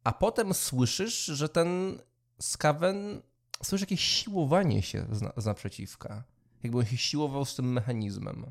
A 0.03 0.11
potem 0.13 0.53
słyszysz, 0.53 1.25
że 1.25 1.49
ten 1.49 1.99
skawen, 2.41 3.21
słyszysz 3.63 3.81
jakieś 3.81 4.01
siłowanie 4.01 4.81
się 4.81 5.05
z, 5.11 5.21
na- 5.21 5.33
z 5.37 5.45
naprzeciwka. 5.45 6.23
Jakby 6.63 6.77
on 6.77 6.85
się 6.85 6.97
siłował 6.97 7.45
z 7.45 7.55
tym 7.55 7.71
mechanizmem. 7.73 8.45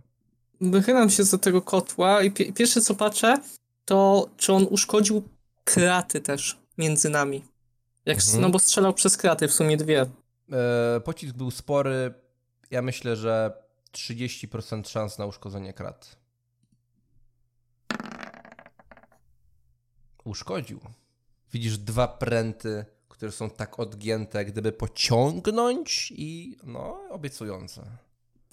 Wychylam 0.61 1.11
się 1.11 1.25
za 1.25 1.39
tego 1.39 1.63
kotła 1.63 2.23
i 2.23 2.31
pie- 2.33 2.53
pierwsze 2.53 2.81
co 2.81 2.95
patrzę, 2.95 3.37
to 3.85 4.29
czy 4.37 4.53
on 4.53 4.67
uszkodził 4.71 5.29
kraty 5.65 6.21
też 6.21 6.59
między 6.79 7.11
nami. 7.11 7.45
Jak, 8.07 8.19
Mhm. 8.19 8.41
No 8.41 8.51
bo 8.51 8.59
strzelał 8.59 8.95
przez 8.95 9.17
kraty, 9.17 9.49
w 9.49 9.53
sumie 9.53 9.77
dwie. 9.77 10.07
E, 10.53 11.01
pocisk 11.01 11.35
był 11.35 11.51
spory. 11.51 12.15
Ja 12.71 12.83
myślę, 12.83 13.17
że 13.17 13.53
30% 13.93 14.89
szans 14.89 15.19
na 15.19 15.27
uszkodzenie 15.27 15.73
krat. 15.73 16.17
Uszkodził. 20.25 20.81
Widzisz 21.53 21.79
dwa 21.79 22.09
pręty 22.09 22.85
które 23.19 23.33
są 23.33 23.51
tak 23.51 23.81
odgięte, 23.81 24.45
gdyby 24.45 24.73
pociągnąć 24.73 26.13
i 26.17 26.57
no, 26.63 27.01
obiecujące. 27.11 27.83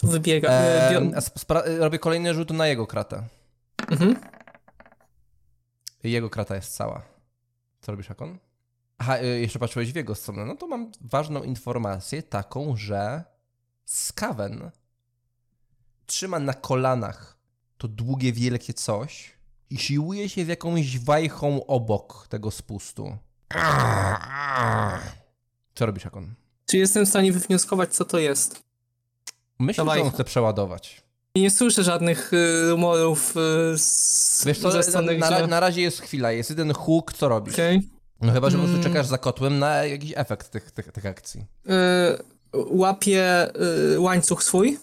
Wybiega. 0.03 0.49
e, 0.49 1.77
robię 1.77 1.99
kolejny 1.99 2.33
rzut 2.33 2.49
na 2.49 2.67
jego 2.67 2.87
kratę. 2.87 3.23
mhm. 3.91 4.15
Jego 6.03 6.29
krata 6.29 6.55
jest 6.55 6.75
cała. 6.75 7.01
Co 7.81 7.91
robisz, 7.91 8.11
Akon? 8.11 8.37
Aha, 8.97 9.19
y, 9.21 9.39
jeszcze 9.39 9.59
patrzyłeś 9.59 9.93
w 9.93 9.95
jego 9.95 10.15
stronę. 10.15 10.45
No 10.45 10.55
to 10.55 10.67
mam 10.67 10.91
ważną 11.01 11.43
informację, 11.43 12.23
taką, 12.23 12.75
że 12.77 13.23
Skaven 13.85 14.71
trzyma 16.05 16.39
na 16.39 16.53
kolanach 16.53 17.37
to 17.77 17.87
długie, 17.87 18.33
wielkie 18.33 18.73
coś 18.73 19.33
i 19.69 19.77
siłuje 19.77 20.29
się 20.29 20.45
z 20.45 20.47
jakąś 20.47 20.99
wajchą 20.99 21.65
obok 21.65 22.27
tego 22.27 22.51
spustu. 22.51 23.17
Co 25.75 25.85
robisz, 25.85 26.05
Akon? 26.05 26.33
Czy 26.69 26.77
jestem 26.77 27.05
w 27.05 27.09
stanie 27.09 27.31
wywnioskować, 27.31 27.93
co 27.93 28.05
to 28.05 28.19
jest? 28.19 28.63
Myślę, 29.59 29.85
Ta 29.85 29.95
że 29.95 30.01
on 30.01 30.11
chce 30.11 30.23
przeładować. 30.23 31.01
I 31.35 31.41
Nie 31.41 31.51
słyszę 31.51 31.83
żadnych 31.83 32.33
y, 32.33 32.69
rumorów 32.69 33.29
y, 33.37 33.77
z, 33.77 34.43
Wiesz 34.45 34.59
co, 34.59 34.71
ze 34.71 34.77
na, 34.77 34.83
strony, 34.83 35.17
na, 35.17 35.31
gdzie... 35.31 35.47
na 35.47 35.59
razie 35.59 35.81
jest 35.81 36.01
chwila, 36.01 36.31
jest 36.31 36.49
jeden 36.49 36.73
huk, 36.73 37.13
co 37.13 37.29
robisz? 37.29 37.53
Okej. 37.53 37.81
No 38.21 38.33
chyba, 38.33 38.49
że 38.49 38.57
po 38.57 38.63
prostu 38.63 38.79
Mm. 38.79 38.93
czekasz 38.93 39.05
za 39.07 39.17
kotłem 39.17 39.59
na 39.59 39.85
jakiś 39.85 40.13
efekt 40.15 40.49
tych, 40.51 40.71
tych, 40.71 40.91
tych 40.91 41.05
akcji. 41.05 41.45
Y, 41.65 41.71
łapię 42.53 43.47
y, 43.93 43.99
łańcuch 43.99 44.43
swój 44.43 44.79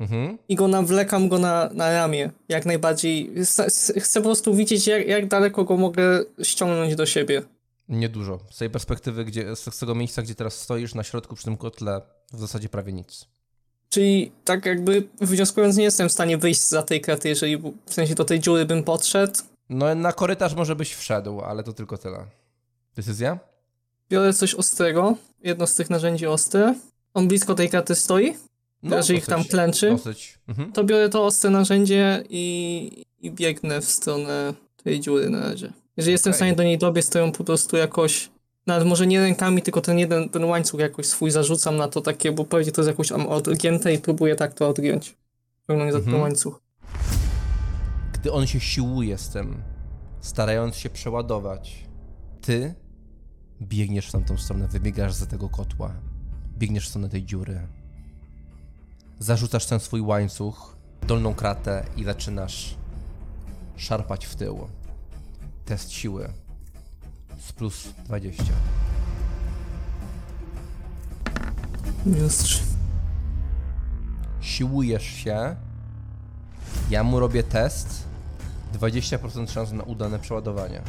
Mhm. 0.00 0.38
i 0.48 0.54
go 0.54 0.68
nawlekam 0.68 1.28
go 1.28 1.38
na, 1.38 1.70
na 1.72 1.90
ramię. 1.92 2.30
Jak 2.48 2.66
najbardziej. 2.66 3.32
S- 3.36 3.60
s- 3.60 3.92
Chcę 4.00 4.20
po 4.20 4.24
prostu 4.24 4.54
widzieć, 4.54 4.86
jak, 4.86 5.06
jak 5.06 5.26
daleko 5.28 5.64
go 5.64 5.76
mogę 5.76 6.02
ściągnąć 6.42 6.94
do 6.96 7.06
siebie. 7.06 7.42
Niedużo. 7.88 8.40
Z 8.50 8.58
tej 8.58 8.70
perspektywy, 8.70 9.24
gdzie, 9.24 9.56
z 9.56 9.78
tego 9.78 9.94
miejsca, 9.94 10.22
gdzie 10.22 10.34
teraz 10.34 10.60
stoisz 10.60 10.94
na 10.94 11.02
środku 11.02 11.34
przy 11.34 11.44
tym 11.44 11.56
kotle, 11.56 12.02
w 12.32 12.38
zasadzie 12.40 12.68
prawie 12.68 12.92
nic. 12.92 13.26
Czyli 13.88 14.32
tak 14.44 14.66
jakby 14.66 15.08
wnioskując, 15.20 15.76
nie 15.76 15.84
jestem 15.84 16.08
w 16.08 16.12
stanie 16.12 16.38
wyjść 16.38 16.68
za 16.68 16.82
tej 16.82 17.00
kraty, 17.00 17.28
jeżeli 17.28 17.56
w 17.86 17.94
sensie 17.94 18.14
do 18.14 18.24
tej 18.24 18.40
dziury 18.40 18.64
bym 18.64 18.82
podszedł. 18.84 19.34
No 19.68 19.94
na 19.94 20.12
korytarz 20.12 20.54
może 20.54 20.76
byś 20.76 20.94
wszedł, 20.94 21.40
ale 21.40 21.62
to 21.62 21.72
tylko 21.72 21.98
tyle. 21.98 22.26
Decyzja? 22.96 23.38
Biorę 24.10 24.32
coś 24.32 24.54
ostrego, 24.54 25.16
jedno 25.42 25.66
z 25.66 25.74
tych 25.74 25.90
narzędzi 25.90 26.26
ostre. 26.26 26.74
On 27.14 27.28
blisko 27.28 27.54
tej 27.54 27.68
kraty 27.68 27.94
stoi, 27.94 28.34
No, 28.82 28.96
jeżeli 28.96 29.18
ich 29.18 29.26
tam 29.26 29.44
klęczy. 29.44 29.90
Dosyć. 29.90 30.38
Mhm. 30.48 30.72
To 30.72 30.84
biorę 30.84 31.08
to 31.08 31.24
ostre 31.24 31.50
narzędzie 31.50 32.24
i, 32.30 33.04
i 33.20 33.30
biegnę 33.30 33.80
w 33.80 33.84
stronę 33.84 34.54
tej 34.84 35.00
dziury 35.00 35.30
na 35.30 35.40
razie. 35.40 35.72
Jeżeli 35.96 36.12
jestem 36.12 36.32
w 36.32 36.36
stanie 36.36 36.54
do 36.54 36.62
niej 36.62 36.78
dobiec, 36.78 37.10
to 37.10 37.18
ją 37.18 37.32
po 37.32 37.44
prostu 37.44 37.76
jakoś, 37.76 38.30
nawet 38.66 38.88
może 38.88 39.06
nie 39.06 39.20
rękami, 39.20 39.62
tylko 39.62 39.80
ten 39.80 39.98
jeden, 39.98 40.28
ten 40.28 40.44
łańcuch 40.44 40.80
jakoś 40.80 41.06
swój 41.06 41.30
zarzucam 41.30 41.76
na 41.76 41.88
to 41.88 42.00
takie, 42.00 42.32
bo 42.32 42.44
pewnie 42.44 42.72
to 42.72 42.80
jest 42.80 42.88
jakoś 42.88 43.08
tam 43.08 43.26
odgięte 43.26 43.94
i 43.94 43.98
próbuję 43.98 44.36
tak 44.36 44.54
to 44.54 44.68
odgiąć. 44.68 45.16
Ciągnąć 45.68 45.92
za 45.92 45.98
ten 45.98 46.08
Mhm. 46.08 46.22
łańcuch. 46.22 46.60
Gdy 48.12 48.32
on 48.32 48.46
się 48.46 48.60
siłuje 48.60 49.18
z 49.18 49.28
tym, 49.28 49.62
starając 50.20 50.76
się 50.76 50.90
przeładować, 50.90 51.84
ty 52.40 52.74
biegniesz 53.62 54.08
w 54.08 54.12
tamtą 54.12 54.38
stronę, 54.38 54.68
wybiegasz 54.68 55.12
za 55.14 55.26
tego 55.26 55.48
kotła, 55.48 55.94
biegniesz 56.58 56.86
w 56.86 56.88
stronę 56.88 57.08
tej 57.08 57.24
dziury. 57.24 57.60
Zarzucasz 59.18 59.66
ten 59.66 59.80
swój 59.80 60.00
łańcuch, 60.00 60.76
dolną 61.06 61.34
kratę 61.34 61.84
i 61.96 62.04
zaczynasz 62.04 62.74
szarpać 63.76 64.26
w 64.26 64.34
tył. 64.36 64.68
Test 65.66 65.92
siły 65.92 66.28
z 67.38 67.52
plus 67.52 67.88
20. 68.04 68.44
Minus 72.06 72.38
trzy. 72.38 72.62
Siłujesz 74.40 75.04
się, 75.04 75.56
ja 76.90 77.04
mu 77.04 77.20
robię 77.20 77.42
test, 77.42 78.04
20% 78.74 79.50
szans 79.50 79.72
na 79.72 79.82
udane 79.82 80.18
przeładowanie. 80.18 80.82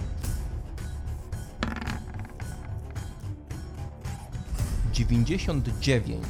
99 4.92 6.26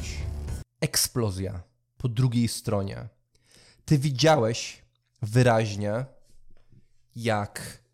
eksplozja 0.81 1.63
po 1.97 2.09
drugiej 2.09 2.47
stronie. 2.47 3.07
Ty 3.85 3.97
widziałeś 3.97 4.81
wyraźnie, 5.21 6.05
jak 7.15 7.86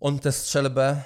on 0.00 0.18
tę 0.18 0.32
strzelbę, 0.32 1.02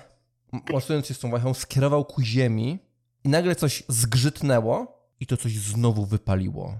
m- 0.52 0.60
mocując 0.72 1.06
się 1.06 1.14
z 1.14 1.18
tą 1.18 1.30
wajchą, 1.30 1.54
skierował 1.54 2.04
ku 2.04 2.22
ziemi 2.22 2.78
i 3.24 3.28
nagle 3.28 3.54
coś 3.56 3.82
zgrzytnęło 3.88 5.02
i 5.20 5.26
to 5.26 5.36
coś 5.36 5.58
znowu 5.58 6.06
wypaliło. 6.06 6.78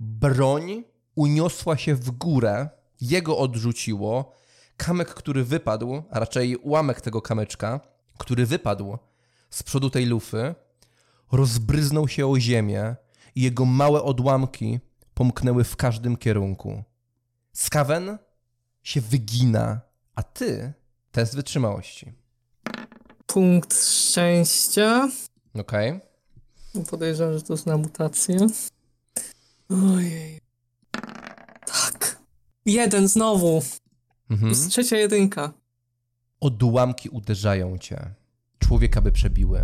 Broń 0.00 0.84
uniosła 1.14 1.76
się 1.76 1.94
w 1.94 2.10
górę, 2.10 2.68
jego 3.00 3.38
odrzuciło. 3.38 4.32
Kamek, 4.76 5.14
który 5.14 5.44
wypadł, 5.44 6.02
a 6.10 6.18
raczej 6.20 6.56
ułamek 6.56 7.00
tego 7.00 7.22
kamyczka, 7.22 7.80
który 8.18 8.46
wypadł 8.46 8.98
z 9.50 9.62
przodu 9.62 9.90
tej 9.90 10.06
lufy, 10.06 10.54
rozbryznął 11.32 12.08
się 12.08 12.26
o 12.26 12.38
ziemię 12.40 12.96
i 13.34 13.42
jego 13.42 13.64
małe 13.64 14.02
odłamki 14.02 14.80
pomknęły 15.14 15.64
w 15.64 15.76
każdym 15.76 16.16
kierunku. 16.16 16.84
Skaven 17.52 18.18
się 18.82 19.00
wygina, 19.00 19.80
a 20.14 20.22
ty 20.22 20.72
test 21.16 21.36
wytrzymałości. 21.36 22.12
Punkt 23.26 23.74
szczęścia. 23.74 25.08
Okej? 25.54 26.00
Podejrzewam, 26.90 27.34
że 27.34 27.42
to 27.42 27.52
jest 27.52 27.66
na 27.66 27.76
mutację. 27.76 28.46
Ojej. 29.68 30.40
Tak. 31.66 32.22
Jeden 32.66 33.08
znowu. 33.08 33.62
Mhm. 34.30 34.48
Jest 34.48 34.70
trzecia 34.70 34.96
jedynka. 34.96 35.52
Odłamki 36.40 37.08
uderzają 37.08 37.78
cię. 37.78 38.14
Człowieka 38.58 39.00
by 39.00 39.12
przebiły. 39.12 39.60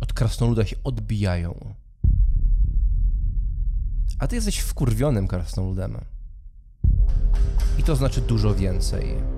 Od 0.00 0.12
krasnoluda 0.12 0.66
się 0.66 0.76
odbijają. 0.84 1.74
A 4.18 4.26
ty 4.26 4.36
jesteś 4.36 4.58
wkurwionym 4.58 5.28
krasnoludem. 5.28 5.98
I 7.78 7.82
to 7.82 7.96
znaczy 7.96 8.20
dużo 8.20 8.54
więcej. 8.54 9.37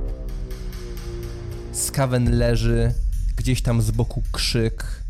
Skaven 1.73 2.39
leży, 2.39 2.95
gdzieś 3.37 3.63
tam 3.63 3.83
z 3.83 3.91
boku 3.91 4.23
krzyk. 4.33 5.03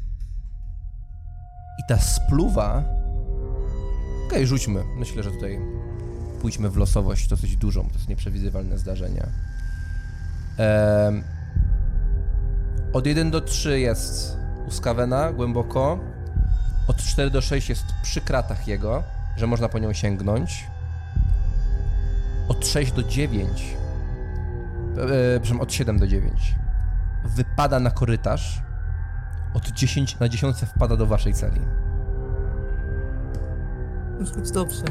I 1.81 1.83
ta 1.89 1.99
spluwa... 1.99 2.85
Okej, 4.27 4.47
rzućmy. 4.47 4.85
Myślę, 4.97 5.23
że 5.23 5.31
tutaj 5.31 5.61
pójdźmy 6.41 6.71
w 6.71 6.77
losowość 6.77 7.29
dosyć 7.29 7.57
dużą. 7.57 7.89
To 7.89 7.95
jest 7.95 8.09
nieprzewidywalne 8.09 8.79
zdarzenie. 8.79 9.27
Em, 10.59 11.25
od 12.93 13.07
1 13.07 13.31
do 13.31 13.41
3 13.41 13.81
jest 13.81 14.37
u 14.69 14.71
Skavena 14.71 15.33
głęboko. 15.33 15.99
Od 16.89 16.97
4 16.97 17.31
do 17.31 17.41
6 17.41 17.69
jest 17.69 17.85
przy 18.03 18.21
kratach 18.21 18.69
jego, 18.69 19.03
że 19.37 19.47
można 19.47 19.69
po 19.69 19.79
nią 19.79 19.93
sięgnąć. 19.93 20.67
Od 22.49 22.67
6 22.67 22.93
do 22.93 23.03
9, 23.03 23.77
e, 23.77 23.80
przepraszam, 25.41 25.61
od 25.61 25.73
7 25.73 25.99
do 25.99 26.07
9 26.07 26.55
wypada 27.25 27.81
na 27.81 27.91
korytarz. 27.91 28.63
Od 29.55 29.69
10 29.69 30.19
na 30.19 30.29
10 30.29 30.57
wpada 30.57 30.97
do 30.97 31.07
waszej 31.07 31.35
celi. 31.35 31.61
Może 34.21 34.35
być 34.35 34.51
dobrze. 34.51 34.85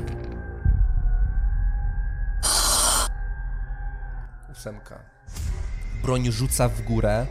Ósemka. 4.51 4.99
Broń 6.01 6.31
rzuca 6.31 6.69
w 6.69 6.81
górę, 6.81 7.25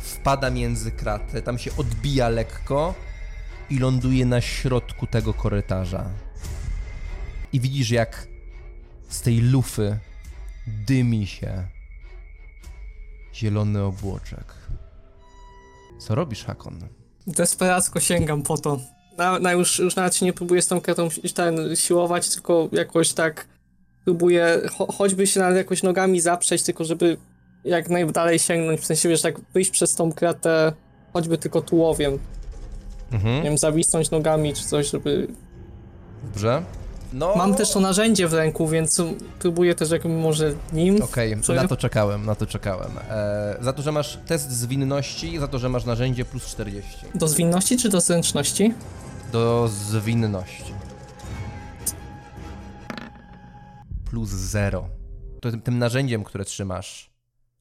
wpada 0.00 0.50
między 0.50 0.92
kraty, 0.92 1.42
tam 1.42 1.58
się 1.58 1.70
odbija 1.76 2.28
lekko 2.28 2.94
i 3.70 3.78
ląduje 3.78 4.26
na 4.26 4.40
środku 4.40 5.06
tego 5.06 5.34
korytarza. 5.34 6.04
I 7.52 7.60
widzisz, 7.60 7.90
jak 7.90 8.26
z 9.08 9.22
tej 9.22 9.40
lufy 9.40 9.98
dymi 10.86 11.26
się 11.26 11.64
zielony 13.34 13.82
obłoczek. 13.82 14.54
Co 15.98 16.14
robisz, 16.14 16.44
Hakon? 16.44 16.78
Desperacko 17.26 18.00
sięgam 18.00 18.42
po 18.42 18.58
to. 18.58 18.78
Na, 19.18 19.38
na 19.38 19.52
już, 19.52 19.78
już 19.78 19.96
nawet 19.96 20.14
się 20.16 20.26
nie 20.26 20.32
próbuję 20.32 20.62
z 20.62 20.66
tą 20.66 20.80
kratą 20.80 21.10
si- 21.10 21.32
ten, 21.34 21.76
siłować, 21.76 22.28
tylko 22.30 22.68
jakoś 22.72 23.12
tak 23.12 23.48
próbuję 24.04 24.60
cho, 24.78 24.86
choćby 24.92 25.26
się 25.26 25.40
nawet 25.40 25.56
jakoś 25.56 25.82
nogami 25.82 26.20
zaprzeć, 26.20 26.62
tylko 26.62 26.84
żeby 26.84 27.16
jak 27.64 27.88
najdalej 27.90 28.38
sięgnąć, 28.38 28.80
w 28.80 28.84
sensie 28.86 29.08
wiesz, 29.08 29.22
tak 29.22 29.40
wyjść 29.54 29.70
przez 29.70 29.94
tą 29.94 30.12
kratę 30.12 30.72
choćby 31.12 31.38
tylko 31.38 31.60
tułowiem, 31.60 32.12
nie 33.12 33.16
Mhm. 33.16 33.42
wiem, 33.44 33.58
zawisnąć 33.58 34.10
nogami 34.10 34.54
czy 34.54 34.64
coś, 34.64 34.90
żeby... 34.90 35.28
Dobrze. 36.24 36.62
No, 37.12 37.36
Mam 37.36 37.54
też 37.54 37.70
to 37.70 37.80
narzędzie 37.80 38.28
w 38.28 38.34
ręku, 38.34 38.68
więc 38.68 39.02
próbuję 39.38 39.74
też 39.74 39.90
jakby 39.90 40.08
może 40.08 40.52
nim. 40.72 41.02
Okej, 41.02 41.40
Co 41.40 41.54
na 41.54 41.68
to 41.68 41.76
czekałem, 41.76 42.26
na 42.26 42.34
to 42.34 42.46
czekałem. 42.46 42.90
E, 43.10 43.56
za 43.60 43.72
to, 43.72 43.82
że 43.82 43.92
masz 43.92 44.18
test 44.26 44.50
zwinności, 44.50 45.38
za 45.38 45.48
to, 45.48 45.58
że 45.58 45.68
masz 45.68 45.84
narzędzie 45.84 46.24
plus 46.24 46.46
40. 46.46 47.06
Do 47.14 47.28
zwinności 47.28 47.76
czy 47.76 47.88
do 47.88 48.00
zręczności? 48.00 48.74
Do 49.32 49.68
zwinności. 49.68 50.72
Plus 54.10 54.28
0. 54.28 54.88
To 55.40 55.50
tym, 55.50 55.62
tym 55.62 55.78
narzędziem, 55.78 56.24
które 56.24 56.44
trzymasz, 56.44 57.10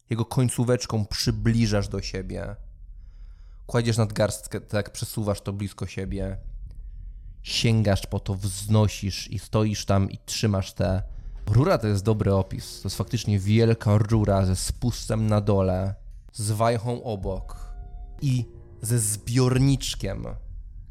jego 0.10 0.26
końcóweczką 0.26 1.06
przybliżasz 1.06 1.88
do 1.88 2.02
siebie. 2.02 2.56
Kładziesz 3.66 3.98
nadgarstkę, 3.98 4.62
tak 4.62 4.92
przesuwasz 4.92 5.42
to 5.42 5.54
blisko 5.54 5.88
siebie. 5.88 6.38
Sięgasz 7.44 8.06
po 8.08 8.20
to, 8.20 8.36
wznosisz 8.36 9.32
i 9.32 9.40
stoisz 9.40 9.86
tam 9.86 10.12
i 10.12 10.18
trzymasz 10.26 10.74
te. 10.74 11.04
Rura 11.46 11.78
to 11.78 11.88
jest 11.88 12.04
dobry 12.04 12.34
opis. 12.34 12.82
To 12.82 12.88
jest 12.88 12.98
faktycznie 12.98 13.40
wielka 13.40 13.98
rura 13.98 14.46
ze 14.46 14.56
spustem 14.56 15.28
na 15.28 15.42
dole, 15.42 15.96
z 16.34 16.52
wajchą 16.52 17.04
obok 17.04 17.74
i 18.22 18.46
ze 18.82 19.00
zbiorniczkiem 19.00 20.26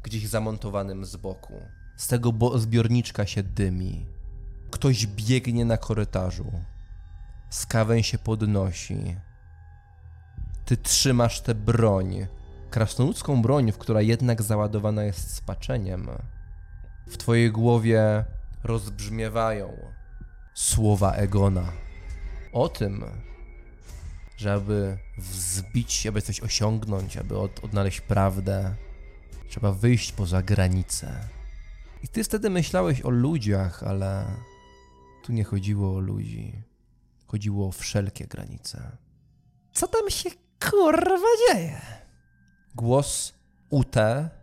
gdzieś 0.03 0.27
zamontowanym 0.27 1.05
z 1.05 1.15
boku. 1.15 1.53
Z 1.97 2.07
tego 2.07 2.31
bo- 2.33 2.59
zbiorniczka 2.59 3.25
się 3.25 3.43
dymi. 3.43 4.05
Ktoś 4.71 5.07
biegnie 5.07 5.65
na 5.65 5.77
korytarzu. 5.77 6.51
Skawę 7.49 8.03
się 8.03 8.17
podnosi. 8.17 9.15
Ty 10.65 10.77
trzymasz 10.77 11.41
tę 11.41 11.55
broń. 11.55 12.27
Krasnoludzką 12.69 13.41
broń, 13.41 13.71
w 13.71 13.77
która 13.77 14.01
jednak 14.01 14.41
załadowana 14.41 15.03
jest 15.03 15.33
spaczeniem. 15.35 16.09
W 17.07 17.17
twojej 17.17 17.51
głowie 17.51 18.25
rozbrzmiewają 18.63 19.91
słowa 20.53 21.13
Egona. 21.13 21.71
O 22.53 22.69
tym, 22.69 23.05
że 24.37 24.53
aby 24.53 24.97
wzbić 25.17 25.93
się, 25.93 26.09
aby 26.09 26.21
coś 26.21 26.39
osiągnąć, 26.39 27.17
aby 27.17 27.37
od, 27.37 27.63
odnaleźć 27.63 28.01
prawdę, 28.01 28.75
trzeba 29.49 29.71
wyjść 29.71 30.11
poza 30.11 30.41
granice. 30.41 31.27
I 32.03 32.07
ty 32.07 32.23
wtedy 32.23 32.49
myślałeś 32.49 33.01
o 33.01 33.09
ludziach, 33.09 33.83
ale 33.83 34.25
tu 35.23 35.33
nie 35.33 35.43
chodziło 35.43 35.95
o 35.95 35.99
ludzi. 35.99 36.63
Chodziło 37.27 37.67
o 37.67 37.71
wszelkie 37.71 38.27
granice. 38.27 38.97
Co 39.73 39.87
tam 39.87 40.09
się 40.09 40.29
kurwa 40.71 41.27
dzieje? 41.47 41.81
Głos 42.75 43.33
Ute 43.69 44.36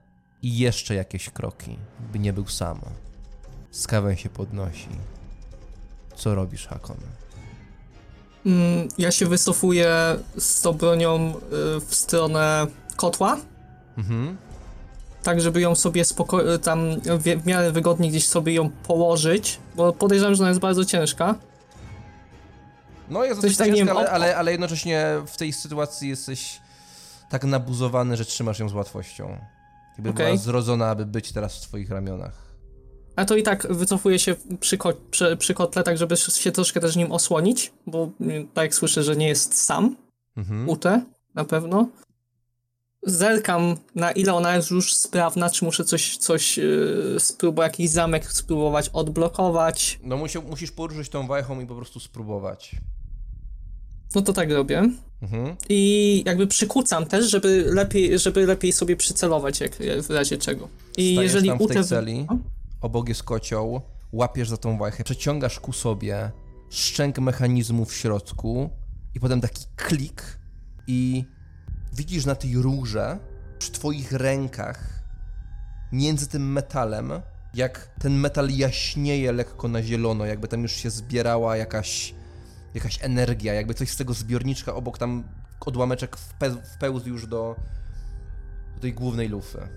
i 0.44 0.58
jeszcze 0.58 0.94
jakieś 0.94 1.30
kroki, 1.30 1.76
by 2.12 2.18
nie 2.18 2.32
był 2.32 2.46
sam. 2.48 2.80
Skawę 3.70 4.16
się 4.16 4.28
podnosi. 4.28 4.88
Co 6.16 6.34
robisz, 6.34 6.66
Hakon? 6.66 6.96
Mm, 8.46 8.88
Ja 8.98 9.10
się 9.10 9.26
wycofuję 9.26 10.16
z 10.38 10.60
tą 10.60 10.72
bronią 10.72 11.34
y, 11.76 11.80
w 11.80 11.94
stronę 11.94 12.66
kotła, 12.96 13.36
Mhm. 13.98 14.36
tak 15.22 15.40
żeby 15.40 15.60
ją 15.60 15.74
sobie 15.74 16.02
spoko- 16.04 16.58
tam 16.58 17.00
w 17.40 17.46
miarę 17.46 17.72
wygodnie 17.72 18.08
gdzieś 18.10 18.26
sobie 18.28 18.54
ją 18.54 18.70
położyć, 18.70 19.58
bo 19.76 19.92
podejrzewam, 19.92 20.34
że 20.34 20.42
ona 20.42 20.48
jest 20.48 20.60
bardzo 20.60 20.84
ciężka. 20.84 21.34
No 23.10 23.24
jest 23.24 23.40
dosyć 23.40 23.56
tak, 23.58 23.66
ciężka, 23.74 23.94
ale, 23.94 24.10
ale, 24.10 24.36
ale 24.36 24.50
jednocześnie 24.50 25.06
w 25.26 25.36
tej 25.36 25.52
sytuacji 25.52 26.08
jesteś 26.08 26.60
tak 27.28 27.44
nabuzowany, 27.44 28.16
że 28.16 28.24
trzymasz 28.24 28.58
ją 28.58 28.68
z 28.68 28.72
łatwością. 28.72 29.38
Jakby 29.98 30.12
była 30.12 30.26
Okej. 30.26 30.38
zrodzona, 30.38 30.86
aby 30.86 31.06
być 31.06 31.32
teraz 31.32 31.56
w 31.58 31.60
twoich 31.68 31.90
ramionach. 31.90 32.44
A 33.16 33.24
to 33.24 33.36
i 33.36 33.42
tak 33.42 33.72
wycofuję 33.72 34.18
się 34.18 34.34
przy, 34.60 34.78
ko- 34.78 34.94
przy, 35.10 35.36
przy 35.36 35.54
kotle, 35.54 35.82
tak 35.82 35.98
żeby 35.98 36.16
się 36.16 36.52
troszkę 36.52 36.80
też 36.80 36.96
nim 36.96 37.12
osłonić, 37.12 37.72
bo 37.86 38.10
mm, 38.20 38.48
tak 38.48 38.64
jak 38.64 38.74
słyszę, 38.74 39.02
że 39.02 39.16
nie 39.16 39.28
jest 39.28 39.54
sam, 39.62 39.96
Mhm. 40.36 40.68
Ute, 40.68 41.02
na 41.34 41.44
pewno. 41.44 41.88
Zerkam, 43.02 43.76
na 43.94 44.12
ile 44.12 44.34
ona 44.34 44.56
jest 44.56 44.70
już 44.70 44.94
sprawna, 44.94 45.50
czy 45.50 45.64
muszę 45.64 45.84
coś, 45.84 46.16
coś 46.16 46.58
yy, 46.58 47.16
spróbować, 47.18 47.72
jakiś 47.72 47.90
zamek 47.90 48.32
spróbować 48.32 48.88
odblokować. 48.92 50.00
No 50.02 50.16
musi, 50.16 50.38
musisz 50.38 50.70
poruszyć 50.70 51.08
tą 51.08 51.26
wajchą 51.26 51.60
i 51.60 51.66
po 51.66 51.74
prostu 51.74 52.00
spróbować. 52.00 52.76
No 54.14 54.22
to 54.22 54.32
tak 54.32 54.50
robię. 54.50 54.90
Mhm. 55.24 55.56
I 55.68 56.22
jakby 56.26 56.46
przykucam 56.46 57.06
też, 57.06 57.30
żeby 57.30 57.64
lepiej, 57.68 58.18
żeby 58.18 58.46
lepiej 58.46 58.72
sobie 58.72 58.96
przycelować, 58.96 59.60
jak, 59.60 59.76
w 60.02 60.10
razie 60.10 60.38
czego. 60.38 60.68
I 60.96 61.12
Stajesz 61.12 61.32
jeżeli 61.32 61.48
tam 61.48 61.58
w 61.58 61.66
tej 61.66 61.84
celi, 61.84 62.26
obok 62.80 63.08
jest 63.08 63.22
kocioł, 63.22 63.80
łapiesz 64.12 64.48
za 64.48 64.56
tą 64.56 64.78
wajchę, 64.78 65.04
przeciągasz 65.04 65.60
ku 65.60 65.72
sobie 65.72 66.30
szczęk 66.70 67.18
mechanizmu 67.18 67.84
w 67.84 67.94
środku 67.94 68.70
i 69.14 69.20
potem 69.20 69.40
taki 69.40 69.64
klik 69.76 70.38
i 70.86 71.24
widzisz 71.92 72.26
na 72.26 72.34
tej 72.34 72.56
rurze 72.56 73.18
przy 73.58 73.72
twoich 73.72 74.12
rękach 74.12 75.02
między 75.92 76.26
tym 76.26 76.52
metalem, 76.52 77.12
jak 77.54 77.90
ten 78.00 78.14
metal 78.14 78.48
jaśnieje 78.50 79.32
lekko 79.32 79.68
na 79.68 79.82
zielono, 79.82 80.26
jakby 80.26 80.48
tam 80.48 80.62
już 80.62 80.72
się 80.72 80.90
zbierała 80.90 81.56
jakaś, 81.56 82.14
jakaś 82.74 82.98
energia, 83.02 83.54
jakby 83.54 83.74
coś 83.74 83.90
z 83.90 83.96
tego 83.96 84.14
zbiorniczka 84.14 84.74
obok 84.74 84.98
tam 84.98 85.24
odłameczek 85.66 86.16
wpe- 86.16 86.62
wpełzł 86.76 87.08
już 87.08 87.26
do, 87.26 87.56
do 88.74 88.80
tej 88.80 88.92
głównej 88.92 89.28
lufy. 89.28 89.68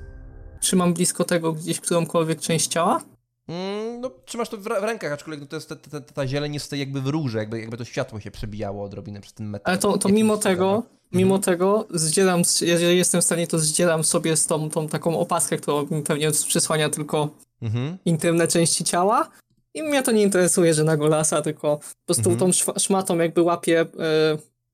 Trzymam 0.59 0.93
blisko 0.93 1.23
tego 1.23 1.53
gdzieś 1.53 1.79
którąkolwiek 1.79 2.39
część 2.41 2.67
ciała. 2.67 3.01
Mm, 3.47 4.01
no, 4.01 4.11
trzymasz 4.25 4.49
to 4.49 4.57
w, 4.57 4.61
w 4.63 4.67
rękach, 4.67 5.11
aczkolwiek 5.11 5.41
no 5.41 5.47
to 5.47 5.55
jest 5.55 5.69
ta, 5.69 5.75
ta, 5.75 6.01
ta, 6.01 6.27
zieleń 6.27 6.53
jest 6.53 6.71
jakby 6.73 7.01
w 7.01 7.07
rurze, 7.07 7.37
jakby, 7.37 7.59
jakby 7.61 7.77
to 7.77 7.85
światło 7.85 8.19
się 8.19 8.31
przebijało 8.31 8.83
odrobinę 8.83 9.21
przez 9.21 9.33
ten 9.33 9.47
metal. 9.49 9.71
Ale 9.71 9.77
to, 9.77 9.97
to 9.97 10.09
mimo 10.09 10.37
tego, 10.37 10.83
mimo 11.11 11.39
tego 11.39 11.87
zdzieram, 11.93 12.45
z- 12.45 12.61
jeżeli 12.61 12.97
jestem 12.97 13.21
w 13.21 13.23
stanie, 13.23 13.47
to 13.47 13.59
zdzieram 13.59 14.03
sobie 14.03 14.35
z 14.37 14.45
tą, 14.47 14.69
tą 14.69 14.87
taką 14.87 15.19
opaskę, 15.19 15.57
która 15.57 15.77
mi 15.97 16.03
pewnie 16.03 16.31
przysłania 16.31 16.89
tylko 16.89 17.29
Mhm. 17.61 17.97
intymne 18.05 18.47
części 18.47 18.83
ciała. 18.83 19.29
I 19.77 19.83
mnie 19.83 20.03
to 20.03 20.11
nie 20.11 20.23
interesuje, 20.23 20.73
że 20.73 20.83
na 20.83 20.97
golasa, 20.97 21.41
tylko 21.41 21.77
po 21.77 22.05
prostu 22.05 22.31
Mhm. 22.31 22.51
tą 22.51 22.79
szmatą 22.79 23.17
jakby 23.17 23.41
łapię 23.41 23.81
e, 23.81 23.87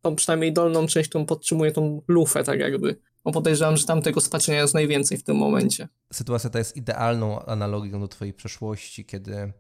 tą 0.01 0.15
przynajmniej 0.15 0.53
dolną 0.53 0.87
część, 0.87 1.09
którą 1.09 1.25
podtrzymuję 1.25 1.71
tą 1.71 2.01
lufę, 2.07 2.43
tak 2.43 2.59
jakby. 2.59 2.95
Bo 3.23 3.31
podejrzewam, 3.31 3.77
że 3.77 3.85
tam 3.85 4.01
tego 4.01 4.21
spaczenia 4.21 4.61
jest 4.61 4.73
najwięcej 4.73 5.17
w 5.17 5.23
tym 5.23 5.37
momencie. 5.37 5.87
Sytuacja 6.13 6.49
ta 6.49 6.59
jest 6.59 6.77
idealną 6.77 7.45
analogią 7.45 7.99
do 7.99 8.07
twojej 8.07 8.33
przeszłości, 8.33 9.05
kiedy 9.05 9.53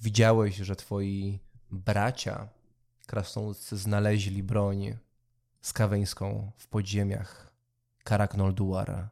widziałeś, 0.00 0.56
że 0.56 0.76
twoi 0.76 1.38
bracia 1.70 2.48
krasnoludzcy 3.06 3.76
znaleźli 3.76 4.42
broń 4.42 4.96
skaweńską 5.60 6.50
w 6.56 6.68
podziemiach 6.68 7.52
Karak 8.04 8.34
Nolduar. 8.34 9.08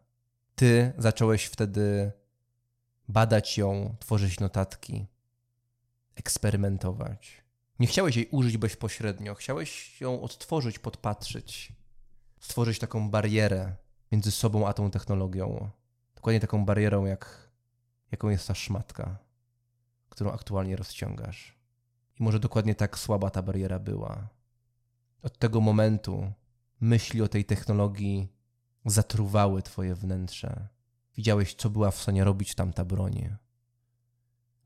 Ty 0.54 0.92
zacząłeś 0.98 1.44
wtedy 1.44 2.12
badać 3.08 3.58
ją, 3.58 3.94
tworzyć 4.00 4.40
notatki, 4.40 5.06
eksperymentować. 6.16 7.44
Nie 7.78 7.86
chciałeś 7.86 8.16
jej 8.16 8.28
użyć 8.30 8.56
bezpośrednio, 8.56 9.34
chciałeś 9.34 10.00
ją 10.00 10.22
odtworzyć, 10.22 10.78
podpatrzeć, 10.78 11.72
stworzyć 12.40 12.78
taką 12.78 13.10
barierę 13.10 13.76
między 14.12 14.30
sobą 14.30 14.68
a 14.68 14.72
tą 14.72 14.90
technologią. 14.90 15.70
Dokładnie 16.14 16.40
taką 16.40 16.64
barierą, 16.64 17.04
jak, 17.04 17.50
jaką 18.12 18.28
jest 18.28 18.48
ta 18.48 18.54
szmatka, 18.54 19.18
którą 20.08 20.32
aktualnie 20.32 20.76
rozciągasz. 20.76 21.58
I 22.20 22.22
może 22.22 22.40
dokładnie 22.40 22.74
tak 22.74 22.98
słaba 22.98 23.30
ta 23.30 23.42
bariera 23.42 23.78
była. 23.78 24.28
Od 25.22 25.38
tego 25.38 25.60
momentu 25.60 26.32
myśli 26.80 27.22
o 27.22 27.28
tej 27.28 27.44
technologii 27.44 28.32
zatruwały 28.84 29.62
twoje 29.62 29.94
wnętrze. 29.94 30.68
Widziałeś, 31.16 31.54
co 31.54 31.70
była 31.70 31.90
w 31.90 32.02
stanie 32.02 32.24
robić 32.24 32.54
tamta 32.54 32.84
broń. 32.84 33.36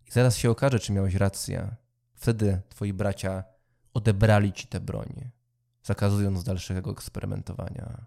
I 0.09 0.13
zaraz 0.13 0.37
się 0.37 0.51
okaże, 0.51 0.81
czy 0.81 0.93
miałeś 0.93 1.15
rację. 1.15 1.77
Wtedy 2.15 2.61
twoi 2.69 2.93
bracia 2.93 3.45
odebrali 3.95 4.53
ci 4.53 4.67
tę 4.67 4.81
broń, 4.81 5.31
zakazując 5.83 6.45
dalszego 6.45 6.91
eksperymentowania. 6.91 8.07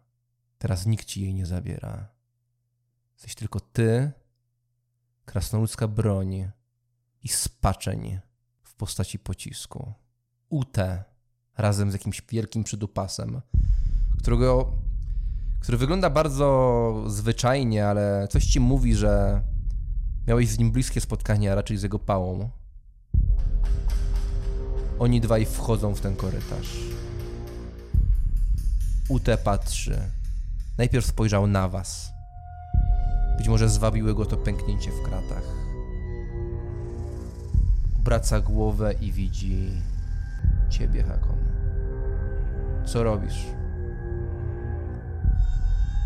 Teraz 0.58 0.86
nikt 0.86 1.06
ci 1.06 1.22
jej 1.22 1.34
nie 1.34 1.46
zabiera. 1.46 2.08
Jesteś 3.14 3.36
tylko 3.36 3.60
ty, 3.60 4.12
krasnoludzka 5.26 5.88
broń 5.88 6.52
i 7.24 7.28
spaczeń 7.28 8.20
w 8.62 8.74
postaci 8.74 9.20
pocisku. 9.20 9.94
Ute 10.50 11.04
razem 11.58 11.92
z 11.92 11.94
jakimś 11.94 12.22
wielkim 12.30 12.64
przydupasem, 12.64 13.42
którego, 14.20 14.74
który 15.60 15.78
wygląda 15.78 16.10
bardzo 16.10 17.04
zwyczajnie, 17.08 17.88
ale 17.88 18.28
coś 18.30 18.46
ci 18.46 18.60
mówi, 18.60 18.96
że 18.96 19.42
miałeś 20.28 20.50
z 20.50 20.60
nim 20.60 20.72
bliskie 20.72 21.02
spotkanie, 21.02 21.52
a 21.52 21.56
raczej 21.56 21.78
z 21.78 21.84
jego 21.84 22.00
pałą. 22.00 22.50
Oni 25.00 25.22
dwaj 25.22 25.46
wchodzą 25.46 25.96
w 25.96 26.02
ten 26.02 26.16
korytarz. 26.16 26.78
Ute 29.10 29.38
patrzy. 29.38 29.98
Najpierw 30.78 31.06
spojrzał 31.06 31.48
na 31.48 31.68
was. 31.68 32.12
Być 33.38 33.48
może 33.48 33.70
zwabiły 33.70 34.16
go 34.16 34.26
to 34.26 34.38
pęknięcie 34.38 34.92
w 34.92 35.02
kratach. 35.02 35.44
Obraca 38.00 38.40
głowę 38.40 38.94
i 39.02 39.12
widzi 39.12 39.72
ciebie, 40.70 41.04
Hakon. 41.04 41.38
Co 42.86 43.04
robisz? 43.04 43.46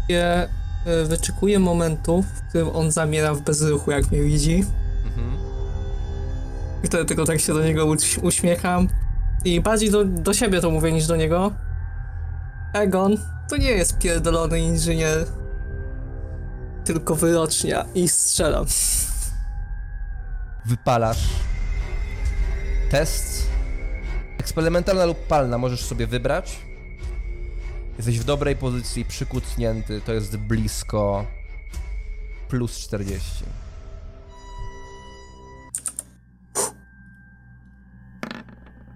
Ja 0.10 0.48
e, 0.86 1.06
wyczekuję 1.06 1.60
momentu, 1.60 2.22
w 2.22 2.42
którym 2.50 2.70
on 2.70 2.92
zamiera 2.92 3.34
w 3.34 3.42
bezruchu, 3.42 3.92
jak 3.92 4.12
mnie 4.12 4.22
widzi. 4.22 4.66
Mhm. 5.06 5.38
I 6.84 6.88
wtedy 6.88 7.06
tylko 7.06 7.26
tak 7.26 7.40
się 7.40 7.54
do 7.54 7.64
niego 7.64 7.86
uś- 7.86 8.20
uśmiecham. 8.24 8.88
I 9.46 9.62
bardziej 9.62 9.92
do, 9.92 10.06
do 10.06 10.34
siebie 10.34 10.62
to 10.62 10.70
mówię 10.70 10.92
niż 10.92 11.08
do 11.08 11.16
niego. 11.16 11.52
Egon 12.74 13.18
to 13.50 13.58
nie 13.58 13.72
jest 13.72 13.98
pierdolony 13.98 14.60
inżynier. 14.60 15.26
Tylko 16.86 17.16
wyrocznia 17.16 17.86
i 17.96 18.08
strzelam. 18.10 18.66
Wypalasz. 20.66 21.30
Test. 22.92 23.48
Eksperymentalna 24.40 25.06
lub 25.06 25.28
palna 25.28 25.58
możesz 25.58 25.86
sobie 25.86 26.08
wybrać. 26.08 26.60
Jesteś 27.98 28.20
w 28.20 28.24
dobrej 28.24 28.56
pozycji, 28.56 29.06
przykucnięty, 29.06 30.02
to 30.02 30.14
jest 30.14 30.38
blisko 30.38 31.26
plus 32.50 32.78
40. 32.78 33.46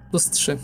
Plus 0.09 0.29
3. 0.29 0.59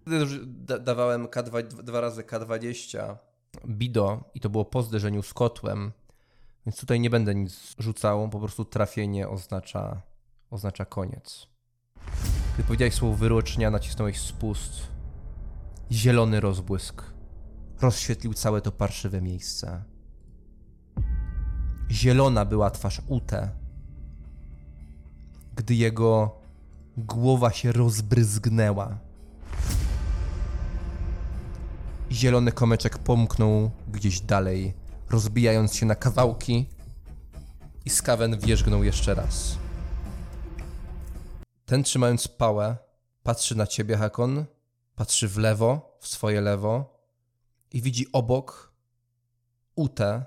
Wtedy 0.00 0.16
już 0.16 0.46
da 0.46 0.78
dawałem 0.78 1.26
K2, 1.26 1.62
dwa 1.62 2.00
razy 2.00 2.22
K20 2.22 3.16
Bido 3.66 4.24
i 4.34 4.40
to 4.40 4.50
było 4.50 4.64
po 4.64 4.82
zderzeniu 4.82 5.22
z 5.22 5.34
kotłem, 5.34 5.92
więc 6.66 6.80
tutaj 6.80 7.00
nie 7.00 7.10
będę 7.10 7.34
nic 7.34 7.74
rzucał, 7.78 8.28
po 8.28 8.38
prostu 8.38 8.64
trafienie 8.64 9.28
oznacza, 9.28 10.02
oznacza 10.50 10.84
koniec. 10.84 11.51
Gdy 12.54 12.64
powiedziałeś 12.64 12.94
słowo 12.94 13.16
wyrocznia, 13.16 13.70
nacisnąłeś 13.70 14.20
spust. 14.20 14.72
Zielony 15.92 16.40
rozbłysk 16.40 17.02
rozświetlił 17.80 18.34
całe 18.34 18.60
to 18.60 18.72
parszywe 18.72 19.20
miejsce. 19.20 19.82
Zielona 21.90 22.44
była 22.44 22.70
twarz 22.70 23.02
Ute, 23.08 23.50
gdy 25.56 25.74
jego 25.74 26.34
głowa 26.96 27.52
się 27.52 27.72
rozbryzgnęła. 27.72 28.98
Zielony 32.10 32.52
komeczek 32.52 32.98
pomknął 32.98 33.70
gdzieś 33.88 34.20
dalej, 34.20 34.74
rozbijając 35.10 35.74
się 35.74 35.86
na 35.86 35.94
kawałki 35.94 36.68
i 37.84 37.90
skawen 37.90 38.38
wierzgnął 38.38 38.84
jeszcze 38.84 39.14
raz. 39.14 39.61
Ten 41.66 41.82
trzymając 41.82 42.28
pałę, 42.28 42.76
patrzy 43.22 43.56
na 43.56 43.66
ciebie, 43.66 43.96
Hakon, 43.96 44.44
patrzy 44.94 45.28
w 45.28 45.36
lewo, 45.38 45.98
w 46.00 46.08
swoje 46.08 46.40
lewo 46.40 47.02
i 47.72 47.82
widzi 47.82 48.12
obok 48.12 48.72
Utę, 49.74 50.24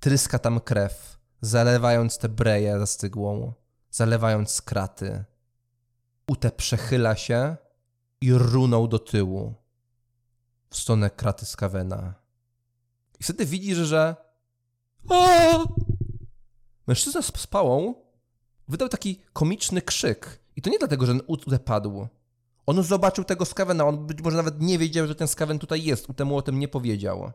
tryska 0.00 0.38
tam 0.38 0.60
krew, 0.60 1.18
zalewając 1.40 2.18
tę 2.18 2.28
breję 2.28 2.78
zastygłą, 2.78 3.52
zalewając 3.90 4.62
kraty. 4.62 5.24
Utę 6.26 6.50
przechyla 6.50 7.16
się 7.16 7.56
i 8.20 8.32
runął 8.32 8.88
do 8.88 8.98
tyłu 8.98 9.54
w 10.70 10.76
stronę 10.76 11.10
kraty 11.10 11.46
Skawena. 11.46 12.14
I 13.20 13.24
wtedy 13.24 13.46
widzisz, 13.46 13.78
że 13.78 14.16
A! 15.08 15.64
mężczyzna 16.86 17.22
z 17.22 17.46
pałą 17.46 17.94
wydał 18.68 18.88
taki 18.88 19.22
komiczny 19.32 19.82
krzyk. 19.82 20.41
I 20.56 20.62
to 20.62 20.70
nie 20.70 20.78
dlatego, 20.78 21.06
że 21.06 21.14
Ute 21.26 21.58
padł. 21.58 22.08
On 22.66 22.82
zobaczył 22.82 23.24
tego 23.24 23.44
Skawena, 23.44 23.84
on 23.84 24.06
być 24.06 24.22
może 24.22 24.36
nawet 24.36 24.60
nie 24.60 24.78
wiedział, 24.78 25.06
że 25.06 25.14
ten 25.14 25.28
Skawen 25.28 25.58
tutaj 25.58 25.84
jest. 25.84 26.10
Ute 26.10 26.24
mu 26.24 26.36
o 26.36 26.42
tym 26.42 26.58
nie 26.58 26.68
powiedział. 26.68 27.32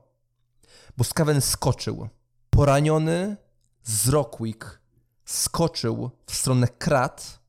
Bo 0.97 1.03
Skawen 1.03 1.41
skoczył. 1.41 2.09
Poraniony 2.49 3.37
z 3.83 4.09
Rockwick 4.09 4.79
skoczył 5.25 6.11
w 6.25 6.35
stronę 6.35 6.67
krat, 6.67 7.39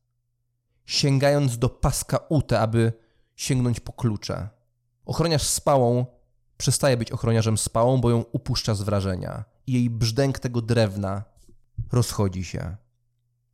sięgając 0.85 1.57
do 1.57 1.69
paska 1.69 2.17
Ute, 2.29 2.59
aby 2.59 2.93
sięgnąć 3.35 3.79
po 3.79 3.93
klucze. 3.93 4.49
Ochroniarz 5.05 5.43
z 5.43 5.59
pałą 5.59 6.05
przestaje 6.57 6.97
być 6.97 7.11
ochroniarzem 7.11 7.57
z 7.57 7.69
pałą, 7.69 8.01
bo 8.01 8.09
ją 8.09 8.23
upuszcza 8.31 8.75
z 8.75 8.81
wrażenia. 8.81 9.45
I 9.67 9.73
jej 9.73 9.89
brzdęk 9.89 10.39
tego 10.39 10.61
drewna 10.61 11.23
rozchodzi 11.91 12.43
się. 12.43 12.75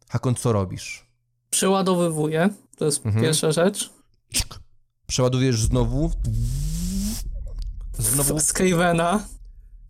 Hakon, 0.10 0.36
co 0.36 0.52
robisz? 0.54 1.05
Przeładowywuję. 1.60 2.50
To 2.78 2.86
jest 2.86 3.06
Mhm. 3.06 3.24
pierwsza 3.26 3.52
rzecz. 3.52 3.90
Przeładujesz 5.08 5.62
znowu. 5.62 6.12
Znowu, 7.98 8.40
Z 8.40 8.44
Skavena. 8.44 9.20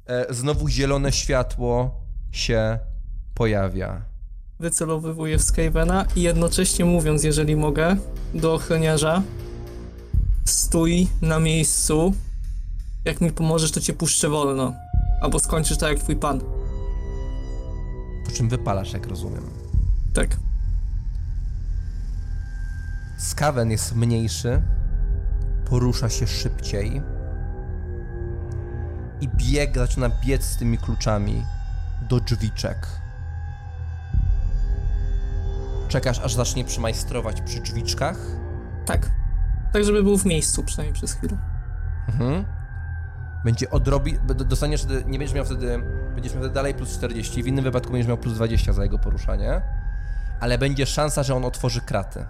e, 0.07 0.33
znowu 0.33 0.67
zielone 0.69 1.11
światło 1.11 1.91
się 2.31 2.79
pojawia. 3.33 4.01
Wycelowywuję 4.59 5.37
w 5.37 5.43
Skavena 5.43 6.05
i 6.15 6.21
jednocześnie 6.21 6.85
mówiąc, 6.85 7.23
jeżeli 7.23 7.55
mogę, 7.55 7.95
do 8.33 8.53
ochroniarza 8.53 9.21
stój 10.45 11.07
na 11.21 11.39
miejscu. 11.39 12.13
Jak 13.05 13.21
mi 13.21 13.31
pomożesz, 13.31 13.71
to 13.71 13.81
cię 13.81 13.93
puszczę 13.93 14.29
wolno. 14.29 14.73
Albo 15.21 15.39
skończysz 15.39 15.77
tak 15.77 15.89
jak 15.89 15.99
twój 15.99 16.15
pan. 16.15 16.39
Po 18.25 18.31
czym 18.31 18.49
wypalasz, 18.49 18.93
jak 18.93 19.07
rozumiem. 19.07 19.43
Tak. 20.13 20.37
Skawen 23.17 23.71
jest 23.71 23.95
mniejszy, 23.95 24.61
porusza 25.65 26.09
się 26.09 26.27
szybciej 26.27 27.01
i 29.21 29.29
bieg 29.29 29.75
zaczyna 29.75 30.09
biec 30.09 30.43
z 30.43 30.57
tymi 30.57 30.77
kluczami 30.77 31.45
do 32.09 32.19
drzwiczek. 32.19 32.87
Czekasz, 35.87 36.19
aż 36.19 36.33
zacznie 36.33 36.65
przymajstrować 36.65 37.41
przy 37.41 37.61
drzwiczkach. 37.61 38.17
Tak. 38.85 39.11
Tak, 39.73 39.83
żeby 39.83 40.03
był 40.03 40.17
w 40.17 40.25
miejscu 40.25 40.63
przynajmniej 40.63 40.93
przez 40.93 41.13
chwilę. 41.13 41.37
Mhm. 42.07 42.45
Będzie 43.43 43.69
odrobi... 43.69 44.17
Dostaniesz 44.25 44.83
wtedy... 44.83 45.03
Nie 45.05 45.19
będziesz 45.19 45.35
miał 45.35 45.45
wtedy... 45.45 45.79
Będziesz 46.15 46.33
miał 46.33 46.41
wtedy 46.41 46.55
dalej 46.55 46.73
plus 46.73 46.93
40. 46.93 47.43
W 47.43 47.47
innym 47.47 47.63
wypadku 47.63 47.91
będziesz 47.91 48.07
miał 48.07 48.17
plus 48.17 48.35
20 48.35 48.73
za 48.73 48.83
jego 48.83 48.99
poruszanie. 48.99 49.61
Ale 50.39 50.57
będzie 50.57 50.85
szansa, 50.85 51.23
że 51.23 51.35
on 51.35 51.45
otworzy 51.45 51.81
kraty. 51.81 52.25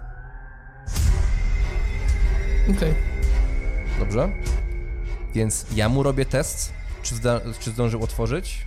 Okej. 2.76 2.94
Dobrze? 3.98 4.32
Więc 5.34 5.66
ja 5.74 5.88
mu 5.88 6.02
robię 6.02 6.24
test, 6.24 6.72
czy, 7.02 7.14
zda, 7.14 7.40
czy 7.60 7.70
zdążył 7.70 8.02
otworzyć. 8.02 8.66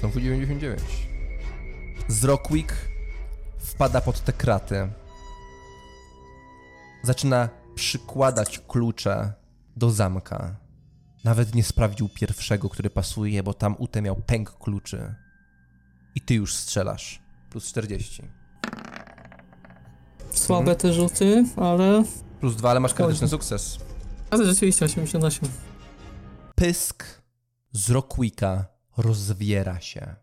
Znowu 0.00 0.20
99. 0.20 0.80
Z 2.08 2.24
Rockwick 2.24 2.74
wpada 3.58 4.00
pod 4.00 4.20
te 4.20 4.32
kraty. 4.32 4.88
Zaczyna 7.02 7.48
przykładać 7.74 8.60
klucze 8.68 9.32
do 9.76 9.90
zamka. 9.90 10.56
Nawet 11.24 11.54
nie 11.54 11.64
sprawdził 11.64 12.08
pierwszego, 12.08 12.68
który 12.68 12.90
pasuje, 12.90 13.42
bo 13.42 13.54
tam 13.54 13.76
Ute 13.78 14.02
miał 14.02 14.16
pęk 14.16 14.58
kluczy. 14.58 15.14
I 16.14 16.20
ty 16.20 16.34
już 16.34 16.54
strzelasz. 16.54 17.22
Plus 17.50 17.66
40. 17.66 18.22
Słabe 20.30 20.76
te 20.76 20.92
rzuty, 20.92 21.44
ale... 21.56 22.04
Plus 22.40 22.56
2, 22.56 22.70
ale 22.70 22.80
masz 22.80 22.94
krytyczny 22.94 23.28
sukces. 23.28 23.78
Ale 24.30 24.46
rzeczywiście 24.46 24.84
88. 24.84 25.48
pysk 26.54 27.22
z 27.72 27.90
Rockwicka 27.90 28.66
rozwiera 28.96 29.80
się. 29.80 30.14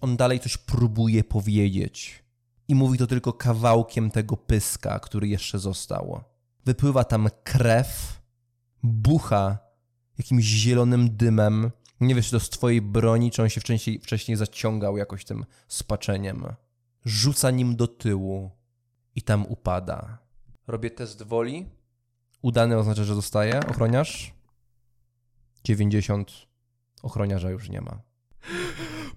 On 0.00 0.16
dalej 0.16 0.40
coś 0.40 0.56
próbuje 0.56 1.24
powiedzieć. 1.24 2.24
I 2.68 2.74
mówi 2.74 2.98
to 2.98 3.06
tylko 3.06 3.32
kawałkiem 3.32 4.10
tego 4.10 4.36
pyska, 4.36 4.98
który 5.00 5.28
jeszcze 5.28 5.58
został. 5.58 6.20
Wypływa 6.64 7.04
tam 7.04 7.28
krew, 7.44 8.20
bucha 8.82 9.58
jakimś 10.18 10.44
zielonym 10.44 11.16
dymem. 11.16 11.70
Nie 12.00 12.14
wiesz, 12.14 12.26
czy 12.26 12.32
to 12.32 12.40
z 12.40 12.50
twojej 12.50 12.82
broni, 12.82 13.30
czy 13.30 13.42
on 13.42 13.48
się 13.48 13.60
wcześniej, 13.60 13.98
wcześniej 13.98 14.36
zaciągał 14.36 14.96
jakoś 14.96 15.24
tym 15.24 15.44
spaczeniem. 15.68 16.46
Rzuca 17.04 17.50
nim 17.50 17.76
do 17.76 17.86
tyłu 17.86 18.50
i 19.14 19.22
tam 19.22 19.46
upada. 19.46 20.18
Robię 20.66 20.90
test 20.90 21.22
woli. 21.22 21.66
Udany 22.42 22.78
oznacza, 22.78 23.04
że 23.04 23.14
zostaje 23.14 23.66
ochroniarz. 23.66 24.34
90 25.64 26.32
ochroniarza 27.02 27.50
już 27.50 27.68
nie 27.68 27.80
ma. 27.80 28.00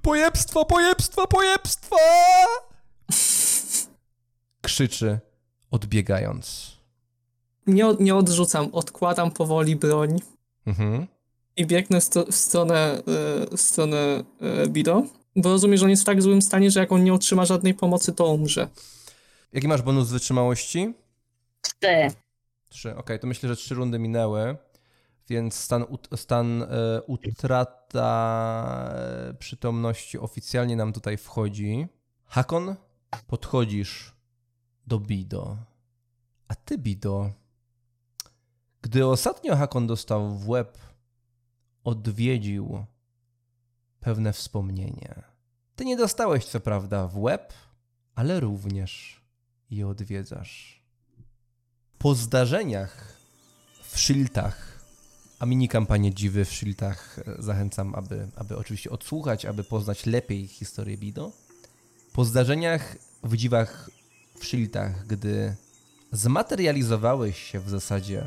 Pojebstwo, 0.02 0.66
pojebstwo, 0.66 1.28
pojebstwo! 1.28 1.96
Krzyczy, 4.62 5.20
odbiegając. 5.72 6.78
Nie, 7.68 7.86
nie 8.00 8.16
odrzucam, 8.16 8.70
odkładam 8.72 9.32
powoli 9.32 9.76
broń. 9.76 10.20
Mhm. 10.66 11.08
i 11.56 11.66
biegnę 11.66 12.02
sto, 12.02 12.26
w 12.26 12.36
stronę, 12.36 13.02
w 13.52 13.62
stronę 13.62 14.24
e, 14.42 14.68
Bido, 14.68 15.04
bo 15.38 15.50
rozumiem, 15.50 15.78
że 15.78 15.86
on 15.86 15.90
jest 15.90 16.04
w 16.04 16.06
tak 16.06 16.22
złym 16.22 16.42
stanie, 16.42 16.72
że 16.72 16.80
jak 16.80 16.92
on 16.92 17.04
nie 17.04 17.14
otrzyma 17.14 17.46
żadnej 17.46 17.74
pomocy, 17.74 18.14
to 18.14 18.34
umrze. 18.34 18.68
Jaki 19.54 19.68
masz 19.68 19.82
bonus 19.82 20.10
wytrzymałości? 20.10 20.94
Ty. 21.80 22.12
Trzy. 22.70 22.96
Okej, 22.96 23.20
to 23.20 23.28
myślę, 23.28 23.50
że 23.50 23.56
trzy 23.56 23.76
rundy 23.76 24.00
minęły, 24.00 24.58
więc 25.30 25.56
stan, 25.56 25.86
ut, 25.90 26.10
stan 26.16 26.64
e, 26.64 27.02
utrata 27.08 28.10
e, 28.94 29.34
przytomności 29.34 30.20
oficjalnie 30.20 30.76
nam 30.76 30.94
tutaj 30.94 31.18
wchodzi. 31.18 31.88
Hakon, 32.26 32.76
podchodzisz 33.28 34.14
do 34.88 35.00
Bido. 35.00 35.58
A 36.48 36.56
ty, 36.56 36.78
Bido, 36.78 37.32
gdy 38.82 39.06
ostatnio 39.06 39.56
Hakon 39.56 39.88
dostał 39.88 40.30
w 40.30 40.50
łeb, 40.50 40.78
odwiedził 41.84 42.86
pewne 44.08 44.34
wspomnienie. 44.34 45.24
Ty 45.76 45.86
nie 45.86 45.98
dostałeś 45.98 46.46
co 46.46 46.60
prawda 46.60 47.08
w 47.08 47.18
łeb, 47.18 47.54
ale 48.16 48.40
również 48.40 49.22
je 49.70 49.88
odwiedzasz. 49.88 50.82
Po 51.98 52.16
zdarzeniach 52.16 53.18
w 53.84 54.00
Shiltach, 54.00 54.86
a 55.40 55.46
mini 55.46 55.70
kampanię 55.70 56.14
Dziwy 56.14 56.46
w 56.46 56.52
Shiltach 56.52 57.20
e, 57.20 57.42
zachęcam, 57.44 57.96
aby, 57.96 58.28
aby 58.36 58.58
oczywiście 58.58 58.90
odsłuchać, 58.90 59.46
aby 59.46 59.64
poznać 59.64 60.06
lepiej 60.06 60.48
historię 60.48 60.98
Bido. 60.98 61.32
Po 62.14 62.26
zdarzeniach 62.26 62.96
w 63.24 63.36
Dziwach 63.38 63.90
w 64.40 64.46
Shiltach, 64.46 65.08
gdy 65.08 65.56
zmaterializowałeś 66.12 67.44
się 67.44 67.60
w 67.60 67.70
zasadzie 67.70 68.24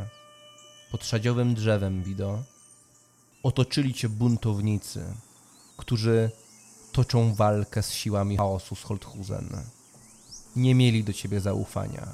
pod 0.91 1.05
szadziowym 1.05 1.55
drzewem 1.55 2.03
Bido, 2.03 2.43
otoczyli 3.43 3.95
cię 3.95 4.09
buntownicy, 4.09 5.15
którzy 5.81 6.31
toczą 6.93 7.35
walkę 7.35 7.83
z 7.83 7.93
siłami 7.93 8.37
chaosu 8.37 8.77
z 8.77 8.83
Holthusen. 8.83 9.49
Nie 10.57 10.75
mieli 10.75 11.05
do 11.05 11.13
ciebie 11.13 11.41
zaufania. 11.41 12.07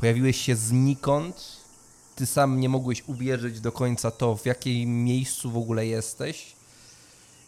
Pojawiłeś 0.00 0.40
się 0.40 0.56
znikąd. 0.56 1.56
Ty 2.16 2.26
sam 2.26 2.60
nie 2.60 2.68
mogłeś 2.68 3.02
uwierzyć 3.06 3.60
do 3.60 3.72
końca 3.72 4.10
to, 4.10 4.36
w 4.36 4.46
jakim 4.46 5.04
miejscu 5.04 5.50
w 5.50 5.56
ogóle 5.56 5.86
jesteś. 5.86 6.56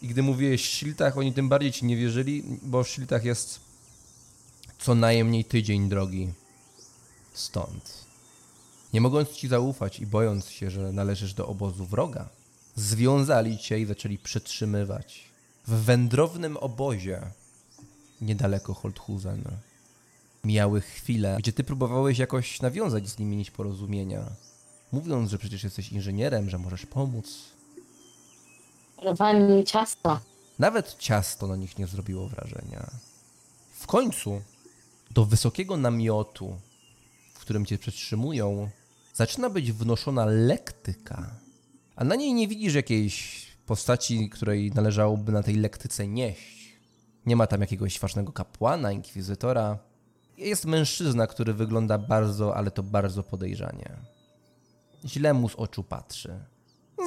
I 0.01 0.07
gdy 0.07 0.23
mówiłeś 0.23 0.63
w 0.63 0.73
Shiltach, 0.73 1.17
oni 1.17 1.33
tym 1.33 1.49
bardziej 1.49 1.71
ci 1.71 1.85
nie 1.85 1.97
wierzyli, 1.97 2.43
bo 2.61 2.83
w 2.83 2.89
Shiltach 2.89 3.23
jest 3.25 3.59
co 4.79 4.95
najmniej 4.95 5.45
tydzień 5.45 5.89
drogi 5.89 6.33
stąd. 7.33 8.05
Nie 8.93 9.01
mogąc 9.01 9.29
ci 9.29 9.47
zaufać 9.47 9.99
i 9.99 10.07
bojąc 10.07 10.49
się, 10.49 10.71
że 10.71 10.91
należysz 10.91 11.33
do 11.33 11.47
obozu 11.47 11.85
wroga, 11.85 12.29
związali 12.75 13.57
cię 13.57 13.79
i 13.79 13.85
zaczęli 13.85 14.17
przetrzymywać 14.17 15.28
w 15.67 15.83
wędrownym 15.83 16.57
obozie 16.57 17.21
niedaleko 18.21 18.73
Holthusen 18.73 19.43
mijały 20.43 20.81
chwile, 20.81 21.35
gdzie 21.39 21.53
ty 21.53 21.63
próbowałeś 21.63 22.17
jakoś 22.17 22.61
nawiązać 22.61 23.09
z 23.09 23.19
nimi 23.19 23.37
nić 23.37 23.51
porozumienia, 23.51 24.25
mówiąc, 24.91 25.29
że 25.29 25.37
przecież 25.37 25.63
jesteś 25.63 25.91
inżynierem, 25.91 26.49
że 26.49 26.57
możesz 26.57 26.85
pomóc. 26.85 27.39
Mi 29.33 29.63
ciasto. 29.63 30.19
Nawet 30.59 30.97
ciasto 30.97 31.47
na 31.47 31.55
nich 31.55 31.77
nie 31.77 31.87
zrobiło 31.87 32.27
wrażenia. 32.27 32.89
W 33.71 33.87
końcu 33.87 34.41
do 35.11 35.25
wysokiego 35.25 35.77
namiotu, 35.77 36.57
w 37.33 37.39
którym 37.39 37.65
cię 37.65 37.77
przetrzymują, 37.77 38.69
zaczyna 39.13 39.49
być 39.49 39.71
wnoszona 39.71 40.25
lektyka, 40.25 41.29
a 41.95 42.03
na 42.03 42.15
niej 42.15 42.33
nie 42.33 42.47
widzisz 42.47 42.73
jakiejś 42.73 43.47
postaci, 43.69 44.29
której 44.29 44.71
należałoby 44.71 45.31
na 45.31 45.43
tej 45.43 45.55
lektyce 45.55 46.07
nieść. 46.07 46.79
Nie 47.25 47.35
ma 47.35 47.47
tam 47.47 47.61
jakiegoś 47.61 47.99
ważnego 47.99 48.31
kapłana, 48.31 48.91
inkwizytora, 48.91 49.77
jest 50.37 50.65
mężczyzna, 50.65 51.27
który 51.27 51.53
wygląda 51.53 51.97
bardzo, 51.97 52.55
ale 52.55 52.71
to 52.71 52.83
bardzo 52.83 53.23
podejrzanie. 53.23 53.89
Źle 55.05 55.33
mu 55.33 55.49
z 55.49 55.55
oczu 55.55 55.83
patrzy. 55.83 56.39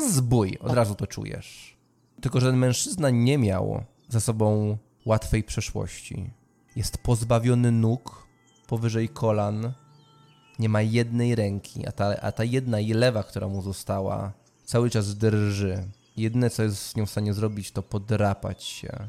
Zbój, 0.09 0.59
od 0.60 0.72
razu 0.72 0.94
to 0.94 1.06
czujesz. 1.06 1.76
Tylko, 2.20 2.40
że 2.40 2.47
ten 2.47 2.56
mężczyzna 2.56 3.10
nie 3.10 3.39
miał 3.39 3.84
za 4.09 4.20
sobą 4.20 4.78
łatwej 5.06 5.44
przeszłości. 5.44 6.30
Jest 6.76 6.98
pozbawiony 6.98 7.72
nóg 7.72 8.26
powyżej 8.66 9.09
kolan. 9.09 9.72
Nie 10.59 10.68
ma 10.68 10.82
jednej 10.82 11.34
ręki, 11.34 11.86
a 11.86 11.93
ta, 11.93 12.20
a 12.20 12.32
ta 12.32 12.44
jedna 12.44 12.78
lewa, 12.94 13.22
która 13.22 13.48
mu 13.48 13.62
została, 13.62 14.32
cały 14.64 14.90
czas 14.90 15.16
drży. 15.16 15.89
Jedyne, 16.16 16.51
co 16.51 16.62
jest 16.62 16.86
z 16.86 16.97
nią 16.97 17.06
w 17.06 17.10
stanie 17.10 17.34
zrobić, 17.34 17.72
to 17.72 17.82
podrapać 17.82 18.64
się 18.64 19.09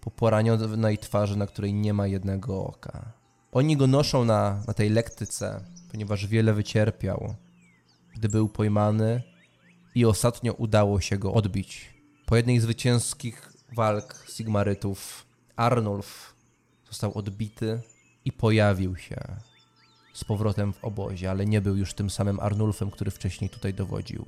po 0.00 0.10
poranionej 0.10 0.98
twarzy, 0.98 1.36
na 1.36 1.46
której 1.46 1.74
nie 1.74 1.94
ma 1.94 2.06
jednego 2.06 2.64
oka. 2.64 3.12
Oni 3.52 3.76
go 3.76 3.86
noszą 3.86 4.24
na, 4.24 4.62
na 4.66 4.74
tej 4.74 4.90
lektyce, 4.90 5.64
ponieważ 5.90 6.26
wiele 6.26 6.54
wycierpiał, 6.54 7.34
gdy 8.14 8.28
był 8.28 8.48
pojmany 8.48 9.22
i 9.94 10.04
ostatnio 10.04 10.52
udało 10.52 11.00
się 11.00 11.18
go 11.18 11.32
odbić. 11.32 11.94
Po 12.26 12.36
jednej 12.36 12.60
z 12.60 12.62
zwycięskich 12.62 13.52
walk 13.72 14.24
Sigmarytów 14.28 15.26
Arnulf 15.56 16.34
został 16.88 17.18
odbity 17.18 17.80
i 18.24 18.32
pojawił 18.32 18.96
się 18.96 19.16
z 20.14 20.24
powrotem 20.24 20.72
w 20.72 20.84
obozie, 20.84 21.30
ale 21.30 21.46
nie 21.46 21.60
był 21.60 21.76
już 21.76 21.94
tym 21.94 22.10
samym 22.10 22.40
Arnulfem, 22.40 22.90
który 22.90 23.10
wcześniej 23.10 23.50
tutaj 23.50 23.74
dowodził. 23.74 24.24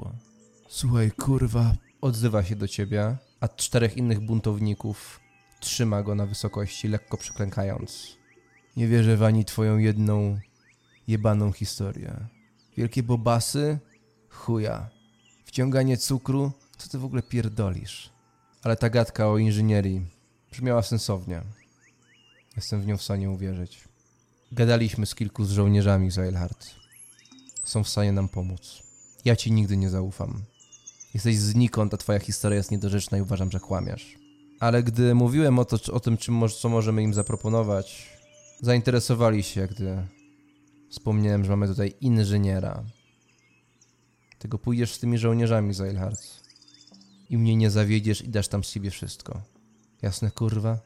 Słuchaj, 0.74 1.10
kurwa, 1.10 1.72
Odzywa 2.00 2.44
się 2.44 2.56
do 2.56 2.68
ciebie, 2.68 3.16
a 3.40 3.48
czterech 3.48 3.96
innych 3.96 4.20
buntowników 4.20 5.20
trzyma 5.60 6.02
go 6.02 6.14
na 6.14 6.26
wysokości, 6.26 6.88
lekko 6.88 7.16
przyklękając. 7.16 8.16
Nie 8.76 8.88
wierzę 8.88 9.16
w 9.16 9.22
ani 9.22 9.44
twoją 9.44 9.78
jedną 9.78 10.38
jebaną 11.08 11.52
historię. 11.52 12.26
Wielkie 12.76 13.02
bobasy? 13.02 13.78
Chuja. 14.28 14.90
Wciąganie 15.44 15.96
cukru? 15.96 16.52
Co 16.76 16.88
ty 16.88 16.98
w 16.98 17.04
ogóle 17.04 17.22
pierdolisz? 17.22 18.10
Ale 18.62 18.76
ta 18.76 18.90
gadka 18.90 19.28
o 19.28 19.38
inżynierii 19.38 20.06
brzmiała 20.52 20.82
sensownie. 20.82 21.42
Jestem 22.56 22.82
w 22.82 22.86
nią 22.86 22.96
w 22.96 23.02
stanie 23.02 23.30
uwierzyć. 23.30 23.84
Gadaliśmy 24.52 25.06
z 25.06 25.14
kilku 25.14 25.44
z 25.44 25.50
żołnierzami 25.50 26.10
z 26.10 26.18
Eilhart. 26.18 26.70
Są 27.64 27.84
w 27.84 27.88
stanie 27.88 28.12
nam 28.12 28.28
pomóc. 28.28 28.82
Ja 29.24 29.36
ci 29.36 29.52
nigdy 29.52 29.76
nie 29.76 29.90
zaufam. 29.90 30.51
Jesteś 31.14 31.38
znikąd, 31.38 31.94
a 31.94 31.96
twoja 31.96 32.18
historia 32.18 32.56
jest 32.56 32.70
niedorzeczna 32.70 33.18
i 33.18 33.20
uważam, 33.20 33.50
że 33.50 33.60
kłamiesz. 33.60 34.18
Ale 34.60 34.82
gdy 34.82 35.14
mówiłem 35.14 35.58
o, 35.58 35.64
to, 35.64 35.92
o 35.92 36.00
tym, 36.00 36.16
czym, 36.16 36.42
co 36.60 36.68
możemy 36.68 37.02
im 37.02 37.14
zaproponować, 37.14 38.08
zainteresowali 38.60 39.42
się, 39.42 39.66
gdy 39.66 40.06
wspomniałem, 40.90 41.44
że 41.44 41.50
mamy 41.50 41.68
tutaj 41.68 41.94
inżyniera. 42.00 42.84
Tego 44.38 44.58
pójdziesz 44.58 44.92
z 44.92 44.98
tymi 44.98 45.18
żołnierzami 45.18 45.74
z 45.74 45.80
Eilhart. 45.80 46.20
I 47.30 47.38
mnie 47.38 47.56
nie 47.56 47.70
zawiedziesz 47.70 48.22
i 48.22 48.28
dasz 48.28 48.48
tam 48.48 48.64
z 48.64 48.68
siebie 48.68 48.90
wszystko. 48.90 49.40
Jasne, 50.02 50.30
kurwa? 50.30 50.78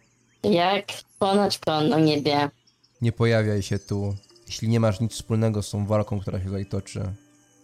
Jak 0.42 0.86
ponoć 1.18 1.58
pełno 1.58 1.88
na 1.88 2.00
niebie. 2.00 2.50
Nie 3.02 3.12
pojawiaj 3.12 3.62
się 3.62 3.78
tu. 3.78 4.16
Jeśli 4.46 4.68
nie 4.68 4.80
masz 4.80 5.00
nic 5.00 5.12
wspólnego 5.12 5.62
z 5.62 5.70
tą 5.70 5.86
walką, 5.86 6.20
która 6.20 6.38
się 6.38 6.44
tutaj 6.44 6.66
toczy, 6.66 7.12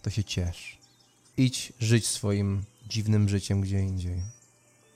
to 0.01 0.09
się 0.09 0.23
ciesz. 0.23 0.82
Idź 1.37 1.73
żyć 1.79 2.07
swoim 2.07 2.63
dziwnym 2.87 3.29
życiem 3.29 3.61
gdzie 3.61 3.79
indziej. 3.79 4.21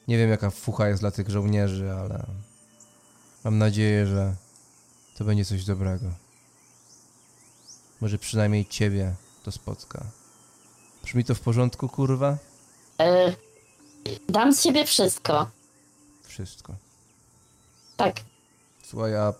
Nie 0.07 0.17
wiem, 0.17 0.29
jaka 0.29 0.49
fucha 0.49 0.87
jest 0.87 1.01
dla 1.01 1.11
tych 1.11 1.29
żołnierzy, 1.29 1.91
ale 1.91 2.25
mam 3.43 3.57
nadzieję, 3.57 4.07
że 4.07 4.35
to 5.17 5.25
będzie 5.25 5.45
coś 5.45 5.65
dobrego. 5.65 6.05
Może 8.01 8.17
przynajmniej 8.17 8.65
ciebie 8.65 9.15
to 9.43 9.51
spotka. 9.51 10.05
Brzmi 11.03 11.23
to 11.23 11.35
w 11.35 11.39
porządku, 11.39 11.89
kurwa? 11.89 12.37
E, 12.99 13.33
dam 14.29 14.53
z 14.53 14.63
siebie 14.63 14.85
wszystko. 14.85 15.51
Wszystko. 16.23 16.75
Tak, 17.97 18.21
Słuchaj, 18.83 19.15
a 19.15 19.33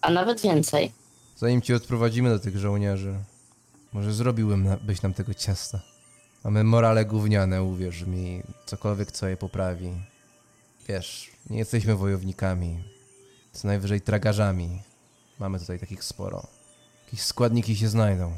a 0.00 0.10
nawet 0.10 0.40
więcej. 0.40 0.92
Zanim 1.36 1.62
cię 1.62 1.76
odprowadzimy 1.76 2.28
do 2.28 2.38
tych 2.38 2.58
żołnierzy, 2.58 3.14
może 3.92 4.12
zrobiłbym 4.12 4.64
na, 4.64 4.76
byś 4.76 5.02
nam 5.02 5.14
tego 5.14 5.34
ciasta. 5.34 5.80
Mamy 6.44 6.64
morale 6.64 7.04
gówniane, 7.04 7.62
uwierz 7.62 8.02
mi, 8.02 8.42
cokolwiek 8.66 9.12
co 9.12 9.28
je 9.28 9.36
poprawi. 9.36 9.90
Wiesz, 10.88 11.30
nie 11.50 11.58
jesteśmy 11.58 11.96
wojownikami, 11.96 12.82
co 13.52 13.68
najwyżej 13.68 14.00
tragarzami. 14.00 14.82
Mamy 15.38 15.60
tutaj 15.60 15.78
takich 15.78 16.04
sporo. 16.04 16.46
Jakieś 17.04 17.20
składniki 17.22 17.76
się 17.76 17.88
znajdą. 17.88 18.32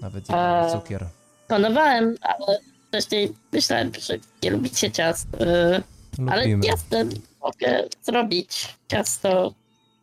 Nawet 0.00 0.30
Eee. 0.30 0.64
eee. 0.64 0.72
cukier. 0.72 1.06
Planowałem, 1.48 2.16
ale 2.20 2.58
wcześniej 2.88 3.32
myślałem, 3.52 3.92
że 4.00 4.18
nie 4.42 4.50
lubicie 4.50 4.90
ciast. 4.90 5.28
E, 5.40 5.82
ale 6.30 6.48
jasne, 6.48 7.04
mogę 7.42 7.88
zrobić 8.02 8.78
ciasto. 8.88 9.54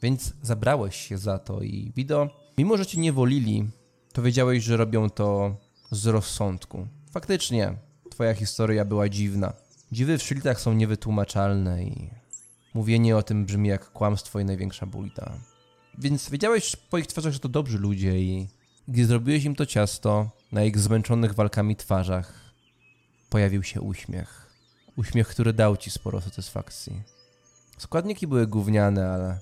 Więc 0.02 0.34
zabrałeś 0.42 0.96
się 0.96 1.18
za 1.18 1.40
to 1.40 1.62
i 1.62 1.92
Wido, 1.96 2.30
mimo 2.58 2.78
że 2.78 2.86
cię 2.86 3.00
nie 3.00 3.14
wolili, 3.14 3.70
to 4.14 4.22
wiedziałeś, 4.22 4.64
że 4.64 4.78
robią 4.78 5.10
to 5.10 5.56
z 5.92 6.08
rozsądku. 6.08 6.88
Faktycznie, 7.12 7.74
twoja 8.10 8.34
historia 8.34 8.86
była 8.86 9.10
dziwna. 9.10 9.54
Dziwy 9.92 10.18
w 10.18 10.24
szylitach 10.24 10.62
są 10.62 10.74
niewytłumaczalne 10.74 11.84
i 11.84 12.10
mówienie 12.74 13.18
o 13.18 13.24
tym 13.24 13.46
brzmi 13.46 13.70
jak 13.70 13.92
kłamstwo 13.92 14.40
i 14.40 14.46
największa 14.46 14.86
bójda. 14.86 15.32
Więc 15.98 16.30
wiedziałeś 16.30 16.76
po 16.76 16.98
ich 16.98 17.08
twarzach, 17.08 17.34
że 17.34 17.40
to 17.40 17.50
dobrzy 17.50 17.78
ludzie 17.78 18.22
i 18.22 18.48
gdy 18.88 19.06
zrobiłeś 19.06 19.44
im 19.44 19.56
to 19.56 19.66
ciasto, 19.66 20.30
na 20.52 20.64
ich 20.64 20.80
zmęczonych 20.80 21.34
walkami 21.34 21.76
twarzach 21.76 22.34
pojawił 23.30 23.64
się 23.64 23.82
uśmiech. 23.82 24.50
Uśmiech, 24.96 25.28
który 25.28 25.54
dał 25.54 25.78
ci 25.78 25.92
sporo 25.92 26.22
satysfakcji. 26.22 27.02
Składniki 27.78 28.28
były 28.28 28.48
gówniane, 28.48 29.10
ale 29.10 29.40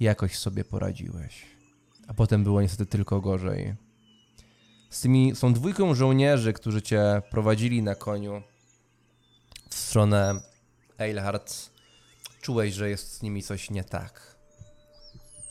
jakoś 0.00 0.38
sobie 0.38 0.64
poradziłeś. 0.64 1.46
A 2.08 2.14
potem 2.14 2.44
było 2.44 2.62
niestety 2.62 2.86
tylko 2.86 3.20
gorzej. 3.20 3.74
Z 4.90 5.00
tymi, 5.00 5.32
tą 5.36 5.52
dwójką 5.52 5.94
żołnierzy, 5.94 6.52
którzy 6.52 6.82
cię 6.82 7.22
prowadzili 7.30 7.82
na 7.82 7.94
koniu 7.94 8.42
w 9.68 9.74
stronę 9.74 10.40
Eilhart, 10.98 11.70
czułeś, 12.40 12.74
że 12.74 12.90
jest 12.90 13.12
z 13.12 13.22
nimi 13.22 13.42
coś 13.42 13.70
nie 13.70 13.84
tak. 13.84 14.36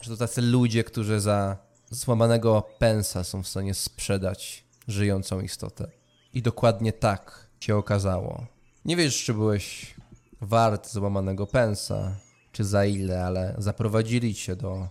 Że 0.00 0.10
to 0.10 0.16
tacy 0.16 0.42
ludzie, 0.42 0.84
którzy 0.84 1.20
za 1.20 1.56
złamanego 1.90 2.62
pensa 2.78 3.24
są 3.24 3.42
w 3.42 3.48
stanie 3.48 3.74
sprzedać 3.74 4.64
żyjącą 4.88 5.40
istotę. 5.40 5.90
I 6.34 6.42
dokładnie 6.42 6.92
tak 6.92 7.46
się 7.60 7.76
okazało. 7.76 8.46
Nie 8.84 8.96
wiesz, 8.96 9.24
czy 9.24 9.34
byłeś 9.34 9.94
wart 10.40 10.90
złamanego 10.90 11.46
pensa, 11.46 12.16
czy 12.52 12.64
za 12.64 12.84
ile, 12.84 13.24
ale 13.24 13.54
zaprowadzili 13.58 14.34
cię 14.34 14.56
do 14.56 14.88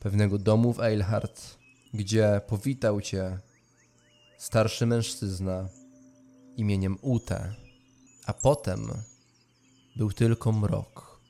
pewnego 0.00 0.38
domu 0.38 0.72
w 0.72 0.80
Eilhart, 0.80 1.56
gdzie 1.94 2.40
powitał 2.46 3.00
cię 3.00 3.38
starszy 4.44 4.86
mężczyzna 4.86 5.68
imieniem 6.56 6.98
Ute, 7.02 7.54
a 8.26 8.32
potem 8.32 8.80
był 9.96 10.12
tylko 10.12 10.52
mrok. 10.52 11.20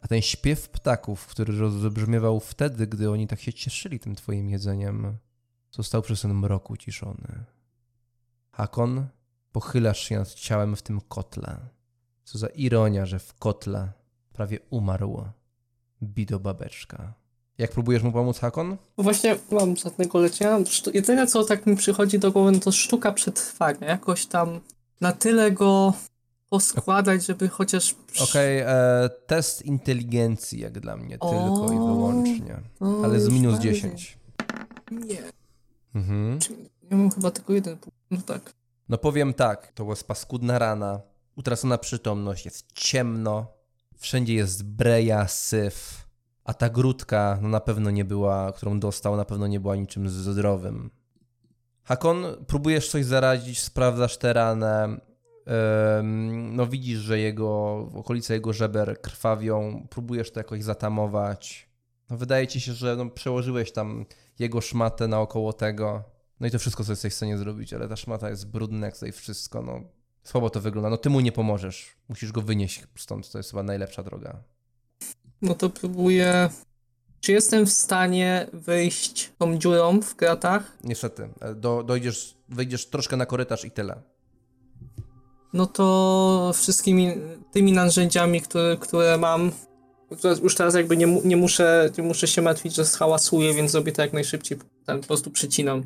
A 0.00 0.08
ten 0.08 0.22
śpiew 0.22 0.68
ptaków, 0.68 1.26
który 1.26 1.58
rozbrzmiewał 1.58 2.40
wtedy, 2.40 2.86
gdy 2.86 3.10
oni 3.10 3.26
tak 3.26 3.40
się 3.40 3.52
cieszyli 3.52 4.00
tym 4.00 4.14
twoim 4.14 4.50
jedzeniem, 4.50 5.18
został 5.70 6.02
przez 6.02 6.20
ten 6.20 6.34
mrok 6.34 6.70
uciszony. 6.70 7.44
Hakon, 8.50 9.06
pochylasz 9.52 10.00
się 10.00 10.18
nad 10.18 10.34
ciałem 10.34 10.76
w 10.76 10.82
tym 10.82 11.00
kotle. 11.00 11.58
Co 12.24 12.38
za 12.38 12.46
ironia, 12.46 13.06
że 13.06 13.18
w 13.18 13.34
kotle 13.34 13.92
prawie 14.32 14.58
umarł 14.70 15.24
Bido 16.02 16.40
Babeczka. 16.40 17.14
Jak 17.58 17.70
próbujesz 17.70 18.02
mu 18.02 18.12
pomóc, 18.12 18.38
Hakon? 18.38 18.76
Bo 18.96 19.02
właśnie 19.02 19.30
nie 19.50 19.58
mam 19.58 19.76
żadnego 19.76 20.18
leczenia. 20.18 20.58
Jedyne 20.94 21.26
co 21.26 21.44
tak 21.44 21.66
mi 21.66 21.76
przychodzi 21.76 22.18
do 22.18 22.32
głowy, 22.32 22.52
no 22.52 22.58
to 22.58 22.72
sztuka 22.72 23.12
przetrwania. 23.12 23.86
Jakoś 23.88 24.26
tam 24.26 24.60
na 25.00 25.12
tyle 25.12 25.52
go 25.52 25.92
poskładać, 26.48 27.26
żeby 27.26 27.48
chociaż... 27.48 27.94
Okej, 28.22 28.58
e, 28.60 28.66
test 29.26 29.62
inteligencji 29.62 30.60
jak 30.60 30.80
dla 30.80 30.96
mnie, 30.96 31.16
O. 31.20 31.30
tylko 31.30 31.72
i 31.72 31.76
wyłącznie. 31.76 32.60
O, 32.80 33.04
Ale 33.04 33.20
z 33.20 33.28
minus 33.28 33.52
bardziej. 33.52 33.72
10. 33.74 34.18
Nie, 34.90 35.22
Mhm. 35.94 36.38
ja 36.90 36.96
mam 36.96 37.10
chyba 37.10 37.30
tylko 37.30 37.52
jeden 37.52 37.76
punkt. 37.76 37.98
No 38.10 38.18
tak. 38.26 38.52
No 38.88 38.98
powiem 38.98 39.34
tak, 39.34 39.72
to 39.72 39.84
była 39.84 39.96
paskudna 40.06 40.58
rana, 40.58 41.00
utracona 41.36 41.78
przytomność, 41.78 42.44
jest 42.44 42.66
ciemno, 42.74 43.46
wszędzie 43.96 44.34
jest 44.34 44.64
breja, 44.64 45.28
syf, 45.28 46.07
a 46.48 46.54
ta 46.54 46.68
grudka 46.68 47.38
no 47.42 47.48
na 47.48 47.60
pewno 47.60 47.90
nie 47.90 48.04
była, 48.04 48.52
którą 48.52 48.80
dostał, 48.80 49.16
na 49.16 49.24
pewno 49.24 49.46
nie 49.46 49.60
była 49.60 49.76
niczym 49.76 50.08
zdrowym. 50.08 50.90
Hakon, 51.84 52.24
próbujesz 52.46 52.90
coś 52.90 53.04
zaradzić, 53.04 53.60
sprawdzasz 53.60 54.16
tę 54.18 54.32
ranę, 54.32 55.00
Ym, 56.00 56.56
no 56.56 56.66
widzisz, 56.66 56.98
że 56.98 57.18
jego, 57.18 57.76
okolice 57.94 58.34
jego 58.34 58.52
żeber 58.52 59.00
krwawią, 59.00 59.86
próbujesz 59.90 60.30
to 60.30 60.40
jakoś 60.40 60.62
zatamować. 60.62 61.68
No 62.10 62.16
wydaje 62.16 62.46
ci 62.46 62.60
się, 62.60 62.72
że 62.72 62.96
no, 62.96 63.10
przełożyłeś 63.10 63.72
tam 63.72 64.06
jego 64.38 64.60
szmatę 64.60 65.08
naokoło 65.08 65.52
tego. 65.52 66.02
No 66.40 66.46
i 66.46 66.50
to 66.50 66.58
wszystko, 66.58 66.84
co 66.84 66.92
jesteś 66.92 67.12
w 67.12 67.16
stanie 67.16 67.38
zrobić, 67.38 67.74
ale 67.74 67.88
ta 67.88 67.96
szmata 67.96 68.30
jest 68.30 68.50
brudna, 68.50 68.86
jak 68.86 68.94
tutaj 68.94 69.12
wszystko, 69.12 69.62
no 69.62 69.80
słabo 70.22 70.50
to 70.50 70.60
wygląda. 70.60 70.90
No 70.90 70.96
ty 70.96 71.10
mu 71.10 71.20
nie 71.20 71.32
pomożesz, 71.32 71.96
musisz 72.08 72.32
go 72.32 72.42
wynieść 72.42 72.86
stąd, 72.96 73.30
to 73.30 73.38
jest 73.38 73.50
chyba 73.50 73.62
najlepsza 73.62 74.02
droga. 74.02 74.42
No 75.42 75.54
to 75.54 75.70
próbuję... 75.70 76.50
Czy 77.20 77.32
jestem 77.32 77.66
w 77.66 77.72
stanie 77.72 78.46
wyjść 78.52 79.32
tą 79.38 79.58
dziurą 79.58 80.00
w 80.00 80.14
kratach? 80.14 80.76
Niestety, 80.84 81.28
e, 81.40 81.54
do, 81.54 81.82
dojdziesz, 81.82 82.34
wyjdziesz 82.48 82.86
troszkę 82.86 83.16
na 83.16 83.26
korytarz 83.26 83.64
i 83.64 83.70
tyle. 83.70 84.02
No 85.52 85.66
to 85.66 86.52
wszystkimi 86.54 87.14
tymi 87.52 87.72
narzędziami, 87.72 88.40
które, 88.40 88.76
które 88.80 89.18
mam, 89.18 89.52
już 90.42 90.54
teraz 90.54 90.74
jakby 90.74 90.96
nie, 90.96 91.06
nie, 91.24 91.36
muszę, 91.36 91.90
nie 91.98 92.04
muszę 92.04 92.26
się 92.26 92.42
martwić, 92.42 92.74
że 92.74 92.84
schałasuję, 92.84 93.54
więc 93.54 93.70
zrobię 93.70 93.92
to 93.92 94.02
jak 94.02 94.12
najszybciej. 94.12 94.58
Tak, 94.86 95.00
po 95.00 95.06
prostu 95.06 95.30
przycinam 95.30 95.82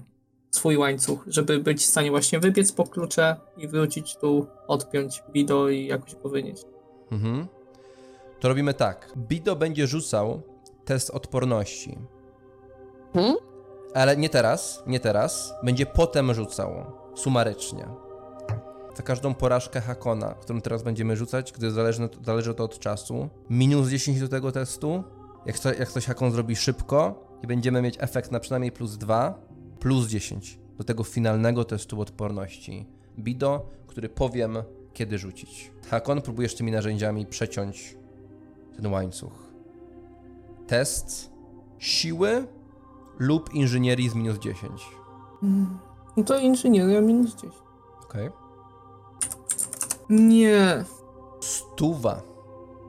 swój 0.50 0.76
łańcuch, 0.76 1.24
żeby 1.26 1.58
być 1.58 1.82
w 1.82 1.86
stanie 1.86 2.10
właśnie 2.10 2.40
wybiec 2.40 2.72
po 2.72 2.84
klucze 2.84 3.36
i 3.56 3.68
wrócić 3.68 4.16
tu, 4.16 4.46
odpiąć 4.68 5.22
bido 5.32 5.68
i 5.68 5.86
jakoś 5.86 6.14
go 6.14 6.28
wynieść. 6.28 6.64
Mhm. 7.10 7.46
To 8.42 8.48
robimy 8.48 8.74
tak. 8.74 9.12
Bido 9.16 9.56
będzie 9.56 9.86
rzucał 9.86 10.42
test 10.84 11.10
odporności. 11.10 11.98
Hmm? 13.12 13.36
Ale 13.94 14.16
nie 14.16 14.28
teraz, 14.28 14.82
nie 14.86 15.00
teraz. 15.00 15.54
Będzie 15.62 15.86
potem 15.86 16.34
rzucał, 16.34 16.84
sumarycznie. 17.14 17.88
Za 18.96 19.02
każdą 19.02 19.34
porażkę 19.34 19.80
Hakona, 19.80 20.34
którą 20.34 20.60
teraz 20.60 20.82
będziemy 20.82 21.16
rzucać, 21.16 21.52
gdy 21.52 21.70
zależy, 21.70 22.08
zależy 22.26 22.54
to 22.54 22.64
od 22.64 22.78
czasu, 22.78 23.28
minus 23.50 23.88
10 23.88 24.20
do 24.20 24.28
tego 24.28 24.52
testu. 24.52 25.04
Jak, 25.46 25.58
co, 25.58 25.74
jak 25.74 25.92
coś 25.92 26.06
Hakon 26.06 26.32
zrobi 26.32 26.56
szybko 26.56 27.28
i 27.42 27.46
będziemy 27.46 27.82
mieć 27.82 27.96
efekt 27.98 28.30
na 28.30 28.40
przynajmniej 28.40 28.72
plus 28.72 28.96
2, 28.96 29.34
plus 29.80 30.08
10 30.08 30.58
do 30.78 30.84
tego 30.84 31.04
finalnego 31.04 31.64
testu 31.64 32.00
odporności. 32.00 32.86
Bido, 33.18 33.66
który 33.86 34.08
powiem, 34.08 34.56
kiedy 34.92 35.18
rzucić. 35.18 35.70
Hakon, 35.90 36.22
próbujesz 36.22 36.54
tymi 36.54 36.72
narzędziami 36.72 37.26
przeciąć 37.26 38.01
ten 38.82 38.92
łańcuch. 38.92 39.32
Test 40.66 41.30
siły 41.78 42.46
lub 43.18 43.54
inżynierii 43.54 44.08
z 44.08 44.14
minus 44.14 44.38
10. 44.38 44.82
No 46.16 46.24
to 46.24 46.38
inżynieria 46.38 47.00
minus 47.00 47.34
10. 47.34 47.54
Okej. 48.02 48.30
Nie. 50.10 50.84
Stuwa. 51.40 52.22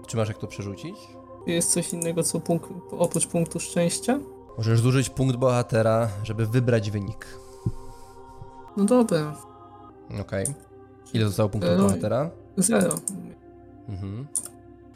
Czy 0.08 0.18
masz 0.18 0.28
jak 0.28 0.38
to 0.38 0.48
przerzucić? 0.48 0.96
Jest 1.48 1.72
coś 1.72 1.94
innego 1.94 2.24
co 2.24 2.40
punkt, 2.40 2.70
oprócz 2.92 3.28
punktu 3.28 3.60
szczęścia? 3.60 4.20
Możesz 4.58 4.80
zużyć 4.80 5.10
punkt 5.10 5.36
bohatera, 5.36 6.10
żeby 6.24 6.46
wybrać 6.46 6.92
wynik. 6.92 7.28
No 8.78 8.84
dobra. 8.86 9.36
Okej. 10.22 10.46
Ile 11.14 11.28
zostało 11.28 11.50
punktów 11.50 11.78
bohatera? 11.78 12.30
Zero. 12.58 12.96
Mhm. 13.90 14.28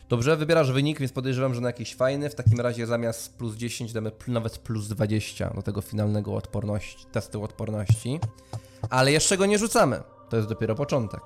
Dobrze, 0.09 0.38
wybierasz 0.38 0.71
wynik, 0.71 0.99
więc 0.99 1.11
podejrzewam, 1.11 1.53
że 1.53 1.61
na 1.61 1.67
jakiś 1.67 1.95
fajny. 1.95 2.29
W 2.29 2.35
takim 2.35 2.61
razie 2.61 2.88
zamiast 2.88 3.38
plus 3.38 3.55
10 3.55 3.93
damy 3.93 4.11
nawet 4.27 4.57
plus 4.57 4.88
20 4.88 5.49
do 5.49 5.61
tego 5.61 5.81
finalnego 5.81 6.35
odporności, 6.35 7.05
testu 7.11 7.43
odporności. 7.43 8.19
Ale 8.89 9.11
jeszcze 9.11 9.38
go 9.38 9.45
nie 9.45 9.57
rzucamy. 9.57 10.01
To 10.29 10.38
jest 10.38 10.49
dopiero 10.49 10.75
początek. 10.75 11.21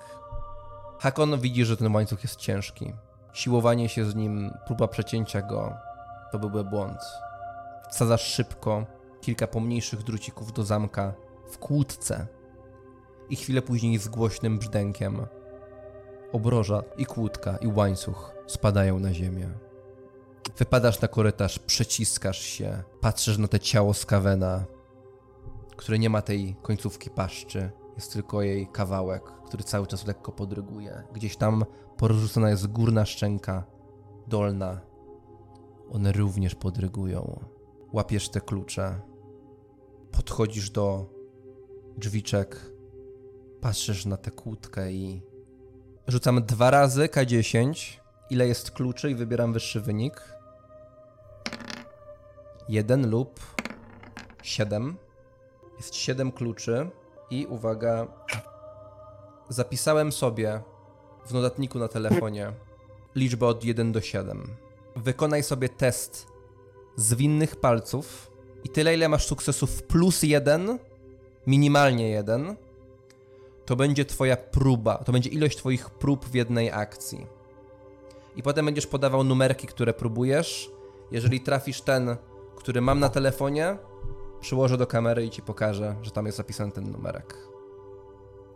Hakon 1.00 1.40
widzi, 1.40 1.66
że 1.66 1.78
ten 1.78 1.96
łańcuch 1.96 2.24
jest 2.24 2.36
ciężki. 2.36 2.94
Siłowanie 3.34 3.90
się 3.90 4.06
z 4.06 4.16
nim, 4.16 4.54
próba 4.66 4.88
przecięcia 4.88 5.42
go, 5.42 5.74
to 6.32 6.40
byłby 6.40 6.64
błąd. 6.64 7.00
Wsadzasz 7.92 8.34
szybko 8.34 8.86
kilka 9.22 9.48
pomniejszych 9.48 10.04
drucików 10.04 10.54
do 10.54 10.64
zamka 10.64 11.14
w 11.52 11.58
kłódce. 11.58 12.28
I 13.30 13.36
chwilę 13.36 13.62
później 13.62 13.98
z 13.98 14.08
głośnym 14.08 14.60
brzdękiem 14.60 15.26
obroża 16.32 16.84
i 16.98 17.06
kłódka 17.06 17.58
i 17.58 17.68
łańcuch 17.68 18.41
spadają 18.52 19.00
na 19.00 19.14
ziemię. 19.14 19.50
Wypadasz 20.58 21.02
na 21.02 21.08
korytarz, 21.08 21.60
przeciskasz 21.60 22.40
się, 22.40 22.84
patrzysz 23.02 23.38
na 23.38 23.48
te 23.48 23.60
ciało 23.60 23.94
Skawena, 23.94 24.66
które 25.76 26.00
nie 26.00 26.10
ma 26.10 26.22
tej 26.22 26.56
końcówki 26.62 27.10
paszczy, 27.10 27.72
jest 27.96 28.14
tylko 28.14 28.42
jej 28.42 28.68
kawałek, 28.68 29.24
który 29.46 29.64
cały 29.64 29.88
czas 29.88 30.08
lekko 30.08 30.32
podryguje. 30.32 31.04
Gdzieś 31.14 31.38
tam 31.38 31.66
porzucona 31.98 32.50
jest 32.50 32.68
górna 32.68 33.06
szczęka, 33.06 33.64
dolna. 34.28 34.82
One 35.92 36.12
również 36.12 36.56
podrygują. 36.56 37.40
Łapiesz 37.94 38.30
te 38.30 38.42
klucze, 38.42 39.02
podchodzisz 40.12 40.70
do 40.70 41.06
drzwiczek, 41.98 42.72
patrzysz 43.62 44.06
na 44.06 44.18
tę 44.18 44.32
kłódkę 44.32 44.92
i 44.92 45.32
Rzucam 46.08 46.46
dwa 46.46 46.72
razy 46.72 47.08
K10. 47.08 48.01
Ile 48.32 48.48
jest 48.48 48.72
kluczy 48.72 49.12
i 49.12 49.16
wybieram 49.16 49.54
wyższy 49.54 49.82
wynik. 49.82 50.22
Jeden 52.70 53.10
lub 53.10 53.40
siedem. 54.44 54.98
Jest 55.78 55.96
siedem 55.96 56.32
kluczy 56.32 56.90
i 57.30 57.46
uwaga. 57.46 58.08
Zapisałem 59.50 60.12
sobie 60.12 60.62
w 61.26 61.34
notatniku 61.34 61.80
na 61.80 61.88
telefonie 61.88 62.54
liczbę 63.16 63.48
od 63.48 63.64
1 63.64 63.92
do 63.92 64.02
7. 64.02 64.56
Wykonaj 64.96 65.44
sobie 65.44 65.70
test 65.70 66.28
zwinnych 66.96 67.56
palców 67.56 68.32
i 68.64 68.70
tyle, 68.70 68.96
ile 68.96 69.10
masz 69.10 69.28
sukcesów 69.28 69.84
plus 69.84 70.24
1, 70.24 70.80
minimalnie 71.48 72.10
1, 72.10 72.56
to 73.66 73.76
będzie 73.76 74.06
twoja 74.06 74.38
próba, 74.38 74.98
to 74.98 75.12
będzie 75.12 75.30
ilość 75.30 75.58
twoich 75.58 75.90
prób 75.90 76.26
w 76.26 76.34
jednej 76.34 76.72
akcji. 76.72 77.41
I 78.36 78.44
potem 78.44 78.66
będziesz 78.66 78.88
podawał 78.88 79.24
numerki, 79.24 79.68
które 79.68 79.94
próbujesz. 79.94 80.72
Jeżeli 81.12 81.42
trafisz 81.42 81.82
ten, 81.82 82.16
który 82.56 82.82
mam 82.82 83.00
na 83.00 83.10
telefonie, 83.10 83.78
przyłożę 84.42 84.78
do 84.78 84.88
kamery 84.88 85.26
i 85.26 85.30
ci 85.30 85.42
pokażę, 85.42 85.96
że 86.02 86.12
tam 86.12 86.26
jest 86.26 86.38
zapisany 86.38 86.72
ten 86.72 86.92
numerek. 86.92 87.38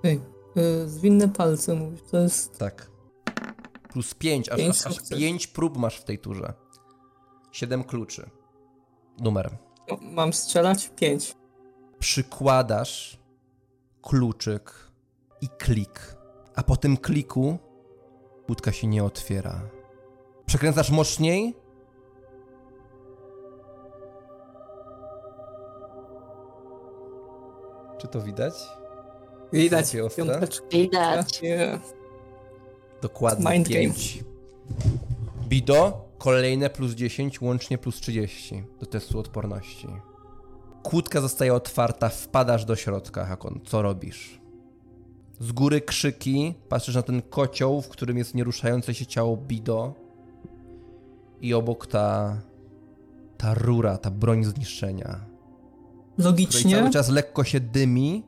Ej, 0.04 0.22
y, 0.58 0.90
zwinne 0.90 1.30
palce 1.30 1.76
mówisz, 1.76 2.02
to 2.12 2.18
jest... 2.18 2.58
Tak. 2.58 2.92
Plus 3.90 4.14
5, 4.14 4.50
aż, 4.50 4.58
Pięć 4.58 4.70
aż, 4.70 4.86
aż 4.86 4.94
sukcesów. 4.94 5.18
5 5.18 5.48
prób 5.48 5.78
masz 5.78 5.98
w 5.98 6.04
tej 6.04 6.20
turze. 6.20 6.54
7 7.52 7.84
kluczy. 7.84 8.30
Numer. 9.20 9.58
Mam 10.02 10.34
strzelać? 10.34 10.92
Pięć. 10.96 11.36
Przykładasz 12.00 13.20
kluczyk 14.02 14.74
i 15.42 15.50
klik. 15.50 16.16
A 16.56 16.64
po 16.64 16.78
tym 16.78 16.98
kliku 16.98 17.58
łódka 18.50 18.72
się 18.72 18.88
nie 18.88 19.04
otwiera. 19.04 19.62
Przekręcasz 20.46 20.90
mocniej. 20.90 21.56
Czy 27.98 28.08
to 28.08 28.22
widać? 28.22 28.54
Widać. 29.54 29.96
Widać. 30.72 31.42
Nie. 31.42 31.80
Dokładnie 33.02 33.52
Mind 33.52 33.70
game. 33.70 33.82
5. 33.82 34.24
Bido, 35.48 36.06
kolejne 36.18 36.70
plus 36.70 36.92
10, 36.92 37.42
łącznie 37.42 37.78
plus 37.78 37.96
30 37.96 38.64
do 38.80 38.86
testu 38.86 39.20
odporności. 39.20 39.88
Kłódka 40.84 41.22
zostaje 41.22 41.54
otwarta, 41.54 42.10
wpadasz 42.10 42.66
do 42.66 42.76
środka, 42.76 43.26
Hakon. 43.26 43.60
Co 43.66 43.82
robisz? 43.82 44.45
Z 45.40 45.52
góry 45.52 45.82
krzyki, 45.82 46.54
patrzysz 46.70 46.96
na 46.96 47.02
ten 47.02 47.22
kocioł, 47.22 47.82
w 47.82 47.90
którym 47.90 48.18
jest 48.18 48.36
nieruszające 48.36 48.94
się 48.94 49.06
ciało 49.06 49.38
Bido 49.38 49.94
i 51.42 51.54
obok 51.54 51.88
ta 51.88 52.38
ta 53.38 53.54
rura, 53.54 53.98
ta 53.98 54.12
broń 54.12 54.44
zniszczenia, 54.44 55.20
Logicznie, 56.18 56.78
cały 56.78 56.90
czas 56.90 57.10
lekko 57.10 57.44
się 57.44 57.60
dymi, 57.60 58.24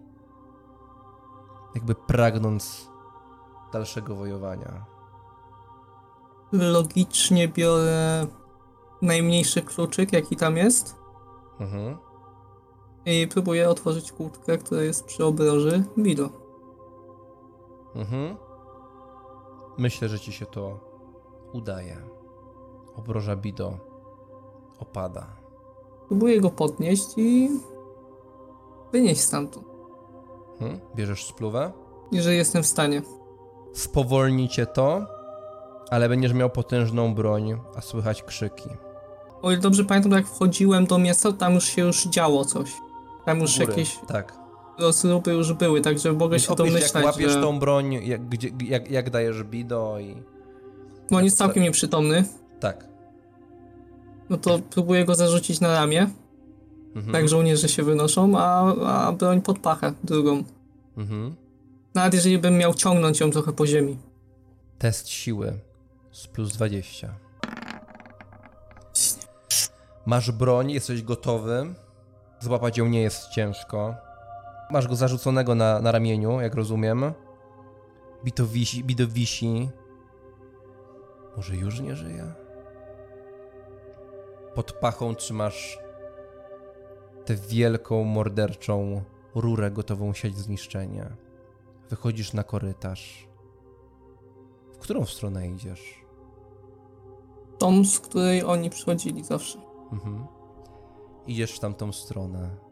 jakby 1.75 1.95
pragnąc 1.95 2.87
dalszego 3.73 4.15
wojowania. 4.15 4.85
logicznie 6.51 7.47
biorę 7.47 8.27
najmniejszy 9.01 9.61
kluczyk, 9.61 10.13
jaki 10.13 10.35
tam 10.35 10.57
jest 10.57 10.95
Mhm. 11.59 11.97
i 13.05 13.27
próbuję 13.27 13.69
otworzyć 13.69 14.11
kłódkę, 14.11 14.57
która 14.57 14.81
jest 14.81 15.05
przy 15.05 15.25
obroży 15.25 15.83
Bido. 15.99 16.46
Mhm. 17.97 18.37
Myślę, 19.77 20.09
że 20.09 20.19
ci 20.19 20.31
się 20.31 20.45
to 20.45 20.79
udaje. 21.53 21.97
Obroża 22.95 23.35
Bido 23.35 23.73
opada. 24.79 25.27
Próbuję 26.07 26.41
go 26.41 26.49
podnieść 26.49 27.07
i 27.17 27.49
wynieść 28.91 29.21
stamtąd, 29.21 29.65
Mhm. 30.61 30.79
Bierzesz 30.95 31.25
spluwę? 31.25 31.71
jeżeli 32.11 32.37
jestem 32.37 32.63
w 32.63 32.67
stanie. 32.67 33.01
Spowolni 33.73 34.49
cię 34.49 34.65
to, 34.65 35.01
ale 35.89 36.09
będziesz 36.09 36.33
miał 36.33 36.49
potężną 36.49 37.15
broń, 37.15 37.59
a 37.75 37.81
słychać 37.81 38.23
krzyki. 38.23 38.69
O 39.41 39.51
ile 39.51 39.61
dobrze 39.61 39.83
pamiętam, 39.83 40.11
jak 40.11 40.27
wchodziłem 40.27 40.85
do 40.85 40.97
miasta, 40.97 41.31
tam 41.31 41.53
już 41.53 41.63
się 41.65 41.81
już 41.81 42.05
działo 42.07 42.45
coś. 42.45 42.73
Tam 43.25 43.39
już 43.39 43.59
Góry. 43.59 43.69
jakieś 43.69 43.99
Tak. 44.07 44.33
Rozruby 44.79 45.31
już 45.33 45.53
były, 45.53 45.81
także 45.81 46.13
mogę 46.13 46.39
się 46.39 46.49
opisz, 46.53 46.65
jak 46.65 46.73
domyślać, 46.73 47.05
łapiesz 47.05 47.31
że... 47.31 47.41
tą 47.41 47.59
broń, 47.59 47.93
jak, 47.93 48.29
gdzie, 48.29 48.49
jak, 48.65 48.91
jak 48.91 49.09
dajesz 49.09 49.43
Bido 49.43 49.99
i... 49.99 50.15
No 51.11 51.17
on 51.17 51.23
jest 51.25 51.37
całkiem 51.37 51.63
nieprzytomny, 51.63 52.23
Tak. 52.59 52.87
no 54.29 54.37
to 54.37 54.59
próbuję 54.69 55.05
go 55.05 55.15
zarzucić 55.15 55.59
na 55.59 55.73
ramię, 55.73 56.09
Mhm. 56.95 57.13
tak 57.13 57.29
żołnierze 57.29 57.69
się 57.69 57.83
wynoszą, 57.83 58.37
a, 58.37 58.73
a 59.07 59.11
broń 59.11 59.41
pod 59.41 59.59
pachę 59.59 59.93
drugą. 60.03 60.43
Mhm. 60.97 61.35
Nawet 61.93 62.13
jeżeli 62.13 62.37
bym 62.39 62.57
miał 62.57 62.73
ciągnąć 62.73 63.19
ją 63.19 63.31
trochę 63.31 63.53
po 63.53 63.67
ziemi. 63.67 63.97
Test 64.79 65.09
siły 65.09 65.53
z 66.11 66.27
plus 66.27 66.53
20. 66.53 67.13
Masz 70.05 70.31
broń, 70.31 70.71
jesteś 70.71 71.03
gotowy. 71.03 71.73
Złapać 72.39 72.77
ją 72.77 72.85
nie 72.87 73.01
jest 73.01 73.27
ciężko. 73.29 73.95
Masz 74.71 74.87
go 74.87 74.95
zarzuconego 74.95 75.55
na, 75.55 75.79
na 75.79 75.91
ramieniu, 75.91 76.41
jak 76.41 76.55
rozumiem. 76.55 77.13
Bito 78.23 78.47
wisi, 78.47 78.83
Bito 78.83 79.07
wisi. 79.07 79.69
Może 81.37 81.55
już 81.55 81.79
nie 81.79 81.95
żyje? 81.95 82.33
Pod 84.55 84.71
pachą 84.71 85.15
trzymasz 85.15 85.79
tę 87.25 87.35
wielką, 87.35 88.03
morderczą 88.03 89.03
rurę 89.35 89.71
gotową 89.71 90.13
sieć 90.13 90.37
zniszczenia. 90.37 91.15
Wychodzisz 91.89 92.33
na 92.33 92.43
korytarz. 92.43 93.27
W 94.73 94.77
którą 94.77 95.05
stronę 95.05 95.47
idziesz? 95.47 96.05
Tą, 97.57 97.85
z 97.85 97.99
której 97.99 98.43
oni 98.43 98.69
przychodzili 98.69 99.23
zawsze. 99.23 99.59
Mhm. 99.91 100.27
Idziesz 101.27 101.51
w 101.51 101.59
tamtą 101.59 101.91
stronę. 101.91 102.66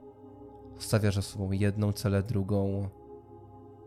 Stawiasz 0.80 1.16
za 1.16 1.22
sobą 1.22 1.52
jedną 1.52 1.92
celę, 1.92 2.24
drugą. 2.24 2.90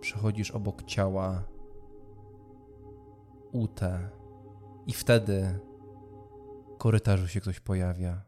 Przechodzisz 0.01 0.51
obok 0.51 0.83
ciała. 0.83 1.43
Ute. 3.53 4.09
I 4.87 4.93
wtedy 4.93 5.59
w 6.75 6.79
korytarzu 6.79 7.29
się 7.29 7.41
ktoś 7.41 7.61
pojawia. 7.61 8.23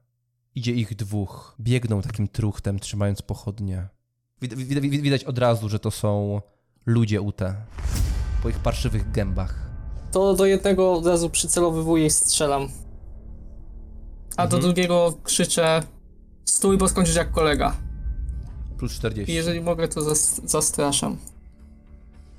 Idzie 0.55 0.73
ich 0.73 0.97
dwóch. 0.97 1.55
Biegną 1.61 2.03
takim 2.03 2.29
truchtem, 2.29 2.79
trzymając 2.79 3.23
pochodnie. 3.23 3.89
Wid- 4.43 4.55
wid- 4.55 4.81
wid- 4.81 5.01
widać 5.03 5.25
od 5.25 5.39
razu, 5.39 5.69
że 5.69 5.79
to 5.79 5.91
są 5.91 6.41
ludzie 6.87 7.21
Ute. 7.21 7.55
Po 8.43 8.49
ich 8.49 8.59
parszywych 8.59 9.11
gębach. 9.11 9.71
To 10.13 10.35
do 10.35 10.47
jednego 10.47 10.93
od 10.93 11.07
razu 11.07 11.31
przycelowywuję 11.31 12.07
i 12.07 12.11
strzelam. 12.11 12.69
A 14.37 14.47
do 14.47 14.57
Mhm. 14.57 14.63
drugiego 14.63 15.15
krzyczę 15.23 15.83
stój, 16.45 16.79
bo 16.79 16.89
skończysz 16.89 17.17
jak 17.17 17.31
kolega. 17.31 17.77
Plus 18.81 18.93
40. 18.93 19.33
I 19.33 19.35
jeżeli 19.35 19.61
mogę, 19.61 19.89
to 19.89 20.03
zas 20.03 20.41
zastraszam. 20.45 21.17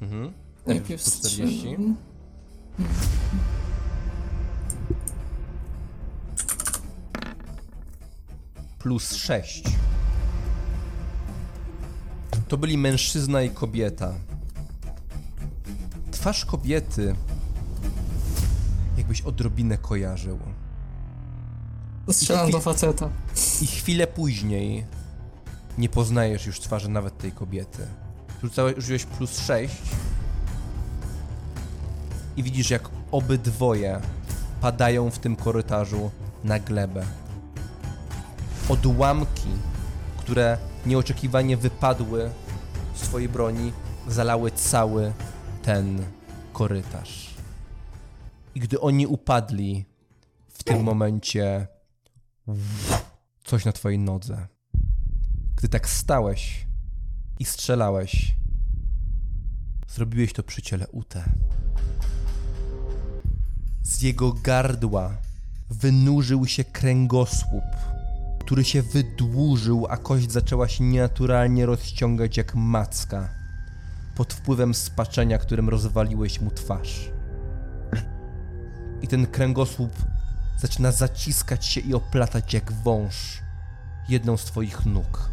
Mhm. 0.01 0.33
Najpierw 0.65 1.03
plus 1.03 1.19
40. 1.19 1.57
strzelam. 1.57 1.95
plus 8.79 9.13
6. 9.13 9.63
To 12.47 12.57
byli 12.57 12.77
mężczyzna 12.77 13.41
i 13.41 13.49
kobieta. 13.49 14.13
Twarz 16.11 16.45
kobiety 16.45 17.15
jakbyś 18.97 19.21
odrobinę 19.21 19.77
kojarzył. 19.77 20.39
Strzelam 22.11 22.51
do 22.51 22.59
faceta. 22.59 23.09
I 23.61 23.67
chwilę 23.67 24.07
później 24.07 24.85
nie 25.81 25.89
poznajesz 25.89 26.45
już 26.45 26.59
twarzy 26.59 26.89
nawet 26.89 27.17
tej 27.17 27.31
kobiety. 27.31 27.87
Rzucałeś, 28.41 28.75
rzuciłeś 28.77 29.05
plus 29.05 29.39
6 29.39 29.75
i 32.37 32.43
widzisz 32.43 32.69
jak 32.69 32.89
obydwoje 33.11 34.01
padają 34.61 35.11
w 35.11 35.19
tym 35.19 35.35
korytarzu 35.35 36.11
na 36.43 36.59
glebę. 36.59 37.05
Odłamki, 38.69 39.49
które 40.17 40.57
nieoczekiwanie 40.85 41.57
wypadły 41.57 42.31
z 42.95 43.01
twojej 43.01 43.29
broni, 43.29 43.73
zalały 44.07 44.51
cały 44.51 45.13
ten 45.63 46.05
korytarz. 46.53 47.35
I 48.55 48.59
gdy 48.59 48.79
oni 48.79 49.07
upadli, 49.07 49.85
w 50.49 50.63
tym 50.63 50.83
momencie 50.83 51.67
coś 53.43 53.65
na 53.65 53.71
twojej 53.71 53.99
nodze. 53.99 54.47
Gdy 55.61 55.69
tak 55.69 55.89
stałeś 55.89 56.67
i 57.39 57.45
strzelałeś, 57.45 58.35
zrobiłeś 59.87 60.33
to 60.33 60.43
przy 60.43 60.61
ciele 60.61 60.87
Ute. 60.87 61.23
Z 63.83 64.01
jego 64.01 64.33
gardła 64.33 65.17
wynurzył 65.69 66.47
się 66.47 66.63
kręgosłup, 66.63 67.63
który 68.39 68.63
się 68.63 68.81
wydłużył, 68.81 69.87
a 69.89 69.97
kość 69.97 70.31
zaczęła 70.31 70.67
się 70.67 70.83
nienaturalnie 70.83 71.65
rozciągać 71.65 72.37
jak 72.37 72.55
macka. 72.55 73.29
pod 74.15 74.33
wpływem 74.33 74.73
spaczenia, 74.73 75.37
którym 75.37 75.69
rozwaliłeś 75.69 76.41
mu 76.41 76.51
twarz. 76.51 77.11
I 79.01 79.07
ten 79.07 79.27
kręgosłup 79.27 79.93
zaczyna 80.57 80.91
zaciskać 80.91 81.65
się 81.65 81.81
i 81.81 81.93
oplatać 81.93 82.53
jak 82.53 82.71
wąż 82.71 83.41
jedną 84.09 84.37
z 84.37 84.45
twoich 84.45 84.85
nóg. 84.85 85.31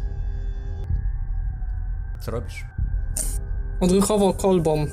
Co 2.29 2.33
robisz? 2.35 2.65
Odruchowo 3.79 4.33
kolbą. 4.33 4.85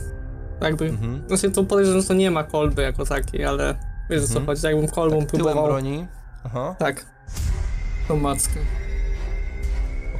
Jakby. 0.60 0.84
Mhm. 0.88 1.22
Znaczy 1.28 1.50
to 1.50 1.64
podejrzewam, 1.64 2.00
że 2.02 2.08
to 2.08 2.14
nie 2.14 2.30
ma 2.30 2.44
kolby 2.44 2.82
jako 2.82 3.04
takiej, 3.06 3.44
ale 3.44 3.74
wiesz 4.10 4.22
o 4.22 4.26
co 4.26 4.38
Mhm. 4.38 4.46
chodzi. 4.46 4.66
Jakbym 4.66 4.88
kolbą 4.88 5.20
Tak, 5.20 5.28
próbował. 5.28 5.64
broni. 5.66 6.06
Aha. 6.44 6.76
Tak. 6.78 7.06
Tą 8.08 8.16
mackę. 8.16 8.60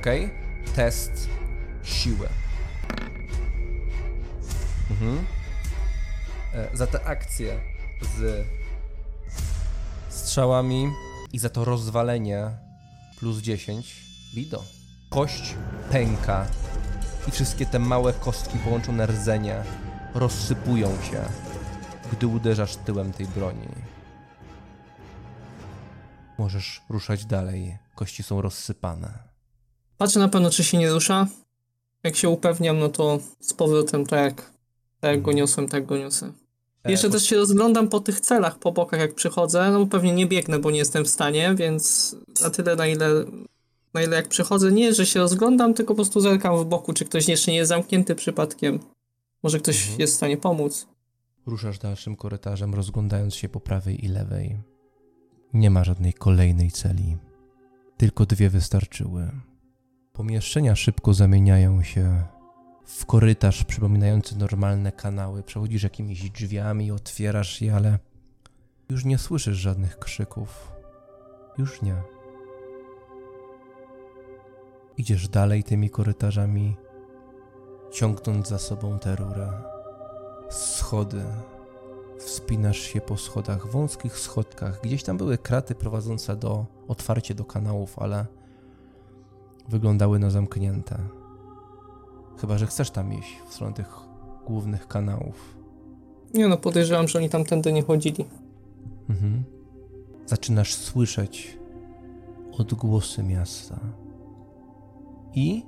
Okej. 0.01 0.30
Test 0.74 1.28
siły. 1.82 2.28
Mhm. 4.90 5.26
E, 6.55 6.76
za 6.76 6.86
tę 6.86 7.05
akcję 7.05 7.60
z 8.16 8.47
strzałami 10.09 10.88
i 11.32 11.38
za 11.38 11.48
to 11.48 11.64
rozwalenie 11.64 12.51
plus 13.18 13.38
10 13.38 13.97
Bido. 14.34 14.62
Kość 15.10 15.55
pęka 15.90 16.47
i 17.28 17.31
wszystkie 17.31 17.66
te 17.66 17.78
małe 17.78 18.12
kostki 18.12 18.59
połączone 18.59 19.07
rdzenie 19.07 19.62
rozsypują 20.15 20.89
się, 21.11 21.20
gdy 22.12 22.27
uderzasz 22.27 22.77
tyłem 22.77 23.12
tej 23.12 23.27
broni. 23.27 23.69
Możesz 26.39 26.82
ruszać 26.89 27.24
dalej. 27.24 27.78
Kości 27.94 28.23
są 28.23 28.43
rozsypane. 28.43 29.19
Patrzę 29.98 30.19
na 30.19 30.28
pewno, 30.28 30.51
czy 30.51 30.65
się 30.65 30.78
nie 30.78 30.90
rusza. 30.90 31.27
Jak 32.03 32.16
się 32.16 32.28
upewniam, 32.28 32.78
no 32.78 32.89
to 32.89 33.19
z 33.40 33.55
powrotem 33.55 34.07
tak 34.07 34.20
jak, 34.20 34.51
tak 35.01 35.11
jak 35.11 35.23
go 35.23 35.32
niosłem, 35.32 35.69
tak 35.69 35.86
go 35.86 35.97
niosę. 35.98 36.32
E, 36.85 36.90
Jeszcze 36.90 37.11
też 37.11 37.23
się 37.23 37.36
rozglądam 37.36 37.89
po 37.89 38.01
tych 38.01 38.20
celach, 38.20 38.59
po 38.59 38.73
bokach 38.73 39.01
jak 39.01 39.15
przychodzę, 39.15 39.70
no 39.70 39.86
pewnie 39.86 40.12
nie 40.12 40.27
biegnę, 40.27 40.59
bo 40.59 40.70
nie 40.70 40.78
jestem 40.78 41.05
w 41.05 41.09
stanie, 41.09 41.55
więc 41.55 42.16
na 42.43 42.51
tyle 42.51 42.77
na 42.77 42.86
ile, 42.86 43.09
na 43.95 44.03
ile 44.03 44.17
jak 44.17 44.29
przychodzę, 44.29 44.73
nie, 44.73 44.95
że 44.95 45.07
się 45.07 45.21
rozglądam, 45.21 45.75
tylko 45.75 45.95
po 45.95 45.97
prostu 45.97 46.21
zerkam 46.21 46.59
w 46.59 46.65
boku, 46.65 46.93
czy 46.93 47.05
ktoś 47.05 47.29
jeszcze 47.29 47.51
nie 47.51 47.57
jest 47.57 47.69
zamknięty 47.69 48.15
przypadkiem. 48.15 48.81
Może 49.43 49.59
ktoś 49.59 49.81
Mhm. 49.83 50.01
jest 50.01 50.13
w 50.13 50.17
stanie 50.17 50.37
pomóc. 50.37 50.87
Ruszasz 51.47 51.79
dalszym 51.79 52.17
korytarzem, 52.17 52.75
rozglądając 52.75 53.35
się 53.35 53.49
po 53.49 53.61
prawej 53.61 54.05
i 54.05 54.09
lewej. 54.09 54.59
Nie 55.55 55.71
ma 55.71 55.85
żadnej 55.85 56.13
kolejnej 56.13 56.71
celi. 56.71 57.17
Tylko 57.97 58.27
dwie 58.27 58.51
wystarczyły. 58.51 59.31
Pomieszczenia 60.13 60.77
szybko 60.77 61.15
zamieniają 61.15 61.83
się 61.83 62.23
w 62.85 63.07
korytarz 63.07 63.65
przypominający 63.65 64.39
normalne 64.39 64.93
kanały. 64.93 65.43
Przechodzisz 65.43 65.83
jakimiś 65.83 66.31
drzwiami, 66.31 66.91
otwierasz 66.91 67.61
je, 67.63 67.75
ale 67.75 67.99
już 68.91 69.05
nie 69.05 69.19
słyszysz 69.19 69.57
żadnych 69.57 69.99
krzyków. 69.99 70.73
Już 71.59 71.83
nie. 71.83 71.95
Idziesz 74.98 75.28
dalej 75.28 75.64
tymi 75.64 75.90
korytarzami, 75.90 76.77
ciągnąc 77.93 78.48
za 78.48 78.59
sobą 78.59 78.98
tę 78.98 79.16
rurę. 79.16 79.52
Schody. 80.51 81.23
Wspinasz 82.18 82.78
się 82.78 83.01
po 83.01 83.16
schodach, 83.16 83.66
wąskich 83.66 84.18
schodkach. 84.18 84.81
Gdzieś 84.82 85.02
tam 85.02 85.16
były 85.16 85.39
kraty 85.39 85.74
prowadzące 85.74 86.36
do 86.36 86.66
otwarcie 86.89 87.35
do 87.35 87.44
kanałów, 87.44 87.98
ale 87.98 88.27
wyglądały 89.68 90.18
na 90.18 90.31
zamknięte. 90.31 90.98
Chyba, 92.40 92.59
że 92.59 92.66
chcesz 92.66 92.90
tam 92.90 93.12
iść 93.12 93.43
w 93.48 93.55
stronę 93.55 93.74
tych 93.74 93.89
głównych 94.47 94.89
kanałów. 94.89 95.56
Nie 96.35 96.48
no, 96.48 96.56
podejrzewam, 96.56 97.09
że 97.09 97.18
oni 97.18 97.31
tamtędy 97.31 97.73
nie 97.73 97.82
chodzili. 97.82 98.24
Mhm. 99.10 99.44
Zaczynasz 100.27 100.74
słyszeć 100.74 101.59
odgłosy 102.59 103.23
miasta. 103.23 103.81
I 105.37 105.63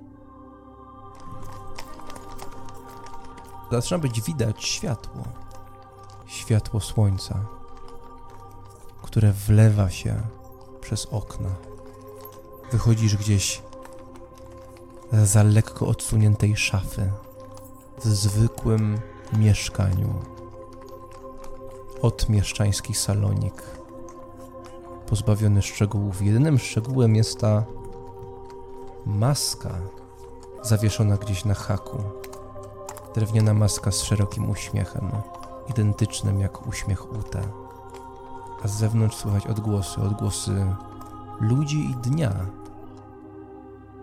zaczyna 3.71 3.99
być 3.99 4.21
widać 4.21 4.65
światło. 4.65 5.23
Światło 6.27 6.81
słońca, 6.81 7.47
które 9.03 9.33
wlewa 9.33 9.91
się 9.91 10.23
przez 10.81 11.07
okna. 11.07 11.49
Wychodzisz 12.73 13.17
gdzieś 13.17 13.63
za 15.13 15.43
lekko 15.43 15.87
odsuniętej 15.87 16.57
szafy 16.57 17.13
w 17.99 18.05
zwykłym 18.05 18.99
mieszkaniu 19.33 20.15
odmieszczański 22.03 22.95
salonik. 22.95 23.63
Pozbawiony 25.07 25.63
szczegółów. 25.63 26.23
Jedynym 26.23 26.59
szczegółem 26.59 27.17
jest 27.17 27.41
ta 27.41 27.65
maska 29.09 29.71
zawieszona 30.63 31.17
gdzieś 31.17 31.45
na 31.45 31.55
haku. 31.55 31.99
Drewniana 33.15 33.55
maska 33.55 33.93
z 33.93 34.03
szerokim 34.03 34.51
uśmiechem, 34.51 35.11
identycznym 35.71 36.41
jak 36.41 36.67
uśmiech 36.67 37.13
Ute. 37.13 37.43
A 38.63 38.69
z 38.69 38.73
zewnątrz 38.73 39.17
słychać 39.17 39.47
odgłosy, 39.47 40.01
odgłosy 40.01 40.75
ludzi 41.41 41.91
i 41.91 41.95
dnia. 41.95 42.33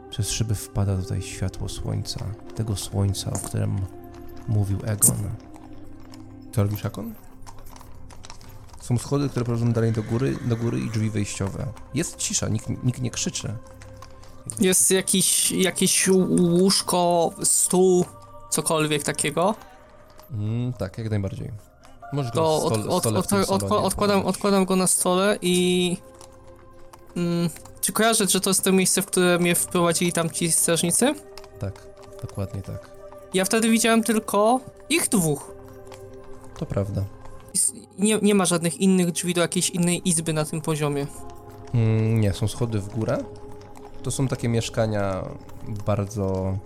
Przez 0.09 0.29
szyby 0.29 0.55
wpada 0.55 0.97
tutaj 0.97 1.21
światło 1.21 1.69
słońca, 1.69 2.25
tego 2.55 2.75
słońca, 2.75 3.31
o 3.31 3.47
którym 3.47 3.81
mówił 4.47 4.79
Egon. 4.85 5.17
Co 6.51 6.63
robisz, 6.63 6.85
Akon? 6.85 7.13
Są 8.81 8.97
schody, 8.97 9.29
które 9.29 9.45
prowadzą 9.45 9.73
dalej 9.73 9.91
do 9.91 10.03
góry, 10.03 10.37
do 10.45 10.57
góry 10.57 10.79
i 10.79 10.89
drzwi 10.89 11.09
wejściowe. 11.09 11.67
Jest 11.93 12.15
cisza, 12.15 12.47
nikt, 12.49 12.83
nikt 12.83 13.01
nie 13.01 13.11
krzyczy. 13.11 13.55
Jest 14.59 14.91
jakiś, 14.91 15.51
jakieś 15.51 16.07
łóżko, 16.07 17.31
stół, 17.43 18.05
cokolwiek 18.49 19.03
takiego. 19.03 19.55
Mm, 20.31 20.73
tak, 20.73 20.97
jak 20.97 21.09
najbardziej. 21.09 21.51
Możesz 22.13 22.31
go 22.31 22.41
To 22.41 22.59
w 22.59 22.65
od, 22.65 23.01
stole, 23.03 23.19
od, 23.19 23.33
od, 23.33 23.63
od, 23.63 23.71
odkładam, 23.71 24.25
odkładam 24.25 24.65
go 24.65 24.75
na 24.75 24.87
stole 24.87 25.37
i... 25.41 25.97
Mm, 27.15 27.49
czy 27.81 27.91
kojarzę, 27.91 28.27
że 28.27 28.41
to 28.41 28.49
jest 28.49 28.63
to 28.63 28.71
miejsce, 28.71 29.01
w 29.01 29.05
które 29.05 29.39
mnie 29.39 29.55
wprowadzili 29.55 30.13
tam 30.13 30.29
ci 30.29 30.51
strażnicy? 30.51 31.15
Tak, 31.59 31.87
dokładnie 32.21 32.61
tak. 32.61 32.89
Ja 33.33 33.45
wtedy 33.45 33.69
widziałem 33.69 34.03
tylko 34.03 34.59
ich 34.89 35.09
dwóch. 35.09 35.51
To 36.57 36.65
prawda. 36.65 37.03
Nie, 37.99 38.19
nie 38.21 38.35
ma 38.35 38.45
żadnych 38.45 38.77
innych 38.77 39.11
drzwi 39.11 39.33
do 39.33 39.41
jakiejś 39.41 39.69
innej 39.69 40.09
izby 40.09 40.33
na 40.33 40.45
tym 40.45 40.61
poziomie. 40.61 41.07
Mm, 41.73 42.21
nie, 42.21 42.33
są 42.33 42.47
schody 42.47 42.79
w 42.79 42.87
górę. 42.89 43.23
To 44.05 44.11
są 44.11 44.27
takie 44.27 44.47
mieszkania 44.49 45.23
bardzo... 45.85 46.57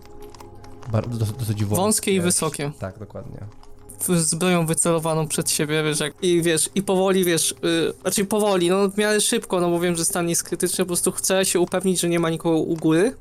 bardzo 0.92 1.18
dosyć, 1.26 1.64
wąskie. 1.66 1.66
Wąskie 1.66 2.14
i 2.14 2.22
wysokie. 2.22 2.72
Tak, 2.80 3.00
dokładnie. 3.00 3.40
w- 4.00 4.18
zbroją 4.20 4.66
wycelowaną 4.66 5.28
przed 5.28 5.52
siebie, 5.52 5.84
wiesz, 5.84 6.00
jak, 6.00 6.14
i 6.24 6.42
wiesz, 6.42 6.70
i 6.76 6.84
powoli, 6.84 7.26
wiesz, 7.26 7.56
yy, 7.64 7.94
znaczy 8.02 8.26
powoli, 8.26 8.70
no 8.70 8.90
w 8.90 8.98
miarę 8.98 9.22
szybko, 9.22 9.60
no 9.60 9.70
bo 9.70 9.80
wiem, 9.80 9.96
że 9.96 10.06
stan 10.06 10.30
jest 10.30 10.44
krytyczny, 10.44 10.86
po 10.86 10.88
prostu 10.88 11.12
chcę 11.12 11.46
się 11.46 11.60
upewnić, 11.60 12.00
że 12.00 12.10
nie 12.10 12.20
ma 12.20 12.30
nikogo 12.30 12.58
u 12.58 12.76
góry, 12.76 13.16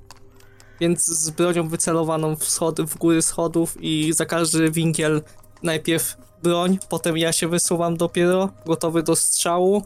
więc 0.80 1.04
z 1.06 1.30
bronią 1.30 1.68
wycelowaną 1.68 2.36
w, 2.36 2.44
schody, 2.44 2.86
w 2.86 2.98
góry 2.98 3.22
schodów 3.22 3.76
i 3.80 4.12
za 4.12 4.26
każdy 4.26 4.70
winkiel 4.70 5.22
najpierw 5.62 6.16
broń, 6.42 6.78
potem 6.88 7.18
ja 7.18 7.32
się 7.32 7.48
wysuwam 7.48 7.96
dopiero, 7.96 8.48
gotowy 8.66 9.02
do 9.02 9.16
strzału 9.16 9.82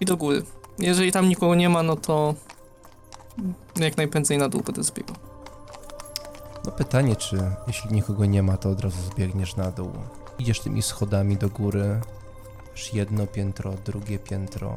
i 0.00 0.04
do 0.04 0.16
góry. 0.16 0.42
Jeżeli 0.78 1.12
tam 1.12 1.28
nikogo 1.28 1.54
nie 1.54 1.68
ma, 1.68 1.82
no 1.82 1.96
to 1.96 2.34
jak 3.76 3.96
najprędzej 3.96 4.38
na 4.38 4.48
dół 4.48 4.62
będę 4.62 4.82
zbiegał. 4.82 5.16
No 6.64 6.72
pytanie, 6.72 7.16
czy 7.16 7.38
jeśli 7.66 7.94
nikogo 7.94 8.26
nie 8.26 8.42
ma, 8.42 8.56
to 8.56 8.70
od 8.70 8.80
razu 8.80 9.02
zbiegniesz 9.02 9.56
na 9.56 9.70
dół. 9.70 9.90
Idziesz 10.38 10.60
tymi 10.60 10.82
schodami 10.82 11.36
do 11.36 11.48
góry, 11.48 12.00
masz 12.70 12.94
jedno 12.94 13.26
piętro, 13.26 13.74
drugie 13.84 14.18
piętro. 14.18 14.76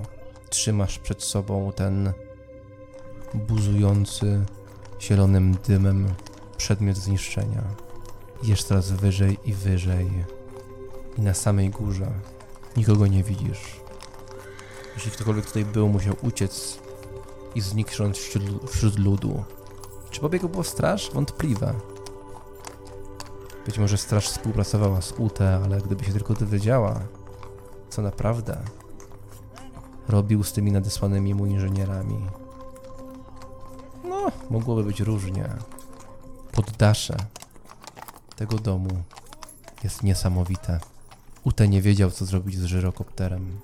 Trzymasz 0.50 1.00
przed 1.00 1.24
sobą 1.24 1.72
ten 1.76 2.14
buzujący 3.34 4.46
zielonym 5.02 5.58
dymem 5.68 6.14
przedmiot 6.58 6.98
zniszczenia. 6.98 7.64
Idziesz 8.44 8.64
coraz 8.64 8.92
wyżej 8.92 9.38
i 9.46 9.54
wyżej. 9.54 10.10
I 11.18 11.22
na 11.22 11.34
samej 11.34 11.70
górze 11.70 12.12
nikogo 12.78 13.08
nie 13.08 13.24
widzisz. 13.24 13.80
Jeśli 14.96 15.12
ktokolwiek 15.12 15.46
tutaj 15.46 15.66
był, 15.66 15.90
musiał 15.90 16.16
uciec 16.22 16.80
i 17.56 17.62
zniknąć 17.62 18.18
wśród, 18.20 18.70
wśród 18.70 19.00
ludu. 19.00 19.44
Czy 20.12 20.22
pobiegł 20.22 20.64
straż? 20.64 21.12
Wątpliwe. 21.14 21.74
Być 23.66 23.78
może 23.78 23.98
straż 23.98 24.30
współpracowała 24.30 25.02
z 25.02 25.12
UT, 25.12 25.42
ale 25.42 25.82
gdyby 25.82 26.04
się 26.04 26.12
tylko 26.12 26.34
dowiedziała, 26.34 27.00
co 27.90 28.02
naprawdę 28.02 28.58
robił 30.08 30.44
z 30.44 30.54
tymi 30.54 30.72
nadesłanymi 30.72 31.36
mu 31.36 31.46
inżynierami. 31.46 32.28
No, 34.04 34.32
mogłoby 34.50 34.84
być 34.84 35.00
różnie. 35.00 35.50
Poddasze 36.52 37.18
tego 38.36 38.58
domu 38.58 39.04
jest 39.84 40.04
niesamowite. 40.04 40.80
Ute 41.44 41.68
nie 41.68 41.82
wiedział, 41.82 42.12
co 42.12 42.26
zrobić 42.26 42.58
z 42.58 42.64
żyrokopterem, 42.64 43.60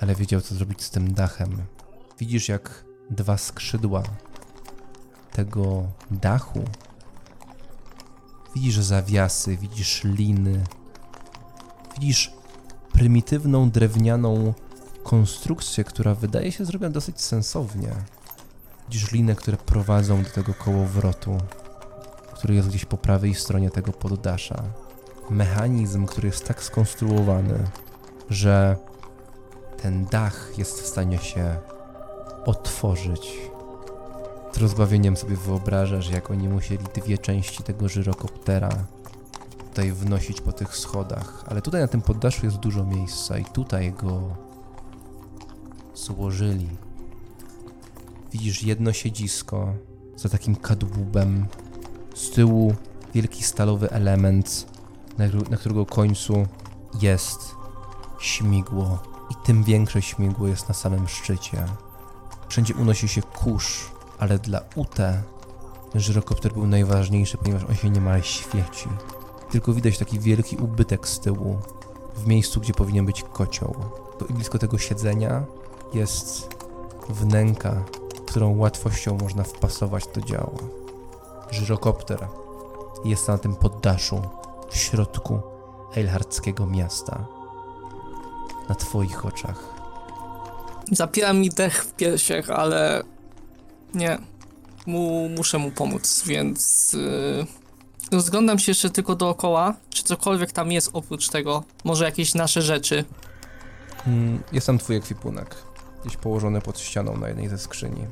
ale 0.00 0.14
wiedział, 0.14 0.40
co 0.40 0.54
zrobić 0.54 0.82
z 0.82 0.90
tym 0.90 1.14
dachem. 1.14 1.62
Widzisz, 2.18 2.48
jak 2.48 2.84
dwa 3.12 3.38
skrzydła 3.38 4.02
tego 5.32 5.82
dachu. 6.10 6.64
Widzisz 8.54 8.78
zawiasy, 8.78 9.56
widzisz 9.56 10.04
liny, 10.04 10.64
widzisz 11.94 12.32
prymitywną 12.92 13.70
drewnianą 13.70 14.54
konstrukcję, 15.02 15.84
która 15.84 16.14
wydaje 16.14 16.52
się 16.52 16.64
zrobiona 16.64 16.92
dosyć 16.92 17.20
sensownie. 17.20 17.88
Widzisz 18.88 19.12
liny, 19.12 19.34
które 19.34 19.56
prowadzą 19.56 20.22
do 20.22 20.30
tego 20.30 20.54
kołowrotu, 20.54 21.38
który 22.34 22.54
jest 22.54 22.68
gdzieś 22.68 22.84
po 22.84 22.96
prawej 22.96 23.34
stronie 23.34 23.70
tego 23.70 23.92
poddasza. 23.92 24.62
Mechanizm, 25.30 26.06
który 26.06 26.28
jest 26.28 26.44
tak 26.44 26.62
skonstruowany, 26.62 27.58
że 28.30 28.76
ten 29.82 30.04
dach 30.04 30.58
jest 30.58 30.80
w 30.80 30.86
stanie 30.86 31.18
się 31.18 31.56
otworzyć. 32.46 33.38
Z 34.52 34.58
rozbawieniem 34.58 35.16
sobie 35.16 35.36
wyobrażasz, 35.36 36.10
jak 36.10 36.30
oni 36.30 36.48
musieli 36.48 36.84
dwie 36.94 37.18
części 37.18 37.62
tego 37.62 37.88
żyrokoptera 37.88 38.70
tutaj 39.72 39.92
wnosić 39.92 40.40
po 40.40 40.52
tych 40.52 40.76
schodach. 40.76 41.44
Ale 41.46 41.62
tutaj 41.62 41.80
na 41.80 41.88
tym 41.88 42.02
poddaszu 42.02 42.46
jest 42.46 42.56
dużo 42.56 42.84
miejsca 42.84 43.38
i 43.38 43.44
tutaj 43.44 43.92
go 43.92 44.36
złożyli. 45.94 46.68
Widzisz 48.32 48.62
jedno 48.62 48.92
siedzisko 48.92 49.74
za 50.16 50.28
takim 50.28 50.56
kadłubem. 50.56 51.46
Z 52.14 52.30
tyłu 52.30 52.74
wielki 53.14 53.44
stalowy 53.44 53.90
element, 53.90 54.66
na, 55.18 55.24
na 55.50 55.56
którego 55.56 55.86
końcu 55.86 56.46
jest 57.02 57.54
śmigło. 58.20 59.02
I 59.30 59.34
tym 59.46 59.64
większe 59.64 60.02
śmigło 60.02 60.48
jest 60.48 60.68
na 60.68 60.74
samym 60.74 61.08
szczycie. 61.08 61.64
Wszędzie 62.52 62.74
unosi 62.74 63.08
się 63.08 63.22
kurz, 63.22 63.90
ale 64.18 64.38
dla 64.38 64.60
UT 64.74 64.96
żyrokopter 65.94 66.52
był 66.52 66.66
najważniejszy, 66.66 67.38
ponieważ 67.38 67.64
on 67.64 67.74
się 67.74 67.90
niemal 67.90 68.22
świeci. 68.22 68.88
Tylko 69.50 69.72
widać 69.72 69.98
taki 69.98 70.20
wielki 70.20 70.56
ubytek 70.56 71.08
z 71.08 71.20
tyłu, 71.20 71.58
w 72.16 72.26
miejscu, 72.26 72.60
gdzie 72.60 72.74
powinien 72.74 73.06
być 73.06 73.22
kocioł. 73.22 73.74
I 74.30 74.32
blisko 74.32 74.58
tego 74.58 74.78
siedzenia 74.78 75.44
jest 75.94 76.48
wnęka, 77.08 77.84
którą 78.26 78.56
łatwością 78.56 79.18
można 79.22 79.44
wpasować 79.44 80.06
do 80.14 80.20
działu. 80.20 80.58
Żyrokopter 81.50 82.28
jest 83.04 83.28
na 83.28 83.38
tym 83.38 83.56
poddaszu, 83.56 84.22
w 84.70 84.76
środku 84.76 85.40
Eilhardzkiego 85.96 86.66
miasta. 86.66 87.24
Na 88.68 88.74
twoich 88.74 89.26
oczach. 89.26 89.71
Zapiera 90.92 91.32
mi 91.32 91.48
dech 91.50 91.84
w 91.84 91.92
piersiach, 91.92 92.50
ale 92.50 93.02
nie. 93.94 94.18
Mu, 94.86 95.28
muszę 95.28 95.58
mu 95.58 95.70
pomóc, 95.70 96.22
więc 96.26 96.92
yy, 96.92 97.46
rozglądam 98.12 98.58
się 98.58 98.70
jeszcze 98.70 98.90
tylko 98.90 99.14
dookoła, 99.14 99.74
czy 99.90 100.02
cokolwiek 100.02 100.52
tam 100.52 100.72
jest 100.72 100.90
oprócz 100.92 101.28
tego. 101.28 101.64
Może 101.84 102.04
jakieś 102.04 102.34
nasze 102.34 102.62
rzeczy. 102.62 103.04
Mm, 104.06 104.42
Jest 104.52 104.66
tam 104.66 104.78
twój 104.78 104.96
ekwipunek. 104.96 105.56
Gdzieś 106.04 106.16
położony 106.16 106.60
pod 106.60 106.80
ścianą 106.80 107.16
na 107.16 107.28
jednej 107.28 107.48
ze 107.48 107.58
skrzyni. 107.58 108.06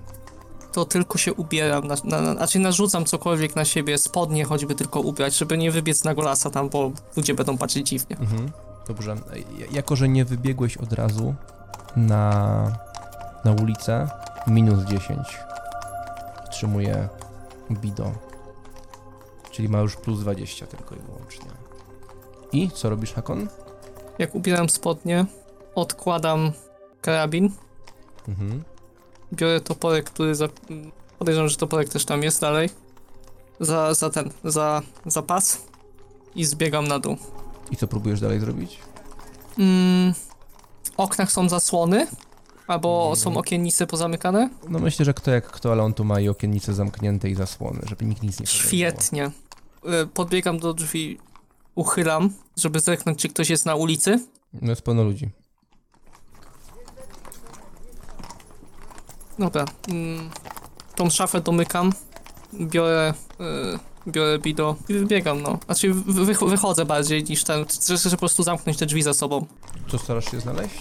To 0.73 0.85
tylko 0.85 1.19
się 1.19 1.35
ubieram, 1.35 1.87
na, 1.87 1.95
na, 2.05 2.21
na, 2.21 2.33
znaczy 2.35 2.59
narzucam 2.59 3.05
cokolwiek 3.05 3.57
na 3.57 3.65
siebie, 3.65 3.99
spodnie 3.99 4.45
choćby 4.45 4.75
tylko 4.75 5.01
ubrać, 5.01 5.37
żeby 5.39 5.59
nie 5.59 5.71
wybiec 5.71 6.05
na 6.05 6.15
golasa 6.15 6.51
tam, 6.51 6.69
bo 6.69 6.93
ludzie 7.17 7.35
będą 7.35 7.59
patrzeć 7.59 7.89
dziwnie. 7.89 8.17
Mhm. 8.19 8.51
Dobrze. 8.89 9.17
J- 9.59 9.73
Jako, 9.73 9.97
że 9.97 10.09
nie 10.09 10.25
wybiegłeś 10.25 10.77
od 10.77 10.93
razu 10.93 11.35
na, 11.97 12.33
na 13.45 13.53
ulicę, 13.53 14.09
minus 14.47 14.85
10 14.85 15.19
otrzymuje 16.47 17.09
Bido. 17.71 18.13
Czyli 19.51 19.69
ma 19.69 19.79
już 19.81 19.97
plus 19.97 20.21
20 20.21 20.67
tylko 20.67 20.95
i 20.95 20.99
wyłącznie. 20.99 21.51
I 22.53 22.71
co 22.71 22.91
robisz, 22.91 23.13
Hakon? 23.13 23.49
Jak 24.19 24.35
ubieram 24.35 24.69
spodnie, 24.69 25.27
odkładam 25.75 26.53
karabin, 27.01 27.51
Mhm. 28.29 28.65
biorę 29.33 29.61
toporek, 29.61 30.05
który 30.11 30.35
za... 30.35 30.49
podejrzewam, 31.19 31.49
że 31.49 31.57
toporek 31.57 31.89
też 31.89 32.05
tam 32.05 32.23
jest 32.23 32.41
dalej, 32.41 32.71
za, 33.61 33.95
za 33.95 34.11
ten, 34.11 34.31
za, 34.45 34.83
za 35.07 35.23
pas 35.23 35.63
i 36.35 36.45
zbiegam 36.45 36.89
na 36.89 36.99
dół. 36.99 37.17
I 37.71 37.77
co 37.77 37.87
próbujesz 37.89 38.21
dalej 38.21 38.41
zrobić? 38.41 38.79
Mm, 39.59 40.15
oknach 41.01 41.33
są 41.33 41.49
zasłony, 41.49 42.07
albo 42.67 43.17
są 43.17 43.37
okiennice 43.37 43.87
pozamykane. 43.87 44.51
No 44.69 44.79
myślę, 44.79 45.05
że 45.05 45.15
kto 45.15 45.31
jak 45.31 45.47
kto, 45.51 45.73
ale 45.73 45.83
on 45.83 45.95
tu 45.95 46.05
ma 46.05 46.21
i 46.21 46.29
okiennice 46.29 46.75
zamknięte 46.75 47.31
i 47.31 47.35
zasłony, 47.35 47.81
żeby 47.89 48.05
nikt 48.05 48.23
nic 48.23 48.41
nie 48.41 48.47
podejrzewał. 48.47 48.69
Świetnie. 48.69 49.31
Y, 50.03 50.07
Podbiegam 50.07 50.59
do 50.59 50.75
drzwi, 50.75 51.19
uchylam, 51.75 52.33
żeby 52.57 52.81
zerknąć, 52.81 53.19
czy 53.19 53.29
ktoś 53.29 53.51
jest 53.51 53.67
na 53.67 53.75
ulicy. 53.75 54.27
No 54.53 54.71
jest 54.71 54.83
pełno 54.83 55.03
ludzi. 55.05 55.31
Dobra. 59.39 59.65
Mm, 59.89 60.31
tą 60.95 61.11
szafę 61.11 61.41
domykam, 61.41 61.93
biorę, 62.55 63.15
y, 63.41 63.79
biorę 64.09 64.39
bido 64.39 64.77
i 64.89 64.95
wybiegam, 64.95 65.43
no. 65.43 65.59
Znaczy 65.67 65.95
wy, 65.95 66.25
wy, 66.25 66.35
wychodzę 66.49 66.85
bardziej 66.85 67.25
niż 67.25 67.45
ten, 67.45 67.65
chcę, 67.65 67.97
chcę 67.97 68.11
po 68.11 68.17
prostu 68.17 68.43
zamknąć 68.43 68.79
te 68.79 68.87
drzwi 68.87 69.03
za 69.03 69.15
sobą. 69.15 69.47
Co 69.89 69.99
starasz 69.99 70.31
się 70.31 70.41
znaleźć? 70.41 70.75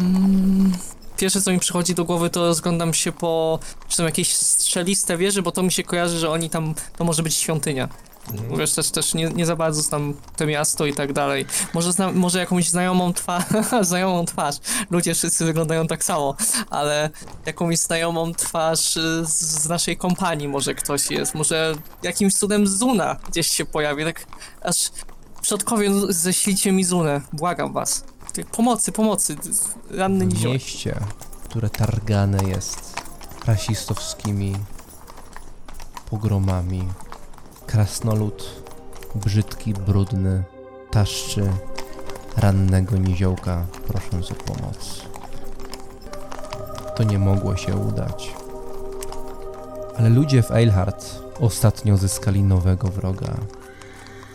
Mm, 0.00 0.72
pierwsze 1.16 1.42
co 1.42 1.52
mi 1.52 1.58
przychodzi 1.58 1.94
do 1.94 2.04
głowy 2.04 2.30
to 2.30 2.46
rozglądam 2.46 2.94
się 2.94 3.12
po, 3.12 3.58
czy 3.88 3.96
są 3.96 4.04
jakieś 4.04 4.36
strzeliste 4.36 5.16
wieże, 5.16 5.42
bo 5.42 5.52
to 5.52 5.62
mi 5.62 5.72
się 5.72 5.82
kojarzy, 5.82 6.18
że 6.18 6.30
oni 6.30 6.50
tam, 6.50 6.74
to 6.96 7.04
może 7.04 7.22
być 7.22 7.34
świątynia. 7.34 7.88
Wiesz, 8.58 8.72
też, 8.72 8.90
też 8.90 9.14
nie, 9.14 9.28
nie 9.28 9.46
za 9.46 9.56
bardzo 9.56 9.82
znam 9.82 10.14
to 10.36 10.46
miasto 10.46 10.86
i 10.86 10.94
tak 10.94 11.12
dalej. 11.12 11.46
Może, 11.74 11.92
znam, 11.92 12.16
może 12.16 12.38
jakąś 12.38 12.68
znajomą 12.68 13.12
twarz, 13.12 13.44
znajomą 13.88 14.24
twarz. 14.24 14.56
Ludzie 14.90 15.14
wszyscy 15.14 15.44
wyglądają 15.44 15.86
tak 15.86 16.04
samo, 16.04 16.36
ale 16.70 17.10
jakąś 17.46 17.78
znajomą 17.78 18.34
twarz 18.34 18.96
y, 18.96 19.24
z, 19.26 19.40
z 19.40 19.68
naszej 19.68 19.96
kompanii 19.96 20.48
może 20.48 20.74
ktoś 20.74 21.10
jest. 21.10 21.34
Może 21.34 21.74
jakimś 22.02 22.34
cudem 22.34 22.66
Zuna 22.66 23.16
gdzieś 23.28 23.46
się 23.46 23.64
pojawi. 23.64 24.04
Tak 24.04 24.26
aż 24.62 24.90
przodkowie 25.42 25.90
ześlijcie 26.08 26.72
mi 26.72 26.84
Zunę. 26.84 27.20
Błagam 27.32 27.72
was. 27.72 28.04
Pomocy, 28.52 28.92
pomocy. 28.92 29.36
Ranny 29.90 30.26
w 30.26 30.34
nizioł. 30.34 30.52
mieście, 30.52 31.00
które 31.44 31.70
targane 31.70 32.44
jest 32.44 33.00
rasistowskimi 33.46 34.56
pogromami. 36.10 36.88
Krasnolud, 37.66 38.62
brzydki, 39.14 39.74
brudny, 39.74 40.42
taszczy 40.90 41.50
rannego 42.36 42.96
niziołka, 42.96 43.66
prosząc 43.86 44.30
o 44.30 44.34
pomoc. 44.34 45.02
To 46.96 47.02
nie 47.02 47.18
mogło 47.18 47.56
się 47.56 47.76
udać. 47.76 48.34
Ale 49.96 50.08
ludzie 50.08 50.42
w 50.42 50.50
Eilhart 50.50 51.22
ostatnio 51.40 51.96
zyskali 51.96 52.42
nowego 52.42 52.88
wroga. 52.88 53.34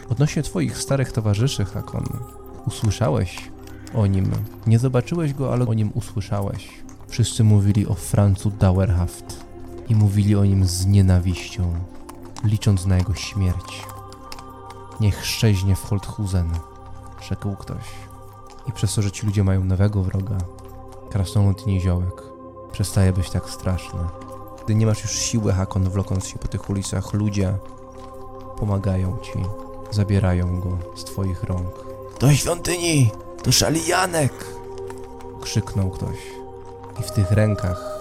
Odnośnie 0.09 0.43
twoich 0.43 0.77
starych 0.77 1.11
towarzyszy, 1.11 1.65
Hakon, 1.65 2.05
usłyszałeś 2.67 3.51
o 3.93 4.07
nim. 4.07 4.31
Nie 4.67 4.79
zobaczyłeś 4.79 5.33
go, 5.33 5.53
ale 5.53 5.67
o 5.67 5.73
nim 5.73 5.91
usłyszałeś. 5.93 6.69
Wszyscy 7.07 7.43
mówili 7.43 7.87
o 7.87 7.93
Francu 7.93 8.51
Dauerhaft 8.51 9.45
i 9.89 9.95
mówili 9.95 10.35
o 10.35 10.45
nim 10.45 10.65
z 10.65 10.85
nienawiścią, 10.85 11.73
licząc 12.43 12.85
na 12.85 12.97
jego 12.97 13.13
śmierć. 13.13 13.85
Niech 14.99 15.25
szczeźnie 15.25 15.75
w 15.75 15.83
Holthusen, 15.83 16.49
rzekł 17.21 17.55
ktoś. 17.55 17.83
I 18.67 18.71
przez 18.71 18.95
to, 18.95 19.01
że 19.01 19.11
ci 19.11 19.25
ludzie 19.25 19.43
mają 19.43 19.63
nowego 19.63 20.03
wroga, 20.03 20.37
krasnolud 21.09 21.65
niziołek, 21.65 22.23
przestaje 22.71 23.13
być 23.13 23.29
tak 23.29 23.49
straszny. 23.49 23.99
Gdy 24.63 24.75
nie 24.75 24.85
masz 24.85 25.01
już 25.01 25.11
siły, 25.11 25.53
Hakon, 25.53 25.89
wlokąc 25.89 26.27
się 26.27 26.39
po 26.39 26.47
tych 26.47 26.69
ulicach, 26.69 27.13
ludzie 27.13 27.57
pomagają 28.59 29.17
ci, 29.17 29.39
zabierają 29.91 30.59
go 30.59 30.77
z 30.95 31.03
twoich 31.03 31.43
rąk. 31.43 31.85
Do 32.19 32.33
świątyni! 32.33 33.11
To 33.43 33.51
szalijanek! 33.51 34.45
Krzyknął 35.41 35.89
ktoś. 35.89 36.17
I 36.99 37.03
w 37.03 37.11
tych 37.11 37.31
rękach 37.31 37.97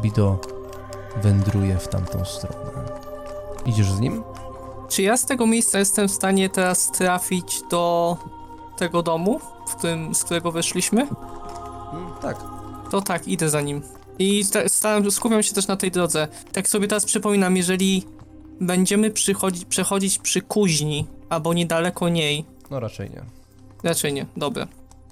Bido 0.00 0.53
wędruje 1.22 1.78
w 1.78 1.88
tamtą 1.88 2.24
stronę. 2.24 2.64
Idziesz 3.66 3.92
z 3.92 4.00
nim? 4.00 4.22
Czy 4.88 5.02
ja 5.02 5.16
z 5.16 5.24
tego 5.24 5.46
miejsca 5.46 5.78
jestem 5.78 6.08
w 6.08 6.12
stanie 6.12 6.48
teraz 6.48 6.90
trafić 6.92 7.62
do 7.70 8.16
tego 8.76 9.02
domu, 9.02 9.40
w 9.68 9.74
którym, 9.74 10.14
z 10.14 10.24
którego 10.24 10.52
wyszliśmy? 10.52 11.06
tak. 12.22 12.36
To 12.90 13.00
tak, 13.02 13.28
idę 13.28 13.50
za 13.50 13.60
nim. 13.60 13.82
I 14.18 14.44
sta- 14.44 14.68
staram, 14.68 15.10
skupiam 15.10 15.42
się 15.42 15.54
też 15.54 15.66
na 15.66 15.76
tej 15.76 15.90
drodze. 15.90 16.28
Tak 16.52 16.68
sobie 16.68 16.88
teraz 16.88 17.04
przypominam, 17.04 17.56
jeżeli 17.56 18.04
będziemy 18.60 19.10
przechodzić 19.68 20.18
przy 20.18 20.42
kuźni, 20.42 21.06
albo 21.28 21.54
niedaleko 21.54 22.08
niej. 22.08 22.44
No 22.70 22.80
raczej 22.80 23.10
nie. 23.10 23.22
Raczej 23.82 24.12
nie, 24.12 24.26
dobra. 24.36 24.66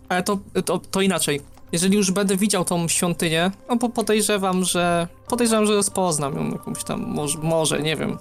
Ale 0.08 0.22
to, 0.22 0.38
to, 0.64 0.78
to 0.78 1.00
inaczej. 1.00 1.40
Jeżeli 1.72 1.96
już 1.96 2.10
będę 2.10 2.36
widział 2.36 2.64
tą 2.64 2.88
świątynię, 2.88 3.50
no 3.68 3.76
bo 3.76 3.88
podejrzewam, 3.88 4.64
że. 4.64 5.08
Podejrzewam, 5.28 5.66
że 5.66 5.74
rozpoznam 5.74 6.34
ją 6.36 6.50
jakąś 6.52 6.84
tam, 6.84 7.00
może, 7.00 7.38
może 7.38 7.82
nie 7.82 7.96
wiem. 7.96 8.18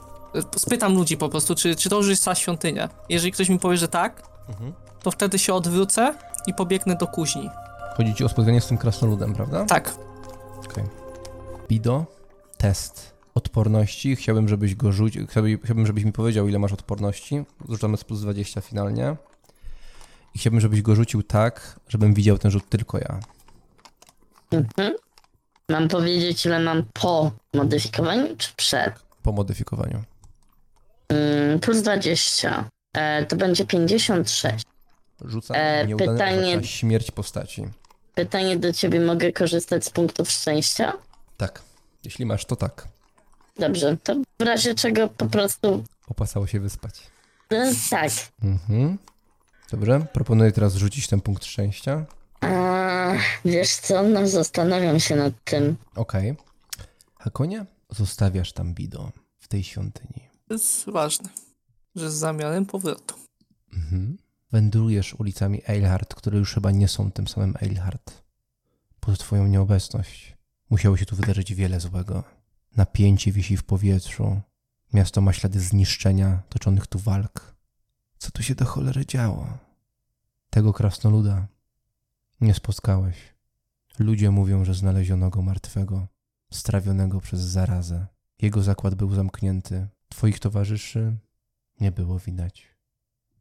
Spytam 0.58 0.94
ludzi 0.96 1.18
po 1.18 1.30
prostu, 1.30 1.56
czy, 1.56 1.76
czy 1.76 1.90
to 1.90 1.98
już 1.98 2.10
jest 2.10 2.26
ta 2.26 2.36
świątynia. 2.36 2.90
Jeżeli 3.10 3.32
ktoś 3.32 3.50
mi 3.50 3.60
powie, 3.60 3.78
że 3.78 3.88
tak, 3.88 4.24
Mhm. 4.50 4.74
to 5.04 5.12
wtedy 5.12 5.40
się 5.40 5.54
odwrócę 5.54 6.16
i 6.48 6.54
pobiegnę 6.54 6.96
do 6.96 7.08
kuźni. 7.08 7.50
Chodzi 7.98 8.14
ci 8.16 8.24
o 8.24 8.30
spotkanie 8.30 8.62
z 8.62 8.68
tym 8.68 8.78
krasnoludem, 8.78 9.34
prawda? 9.34 9.66
Tak. 9.66 9.96
Okej. 10.66 10.84
Bido, 11.70 12.06
test 12.58 13.14
odporności. 13.36 14.16
Chciałbym, 14.16 14.50
żebyś 14.50 14.76
go 14.76 14.92
rzucił. 14.92 15.28
Chciałbym, 15.28 15.60
chciałbym, 15.64 15.86
żebyś 15.88 16.04
mi 16.04 16.12
powiedział, 16.12 16.48
ile 16.48 16.60
masz 16.60 16.74
odporności. 16.74 17.44
Rzucamy 17.70 17.98
z 17.98 18.04
plus 18.04 18.22
20 18.22 18.62
finalnie. 18.62 19.16
I 20.36 20.40
chciałbym, 20.40 20.62
żebyś 20.62 20.82
go 20.82 20.96
rzucił 20.96 21.24
tak, 21.24 21.80
żebym 21.90 22.14
widział 22.14 22.38
ten 22.38 22.52
rzut 22.52 22.70
tylko 22.70 22.98
ja. 22.98 23.20
Mhm. 24.52 24.94
Mam 25.70 25.88
powiedzieć, 25.88 26.46
ile 26.46 26.60
mam 26.60 26.84
po 26.94 27.32
modyfikowaniu, 27.54 28.36
czy 28.38 28.50
przed? 28.58 28.94
Po 29.24 29.32
modyfikowaniu. 29.32 30.04
Mm, 31.10 31.60
plus 31.60 31.82
20. 31.82 32.70
E, 32.94 33.26
to 33.26 33.36
będzie 33.36 33.66
56. 33.66 34.66
Rzucam 35.26 35.58
E, 35.60 35.88
nieudany 35.88 36.12
pytanie- 36.12 36.56
na 36.58 36.64
śmierć 36.64 37.12
postaci. 37.12 37.64
Pytanie 38.16 38.58
do 38.58 38.74
ciebie, 38.74 39.00
mogę 39.00 39.32
korzystać 39.32 39.86
z 39.86 39.90
punktów 39.90 40.32
szczęścia? 40.32 40.94
Tak. 41.38 41.62
Jeśli 42.04 42.26
masz, 42.26 42.46
to 42.46 42.56
tak. 42.56 42.88
Dobrze, 43.60 43.98
to 44.04 44.16
w 44.40 44.44
razie 44.44 44.76
czego 44.76 45.08
po 45.08 45.26
prostu... 45.26 45.84
Opłacało 46.08 46.48
się 46.48 46.60
wyspać. 46.60 47.02
E, 47.50 47.72
tak. 47.90 48.10
Mhm. 48.44 48.98
Dobrze. 49.72 50.06
Proponuję 50.14 50.52
teraz 50.52 50.76
rzucić 50.76 51.08
ten 51.08 51.22
punkt 51.22 51.46
szczęścia. 51.46 52.06
A, 52.92 53.14
wiesz 53.46 53.76
co, 53.76 54.04
no 54.04 54.28
zastanawiam 54.28 55.00
się 55.00 55.16
nad 55.16 55.34
tym. 55.44 55.78
Okej. 55.96 56.36
Hakonie, 57.20 57.66
zostawiasz 57.90 58.54
tam 58.54 58.74
Bido 58.74 59.12
w 59.40 59.48
tej 59.48 59.64
świątyni. 59.64 60.30
To 60.48 60.54
jest 60.54 60.90
ważne, 60.90 61.30
że 61.96 62.12
z 62.12 62.14
zamiarem 62.14 62.66
powrotu. 62.66 63.16
Mhm. 63.74 64.18
Wędrujesz 64.52 65.14
ulicami 65.14 65.62
Eilhart, 65.68 66.16
które 66.16 66.38
już 66.38 66.54
chyba 66.54 66.72
nie 66.72 66.88
są 66.88 67.12
tym 67.12 67.28
samym 67.28 67.54
Eilhart. 67.62 68.24
Pod 69.00 69.20
twoją 69.20 69.48
nieobecność 69.48 70.38
musiało 70.70 70.98
się 70.98 71.06
tu 71.06 71.16
wydarzyć 71.16 71.54
wiele 71.54 71.80
złego. 71.80 72.24
Napięcie 72.76 73.32
wisi 73.32 73.58
w 73.58 73.64
powietrzu. 73.64 74.42
Miasto 74.94 75.22
ma 75.22 75.34
ślady 75.34 75.60
zniszczenia, 75.60 76.42
toczonych 76.50 76.88
tu 76.88 77.00
walk. 77.00 77.56
Co 78.18 78.32
tu 78.32 78.44
się 78.44 78.56
do 78.56 78.66
cholery 78.66 79.06
działo? 79.06 79.58
Tego 80.50 80.74
krasnoluda 80.74 81.48
nie 82.42 82.54
spotkałeś. 82.54 83.16
Ludzie 84.00 84.32
mówią, 84.32 84.66
że 84.66 84.74
znaleziono 84.74 85.30
go 85.30 85.42
martwego, 85.42 86.08
strawionego 86.54 87.22
przez 87.22 87.42
zarazę. 87.42 88.08
Jego 88.42 88.64
zakład 88.64 88.96
był 88.96 89.16
zamknięty. 89.16 89.88
Twoich 90.10 90.40
towarzyszy 90.40 91.18
nie 91.80 91.92
było 91.92 92.20
widać. 92.20 92.68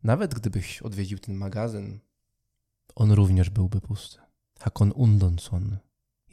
Nawet 0.03 0.35
gdybyś 0.35 0.83
odwiedził 0.83 1.19
ten 1.19 1.35
magazyn, 1.35 2.01
on 2.95 3.13
również 3.13 3.51
byłby 3.51 3.81
pusty. 3.81 4.19
Hakon 4.59 4.93
Undonson 4.93 5.77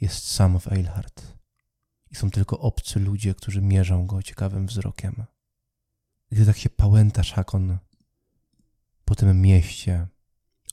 jest 0.00 0.28
sam 0.28 0.60
w 0.60 0.72
Eilhart. 0.72 1.38
I 2.10 2.14
są 2.14 2.30
tylko 2.30 2.58
obcy 2.58 3.00
ludzie, 3.00 3.34
którzy 3.34 3.62
mierzą 3.62 4.06
go 4.06 4.22
ciekawym 4.22 4.66
wzrokiem. 4.66 5.24
Gdy 6.30 6.46
tak 6.46 6.58
się 6.58 6.70
pałętasz, 6.70 7.32
Hakon, 7.32 7.78
po 9.04 9.14
tym 9.14 9.42
mieście, 9.42 10.06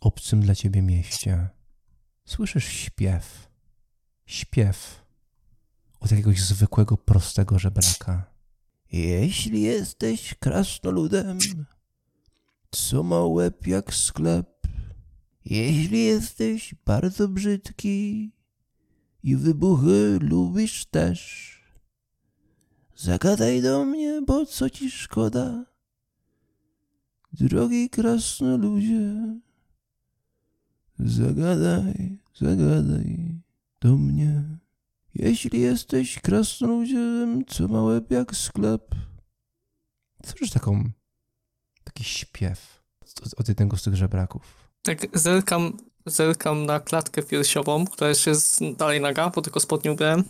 obcym 0.01 0.41
dla 0.41 0.55
ciebie 0.55 0.81
mieście, 0.81 1.49
słyszysz 2.25 2.65
śpiew. 2.67 3.49
Śpiew 4.25 5.05
od 5.99 6.11
jakiegoś 6.11 6.41
zwykłego, 6.41 6.97
prostego 6.97 7.59
żebraka. 7.59 8.25
Jeśli 8.91 9.61
jesteś 9.61 10.35
krasnoludem, 10.39 11.37
co 12.71 13.03
ma 13.03 13.25
łeb 13.25 13.67
jak 13.67 13.93
sklep. 13.93 14.67
Jeśli 15.45 16.05
jesteś 16.05 16.75
bardzo 16.85 17.27
brzydki 17.27 18.31
i 19.23 19.35
wybuchy 19.35 20.19
lubisz 20.21 20.85
też, 20.85 21.51
zagadaj 22.95 23.61
do 23.61 23.85
mnie, 23.85 24.21
bo 24.27 24.45
co 24.45 24.69
ci 24.69 24.91
szkoda, 24.91 25.65
drogi 27.33 27.89
krasnoludzie. 27.89 29.39
Zagadaj, 30.99 32.17
zagadaj 32.35 33.41
do 33.81 33.97
mnie. 33.97 34.43
Jeśli 35.15 35.59
jesteś 35.59 36.19
krasnoludem, 36.19 37.45
co 37.45 37.67
ma 37.67 37.83
łeb 37.83 38.11
jak 38.11 38.35
sklep. 38.35 38.95
Słyszysz 40.25 40.51
taką 40.51 40.89
taki 41.83 42.03
śpiew 42.03 42.83
od, 43.37 43.49
jednego 43.49 43.77
z 43.77 43.83
tych 43.83 43.95
żebraków. 43.95 44.69
Tak 44.81 45.19
zerkam, 45.19 45.77
zerkam 46.05 46.65
na 46.65 46.79
klatkę 46.79 47.23
piersiową, 47.23 47.85
która 47.85 48.09
jeszcze 48.09 48.29
jest 48.29 48.59
dalej 48.77 49.01
naga, 49.01 49.29
bo 49.29 49.41
tylko 49.41 49.59
spodnie 49.59 49.91
ubrałem. 49.91 50.23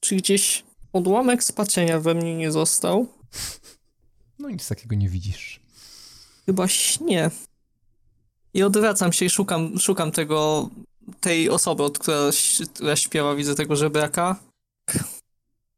Czy 0.00 0.16
gdzieś 0.16 0.64
odłamek 0.92 1.44
spaczenia 1.44 2.00
we 2.00 2.14
mnie 2.14 2.36
nie 2.36 2.52
został? 2.52 3.06
No 4.38 4.50
nic 4.50 4.68
takiego 4.68 4.94
nie 4.94 5.08
widzisz. 5.08 5.60
Chyba 6.46 6.68
śnie. 6.68 7.30
I 8.54 8.62
odwracam 8.62 9.12
się 9.12 9.24
i 9.24 9.30
szukam, 9.30 9.78
szukam 9.78 10.12
tego, 10.12 10.70
tej 11.20 11.50
osoby, 11.50 11.82
od 11.82 11.98
która, 11.98 12.30
która 12.74 12.96
śpiewa, 12.96 13.34
widzę 13.34 13.54
tego 13.54 13.76
żebraka. 13.76 14.36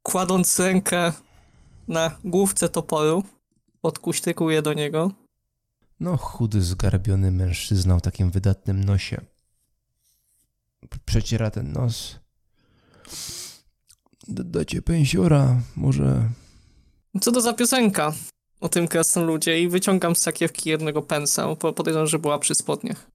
Kładąc 0.02 0.59
rękę 0.59 1.12
na 1.89 2.18
główce 2.25 2.68
toporu, 2.68 3.25
podkuśtykuję 3.81 4.62
do 4.62 4.73
niego. 4.73 5.10
No, 6.01 6.17
chudy, 6.17 6.62
zgarbiony 6.62 7.31
mężczyzna 7.31 7.97
o 7.97 8.01
takim 8.01 8.31
wydatnym 8.31 8.84
nosie. 8.84 9.20
Przeciera 11.05 11.51
ten 11.51 11.73
nos. 11.73 12.18
D- 14.28 14.44
dacie 14.44 14.83
pensiora, 14.83 15.60
może... 15.76 16.28
Co 17.20 17.33
to 17.33 17.41
za 17.41 17.52
piosenka 17.52 18.12
o 18.62 18.68
tym 18.68 18.89
krasnoludzie 18.89 19.60
i 19.60 19.68
wyciągam 19.68 20.16
z 20.16 20.18
sakiewki 20.18 20.70
jednego 20.70 21.02
pensa, 21.02 21.55
bo 21.55 21.73
podejrzewam, 21.73 22.07
że 22.07 22.18
była 22.18 22.39
przy 22.39 22.55
spodniach. 22.55 23.10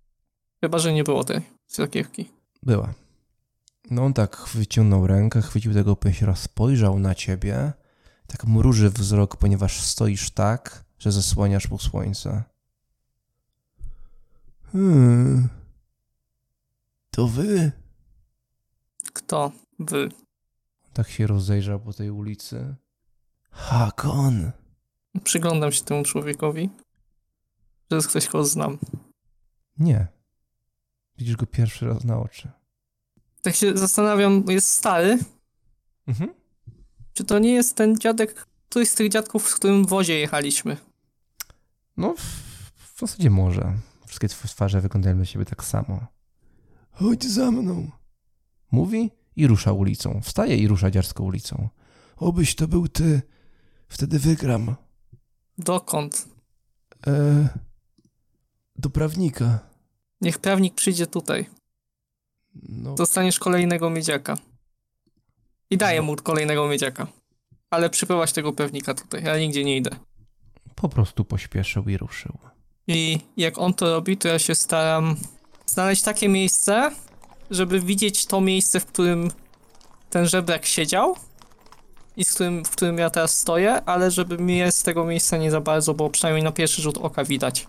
Chyba, 0.61 0.80
że 0.80 0.93
nie 0.93 1.03
było 1.03 1.24
tej 1.24 1.42
sakiewki. 1.67 2.32
Była. 2.64 2.93
No 3.92 4.06
on 4.06 4.14
tak 4.14 4.45
wyciągnął 4.53 5.08
rękę, 5.08 5.42
chwycił 5.42 5.74
tego 5.74 5.95
pensiora, 5.95 6.35
spojrzał 6.35 7.00
na 7.00 7.16
ciebie. 7.16 7.74
Tak 8.27 8.45
mruży 8.45 8.90
wzrok, 8.90 9.35
ponieważ 9.35 9.82
stoisz 9.82 10.30
tak, 10.30 10.84
że 11.00 11.11
zasłaniasz 11.11 11.69
mu 11.69 11.80
słońce. 11.80 12.43
Hmm. 14.72 15.50
To 17.11 17.27
wy? 17.27 17.72
Kto? 19.14 19.51
Wy. 19.80 20.09
Tak 20.93 21.09
się 21.09 21.27
rozejrzał 21.27 21.80
po 21.80 21.93
tej 21.93 22.11
ulicy. 22.11 22.76
Hakon. 23.51 24.51
Przyglądam 25.24 25.72
się 25.72 25.84
temu 25.84 26.04
człowiekowi. 26.04 26.70
Że 27.92 27.96
jest 27.96 28.08
ktoś, 28.08 28.28
kogo 28.28 28.46
znam. 28.46 28.78
Nie. 29.78 30.08
Widzisz 31.18 31.36
go 31.36 31.46
pierwszy 31.46 31.88
raz 31.88 32.04
na 32.04 32.20
oczy. 32.20 32.52
Tak 33.42 33.56
się 33.56 33.78
zastanawiam, 33.78 34.44
jest 34.48 34.68
stary. 34.68 35.18
Mhm. 36.08 36.34
Czy 37.14 37.24
to 37.24 37.40
nie 37.40 37.54
jest 37.54 37.76
ten 37.76 37.98
dziadek, 37.98 38.48
któryś 38.70 38.90
z 38.90 38.96
tych 38.96 39.10
dziadków, 39.10 39.50
w 39.50 39.56
którym 39.56 39.86
wozie 39.86 40.20
jechaliśmy? 40.20 40.78
No, 41.98 42.16
w, 42.18 42.22
w 42.96 43.00
zasadzie 43.00 43.30
może. 43.30 43.74
Wszystkie 44.06 44.28
twoje 44.28 44.50
twarze 44.50 44.82
wyglądają 44.82 45.16
dla 45.16 45.26
siebie 45.26 45.46
tak 45.46 45.64
samo. 45.64 46.08
Chodź 46.92 47.24
za 47.24 47.52
mną. 47.52 47.92
Mówi 48.72 49.12
i 49.36 49.48
rusza 49.48 49.72
ulicą. 49.72 50.22
Wstaje 50.24 50.58
i 50.58 50.68
rusza 50.68 50.92
dziarską 50.92 51.24
ulicą. 51.24 51.70
Obyś 52.18 52.56
to 52.56 52.68
był 52.68 52.88
ty. 52.88 53.22
Wtedy 53.88 54.20
wygram. 54.20 54.76
Dokąd? 55.58 56.27
E, 57.08 57.48
do 58.76 58.90
prawnika. 58.90 59.60
Niech 60.22 60.40
prawnik 60.40 60.76
przyjdzie 60.76 61.08
tutaj. 61.08 61.45
No, 62.69 62.95
Dostaniesz 62.95 63.40
kolejnego 63.40 63.90
miedziaka. 63.90 64.38
I 65.69 65.77
daję 65.77 66.02
mu 66.02 66.16
kolejnego 66.16 66.68
miedziaka. 66.68 67.08
Ale 67.69 67.90
przyprowadź 67.90 68.34
tego 68.34 68.53
pewnika 68.53 68.94
tutaj, 68.94 69.24
ja 69.24 69.38
nigdzie 69.38 69.64
nie 69.64 69.77
idę. 69.77 69.92
po 70.76 70.90
prostu 70.90 71.26
pośpieszył 71.26 71.90
i 71.90 71.98
ruszył. 71.98 72.38
I 72.88 73.19
jak 73.38 73.58
on 73.58 73.74
to 73.74 73.86
robi, 73.94 74.18
to 74.18 74.27
ja 74.27 74.40
się 74.40 74.56
staram 74.56 75.16
znaleźć 75.66 76.02
takie 76.03 76.30
miejsce, 76.30 76.92
żeby 77.52 77.80
widzieć 77.80 78.26
to 78.26 78.42
miejsce, 78.42 78.80
w 78.80 78.86
którym 78.86 79.32
ten 80.10 80.26
żebrak 80.27 80.66
siedział. 80.66 81.16
I 82.18 82.26
z 82.26 82.34
którym, 82.34 82.66
w 82.66 82.70
którym 82.70 82.98
ja 82.98 83.10
teraz 83.10 83.40
stoję, 83.40 83.82
ale 83.86 84.12
żeby 84.12 84.38
mnie 84.38 84.72
z 84.72 84.84
tego 84.84 85.06
miejsca 85.06 85.38
nie 85.38 85.52
za 85.52 85.62
bardzo, 85.62 85.94
bo 85.94 86.10
przynajmniej 86.10 86.44
na 86.44 86.52
pierwszy 86.52 86.82
rzut 86.82 86.98
oka 86.98 87.24
widać. 87.24 87.68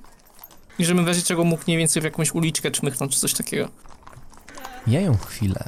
I 0.78 0.84
żebym 0.84 1.04
w 1.04 1.08
razie 1.08 1.22
czego 1.22 1.44
mógł 1.44 1.62
mniej 1.66 1.78
więcej 1.78 2.02
w 2.02 2.04
jakąś 2.04 2.34
uliczkę 2.34 2.70
czmychnąć 2.70 3.14
czy 3.14 3.20
coś 3.20 3.34
takiego. 3.34 3.68
Mijają 4.86 5.16
chwilę. 5.16 5.64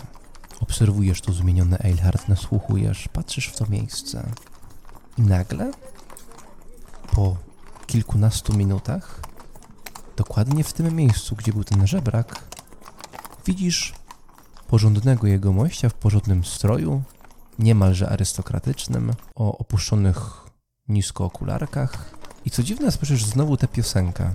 Obserwujesz 0.61 1.21
to 1.21 1.33
zmienione 1.33 1.79
Eilhart, 1.85 2.29
nasłuchujesz, 2.29 3.09
patrzysz 3.13 3.47
w 3.47 3.57
to 3.57 3.67
miejsce. 3.67 4.27
I 5.19 5.23
nagle, 5.23 5.73
po 7.15 7.37
kilkunastu 7.87 8.53
minutach, 8.53 9.21
dokładnie 10.17 10.65
w 10.65 10.73
tym 10.73 10.97
miejscu, 10.97 11.37
gdzie 11.37 11.53
był 11.53 11.65
ten 11.65 11.87
żebrak, 11.87 12.45
widzisz 13.47 13.95
porządnego 14.67 15.27
jegomościa 15.27 15.89
w 15.89 15.95
porządnym 15.95 16.45
stroju, 16.45 17.03
niemalże 17.61 18.09
arystokratycznym, 18.09 19.13
o 19.35 19.59
opuszczonych 19.59 20.17
nisko 20.89 21.25
okularkach. 21.25 22.15
I 22.45 22.51
co 22.51 22.63
dziwne, 22.63 22.93
słyszysz 22.93 23.25
znowu 23.25 23.57
tę 23.57 23.69
piosenkę. 23.69 24.35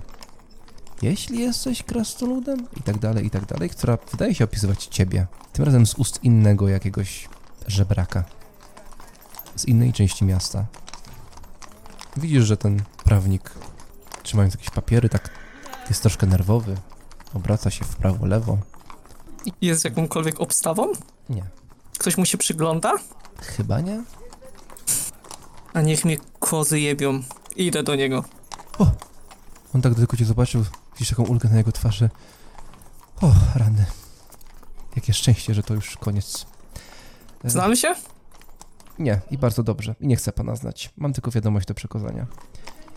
Jeśli 1.02 1.40
jesteś 1.40 1.84
krasnoludem 1.84 2.68
i 2.78 2.82
tak 2.82 2.98
dalej, 2.98 3.26
i 3.26 3.30
tak 3.30 3.45
dalej, 3.45 3.70
która 3.70 3.98
wydaje 4.12 4.36
się 4.36 4.44
opisywać 4.44 4.86
ciebie. 4.86 5.28
Tym 5.54 5.66
razem 5.66 5.86
z 5.86 5.94
ust 5.94 6.24
innego 6.24 6.70
jakiegoś 6.70 7.30
żebraka. 7.68 8.24
Z 9.56 9.66
innej 9.66 9.94
części 9.94 10.26
miasta. 10.26 10.66
Widzisz, 12.18 12.44
że 12.44 12.58
ten 12.58 12.82
prawnik, 13.04 13.52
trzymając 14.24 14.54
jakieś 14.54 14.70
papiery, 14.70 15.10
tak 15.10 15.30
jest 15.90 16.02
troszkę 16.02 16.28
nerwowy. 16.28 16.78
Obraca 17.34 17.72
się 17.72 17.86
w 17.86 17.95
prawo, 17.95 18.26
lewo. 18.26 18.58
Jest 19.62 19.86
jakąkolwiek 19.86 20.42
obstawą? 20.42 20.92
Nie. 21.30 21.44
Ktoś 22.00 22.18
mu 22.18 22.26
się 22.26 22.38
przygląda? 22.38 22.94
Chyba 23.42 23.82
nie? 23.82 24.04
A 25.74 25.82
niech 25.82 26.06
mnie 26.06 26.18
kozy 26.40 26.80
jebią. 26.80 27.24
Idę 27.56 27.84
do 27.84 27.96
niego. 27.96 28.24
On 29.76 29.82
tak 29.82 29.96
tylko 29.96 30.18
cię 30.18 30.26
zobaczył, 30.26 30.64
widzisz 30.94 31.10
taką 31.10 31.24
ulgę 31.24 31.50
na 31.50 31.58
jego 31.58 31.72
twarzy. 31.72 32.10
O, 33.22 33.34
rany. 33.56 33.86
Jakie 34.96 35.14
szczęście, 35.14 35.54
że 35.54 35.64
to 35.64 35.74
już 35.74 35.98
koniec. 35.98 36.46
E, 37.44 37.50
Znamy 37.50 37.78
się? 37.78 37.96
Nie, 39.00 39.22
i 39.32 39.38
bardzo 39.38 39.64
dobrze. 39.64 39.96
I 40.00 40.08
nie 40.08 40.16
chcę 40.16 40.32
pana 40.32 40.56
znać. 40.56 40.90
Mam 40.98 41.14
tylko 41.14 41.32
wiadomość 41.32 41.68
do 41.68 41.74
przekazania. 41.74 42.28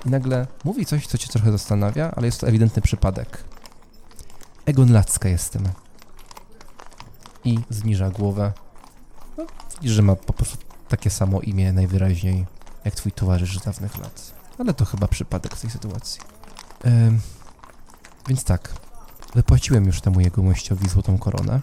I 0.06 0.10
nagle 0.10 0.46
mówi 0.64 0.86
coś, 0.86 1.06
co 1.06 1.18
cię 1.18 1.28
trochę 1.28 1.52
zastanawia, 1.52 2.10
ale 2.16 2.26
jest 2.26 2.40
to 2.40 2.46
ewidentny 2.48 2.82
przypadek. 2.82 3.44
Egon 4.66 4.92
Lacka 4.92 5.28
jestem. 5.28 5.62
I 7.44 7.58
zniża 7.70 8.10
głowę. 8.10 8.52
No, 9.38 9.46
widzisz, 9.74 9.92
że 9.92 10.02
ma 10.02 10.16
po 10.16 10.32
prostu 10.32 10.56
takie 10.88 11.10
samo 11.10 11.40
imię 11.40 11.72
najwyraźniej, 11.72 12.46
jak 12.84 12.94
twój 12.94 13.12
towarzysz 13.12 13.58
z 13.58 13.64
dawnych 13.64 13.98
lat. 13.98 14.34
Ale 14.58 14.74
to 14.74 14.84
chyba 14.84 15.08
przypadek 15.08 15.54
w 15.54 15.60
tej 15.60 15.70
sytuacji. 15.70 16.20
Więc 18.28 18.44
tak. 18.44 18.74
Wypłaciłem 19.34 19.86
już 19.86 20.00
temu 20.00 20.20
jegomościowi 20.20 20.88
złotą 20.88 21.18
koronę, 21.18 21.60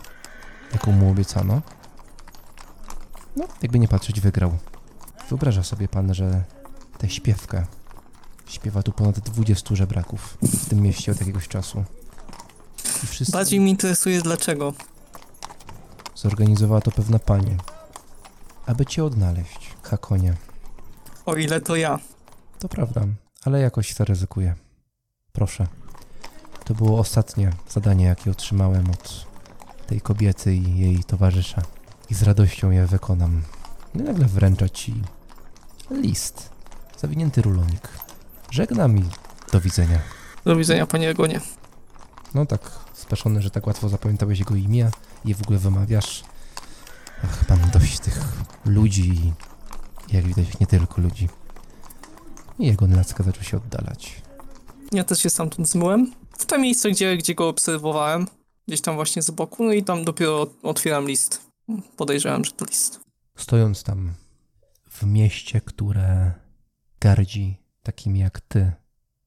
jaką 0.74 0.92
mu 0.92 1.12
obiecano. 1.12 1.62
No, 3.36 3.48
jakby 3.62 3.80
nie 3.80 3.88
patrzeć, 3.88 4.22
wygrał. 4.22 4.58
Wyobraża 5.30 5.64
sobie 5.64 5.88
pan, 5.88 6.14
że 6.14 6.44
tę 6.98 7.10
śpiewkę 7.10 7.66
śpiewa 8.48 8.84
tu 8.84 8.92
ponad 8.92 9.20
20 9.20 9.76
żebraków 9.76 10.38
w 10.42 10.70
tym 10.70 10.82
mieście 10.82 11.12
od 11.12 11.20
jakiegoś 11.20 11.48
czasu. 11.48 11.84
I 13.04 13.08
wszyscy 13.08 13.32
Bardziej 13.32 13.60
mnie 13.60 13.70
interesuje 13.72 14.22
dlaczego. 14.22 14.74
Zorganizowała 16.16 16.82
to 16.82 16.92
pewna 16.92 17.19
pani, 17.19 17.58
aby 18.66 18.85
cię 18.85 19.03
odnaleźć, 19.03 19.74
Hakonie. 19.84 20.34
O 21.26 21.35
ile 21.35 21.61
to 21.61 21.76
ja. 21.76 22.00
To 22.60 22.69
prawda, 22.69 23.02
ale 23.45 23.60
jakoś 23.60 23.94
zaryzykuję. 23.94 24.56
Proszę. 25.34 25.68
To 26.66 26.74
było 26.74 27.00
ostatnie 27.00 27.52
zadanie, 27.69 28.06
jakie 28.06 28.32
otrzymałem 28.32 28.90
od 28.90 29.26
tej 29.88 30.02
kobiety 30.02 30.56
i 30.56 30.80
jej 30.80 31.03
towarzysza. 31.03 31.61
I 32.10 32.14
z 32.14 32.24
radością 32.24 32.72
je 32.72 32.85
wykonam. 32.85 33.42
No 33.94 34.03
i 34.03 34.08
nagle 34.08 34.26
wręcza 34.26 34.69
ci 34.69 34.94
list. 35.92 36.50
Zawinięty 36.98 37.42
rulonik. 37.42 37.90
Żegnam 38.52 38.98
i 38.98 39.03
do 39.52 39.61
widzenia. 39.61 40.00
Do 40.45 40.56
widzenia, 40.56 40.88
panie 40.88 41.10
Egonie. 41.10 41.42
No 42.34 42.45
tak 42.45 42.72
speszony, 42.94 43.42
że 43.42 43.50
tak 43.50 43.68
łatwo 43.68 43.90
zapamiętałeś 43.90 44.40
jego 44.40 44.56
imię 44.56 44.90
je 45.26 45.36
w 45.36 45.42
ogóle 45.42 45.60
wymawiasz. 45.60 46.24
Ach, 47.24 47.50
mam 47.50 47.72
dość 47.72 48.00
tych 48.00 48.20
ludzi 48.66 49.34
i 50.10 50.16
jak 50.16 50.26
widać 50.26 50.60
nie 50.60 50.68
tylko 50.68 51.02
ludzi. 51.02 51.30
I 52.60 52.66
jego 52.66 52.88
nacka 52.88 53.24
zaczął 53.24 53.44
się 53.44 53.58
oddalać. 53.58 54.22
Ja 54.92 55.04
też 55.04 55.20
się 55.20 55.30
stamtąd 55.30 55.70
zmyłem. 55.70 56.14
W 56.38 56.45
to 56.45 56.58
miejsce, 56.58 56.92
gdzie, 56.92 57.18
gdzie 57.18 57.36
go 57.36 57.50
obserwowałem. 57.50 58.28
Gdzieś 58.68 58.82
tam 58.82 58.95
właśnie 58.95 59.22
z 59.22 59.32
boku. 59.32 59.64
No 59.64 59.74
i 59.74 59.84
tam 59.84 60.06
dopiero 60.06 60.48
otwieram 60.64 61.08
list. 61.08 61.42
Podejrzewam, 61.98 62.45
że 62.45 62.52
to 62.52 62.66
list. 62.66 63.00
Stojąc 63.38 63.84
tam 63.84 64.14
w 64.90 65.04
mieście, 65.04 65.62
które 65.62 66.32
gardzi 67.00 67.58
takimi 67.84 68.20
jak 68.20 68.42
ty, 68.42 68.72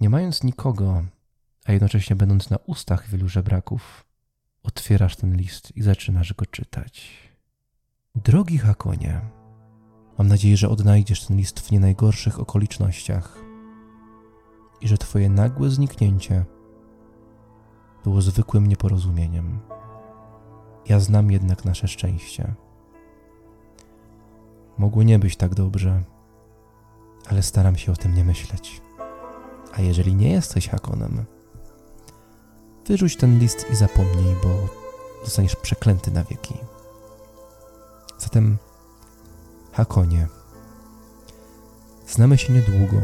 nie 0.00 0.10
mając 0.10 0.42
nikogo, 0.42 1.04
a 1.64 1.72
jednocześnie 1.72 2.16
będąc 2.16 2.50
na 2.50 2.56
ustach 2.56 3.08
wielu 3.08 3.28
żebraków, 3.28 4.04
otwierasz 4.68 5.16
ten 5.16 5.36
list 5.36 5.76
i 5.76 5.82
zaczynasz 5.82 6.34
go 6.34 6.46
czytać. 6.46 7.10
Drogi 8.14 8.58
Hakonie, 8.58 9.20
mam 10.18 10.28
nadzieję, 10.28 10.56
że 10.56 10.68
odnajdziesz 10.68 11.26
ten 11.26 11.36
list 11.36 11.60
w 11.60 11.70
nie 11.70 11.80
najgorszych 11.80 12.40
okolicznościach 12.40 13.38
i 14.80 14.88
że 14.88 14.98
twoje 14.98 15.30
nagłe 15.30 15.70
zniknięcie 15.70 16.44
było 18.04 18.22
zwykłym 18.22 18.66
nieporozumieniem. 18.66 19.58
Ja 20.88 21.00
znam 21.00 21.30
jednak 21.30 21.64
nasze 21.64 21.88
szczęście. 21.88 22.54
Mogło 24.78 25.02
nie 25.02 25.18
być 25.18 25.36
tak 25.36 25.54
dobrze, 25.54 26.02
ale 27.28 27.42
staram 27.42 27.76
się 27.76 27.92
o 27.92 27.96
tym 27.96 28.14
nie 28.14 28.24
myśleć. 28.24 28.82
A 29.72 29.80
jeżeli 29.80 30.14
nie 30.14 30.30
jesteś 30.30 30.68
Hakonem, 30.68 31.24
wyrzuć 32.88 33.16
ten 33.16 33.38
list 33.38 33.66
i 33.72 33.76
zapomnij, 33.76 34.34
bo 34.42 34.68
zostaniesz 35.24 35.56
przeklęty 35.56 36.10
na 36.10 36.24
wieki. 36.24 36.54
Zatem, 38.18 38.58
Hakonie, 39.72 40.28
znamy 42.08 42.38
się 42.38 42.52
niedługo, 42.52 42.96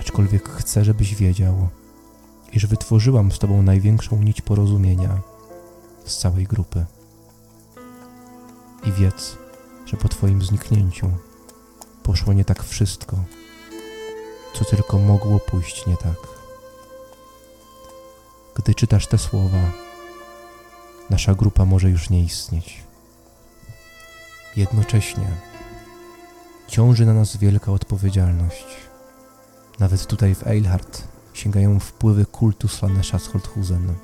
aczkolwiek 0.00 0.48
chcę, 0.48 0.84
żebyś 0.84 1.14
wiedział, 1.14 1.68
iż 2.52 2.66
wytworzyłam 2.66 3.32
z 3.32 3.38
tobą 3.38 3.62
największą 3.62 4.22
nić 4.22 4.40
porozumienia 4.40 5.20
z 6.04 6.18
całej 6.18 6.44
grupy. 6.44 6.86
I 8.84 8.92
wiedz, 8.92 9.36
że 9.86 9.96
po 9.96 10.08
Twoim 10.08 10.42
zniknięciu 10.42 11.10
poszło 12.02 12.32
nie 12.32 12.44
tak 12.44 12.64
wszystko, 12.64 13.16
co 14.54 14.64
tylko 14.64 14.98
mogło 14.98 15.40
pójść 15.40 15.86
nie 15.86 15.96
tak. 15.96 16.33
Gdy 18.54 18.74
czytasz 18.74 19.06
te 19.06 19.18
słowa, 19.18 19.70
nasza 21.10 21.34
grupa 21.34 21.64
może 21.64 21.90
już 21.90 22.10
nie 22.10 22.24
istnieć. 22.24 22.82
Jednocześnie 24.56 25.26
ciąży 26.68 27.06
na 27.06 27.14
nas 27.14 27.36
wielka 27.36 27.72
odpowiedzialność. 27.72 28.66
Nawet 29.78 30.06
tutaj 30.06 30.34
w 30.34 30.46
Eilhart 30.46 31.02
sięgają 31.32 31.80
wpływy 31.80 32.26
kultu 32.26 32.68
Slanesha 32.68 33.18
z 33.18 33.26
Holthusen. 33.26 33.94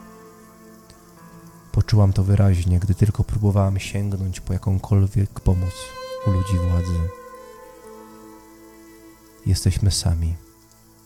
Poczułam 1.73 2.13
to 2.13 2.25
wyraźnie, 2.25 2.79
gdy 2.79 2.95
tylko 2.95 3.25
próbowałam 3.25 3.79
sięgnąć 3.79 4.41
po 4.41 4.53
jakąkolwiek 4.53 5.41
pomoc 5.41 5.75
u 6.27 6.31
ludzi 6.31 6.57
władzy. 6.69 6.99
Jesteśmy 9.47 9.91
sami. 9.91 10.35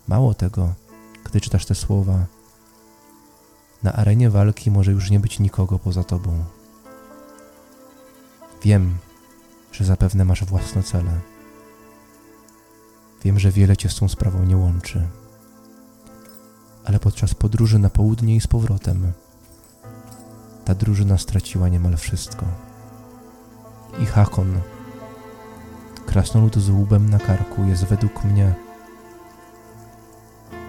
Mało 0.09 0.35
tego, 0.35 0.75
gdy 1.25 1.41
czytasz 1.41 1.67
te 1.67 1.75
słowa, 1.75 2.27
na 3.85 3.93
arenie 3.93 4.31
walki 4.31 4.71
może 4.71 4.93
już 4.93 5.11
nie 5.11 5.21
być 5.21 5.41
nikogo 5.41 5.79
poza 5.79 6.05
tobą. 6.05 6.45
Wiem, 8.63 8.97
że 9.73 9.85
zapewne 9.85 10.25
masz 10.25 10.45
własne 10.45 10.83
cele. 10.83 11.21
Wiem, 13.25 13.39
że 13.39 13.51
wiele 13.51 13.77
cię 13.77 13.89
z 13.89 13.97
tą 13.97 14.09
sprawą 14.09 14.45
nie 14.45 14.57
łączy. 14.57 15.09
Ale 16.85 16.99
podczas 16.99 17.35
podróży 17.35 17.79
na 17.79 17.91
południe 17.91 18.37
i 18.37 18.41
z 18.41 18.47
powrotem 18.47 19.13
ta 20.65 20.75
drużyna 20.75 21.19
straciła 21.19 21.69
niemal 21.69 21.97
wszystko. 21.97 22.47
I 24.03 24.07
Hakon, 24.07 24.61
krasnolud 26.07 26.57
z 26.59 26.71
łubem 26.71 27.11
na 27.11 27.19
karku, 27.19 27.65
jest 27.65 27.85
według 27.85 28.25
mnie 28.25 28.55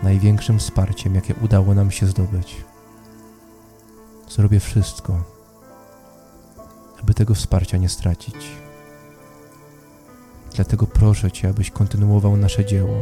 największym 0.03 0.59
wsparciem, 0.59 1.15
jakie 1.15 1.35
udało 1.35 1.73
nam 1.73 1.91
się 1.91 2.07
zdobyć. 2.07 2.65
Zrobię 4.29 4.59
wszystko, 4.59 5.23
aby 7.01 7.13
tego 7.13 7.35
wsparcia 7.35 7.77
nie 7.77 7.89
stracić. 7.89 8.35
Dlatego 10.55 10.87
proszę 10.87 11.31
Cię, 11.31 11.49
abyś 11.49 11.71
kontynuował 11.71 12.37
nasze 12.37 12.65
dzieło. 12.65 12.97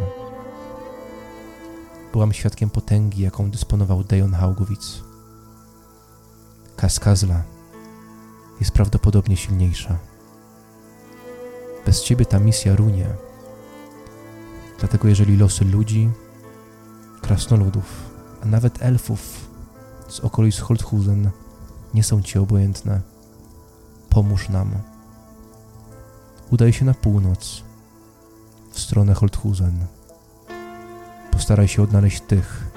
Byłam 2.12 2.34
świadkiem 2.34 2.70
potęgi, 2.70 3.22
jaką 3.22 3.52
dysponował 3.52 4.04
Dejon 4.04 4.34
Haugowitz. 4.34 5.04
Kaskazla 6.76 7.44
jest 8.60 8.72
prawdopodobnie 8.72 9.38
silniejsza. 9.38 9.98
Bez 11.86 12.04
Ciebie 12.04 12.26
ta 12.26 12.40
misja 12.40 12.76
runie. 12.76 13.08
Dlatego 14.80 15.08
jeżeli 15.08 15.38
losy 15.38 15.66
ludzi, 15.66 16.10
krasnoludów, 17.22 17.86
a 18.44 18.46
nawet 18.46 18.82
elfów 18.82 19.53
z 20.14 20.20
okolic 20.20 20.60
Holthusen 20.60 21.30
nie 21.94 22.04
są 22.04 22.22
Ci 22.22 22.40
obojętne, 22.40 23.02
pomóż 24.10 24.50
nam. 24.50 24.72
Udaj 26.52 26.74
się 26.74 26.86
na 26.86 26.94
północ, 26.94 27.64
w 28.72 28.80
stronę 28.80 29.14
Holthusen. 29.14 29.86
Postaraj 31.32 31.68
się 31.68 31.84
odnaleźć 31.84 32.22
tych, 32.22 32.72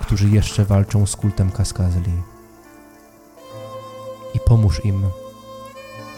którzy 0.00 0.28
jeszcze 0.28 0.64
walczą 0.64 1.06
z 1.06 1.16
kultem 1.16 1.50
Kaskazli. 1.50 2.22
I 4.34 4.40
pomóż 4.40 4.84
im, 4.84 5.02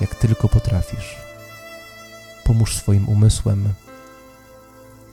jak 0.01 0.15
tylko 0.15 0.49
potrafisz. 0.49 1.17
Pomóż 2.45 2.77
swoim 2.77 3.09
umysłem 3.09 3.69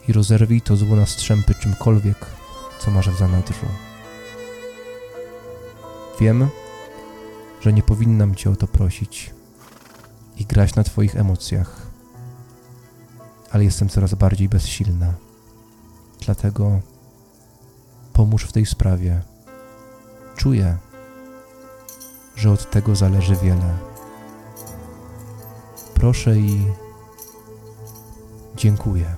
i 0.08 0.14
rozerwij 0.14 0.62
to 0.62 0.76
zło 0.76 0.96
na 0.96 1.06
strzępy 1.06 1.56
czymkolwiek, 1.56 2.26
co 2.80 2.92
masz 2.92 3.10
w 3.10 3.18
zanadrzu. 3.18 3.66
Wiem, 6.20 6.48
że 7.62 7.74
nie 7.74 7.84
powinnam 7.84 8.36
Cię 8.36 8.50
o 8.50 8.56
to 8.56 8.68
prosić 8.68 9.34
i 10.38 10.46
grać 10.46 10.76
na 10.76 10.84
Twoich 10.84 11.16
emocjach, 11.16 11.88
ale 13.52 13.64
jestem 13.64 13.90
coraz 13.90 14.14
bardziej 14.14 14.50
bezsilna. 14.50 15.14
Dlatego 16.20 16.80
pomóż 18.14 18.44
w 18.44 18.52
tej 18.52 18.66
sprawie. 18.66 19.22
Czuję, 20.36 20.78
że 22.36 22.52
od 22.52 22.70
tego 22.72 22.96
zależy 22.96 23.36
wiele. 23.36 23.78
Proszę 25.94 26.38
i 26.38 26.66
dziękuję. 28.56 29.16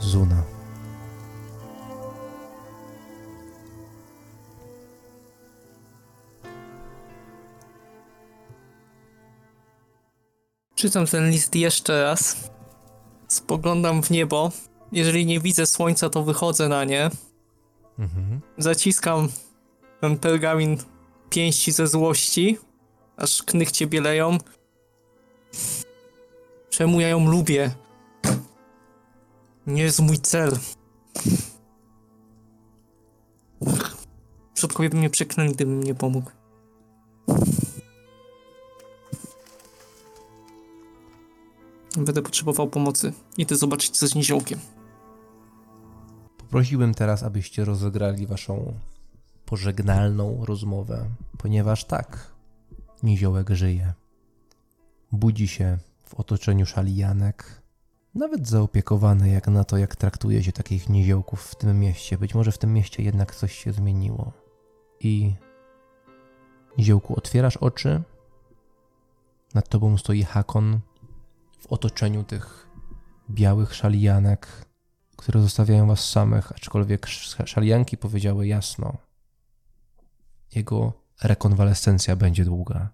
Zuna. 0.00 0.53
Czytam 10.84 11.06
ten 11.06 11.30
list 11.30 11.54
jeszcze 11.54 12.02
raz. 12.02 12.50
Spoglądam 13.28 14.02
w 14.02 14.10
niebo. 14.10 14.52
Jeżeli 14.92 15.26
nie 15.26 15.40
widzę 15.40 15.66
słońca, 15.66 16.10
to 16.10 16.22
wychodzę 16.24 16.68
na 16.68 16.84
nie. 16.84 17.10
Mhm. 17.98 18.40
Zaciskam 18.58 19.28
ten 20.00 20.18
pergamin 20.18 20.78
pięści 21.30 21.72
ze 21.72 21.86
złości, 21.86 22.58
aż 23.16 23.42
knychcie 23.42 23.86
bieleją. 23.86 24.38
Czemu 26.70 27.00
ja 27.00 27.08
ją 27.08 27.30
lubię? 27.30 27.74
Nie 29.66 29.82
jest 29.82 30.00
mój 30.00 30.18
cel. 30.18 30.58
Przodkowie 34.54 34.90
by 34.90 34.96
mnie 34.96 35.10
przeklęli, 35.10 35.52
gdybym 35.52 35.82
nie 35.82 35.94
pomógł. 35.94 36.30
Będę 41.96 42.22
potrzebował 42.22 42.68
pomocy. 42.68 43.12
Idę 43.38 43.56
zobaczyć, 43.56 43.90
co 43.90 44.06
z 44.08 44.14
niziołkiem. 44.14 44.58
Poprosiłbym 46.38 46.94
teraz, 46.94 47.22
abyście 47.22 47.64
rozegrali 47.64 48.26
waszą 48.26 48.74
pożegnalną 49.44 50.44
rozmowę, 50.44 51.10
ponieważ 51.38 51.84
tak, 51.84 52.32
niziołek 53.02 53.50
żyje. 53.50 53.92
Budzi 55.12 55.48
się 55.48 55.78
w 56.04 56.14
otoczeniu 56.14 56.66
szalijanek, 56.66 57.62
nawet 58.14 58.48
zaopiekowany 58.48 59.28
jak 59.28 59.48
na 59.48 59.64
to, 59.64 59.76
jak 59.78 59.96
traktuje 59.96 60.42
się 60.42 60.52
takich 60.52 60.88
niziołków 60.88 61.42
w 61.42 61.54
tym 61.54 61.80
mieście. 61.80 62.18
Być 62.18 62.34
może 62.34 62.52
w 62.52 62.58
tym 62.58 62.72
mieście 62.72 63.02
jednak 63.02 63.34
coś 63.34 63.58
się 63.58 63.72
zmieniło. 63.72 64.32
I 65.00 65.34
niziołku, 66.78 67.16
otwierasz 67.16 67.56
oczy, 67.56 68.02
nad 69.54 69.68
tobą 69.68 69.98
stoi 69.98 70.22
Hakon 70.22 70.80
w 71.64 71.72
otoczeniu 71.72 72.24
tych 72.24 72.66
białych 73.30 73.74
szalijanek, 73.74 74.48
które 75.16 75.40
zostawiają 75.42 75.86
was 75.86 76.10
samych, 76.10 76.52
aczkolwiek 76.52 77.06
sz- 77.08 77.48
szalianki 77.48 77.96
powiedziały 77.96 78.46
jasno. 78.46 78.96
Jego 80.54 80.92
rekonwalescencja 81.22 82.16
będzie 82.16 82.44
długa. 82.44 82.88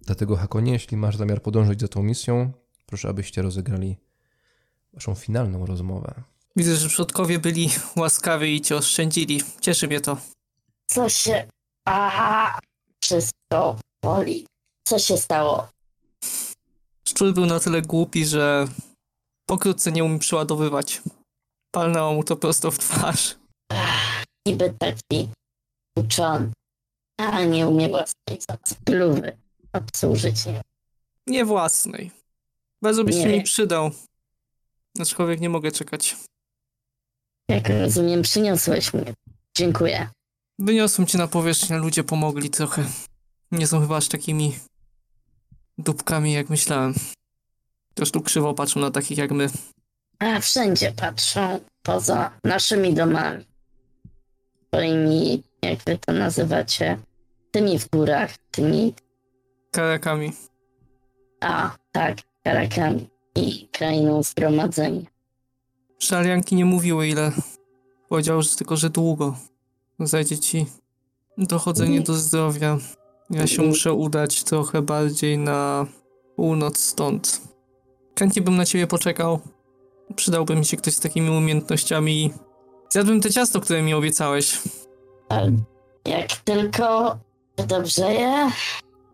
Dlatego, 0.00 0.36
Hakonie, 0.36 0.72
jeśli 0.72 0.96
masz 0.96 1.16
zamiar 1.16 1.42
podążyć 1.42 1.80
za 1.80 1.88
tą 1.88 2.02
misją, 2.02 2.52
proszę, 2.86 3.08
abyście 3.08 3.42
rozegrali 3.42 3.96
waszą 4.92 5.14
finalną 5.14 5.66
rozmowę. 5.66 6.14
Widzę, 6.56 6.76
że 6.76 6.88
przodkowie 6.88 7.38
byli 7.38 7.70
łaskawi 7.96 8.54
i 8.54 8.60
cię 8.60 8.76
oszczędzili. 8.76 9.42
Cieszy 9.60 9.86
mnie 9.88 10.00
to. 10.00 10.16
Co 10.86 11.08
się... 11.08 11.48
A, 11.84 12.58
wszystko 13.02 13.76
boli. 14.02 14.46
Co 14.84 14.98
się 14.98 15.16
stało? 15.16 15.68
Szczur 17.10 17.34
był 17.34 17.46
na 17.46 17.60
tyle 17.60 17.82
głupi, 17.82 18.26
że 18.26 18.68
pokrótce 19.48 19.92
nie 19.92 20.04
umie 20.04 20.18
przeładowywać. 20.18 21.02
Palnęło 21.74 22.14
mu 22.14 22.24
to 22.24 22.36
prosto 22.36 22.70
w 22.70 22.78
twarz. 22.78 23.36
Niby 24.46 24.74
taki 24.78 25.28
uczony, 25.98 26.52
a 27.20 27.44
nie 27.44 27.68
umie 27.68 27.88
własnej 27.88 28.58
spluwy 28.64 29.36
obsłużyć. 29.72 30.46
Nie. 30.46 30.62
Nie 31.26 31.44
własnej. 31.44 32.10
Bardzo 32.82 33.04
byś 33.04 33.14
się 33.16 33.26
mi 33.28 33.42
przydał. 33.42 33.90
Aczkolwiek 34.98 35.40
nie 35.40 35.48
mogę 35.48 35.72
czekać. 35.72 36.16
Jak 37.48 37.68
rozumiem, 37.68 38.22
przyniosłeś 38.22 38.94
mnie. 38.94 39.14
Dziękuję. 39.56 40.10
Wyniosłem 40.58 41.06
cię 41.06 41.18
na 41.18 41.28
powierzchnię, 41.28 41.78
ludzie 41.78 42.04
pomogli 42.04 42.50
trochę. 42.50 42.84
Nie 43.52 43.66
są 43.66 43.80
chyba 43.80 43.96
aż 43.96 44.08
takimi 44.08 44.58
dupkami, 45.80 46.32
jak 46.32 46.50
myślałem. 46.50 46.94
Tu 48.12 48.20
krzywo 48.20 48.54
patrzą 48.54 48.80
na 48.80 48.90
takich 48.90 49.18
jak 49.18 49.30
my. 49.30 49.50
A 50.18 50.40
wszędzie 50.40 50.92
patrzą 50.92 51.60
poza 51.82 52.30
naszymi 52.44 52.94
domami. 52.94 53.44
Swoimi, 54.68 55.42
jak 55.62 55.78
wy 55.86 55.98
to 55.98 56.12
nazywacie, 56.12 56.98
tymi 57.50 57.78
w 57.78 57.90
górach, 57.90 58.30
tymi, 58.50 58.94
Karakami. 59.70 60.32
a 61.40 61.76
tak, 61.92 62.18
karakami 62.44 63.08
i 63.36 63.68
krainą 63.68 64.22
zgromadzenia. 64.22 65.02
Szalianki 65.98 66.54
nie 66.56 66.64
mówiły 66.64 67.08
ile. 67.08 67.32
Powiedział, 68.08 68.42
że 68.42 68.56
tylko, 68.56 68.76
że 68.76 68.90
długo. 68.90 69.36
Zajdzie 69.98 70.38
ci 70.38 70.66
dochodzenie 71.38 72.00
do 72.00 72.14
zdrowia. 72.14 72.78
Ja 73.30 73.46
się 73.46 73.62
muszę 73.62 73.92
udać 73.92 74.44
trochę 74.44 74.82
bardziej 74.82 75.38
na 75.38 75.86
północ 76.36 76.78
stąd. 76.78 77.40
Chętnie 78.18 78.42
bym 78.42 78.56
na 78.56 78.64
ciebie 78.64 78.86
poczekał. 78.86 79.40
Przydałby 80.16 80.56
mi 80.56 80.64
się 80.64 80.76
ktoś 80.76 80.94
z 80.94 81.00
takimi 81.00 81.30
umiejętnościami. 81.30 82.32
Zjadłbym 82.90 83.20
te 83.20 83.30
ciasto, 83.30 83.60
które 83.60 83.82
mi 83.82 83.94
obiecałeś. 83.94 84.62
Jak 86.04 86.36
tylko 86.36 87.18
dobrze 87.68 88.12
je, 88.12 88.50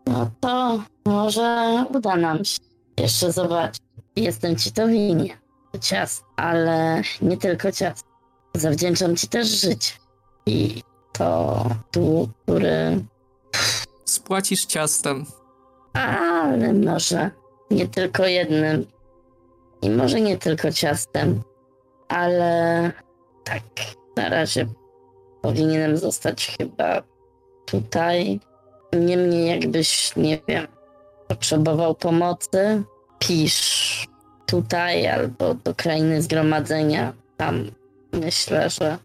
no 0.07 0.31
to 0.39 0.83
może 1.05 1.85
uda 1.93 2.15
nam 2.15 2.45
się 2.45 2.59
jeszcze 2.99 3.31
zobaczyć. 3.31 3.81
Jestem 4.15 4.55
ci 4.55 4.71
to 4.71 4.87
winien. 4.87 5.37
Ciast, 5.81 6.23
ale 6.35 7.01
nie 7.21 7.37
tylko 7.37 7.71
ciast. 7.71 8.05
Zawdzięczam 8.53 9.15
ci 9.15 9.27
też 9.27 9.47
życie. 9.47 9.91
I 10.45 10.81
to 11.13 11.65
dług, 11.93 12.29
który... 12.43 13.05
Spłacisz 14.07 14.65
ciastem. 14.65 15.25
Ale 15.93 16.73
może 16.73 17.31
nie 17.71 17.87
tylko 17.87 18.25
jednym. 18.25 18.85
I 19.81 19.89
może 19.89 20.21
nie 20.21 20.37
tylko 20.37 20.71
ciastem. 20.71 21.41
Ale 22.07 22.91
tak, 23.43 23.63
na 24.17 24.29
razie 24.29 24.67
powinienem 25.41 25.97
zostać 25.97 26.55
chyba 26.57 27.03
tutaj. 27.65 28.39
Niemniej 28.93 29.47
jakbyś, 29.47 30.15
nie 30.15 30.39
wiem, 30.47 30.67
potrzebował 31.27 31.95
pomocy, 31.95 32.83
pisz 33.19 34.07
tutaj 34.45 35.07
albo 35.07 35.53
do 35.53 35.75
krainy 35.75 36.21
zgromadzenia. 36.21 37.13
Tam 37.37 37.71
myślę, 38.13 38.69
że 38.69 38.97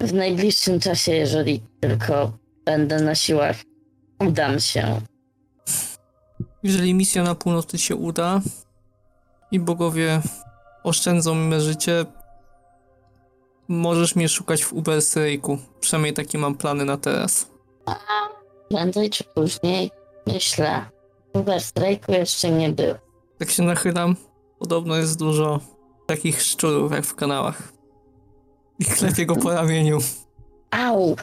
w 0.00 0.12
najbliższym 0.12 0.80
czasie, 0.80 1.12
jeżeli 1.12 1.62
tylko 1.80 2.32
będę 2.64 3.00
na 3.02 3.14
siłach, 3.14 3.56
udam 4.20 4.60
się. 4.60 5.00
Jeżeli 6.62 6.94
misja 6.94 7.22
na 7.22 7.34
północy 7.34 7.78
się 7.78 7.96
uda 7.96 8.40
i 9.50 9.60
bogowie 9.60 10.20
oszczędzą 10.84 11.34
mi 11.34 11.60
życie, 11.60 12.06
możesz 13.68 14.16
mnie 14.16 14.28
szukać 14.28 14.64
w 14.64 14.72
Uberstreaku. 14.72 15.58
Przynajmniej 15.80 16.14
takie 16.14 16.38
mam 16.38 16.54
plany 16.54 16.84
na 16.84 16.96
teraz. 16.96 17.50
Prędzej 18.68 19.10
czy 19.10 19.24
później, 19.24 19.90
myślę. 20.26 20.84
Uber 21.32 21.60
strajku 21.60 22.12
jeszcze 22.12 22.50
nie 22.50 22.68
był. 22.68 22.94
Jak 23.40 23.50
się 23.50 23.62
nachylam, 23.62 24.16
podobno 24.58 24.96
jest 24.96 25.18
dużo 25.18 25.60
takich 26.06 26.42
szczurów 26.42 26.92
jak 26.92 27.04
w 27.04 27.14
kanałach. 27.14 27.72
I 28.78 28.84
klepie 28.84 29.26
go 29.26 29.36
po 29.36 29.50
ramieniu. 29.50 29.98
Au! 30.70 31.16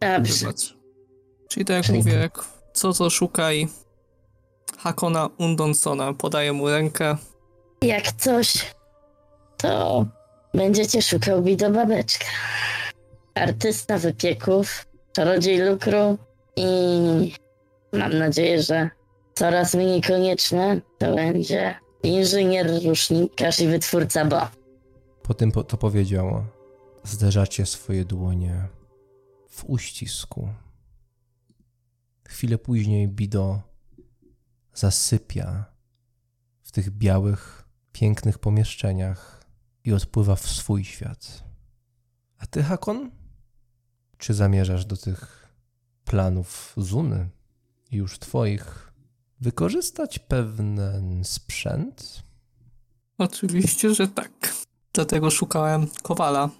Dobrze. 0.00 0.46
Wybacz. 0.46 0.81
Czyli 1.52 1.64
tak 1.66 1.76
jak 1.76 1.84
Czyli- 1.86 1.98
mówię, 1.98 2.12
jak 2.14 2.44
co 2.72 2.92
to 2.92 3.10
szukaj 3.10 3.68
Hakona 4.78 5.28
Undonsona. 5.38 6.12
Podaję 6.12 6.52
mu 6.52 6.68
rękę. 6.68 7.16
Jak 7.82 8.12
coś, 8.12 8.74
to 9.56 10.06
będziecie 10.54 11.02
szukał 11.02 11.42
widobabeczka. 11.42 12.24
Artysta 13.34 13.98
wypieków, 13.98 14.86
czarodziej 15.12 15.58
lukru 15.58 16.18
i 16.56 16.66
mam 17.92 18.18
nadzieję, 18.18 18.62
że 18.62 18.90
coraz 19.34 19.74
mniej 19.74 20.02
konieczne 20.02 20.80
to 20.98 21.14
będzie 21.14 21.74
inżynier, 22.02 22.70
rusznikarz 22.84 23.60
i 23.60 23.68
wytwórca 23.68 24.24
Bo. 24.24 24.40
Po 25.22 25.34
tym 25.34 25.52
po- 25.52 25.64
to 25.64 25.76
powiedział: 25.76 26.44
Zderzacie 27.04 27.66
swoje 27.66 28.04
dłonie 28.04 28.54
w 29.48 29.64
uścisku. 29.64 30.48
Chwilę 32.32 32.58
później 32.58 33.08
Bido 33.08 33.62
zasypia 34.74 35.64
w 36.62 36.72
tych 36.72 36.90
białych, 36.90 37.68
pięknych 37.92 38.38
pomieszczeniach 38.38 39.44
i 39.84 39.92
odpływa 39.92 40.36
w 40.36 40.46
swój 40.46 40.84
świat. 40.84 41.44
A 42.38 42.46
ty, 42.46 42.62
Hakon? 42.62 43.10
Czy 44.18 44.34
zamierzasz 44.34 44.84
do 44.84 44.96
tych 44.96 45.48
planów 46.04 46.74
Zuny, 46.76 47.28
już 47.90 48.18
twoich, 48.18 48.92
wykorzystać 49.40 50.18
pewien 50.18 50.80
sprzęt? 51.24 52.22
Oczywiście, 53.18 53.94
że 53.94 54.08
tak. 54.08 54.54
Dlatego 54.92 55.30
szukałem 55.30 55.86
kowala, 56.02 56.50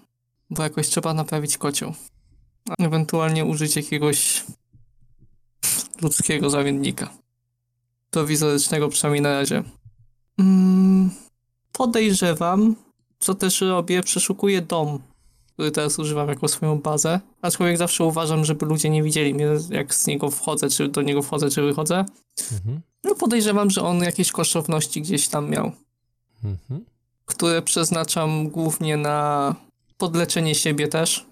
bo 0.49 0.63
jakoś 0.63 0.87
trzeba 0.87 1.13
naprawić 1.13 1.57
kocioł. 1.57 1.93
Ewentualnie 2.79 3.45
użyć 3.45 3.75
jakiegoś 3.75 4.45
ludzkiego 6.01 6.49
zamiennika. 6.49 7.09
Prowizorycznego 8.11 8.89
przynajmniej 8.89 9.21
na 9.21 9.31
razie. 9.31 9.63
Mm, 10.39 11.11
podejrzewam, 11.71 12.75
co 13.19 13.35
też 13.35 13.61
robię, 13.61 14.03
przeszukuję 14.03 14.61
dom, 14.61 14.99
który 15.53 15.71
teraz 15.71 15.99
używam 15.99 16.29
jako 16.29 16.47
swoją 16.47 16.79
bazę. 16.79 17.19
Aczkolwiek 17.41 17.77
zawsze 17.77 18.03
uważam, 18.03 18.45
żeby 18.45 18.65
ludzie 18.65 18.89
nie 18.89 19.03
widzieli 19.03 19.33
mnie, 19.33 19.47
jak 19.69 19.95
z 19.95 20.07
niego 20.07 20.31
wchodzę, 20.31 20.69
czy 20.69 20.87
do 20.87 21.01
niego 21.01 21.21
wchodzę, 21.21 21.49
czy 21.49 21.61
wychodzę. 21.61 22.05
Mhm. 22.51 22.81
No 23.03 23.15
podejrzewam, 23.15 23.69
że 23.69 23.81
on 23.81 24.03
jakieś 24.03 24.31
kosztowności 24.31 25.01
gdzieś 25.01 25.27
tam 25.27 25.49
miał 25.49 25.71
Mhm. 26.43 26.85
które 27.25 27.61
przeznaczam 27.61 28.49
głównie 28.49 28.97
na 28.97 29.55
podleczenie 29.97 30.55
siebie 30.55 30.87
też. 30.87 31.25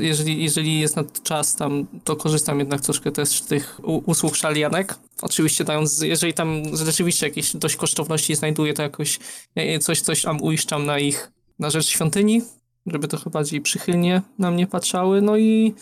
Jeżeli, 0.00 0.42
jeżeli 0.42 0.80
jest 0.80 0.96
na 0.96 1.04
to 1.04 1.22
czas 1.22 1.56
tam, 1.56 1.86
to 2.04 2.16
korzystam 2.16 2.58
jednak 2.58 2.80
troszkę 2.80 3.12
też 3.12 3.28
z 3.28 3.46
tych 3.46 3.80
usług 3.84 4.36
szalianek. 4.36 4.98
Oczywiście 5.22 5.64
dając, 5.64 6.00
jeżeli 6.00 6.34
tam 6.34 6.62
rzeczywiście 6.76 7.26
jakieś 7.26 7.56
dość 7.56 7.76
kosztowności 7.76 8.34
znajduję, 8.34 8.74
to 8.74 8.82
jakoś 8.82 9.18
e, 9.54 9.78
coś, 9.78 10.00
coś 10.00 10.22
tam 10.22 10.42
uiszczam 10.42 10.86
na 10.86 10.98
ich, 10.98 11.32
na 11.58 11.70
rzecz 11.70 11.86
świątyni, 11.86 12.42
żeby 12.86 13.08
trochę 13.08 13.30
bardziej 13.30 13.60
przychylnie 13.60 14.22
na 14.38 14.50
mnie 14.50 14.66
patrzały, 14.66 15.22
no 15.22 15.36
i 15.36 15.74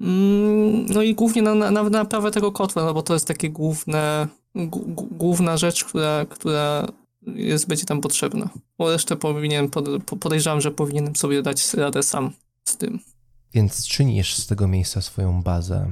mm, 0.00 0.86
no 0.86 1.02
i 1.02 1.14
głównie 1.14 1.42
na, 1.42 1.54
na, 1.54 1.70
na 1.70 1.82
naprawę 1.82 2.30
tego 2.30 2.52
kotła, 2.52 2.84
no 2.84 2.94
bo 2.94 3.02
to 3.02 3.14
jest 3.14 3.26
takie 3.26 3.50
główne, 3.50 4.28
główna 5.10 5.56
rzecz, 5.56 5.84
która, 5.84 6.26
która 6.26 6.86
jest, 7.22 7.68
będzie 7.68 7.84
tam 7.84 8.00
potrzebna. 8.00 8.48
Bo 8.78 8.90
resztę 8.92 9.16
powinien, 9.16 9.70
pod, 9.70 9.84
po- 10.06 10.16
podejrzewam, 10.16 10.60
że 10.60 10.70
powinienem 10.70 11.16
sobie 11.16 11.42
dać 11.42 11.74
radę 11.74 12.02
sam 12.02 12.32
z 12.64 12.76
tym. 12.76 12.98
Więc 13.52 13.86
czynisz 13.86 14.36
z 14.36 14.46
tego 14.46 14.68
miejsca 14.68 15.00
swoją 15.00 15.42
bazę. 15.42 15.90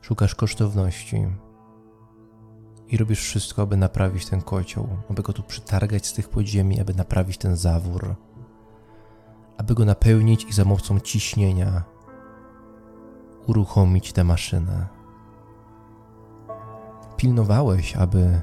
Szukasz 0.00 0.34
kosztowności. 0.34 1.26
I 2.88 2.96
robisz 2.96 3.20
wszystko, 3.20 3.62
aby 3.62 3.76
naprawić 3.76 4.26
ten 4.26 4.42
kocioł, 4.42 4.88
aby 5.10 5.22
go 5.22 5.32
tu 5.32 5.42
przytargać 5.42 6.06
z 6.06 6.12
tych 6.12 6.28
podziemi, 6.28 6.80
aby 6.80 6.94
naprawić 6.94 7.38
ten 7.38 7.56
zawór, 7.56 8.14
aby 9.58 9.74
go 9.74 9.84
napełnić 9.84 10.44
i 10.44 10.52
za 10.52 10.64
mocą 10.64 11.00
ciśnienia 11.00 11.84
uruchomić 13.46 14.12
tę 14.12 14.24
maszynę. 14.24 14.86
Pilnowałeś, 17.16 17.96
aby 17.96 18.40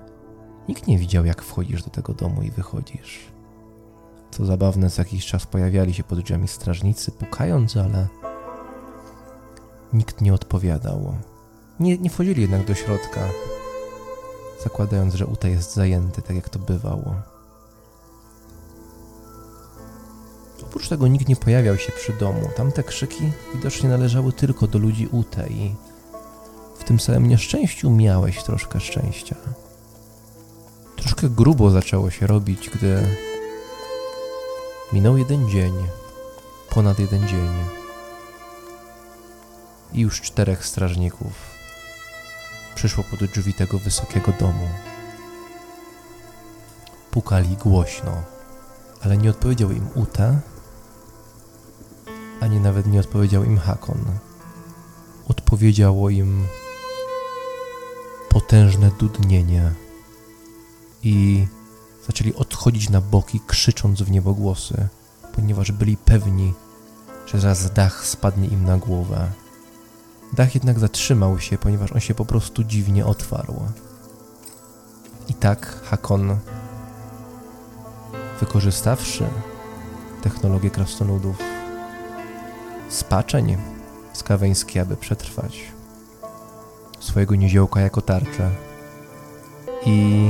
nikt 0.68 0.88
nie 0.88 0.98
widział, 0.98 1.26
jak 1.26 1.42
wchodzisz 1.42 1.84
do 1.84 1.90
tego 1.90 2.14
domu 2.14 2.42
i 2.42 2.52
wychodzisz. 2.52 3.37
Co 4.32 4.46
zabawne, 4.46 4.90
co 4.90 5.02
jakiś 5.02 5.26
czas 5.26 5.46
pojawiali 5.46 5.94
się 5.94 6.04
pod 6.04 6.20
drzwiami 6.20 6.48
strażnicy, 6.48 7.12
pukając, 7.12 7.78
ale 7.78 8.08
nikt 9.94 10.22
nie 10.22 10.34
odpowiadał. 10.34 11.16
Nie, 11.80 11.98
nie 11.98 12.10
wchodzili 12.10 12.42
jednak 12.42 12.66
do 12.66 12.76
środka, 12.76 13.22
zakładając, 14.64 15.14
że 15.14 15.26
Uta 15.26 15.48
jest 15.48 15.74
zajęty, 15.74 16.22
tak 16.22 16.36
jak 16.36 16.50
to 16.50 16.60
bywało. 16.60 17.16
Oprócz 20.64 20.90
tego 20.90 21.08
nikt 21.08 21.28
nie 21.28 21.36
pojawiał 21.36 21.78
się 21.78 21.92
przy 21.92 22.14
domu. 22.14 22.50
Tamte 22.56 22.84
krzyki 22.84 23.32
widocznie 23.56 23.90
należały 23.90 24.34
tylko 24.34 24.68
do 24.68 24.80
ludzi 24.80 25.08
Ute 25.12 25.48
i 25.48 25.76
w 26.80 26.84
tym 26.84 27.00
samym 27.00 27.28
nieszczęściu 27.28 27.90
miałeś 27.90 28.44
troszkę 28.44 28.80
szczęścia. 28.80 29.36
Troszkę 30.96 31.30
grubo 31.30 31.70
zaczęło 31.70 32.10
się 32.10 32.28
robić, 32.28 32.70
gdy 32.70 33.04
Minął 34.94 35.18
jeden 35.18 35.50
dzień, 35.50 35.74
ponad 36.70 37.00
jeden 37.00 37.28
dzień. 37.28 37.50
I 39.94 40.00
już 40.00 40.22
czterech 40.22 40.66
strażników 40.66 41.34
przyszło 42.76 43.04
pod 43.04 43.24
drzwi 43.24 43.54
tego 43.54 43.80
wysokiego 43.80 44.32
domu. 44.40 44.70
Pukali 47.12 47.58
głośno, 47.58 48.24
ale 49.02 49.18
nie 49.18 49.30
odpowiedział 49.30 49.72
im 49.72 49.88
Uta, 49.96 50.40
ani 52.40 52.60
nawet 52.60 52.88
nie 52.88 53.00
odpowiedział 53.00 53.44
im 53.44 53.58
Hakon. 53.58 54.06
Odpowiedziało 55.28 56.10
im 56.10 56.48
potężne 58.30 58.92
dudnienie 59.00 59.72
i 61.04 61.48
zaczęli 62.08 62.34
odchodzić 62.34 62.90
na 62.90 63.02
boki, 63.02 63.42
krzycząc 63.48 64.02
w 64.02 64.12
niebogłosy, 64.12 64.88
ponieważ 65.36 65.72
byli 65.72 65.98
pewni, 65.98 66.54
że 67.26 67.40
zaraz 67.40 67.74
dach 67.74 68.06
spadnie 68.06 68.48
im 68.48 68.66
na 68.66 68.78
głowę. 68.78 69.32
Dach 70.34 70.56
jednak 70.56 70.80
zatrzymał 70.80 71.40
się, 71.40 71.58
ponieważ 71.58 71.92
on 71.92 72.00
się 72.00 72.16
po 72.16 72.26
prostu 72.26 72.64
dziwnie 72.64 73.06
otwarł. 73.06 73.56
I 75.30 75.34
tak 75.34 75.82
Hakon, 75.84 76.38
wykorzystawszy 78.40 79.28
technologię 80.22 80.70
krasnoludów, 80.70 81.38
spaczeń 82.90 83.58
skaweński, 84.14 84.80
aby 84.80 84.98
przetrwać 84.98 85.60
swojego 87.00 87.36
niziołka 87.36 87.82
jako 87.82 88.02
tarczę 88.02 88.52
i 89.86 90.30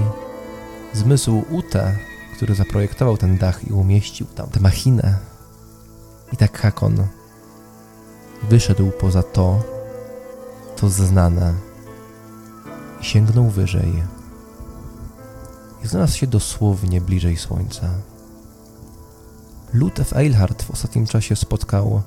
zmysł 0.97 1.43
Ute, 1.49 1.97
który 2.35 2.55
zaprojektował 2.55 3.17
ten 3.17 3.37
dach 3.37 3.67
i 3.67 3.73
umieścił 3.73 4.27
tam 4.27 4.49
tę 4.49 4.59
machinę. 4.59 5.15
I 6.33 6.37
tak 6.37 6.59
Hakon 6.59 7.07
wyszedł 8.49 8.91
poza 8.91 9.23
to, 9.23 9.63
to 10.75 10.89
znane 10.89 11.53
i 13.01 13.05
sięgnął 13.05 13.49
wyżej. 13.49 14.03
I 15.83 15.87
znalazł 15.87 16.17
się 16.17 16.27
dosłownie 16.27 17.01
bliżej 17.01 17.37
słońca. 17.37 17.89
Lud 19.73 19.99
F. 19.99 20.13
Eilhart 20.13 20.63
w 20.63 20.71
ostatnim 20.71 21.05
czasie 21.05 21.35
spotkał 21.35 22.01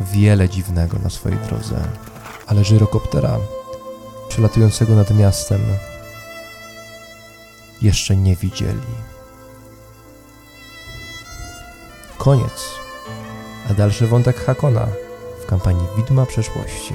wiele 0.00 0.48
dziwnego 0.48 0.98
na 0.98 1.10
swojej 1.10 1.38
drodze, 1.38 1.76
ale 2.46 2.64
żyrokoptera 2.64 3.38
przelatującego 4.28 4.94
nad 4.94 5.10
miastem 5.10 5.60
jeszcze 7.82 8.16
nie 8.16 8.36
widzieli. 8.36 8.80
Koniec. 12.18 12.70
A 13.70 13.74
dalszy 13.74 14.06
wątek 14.06 14.44
Hakona 14.44 14.88
w 15.42 15.46
kampanii 15.46 15.86
Widma 15.96 16.26
Przeszłości. 16.26 16.94